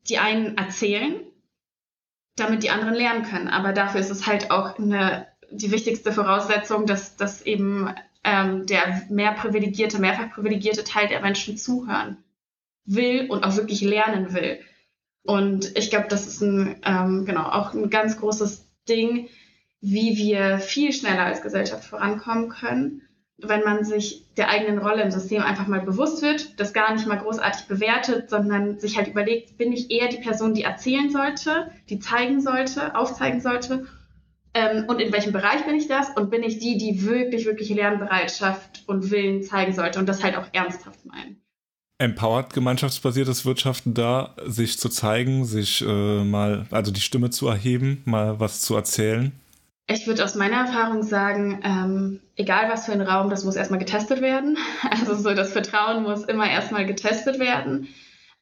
die 0.09 0.17
einen 0.17 0.57
erzählen, 0.57 1.21
damit 2.35 2.63
die 2.63 2.69
anderen 2.69 2.93
lernen 2.93 3.23
können. 3.23 3.47
Aber 3.47 3.73
dafür 3.73 3.99
ist 3.99 4.09
es 4.09 4.27
halt 4.27 4.51
auch 4.51 4.77
eine, 4.77 5.27
die 5.51 5.71
wichtigste 5.71 6.11
Voraussetzung, 6.11 6.85
dass, 6.85 7.15
dass 7.17 7.41
eben 7.41 7.93
ähm, 8.23 8.65
der 8.65 9.03
mehr 9.09 9.33
privilegierte, 9.33 9.99
mehrfach 9.99 10.31
privilegierte 10.31 10.83
Teil 10.83 11.07
der 11.07 11.21
Menschen 11.21 11.57
zuhören 11.57 12.17
will 12.85 13.29
und 13.29 13.43
auch 13.43 13.55
wirklich 13.55 13.81
lernen 13.81 14.33
will. 14.33 14.59
Und 15.23 15.77
ich 15.77 15.89
glaube, 15.89 16.07
das 16.07 16.27
ist 16.27 16.41
ein, 16.41 16.81
ähm, 16.83 17.25
genau, 17.25 17.43
auch 17.43 17.73
ein 17.73 17.89
ganz 17.89 18.19
großes 18.19 18.67
Ding, 18.89 19.29
wie 19.81 20.17
wir 20.17 20.59
viel 20.59 20.93
schneller 20.93 21.25
als 21.25 21.41
Gesellschaft 21.41 21.83
vorankommen 21.83 22.49
können, 22.49 23.03
wenn 23.43 23.63
man 23.63 23.83
sich 23.83 24.25
der 24.37 24.49
eigenen 24.49 24.77
Rolle 24.79 25.03
im 25.03 25.11
System 25.11 25.41
einfach 25.41 25.67
mal 25.67 25.81
bewusst 25.81 26.21
wird, 26.21 26.59
das 26.59 26.73
gar 26.73 26.93
nicht 26.93 27.07
mal 27.07 27.17
großartig 27.17 27.67
bewertet, 27.67 28.29
sondern 28.29 28.79
sich 28.79 28.97
halt 28.97 29.07
überlegt, 29.07 29.57
bin 29.57 29.71
ich 29.71 29.91
eher 29.91 30.07
die 30.07 30.17
Person, 30.17 30.53
die 30.53 30.63
erzählen 30.63 31.09
sollte, 31.09 31.71
die 31.89 31.99
zeigen 31.99 32.41
sollte, 32.41 32.95
aufzeigen 32.95 33.41
sollte 33.41 33.87
ähm, 34.53 34.85
und 34.87 34.99
in 34.99 35.13
welchem 35.13 35.31
Bereich 35.31 35.65
bin 35.65 35.75
ich 35.75 35.87
das 35.87 36.09
und 36.15 36.29
bin 36.29 36.43
ich 36.43 36.59
die, 36.59 36.77
die 36.77 37.05
wirklich, 37.05 37.45
wirklich 37.45 37.69
Lernbereitschaft 37.69 38.83
und 38.87 39.09
Willen 39.09 39.43
zeigen 39.43 39.73
sollte 39.73 39.99
und 39.99 40.09
das 40.09 40.23
halt 40.23 40.35
auch 40.35 40.47
ernsthaft 40.51 41.05
meinen. 41.05 41.37
Empowert 41.97 42.53
gemeinschaftsbasiertes 42.53 43.45
Wirtschaften 43.45 43.93
da, 43.93 44.35
sich 44.45 44.79
zu 44.79 44.89
zeigen, 44.89 45.45
sich 45.45 45.85
äh, 45.87 46.23
mal, 46.23 46.65
also 46.71 46.91
die 46.91 46.99
Stimme 46.99 47.29
zu 47.29 47.47
erheben, 47.47 48.01
mal 48.05 48.39
was 48.39 48.61
zu 48.61 48.75
erzählen? 48.75 49.31
Ich 49.87 50.07
würde 50.07 50.23
aus 50.23 50.35
meiner 50.35 50.57
Erfahrung 50.57 51.03
sagen, 51.03 51.59
ähm, 51.63 52.21
egal 52.35 52.69
was 52.69 52.85
für 52.85 52.93
ein 52.93 53.01
Raum, 53.01 53.29
das 53.29 53.43
muss 53.43 53.55
erstmal 53.55 53.79
getestet 53.79 54.21
werden. 54.21 54.57
Also 54.89 55.15
so 55.15 55.33
das 55.33 55.51
Vertrauen 55.51 56.03
muss 56.03 56.23
immer 56.23 56.49
erstmal 56.49 56.85
getestet 56.85 57.39
werden. 57.39 57.89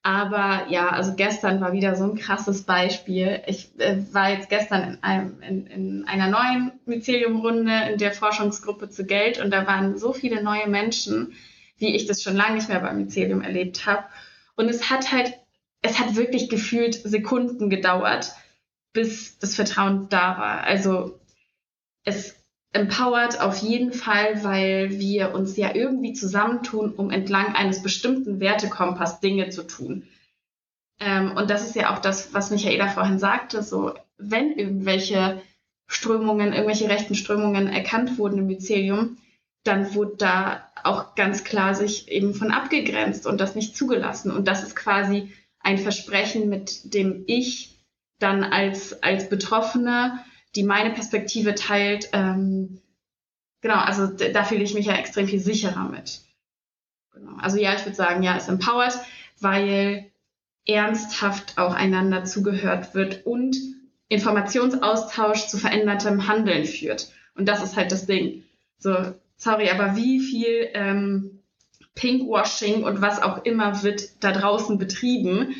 Aber 0.02 0.68
ja, 0.70 0.90
also 0.90 1.14
gestern 1.16 1.60
war 1.60 1.74
wieder 1.74 1.96
so 1.96 2.06
ein 2.06 2.18
krasses 2.18 2.64
Beispiel. 2.64 3.42
Ich 3.48 3.72
äh, 3.80 3.98
war 4.14 4.32
jetzt 4.32 4.50
gestern 4.50 4.94
in, 4.94 5.04
einem, 5.04 5.42
in, 5.42 5.68
in 5.68 6.08
einer 6.08 6.30
neuen 6.30 6.72
Mycelium-Runde 6.86 7.92
in 7.92 7.98
der 7.98 8.14
Forschungsgruppe 8.14 8.90
zu 8.90 9.06
Geld 9.06 9.40
und 9.40 9.52
da 9.52 9.68
waren 9.68 9.98
so 9.98 10.14
viele 10.14 10.42
neue 10.42 10.68
Menschen, 10.68 11.34
wie 11.78 11.96
ich 11.96 12.06
das 12.06 12.24
schon 12.24 12.36
lange 12.36 12.56
nicht 12.56 12.70
mehr 12.70 12.80
beim 12.80 12.98
Mycelium 12.98 13.42
erlebt 13.42 13.86
habe. 13.86 14.06
Und 14.56 14.70
es 14.70 14.90
hat 14.90 15.12
halt, 15.12 15.34
es 15.82 16.00
hat 16.00 16.16
wirklich 16.16 16.50
gefühlt 16.50 16.96
Sekunden 16.96 17.70
gedauert, 17.70 18.34
bis 18.94 19.38
das 19.40 19.56
Vertrauen 19.56 20.08
da 20.10 20.38
war. 20.38 20.64
Also 20.64 21.19
es 22.04 22.36
empowert 22.72 23.42
auf 23.42 23.58
jeden 23.58 23.94
Fall, 23.94 24.44
weil 24.44 25.00
wir 25.00 25.34
uns 25.34 25.58
ja 25.58 25.74
irgendwie 25.74 26.14
zusammentun, 26.14 26.94
um 26.94 27.10
entlang 27.10 27.56
eines 27.56 27.82
bestimmten 27.82 28.40
Wertekompass 28.40 29.20
Dinge 29.20 29.50
zu 29.50 29.64
tun. 29.64 30.08
Ähm, 31.00 31.32
und 31.36 31.50
das 31.50 31.66
ist 31.66 31.76
ja 31.76 31.94
auch 31.94 32.00
das, 32.00 32.34
was 32.34 32.52
Michaela 32.52 32.88
vorhin 32.90 33.20
sagte, 33.20 33.64
so 33.64 33.94
wenn 34.18 34.52
irgendwelche 34.52 35.42
Strömungen, 35.88 36.54
irgendwelche 36.54 36.90
rechten 36.90 37.16
Strömungen 37.16 37.68
erkannt 37.68 38.18
wurden 38.18 38.40
im 38.40 38.48
Mycelium, 38.48 39.18
dann 39.64 39.96
wurde 39.96 40.18
da 40.18 40.72
auch 40.84 41.16
ganz 41.16 41.44
klar 41.44 41.74
sich 41.74 42.10
eben 42.10 42.34
von 42.34 42.52
abgegrenzt 42.52 43.26
und 43.26 43.42
das 43.42 43.56
nicht 43.56 43.76
zugelassen. 43.76 44.32
Und 44.32 44.48
das 44.48 44.64
ist 44.64 44.76
quasi 44.76 45.32
ein 45.60 45.78
Versprechen, 45.78 46.50
mit 46.50 46.94
dem 46.94 47.24
ich 47.28 47.78
dann 48.20 48.44
als, 48.44 49.02
als 49.04 49.30
Betroffene 49.30 50.24
die 50.56 50.64
meine 50.64 50.92
Perspektive 50.92 51.56
teilt. 51.56 52.10
Ähm, 52.14 52.82
genau, 53.62 53.76
also 53.76 54.08
da 54.08 54.44
fühle 54.44 54.64
ich 54.64 54.74
mich 54.74 54.88
ja 54.88 54.96
extrem 54.96 55.28
viel 55.28 55.40
sicherer 55.40 55.90
mit. 55.90 56.22
Genau. 57.14 57.36
Also 57.38 57.58
ja, 57.58 57.74
ich 57.76 57.86
würde 57.86 57.96
sagen, 57.96 58.24
ja, 58.24 58.38
es 58.38 58.48
empowert, 58.48 58.98
weil 59.40 60.12
ernsthaft 60.66 61.58
auch 61.58 61.74
einander 61.74 62.26
zugehört 62.26 62.94
wird 62.94 63.26
und 63.26 63.58
Informationsaustausch 64.08 65.48
zu 65.48 65.58
verändertem 65.58 66.28
Handeln 66.28 66.66
führt. 66.66 67.12
Und 67.36 67.48
das 67.48 67.64
ist 67.64 67.76
halt 67.76 67.92
das 67.92 68.06
Ding. 68.06 68.44
So, 68.78 68.96
sorry, 69.38 69.70
aber 69.70 69.96
wie 69.96 70.20
viel 70.20 70.70
ähm, 70.74 71.40
Pinkwashing 71.96 72.84
und 72.84 73.02
was 73.02 73.22
auch 73.22 73.46
immer 73.46 73.84
wird 73.84 74.24
da 74.24 74.32
draußen 74.32 74.78
betrieben, 74.78 75.56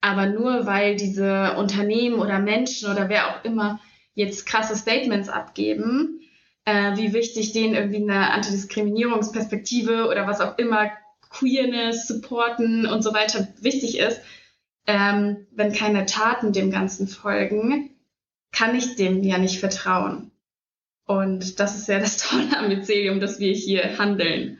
aber 0.00 0.26
nur 0.26 0.66
weil 0.66 0.96
diese 0.96 1.56
Unternehmen 1.56 2.20
oder 2.20 2.38
Menschen 2.38 2.90
oder 2.90 3.08
wer 3.08 3.28
auch 3.28 3.44
immer 3.44 3.80
jetzt 4.18 4.46
krasse 4.46 4.76
Statements 4.76 5.28
abgeben, 5.28 6.20
äh, 6.64 6.96
wie 6.96 7.12
wichtig 7.12 7.52
denen 7.52 7.74
irgendwie 7.74 8.02
eine 8.02 8.32
Antidiskriminierungsperspektive 8.32 10.08
oder 10.08 10.26
was 10.26 10.40
auch 10.40 10.58
immer, 10.58 10.90
Queerness, 11.30 12.08
Supporten 12.08 12.86
und 12.86 13.02
so 13.02 13.14
weiter 13.14 13.46
wichtig 13.60 13.98
ist, 13.98 14.20
ähm, 14.86 15.46
wenn 15.52 15.72
keine 15.72 16.04
Taten 16.06 16.52
dem 16.52 16.70
Ganzen 16.70 17.06
folgen, 17.06 17.90
kann 18.50 18.74
ich 18.74 18.96
dem 18.96 19.22
ja 19.22 19.38
nicht 19.38 19.60
vertrauen. 19.60 20.32
Und 21.06 21.60
das 21.60 21.76
ist 21.76 21.88
ja 21.88 22.00
das 22.00 22.16
Tolle 22.28 22.58
am 22.58 22.68
Mycelium, 22.68 23.20
dass 23.20 23.38
wir 23.38 23.52
hier 23.52 23.98
handeln. 23.98 24.58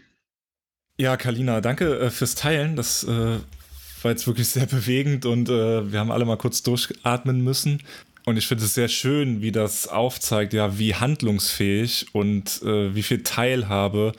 Ja, 0.99 1.17
Kalina, 1.17 1.61
danke 1.61 1.99
äh, 1.99 2.11
fürs 2.11 2.37
Teilen. 2.37 2.77
Das 2.77 3.03
äh, 3.03 3.39
war 4.03 4.11
jetzt 4.11 4.27
wirklich 4.27 4.49
sehr 4.49 4.67
bewegend 4.67 5.27
und 5.27 5.49
äh, 5.49 5.91
wir 5.91 5.99
haben 5.99 6.13
alle 6.13 6.25
mal 6.25 6.37
kurz 6.39 6.63
durchatmen 6.63 7.43
müssen. 7.43 7.83
Und 8.29 8.37
ich 8.37 8.47
finde 8.47 8.65
es 8.65 8.75
sehr 8.75 8.89
schön, 8.89 9.41
wie 9.41 9.53
das 9.53 9.89
aufzeigt, 9.89 10.53
ja, 10.53 10.79
wie 10.79 10.95
handlungsfähig 10.95 12.09
und 12.13 12.61
äh, 12.63 12.95
wie 12.95 13.03
viel 13.03 13.23
Teilhabe 13.23 14.13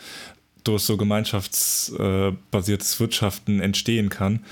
durch 0.64 0.81
so 0.81 0.98
gemeinschaftsbasiertes 0.98 2.99
Wirtschaften 2.99 3.60
entstehen 3.60 4.10
kann, 4.10 4.44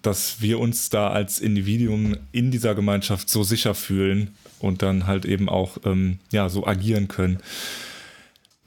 dass 0.00 0.40
wir 0.40 0.58
uns 0.58 0.88
da 0.88 1.10
als 1.10 1.40
Individuum 1.40 2.16
in 2.32 2.50
dieser 2.50 2.74
Gemeinschaft 2.74 3.28
so 3.28 3.42
sicher 3.42 3.74
fühlen 3.74 4.34
und 4.60 4.80
dann 4.80 5.06
halt 5.06 5.26
eben 5.26 5.50
auch 5.50 5.76
ähm, 5.84 6.18
ja, 6.32 6.48
so 6.48 6.66
agieren 6.66 7.06
können. 7.06 7.40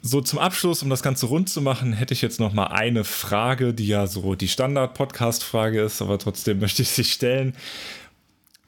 So 0.03 0.21
zum 0.21 0.37
Abschluss, 0.37 0.83
um 0.83 0.91
das 0.91 1.01
Ganze 1.01 1.25
rund 1.25 1.49
zu 1.49 1.59
machen, 1.59 1.91
hätte 1.91 2.13
ich 2.13 2.21
jetzt 2.21 2.39
noch 2.39 2.53
mal 2.53 2.67
eine 2.67 3.03
Frage, 3.03 3.73
die 3.73 3.87
ja 3.87 4.05
so 4.05 4.35
die 4.35 4.47
Standard-Podcast-Frage 4.47 5.81
ist, 5.81 6.03
aber 6.03 6.19
trotzdem 6.19 6.59
möchte 6.59 6.83
ich 6.83 6.89
sie 6.89 7.03
stellen 7.03 7.55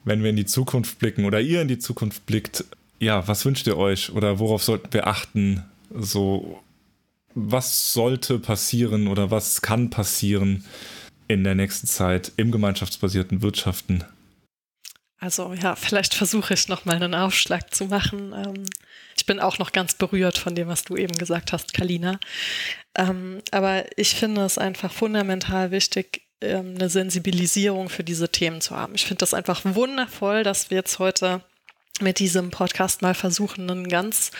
wenn 0.06 0.22
wir 0.22 0.30
in 0.30 0.36
die 0.36 0.46
Zukunft 0.46 0.98
blicken 0.98 1.26
oder 1.26 1.40
ihr 1.40 1.60
in 1.60 1.68
die 1.68 1.80
Zukunft 1.80 2.24
blickt, 2.24 2.64
ja, 2.98 3.28
was 3.28 3.44
wünscht 3.44 3.66
ihr 3.66 3.76
euch 3.76 4.10
oder 4.10 4.38
worauf 4.38 4.62
sollten 4.62 4.92
wir 4.92 5.06
achten? 5.06 5.64
So, 5.90 6.62
was 7.34 7.92
sollte 7.92 8.38
passieren 8.38 9.08
oder 9.08 9.30
was 9.30 9.60
kann 9.60 9.90
passieren 9.90 10.64
in 11.28 11.44
der 11.44 11.56
nächsten 11.56 11.88
Zeit 11.88 12.32
im 12.36 12.52
gemeinschaftsbasierten 12.52 13.42
Wirtschaften? 13.42 14.04
Also 15.18 15.54
ja, 15.54 15.74
vielleicht 15.74 16.14
versuche 16.14 16.54
ich 16.54 16.68
noch 16.68 16.84
mal 16.84 16.94
einen 16.94 17.14
Aufschlag 17.14 17.74
zu 17.74 17.86
machen. 17.86 18.32
Ähm, 18.32 18.64
ich 19.16 19.26
bin 19.26 19.40
auch 19.40 19.58
noch 19.58 19.72
ganz 19.72 19.94
berührt 19.94 20.38
von 20.38 20.54
dem, 20.54 20.68
was 20.68 20.84
du 20.84 20.96
eben 20.96 21.18
gesagt 21.18 21.52
hast, 21.52 21.74
Kalina. 21.74 22.20
Ähm, 22.94 23.40
aber 23.50 23.86
ich 23.98 24.14
finde 24.14 24.42
es 24.42 24.56
einfach 24.56 24.92
fundamental 24.92 25.72
wichtig, 25.72 26.25
ähm, 26.40 26.74
eine 26.74 26.88
Sensibilisierung 26.88 27.88
für 27.88 28.04
diese 28.04 28.28
Themen 28.28 28.60
zu 28.60 28.76
haben. 28.76 28.94
Ich 28.94 29.06
finde 29.06 29.20
das 29.20 29.34
einfach 29.34 29.62
wundervoll, 29.64 30.42
dass 30.42 30.70
wir 30.70 30.78
jetzt 30.78 30.98
heute 30.98 31.42
mit 32.00 32.18
diesem 32.18 32.50
Podcast 32.50 33.02
mal 33.02 33.14
versuchen, 33.14 33.70
einen 33.70 33.88
ganz 33.88 34.30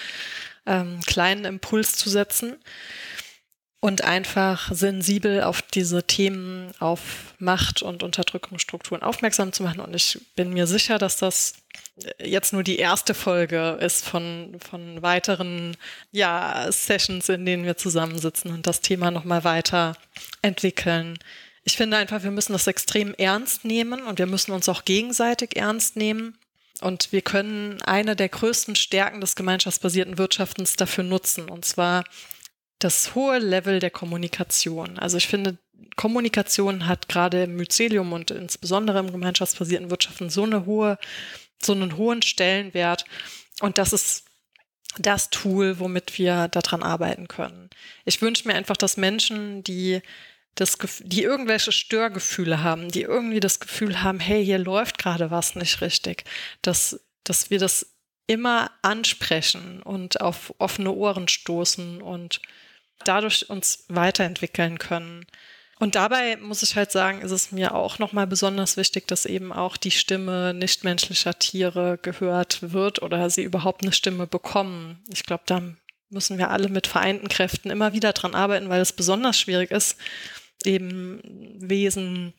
ähm, 0.66 1.00
kleinen 1.06 1.44
Impuls 1.44 1.96
zu 1.96 2.10
setzen 2.10 2.56
und 3.80 4.02
einfach 4.02 4.72
sensibel 4.74 5.42
auf 5.42 5.62
diese 5.62 6.02
Themen, 6.02 6.72
auf 6.80 7.34
Macht 7.38 7.82
und 7.82 8.02
Unterdrückungsstrukturen 8.02 9.02
aufmerksam 9.02 9.52
zu 9.52 9.62
machen. 9.62 9.80
Und 9.80 9.94
ich 9.94 10.18
bin 10.34 10.52
mir 10.52 10.66
sicher, 10.66 10.98
dass 10.98 11.18
das 11.18 11.54
jetzt 12.18 12.52
nur 12.52 12.62
die 12.62 12.78
erste 12.78 13.14
Folge 13.14 13.78
ist 13.80 14.04
von, 14.04 14.58
von 14.60 15.02
weiteren 15.02 15.76
ja, 16.10 16.66
Sessions, 16.70 17.28
in 17.28 17.46
denen 17.46 17.64
wir 17.64 17.76
zusammensitzen 17.76 18.50
und 18.52 18.66
das 18.66 18.80
Thema 18.80 19.10
nochmal 19.10 19.44
weiter 19.44 19.96
entwickeln. 20.42 21.18
Ich 21.66 21.76
finde 21.76 21.96
einfach, 21.96 22.22
wir 22.22 22.30
müssen 22.30 22.52
das 22.52 22.68
extrem 22.68 23.12
ernst 23.14 23.64
nehmen 23.64 24.04
und 24.04 24.20
wir 24.20 24.26
müssen 24.26 24.52
uns 24.52 24.68
auch 24.68 24.84
gegenseitig 24.84 25.56
ernst 25.56 25.96
nehmen. 25.96 26.38
Und 26.80 27.10
wir 27.10 27.22
können 27.22 27.82
eine 27.82 28.14
der 28.14 28.28
größten 28.28 28.76
Stärken 28.76 29.20
des 29.20 29.34
gemeinschaftsbasierten 29.34 30.16
Wirtschaftens 30.16 30.76
dafür 30.76 31.02
nutzen, 31.02 31.50
und 31.50 31.64
zwar 31.64 32.04
das 32.78 33.16
hohe 33.16 33.38
Level 33.38 33.80
der 33.80 33.90
Kommunikation. 33.90 34.96
Also 34.96 35.16
ich 35.16 35.26
finde, 35.26 35.58
Kommunikation 35.96 36.86
hat 36.86 37.08
gerade 37.08 37.42
im 37.44 37.56
Mycelium 37.56 38.12
und 38.12 38.30
insbesondere 38.30 39.00
im 39.00 39.10
gemeinschaftsbasierten 39.10 39.90
Wirtschaften 39.90 40.30
so 40.30 40.44
eine 40.44 40.66
hohe, 40.66 40.98
so 41.60 41.72
einen 41.72 41.96
hohen 41.96 42.22
Stellenwert. 42.22 43.06
Und 43.60 43.78
das 43.78 43.92
ist 43.92 44.26
das 44.98 45.30
Tool, 45.30 45.80
womit 45.80 46.16
wir 46.16 46.46
daran 46.46 46.84
arbeiten 46.84 47.26
können. 47.26 47.70
Ich 48.04 48.22
wünsche 48.22 48.46
mir 48.46 48.54
einfach, 48.54 48.76
dass 48.76 48.96
Menschen, 48.96 49.64
die 49.64 50.00
das, 50.56 50.78
die 51.00 51.22
irgendwelche 51.22 51.70
Störgefühle 51.70 52.62
haben, 52.62 52.90
die 52.90 53.02
irgendwie 53.02 53.40
das 53.40 53.60
Gefühl 53.60 54.02
haben, 54.02 54.18
hey, 54.18 54.44
hier 54.44 54.58
läuft 54.58 54.98
gerade 54.98 55.30
was 55.30 55.54
nicht 55.54 55.80
richtig, 55.82 56.24
dass, 56.62 57.00
dass 57.24 57.50
wir 57.50 57.58
das 57.58 57.94
immer 58.26 58.70
ansprechen 58.82 59.82
und 59.82 60.20
auf 60.20 60.54
offene 60.58 60.92
Ohren 60.92 61.28
stoßen 61.28 62.02
und 62.02 62.40
dadurch 63.04 63.48
uns 63.48 63.84
weiterentwickeln 63.88 64.78
können. 64.78 65.26
Und 65.78 65.94
dabei 65.94 66.36
muss 66.38 66.62
ich 66.62 66.74
halt 66.74 66.90
sagen, 66.90 67.20
ist 67.20 67.32
es 67.32 67.52
mir 67.52 67.74
auch 67.74 67.98
nochmal 67.98 68.26
besonders 68.26 68.78
wichtig, 68.78 69.06
dass 69.06 69.26
eben 69.26 69.52
auch 69.52 69.76
die 69.76 69.90
Stimme 69.90 70.54
nichtmenschlicher 70.54 71.38
Tiere 71.38 71.98
gehört 72.00 72.72
wird 72.72 73.02
oder 73.02 73.28
sie 73.28 73.42
überhaupt 73.42 73.82
eine 73.82 73.92
Stimme 73.92 74.26
bekommen. 74.26 75.04
Ich 75.12 75.24
glaube, 75.24 75.42
da 75.44 75.62
müssen 76.08 76.38
wir 76.38 76.50
alle 76.50 76.70
mit 76.70 76.86
vereinten 76.86 77.28
Kräften 77.28 77.70
immer 77.70 77.92
wieder 77.92 78.14
dran 78.14 78.34
arbeiten, 78.34 78.70
weil 78.70 78.80
es 78.80 78.94
besonders 78.94 79.38
schwierig 79.38 79.70
ist, 79.70 79.98
eben 80.66 81.20
Wesen, 81.58 82.34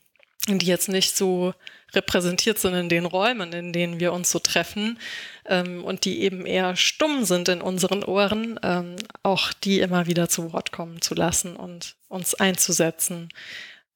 die 0.46 0.66
jetzt 0.66 0.88
nicht 0.88 1.16
so 1.16 1.54
repräsentiert 1.94 2.58
sind 2.58 2.74
in 2.74 2.88
den 2.88 3.06
Räumen, 3.06 3.52
in 3.52 3.72
denen 3.72 4.00
wir 4.00 4.12
uns 4.12 4.30
so 4.30 4.38
treffen 4.38 4.98
ähm, 5.46 5.84
und 5.84 6.04
die 6.04 6.22
eben 6.22 6.44
eher 6.46 6.76
stumm 6.76 7.24
sind 7.24 7.48
in 7.48 7.62
unseren 7.62 8.04
Ohren, 8.04 8.60
ähm, 8.62 8.96
auch 9.22 9.52
die 9.52 9.80
immer 9.80 10.06
wieder 10.06 10.28
zu 10.28 10.52
Wort 10.52 10.70
kommen 10.70 11.00
zu 11.00 11.14
lassen 11.14 11.56
und 11.56 11.96
uns 12.08 12.34
einzusetzen. 12.34 13.30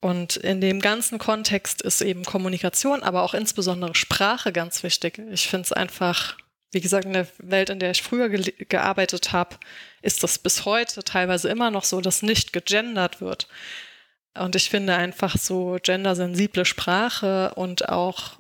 Und 0.00 0.36
in 0.36 0.60
dem 0.60 0.80
ganzen 0.80 1.18
Kontext 1.18 1.80
ist 1.80 2.00
eben 2.00 2.24
Kommunikation, 2.24 3.02
aber 3.02 3.22
auch 3.22 3.34
insbesondere 3.34 3.94
Sprache 3.94 4.52
ganz 4.52 4.82
wichtig. 4.82 5.22
Ich 5.30 5.46
finde 5.46 5.66
es 5.66 5.72
einfach, 5.72 6.36
wie 6.72 6.80
gesagt, 6.80 7.04
in 7.04 7.12
der 7.12 7.28
Welt, 7.38 7.70
in 7.70 7.78
der 7.78 7.92
ich 7.92 8.02
früher 8.02 8.28
ge 8.28 8.52
gearbeitet 8.68 9.32
habe, 9.32 9.56
ist 10.00 10.24
das 10.24 10.38
bis 10.38 10.64
heute 10.64 11.04
teilweise 11.04 11.50
immer 11.50 11.70
noch 11.70 11.84
so, 11.84 12.00
dass 12.00 12.22
nicht 12.22 12.52
gegendert 12.52 13.20
wird. 13.20 13.46
Und 14.38 14.56
ich 14.56 14.70
finde 14.70 14.96
einfach 14.96 15.36
so 15.36 15.78
gendersensible 15.82 16.64
Sprache 16.64 17.52
und 17.54 17.88
auch 17.88 18.38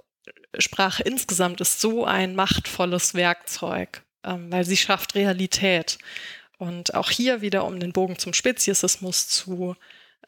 Sprache 0.58 1.02
insgesamt 1.02 1.60
ist 1.60 1.80
so 1.80 2.04
ein 2.04 2.34
machtvolles 2.34 3.14
Werkzeug, 3.14 4.02
ähm, 4.24 4.50
weil 4.52 4.64
sie 4.64 4.76
schafft 4.76 5.14
Realität. 5.14 5.98
Und 6.58 6.94
auch 6.94 7.10
hier 7.10 7.40
wieder, 7.40 7.64
um 7.64 7.80
den 7.80 7.92
Bogen 7.92 8.18
zum 8.18 8.34
Speziesismus 8.34 9.28
zu, 9.28 9.76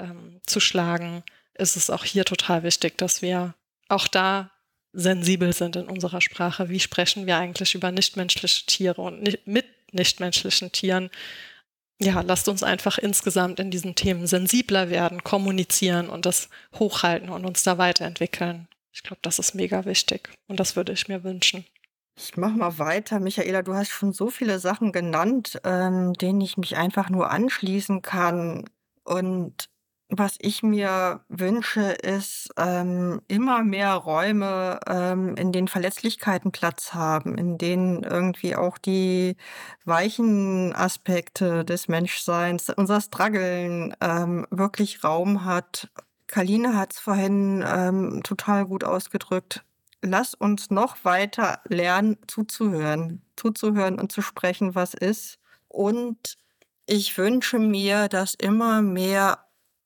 ähm, 0.00 0.40
zu 0.46 0.60
schlagen, 0.60 1.22
ist 1.54 1.76
es 1.76 1.90
auch 1.90 2.04
hier 2.04 2.24
total 2.24 2.62
wichtig, 2.62 2.98
dass 2.98 3.22
wir 3.22 3.54
auch 3.88 4.08
da 4.08 4.50
sensibel 4.92 5.52
sind 5.52 5.76
in 5.76 5.86
unserer 5.86 6.20
Sprache. 6.20 6.68
Wie 6.68 6.80
sprechen 6.80 7.26
wir 7.26 7.36
eigentlich 7.36 7.74
über 7.74 7.92
nichtmenschliche 7.92 8.66
Tiere 8.66 9.00
und 9.02 9.22
nicht, 9.22 9.46
mit 9.46 9.66
nichtmenschlichen 9.92 10.72
Tieren? 10.72 11.10
Ja, 12.04 12.20
lasst 12.20 12.48
uns 12.48 12.62
einfach 12.62 12.98
insgesamt 12.98 13.60
in 13.60 13.70
diesen 13.70 13.94
Themen 13.94 14.26
sensibler 14.26 14.90
werden, 14.90 15.24
kommunizieren 15.24 16.08
und 16.08 16.26
das 16.26 16.48
hochhalten 16.78 17.30
und 17.30 17.44
uns 17.44 17.62
da 17.62 17.78
weiterentwickeln. 17.78 18.68
Ich 18.92 19.02
glaube, 19.02 19.20
das 19.22 19.38
ist 19.38 19.54
mega 19.54 19.84
wichtig 19.84 20.30
und 20.46 20.60
das 20.60 20.76
würde 20.76 20.92
ich 20.92 21.08
mir 21.08 21.24
wünschen. 21.24 21.64
Ich 22.16 22.36
mache 22.36 22.52
mal 22.52 22.78
weiter. 22.78 23.18
Michaela, 23.18 23.62
du 23.62 23.74
hast 23.74 23.90
schon 23.90 24.12
so 24.12 24.30
viele 24.30 24.60
Sachen 24.60 24.92
genannt, 24.92 25.60
ähm, 25.64 26.12
denen 26.14 26.40
ich 26.40 26.56
mich 26.56 26.76
einfach 26.76 27.10
nur 27.10 27.30
anschließen 27.30 28.02
kann. 28.02 28.70
Und 29.02 29.68
was 30.08 30.36
ich 30.38 30.62
mir 30.62 31.20
wünsche, 31.28 31.92
ist 31.92 32.50
ähm, 32.56 33.20
immer 33.28 33.64
mehr 33.64 33.94
Räume, 33.94 34.78
ähm, 34.86 35.34
in 35.36 35.50
denen 35.52 35.68
Verletzlichkeiten 35.68 36.52
Platz 36.52 36.94
haben, 36.94 37.36
in 37.38 37.58
denen 37.58 38.02
irgendwie 38.02 38.54
auch 38.54 38.78
die 38.78 39.36
weichen 39.84 40.74
Aspekte 40.74 41.64
des 41.64 41.88
Menschseins, 41.88 42.70
unser 42.70 43.00
Struggeln 43.00 43.96
ähm, 44.00 44.46
wirklich 44.50 45.04
Raum 45.04 45.44
hat. 45.44 45.88
Kaline 46.26 46.76
hat 46.76 46.92
es 46.92 46.98
vorhin 46.98 47.64
ähm, 47.66 48.20
total 48.24 48.66
gut 48.66 48.84
ausgedrückt. 48.84 49.64
Lass 50.02 50.34
uns 50.34 50.70
noch 50.70 51.04
weiter 51.04 51.60
lernen, 51.64 52.18
zuzuhören, 52.26 53.22
zuzuhören 53.36 53.98
und 53.98 54.12
zu 54.12 54.20
sprechen, 54.20 54.74
was 54.74 54.92
ist. 54.92 55.38
Und 55.68 56.36
ich 56.86 57.16
wünsche 57.16 57.58
mir, 57.58 58.08
dass 58.08 58.34
immer 58.34 58.82
mehr 58.82 59.43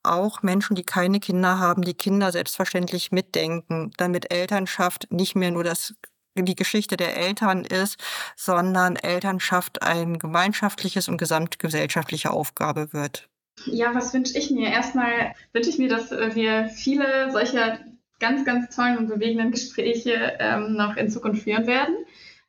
auch 0.09 0.43
Menschen, 0.43 0.77
die 0.77 0.85
keine 0.85 1.21
Kinder 1.21 1.59
haben, 1.59 1.83
die 1.83 1.95
Kinder 1.95 2.33
selbstverständlich 2.33 3.13
mitdenken, 3.13 3.93
damit 3.97 4.33
Elternschaft 4.33 5.07
nicht 5.11 5.37
mehr 5.37 5.51
nur 5.51 5.65
das 5.65 5.95
die 6.41 6.55
Geschichte 6.55 6.97
der 6.97 7.17
Eltern 7.17 7.65
ist, 7.65 7.97
sondern 8.37 8.95
Elternschaft 8.95 9.83
ein 9.83 10.21
gemeinschaftliches 10.21 11.09
und 11.09 11.19
gesamtgesellschaftliche 11.19 12.31
Aufgabe 12.31 12.93
wird. 12.93 13.29
Ja, 13.67 13.93
was 13.95 14.15
wünsche 14.15 14.39
ich 14.39 14.51
mir? 14.51 14.69
Erstmal 14.71 15.35
wünsche 15.53 15.71
ich 15.71 15.79
mir, 15.79 15.89
dass 15.89 16.13
wir 16.13 16.69
viele 16.69 17.33
solcher 17.33 17.81
ganz, 18.21 18.45
ganz 18.45 18.75
tollen 18.75 18.99
und 18.99 19.09
bewegenden 19.09 19.51
Gespräche 19.51 20.37
ähm, 20.39 20.75
noch 20.75 20.97
in 20.97 21.11
Zukunft 21.11 21.43
führen 21.43 21.67
werden. 21.67 21.95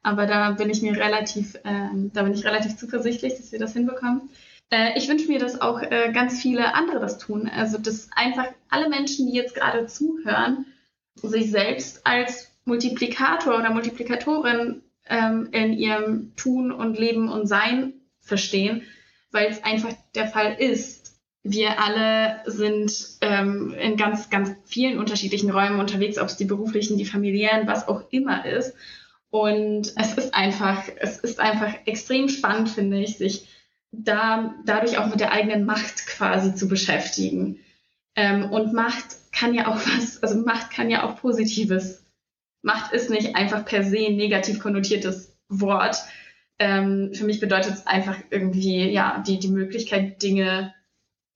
Aber 0.01 0.25
da 0.25 0.51
bin 0.51 0.69
ich 0.69 0.81
mir 0.81 0.95
relativ, 0.95 1.57
ähm, 1.65 2.11
da 2.13 2.23
bin 2.23 2.33
ich 2.33 2.45
relativ 2.45 2.77
zuversichtlich, 2.77 3.35
dass 3.35 3.51
wir 3.51 3.59
das 3.59 3.73
hinbekommen. 3.73 4.29
Äh, 4.69 4.97
ich 4.97 5.07
wünsche 5.07 5.27
mir, 5.27 5.39
dass 5.39 5.61
auch 5.61 5.81
äh, 5.81 6.11
ganz 6.13 6.41
viele 6.41 6.73
andere 6.73 6.99
das 6.99 7.17
tun. 7.17 7.49
Also, 7.49 7.77
dass 7.77 8.09
einfach 8.15 8.47
alle 8.69 8.89
Menschen, 8.89 9.27
die 9.27 9.33
jetzt 9.33 9.55
gerade 9.55 9.85
zuhören, 9.87 10.65
sich 11.15 11.51
selbst 11.51 12.05
als 12.05 12.51
Multiplikator 12.65 13.57
oder 13.57 13.71
Multiplikatorin 13.71 14.81
ähm, 15.07 15.49
in 15.51 15.73
ihrem 15.73 16.35
Tun 16.35 16.71
und 16.71 16.97
Leben 16.97 17.29
und 17.29 17.47
Sein 17.47 17.93
verstehen, 18.19 18.83
weil 19.31 19.47
es 19.49 19.63
einfach 19.63 19.93
der 20.15 20.27
Fall 20.27 20.55
ist. 20.59 21.19
Wir 21.41 21.81
alle 21.81 22.41
sind 22.45 22.91
ähm, 23.21 23.73
in 23.79 23.97
ganz, 23.97 24.29
ganz 24.29 24.51
vielen 24.65 24.99
unterschiedlichen 24.99 25.49
Räumen 25.49 25.79
unterwegs, 25.79 26.17
ob 26.17 26.27
es 26.27 26.37
die 26.37 26.45
beruflichen, 26.45 26.97
die 26.97 27.05
familiären, 27.05 27.65
was 27.65 27.87
auch 27.87 28.03
immer 28.11 28.45
ist. 28.45 28.75
Und 29.31 29.93
es 29.95 30.13
ist 30.15 30.33
einfach, 30.33 30.83
es 30.97 31.17
ist 31.19 31.39
einfach 31.39 31.73
extrem 31.85 32.29
spannend, 32.29 32.69
finde 32.69 32.99
ich, 32.99 33.17
sich 33.17 33.47
da 33.91 34.55
dadurch 34.65 34.97
auch 34.97 35.07
mit 35.07 35.19
der 35.19 35.31
eigenen 35.31 35.65
Macht 35.65 36.05
quasi 36.07 36.55
zu 36.55 36.67
beschäftigen. 36.67 37.59
Ähm, 38.15 38.51
und 38.51 38.73
Macht 38.73 39.17
kann 39.31 39.53
ja 39.53 39.67
auch 39.67 39.75
was, 39.97 40.21
also 40.21 40.39
Macht 40.41 40.71
kann 40.71 40.89
ja 40.89 41.03
auch 41.03 41.17
Positives. 41.17 42.05
Macht 42.61 42.93
ist 42.93 43.09
nicht 43.09 43.35
einfach 43.35 43.65
per 43.65 43.83
se 43.83 44.11
negativ 44.11 44.59
konnotiertes 44.59 45.37
Wort. 45.47 45.97
Ähm, 46.59 47.11
für 47.13 47.23
mich 47.23 47.39
bedeutet 47.39 47.73
es 47.73 47.87
einfach 47.87 48.17
irgendwie, 48.29 48.89
ja, 48.89 49.23
die, 49.25 49.39
die 49.39 49.47
Möglichkeit, 49.47 50.21
Dinge 50.21 50.73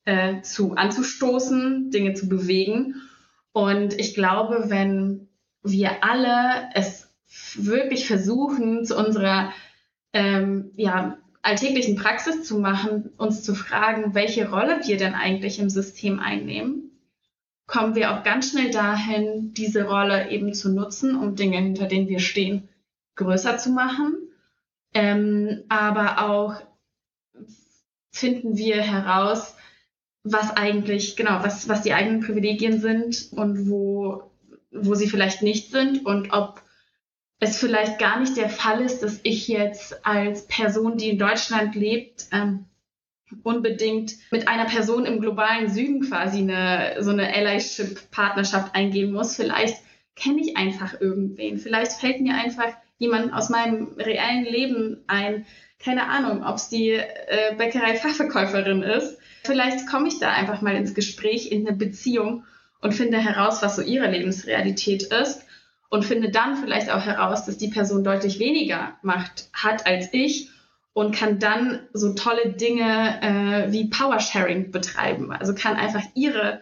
äh, 0.06 0.42
zu 0.42 0.76
anzustoßen, 0.76 1.92
Dinge 1.92 2.14
zu 2.14 2.28
bewegen. 2.28 2.96
Und 3.54 3.94
ich 4.00 4.16
glaube, 4.16 4.66
wenn 4.68 5.30
wir 5.64 6.04
alle 6.04 6.70
es 6.74 7.10
wirklich 7.56 8.06
versuchen, 8.06 8.84
zu 8.84 8.98
unserer 8.98 9.54
ähm, 10.12 10.72
ja, 10.76 11.18
alltäglichen 11.44 11.96
Praxis 11.96 12.44
zu 12.44 12.58
machen, 12.58 13.12
uns 13.18 13.44
zu 13.44 13.54
fragen, 13.54 14.16
welche 14.16 14.50
Rolle 14.50 14.80
wir 14.86 14.98
denn 14.98 15.14
eigentlich 15.14 15.60
im 15.60 15.70
System 15.70 16.20
einnehmen, 16.20 16.92
kommen 17.68 17.96
wir 17.96 18.12
auch 18.12 18.24
ganz 18.24 18.52
schnell 18.52 18.72
dahin, 18.72 19.54
diese 19.54 19.86
Rolle 19.86 20.32
eben 20.32 20.54
zu 20.54 20.74
nutzen, 20.74 21.16
um 21.16 21.36
Dinge, 21.36 21.58
hinter 21.58 21.86
denen 21.86 22.08
wir 22.08 22.20
stehen, 22.20 22.70
größer 23.16 23.58
zu 23.58 23.70
machen. 23.70 24.16
Ähm, 24.94 25.64
aber 25.70 26.30
auch 26.30 26.56
finden 28.12 28.58
wir 28.58 28.82
heraus, 28.82 29.56
was 30.24 30.52
eigentlich, 30.52 31.16
genau, 31.18 31.44
was, 31.44 31.68
was 31.68 31.82
die 31.82 31.94
eigenen 31.94 32.22
Privilegien 32.22 32.80
sind 32.80 33.30
und 33.32 33.70
wo, 33.70 34.32
wo 34.72 34.96
sie 34.96 35.08
vielleicht 35.08 35.42
nicht 35.42 35.72
sind 35.72 36.06
und 36.06 36.32
ob 36.32 36.63
es 37.44 37.58
vielleicht 37.58 38.00
gar 38.00 38.20
nicht 38.20 38.38
der 38.38 38.50
Fall 38.50 38.82
ist, 38.82 39.02
dass 39.02 39.20
ich 39.24 39.48
jetzt 39.48 40.06
als 40.06 40.48
Person, 40.48 40.98
die 40.98 41.10
in 41.10 41.18
Deutschland 41.18 41.76
lebt, 41.76 42.26
ähm, 42.32 42.66
unbedingt 43.44 44.14
mit 44.32 44.48
einer 44.48 44.66
Person 44.66 45.06
im 45.06 45.20
globalen 45.20 45.70
Süden 45.70 46.02
quasi 46.02 46.40
eine, 46.40 46.98
so 47.00 47.12
eine 47.12 47.34
Allyship-Partnerschaft 47.34 48.76
eingehen 48.76 49.12
muss. 49.12 49.36
Vielleicht 49.36 49.78
kenne 50.16 50.42
ich 50.42 50.58
einfach 50.58 51.00
irgendwen. 51.02 51.58
Vielleicht 51.58 51.94
fällt 51.94 52.22
mir 52.22 52.36
einfach 52.36 52.74
jemand 53.00 53.34
aus 53.34 53.50
meinem 53.50 53.94
reellen 53.98 54.46
Leben 54.46 55.04
ein. 55.08 55.46
Keine 55.80 56.08
Ahnung, 56.08 56.46
ob 56.46 56.56
es 56.56 56.70
die 56.70 56.92
äh, 56.92 57.56
Bäckerei-Fachverkäuferin 57.58 58.84
ist. 58.84 59.18
Vielleicht 59.44 59.88
komme 59.88 60.08
ich 60.08 60.20
da 60.20 60.30
einfach 60.30 60.62
mal 60.62 60.76
ins 60.76 60.94
Gespräch, 60.94 61.52
in 61.52 61.68
eine 61.68 61.76
Beziehung 61.76 62.46
und 62.80 62.94
finde 62.94 63.18
heraus, 63.18 63.62
was 63.62 63.76
so 63.76 63.82
ihre 63.82 64.10
Lebensrealität 64.10 65.04
ist 65.04 65.43
und 65.94 66.04
finde 66.04 66.32
dann 66.32 66.56
vielleicht 66.56 66.90
auch 66.90 67.06
heraus, 67.06 67.46
dass 67.46 67.60
die 67.60 67.68
Person 67.68 68.04
deutlich 68.04 68.40
weniger 68.40 68.98
Macht 69.04 69.48
hat 69.54 69.86
als 69.86 70.10
ich 70.12 70.50
und 70.94 71.16
kann 71.16 71.38
dann 71.38 71.82
so 71.94 72.16
tolle 72.16 72.50
Dinge 72.54 73.22
äh, 73.22 73.72
wie 73.72 73.92
Powersharing 73.92 74.72
betreiben. 74.72 75.32
Also 75.32 75.54
kann 75.54 75.76
einfach 75.76 76.02
ihre, 76.16 76.62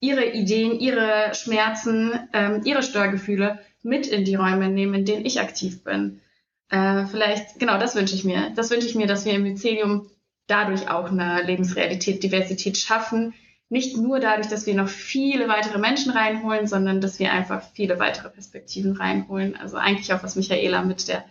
ihre 0.00 0.24
Ideen, 0.32 0.80
ihre 0.80 1.32
Schmerzen, 1.32 2.10
ähm, 2.32 2.62
ihre 2.64 2.82
Störgefühle 2.82 3.60
mit 3.84 4.08
in 4.08 4.24
die 4.24 4.34
Räume 4.34 4.68
nehmen, 4.68 4.94
in 4.94 5.04
denen 5.04 5.24
ich 5.24 5.40
aktiv 5.40 5.84
bin. 5.84 6.20
Äh, 6.68 7.04
vielleicht, 7.06 7.60
genau, 7.60 7.78
das 7.78 7.94
wünsche 7.94 8.16
ich 8.16 8.24
mir. 8.24 8.50
Das 8.56 8.72
wünsche 8.72 8.88
ich 8.88 8.96
mir, 8.96 9.06
dass 9.06 9.24
wir 9.24 9.34
im 9.34 9.44
Mycelium 9.44 10.10
dadurch 10.48 10.90
auch 10.90 11.08
eine 11.08 11.40
Lebensrealität, 11.44 12.24
Diversität 12.24 12.76
schaffen, 12.78 13.32
nicht 13.68 13.96
nur 13.96 14.20
dadurch, 14.20 14.48
dass 14.48 14.66
wir 14.66 14.74
noch 14.74 14.88
viele 14.88 15.48
weitere 15.48 15.78
Menschen 15.78 16.12
reinholen, 16.12 16.66
sondern 16.66 17.00
dass 17.00 17.18
wir 17.18 17.32
einfach 17.32 17.62
viele 17.74 17.98
weitere 17.98 18.28
Perspektiven 18.28 18.92
reinholen. 18.92 19.56
Also 19.56 19.76
eigentlich 19.76 20.12
auch, 20.12 20.22
was 20.22 20.36
Michaela 20.36 20.82
mit 20.82 21.08
der 21.08 21.24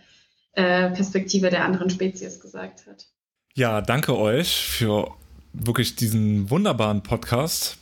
äh, 0.52 0.90
Perspektive 0.90 1.50
der 1.50 1.64
anderen 1.64 1.88
Spezies 1.88 2.40
gesagt 2.40 2.86
hat. 2.86 3.06
Ja, 3.54 3.80
danke 3.80 4.18
euch 4.18 4.54
für 4.54 5.12
wirklich 5.54 5.96
diesen 5.96 6.50
wunderbaren 6.50 7.02
Podcast. 7.02 7.78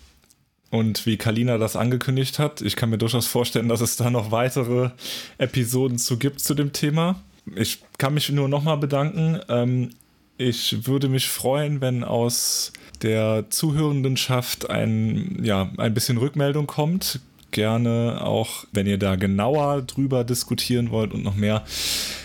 Und 0.71 1.07
wie 1.07 1.17
Kalina 1.17 1.59
das 1.59 1.77
angekündigt 1.77 2.39
hat, 2.39 2.61
ich 2.61 2.75
kann 2.75 2.91
mir 2.91 2.99
durchaus 2.99 3.27
vorstellen, 3.27 3.69
dass 3.69 3.81
es 3.81 3.97
da 3.97 4.11
noch 4.11 4.33
weitere 4.33 4.91
Episoden 5.39 5.99
zu 5.99 6.19
gibt 6.19 6.41
zu 6.41 6.55
dem 6.55 6.73
Thema. 6.73 7.23
Ich 7.55 7.83
kann 7.99 8.15
mich 8.15 8.31
nur 8.31 8.49
nochmal 8.49 8.79
bedanken. 8.79 9.41
Ähm, 9.49 9.91
ich 10.37 10.87
würde 10.87 11.09
mich 11.09 11.29
freuen, 11.29 11.81
wenn 11.81 12.03
aus 12.03 12.73
der 13.03 13.47
Zuhörendenschaft 13.51 14.71
ein, 14.71 15.41
ja, 15.43 15.71
ein 15.77 15.95
bisschen 15.95 16.19
Rückmeldung 16.19 16.67
kommt. 16.67 17.21
Gerne 17.51 18.21
auch, 18.23 18.65
wenn 18.73 18.87
ihr 18.87 18.99
da 18.99 19.17
genauer 19.17 19.83
drüber 19.83 20.25
diskutieren 20.25 20.91
wollt 20.91 21.13
und 21.13 21.23
noch 21.23 21.37
mehr, 21.37 21.63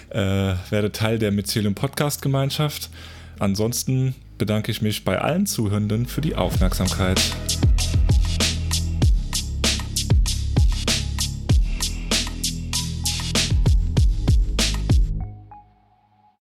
äh, 0.09 0.55
werdet 0.69 0.95
Teil 0.95 1.19
der 1.19 1.31
Mycelium 1.31 1.75
Podcast 1.75 2.21
Gemeinschaft. 2.21 2.89
Ansonsten 3.37 4.15
bedanke 4.37 4.71
ich 4.71 4.81
mich 4.81 5.05
bei 5.05 5.19
allen 5.19 5.45
Zuhörenden 5.45 6.05
für 6.05 6.21
die 6.21 6.35
Aufmerksamkeit. 6.35 7.21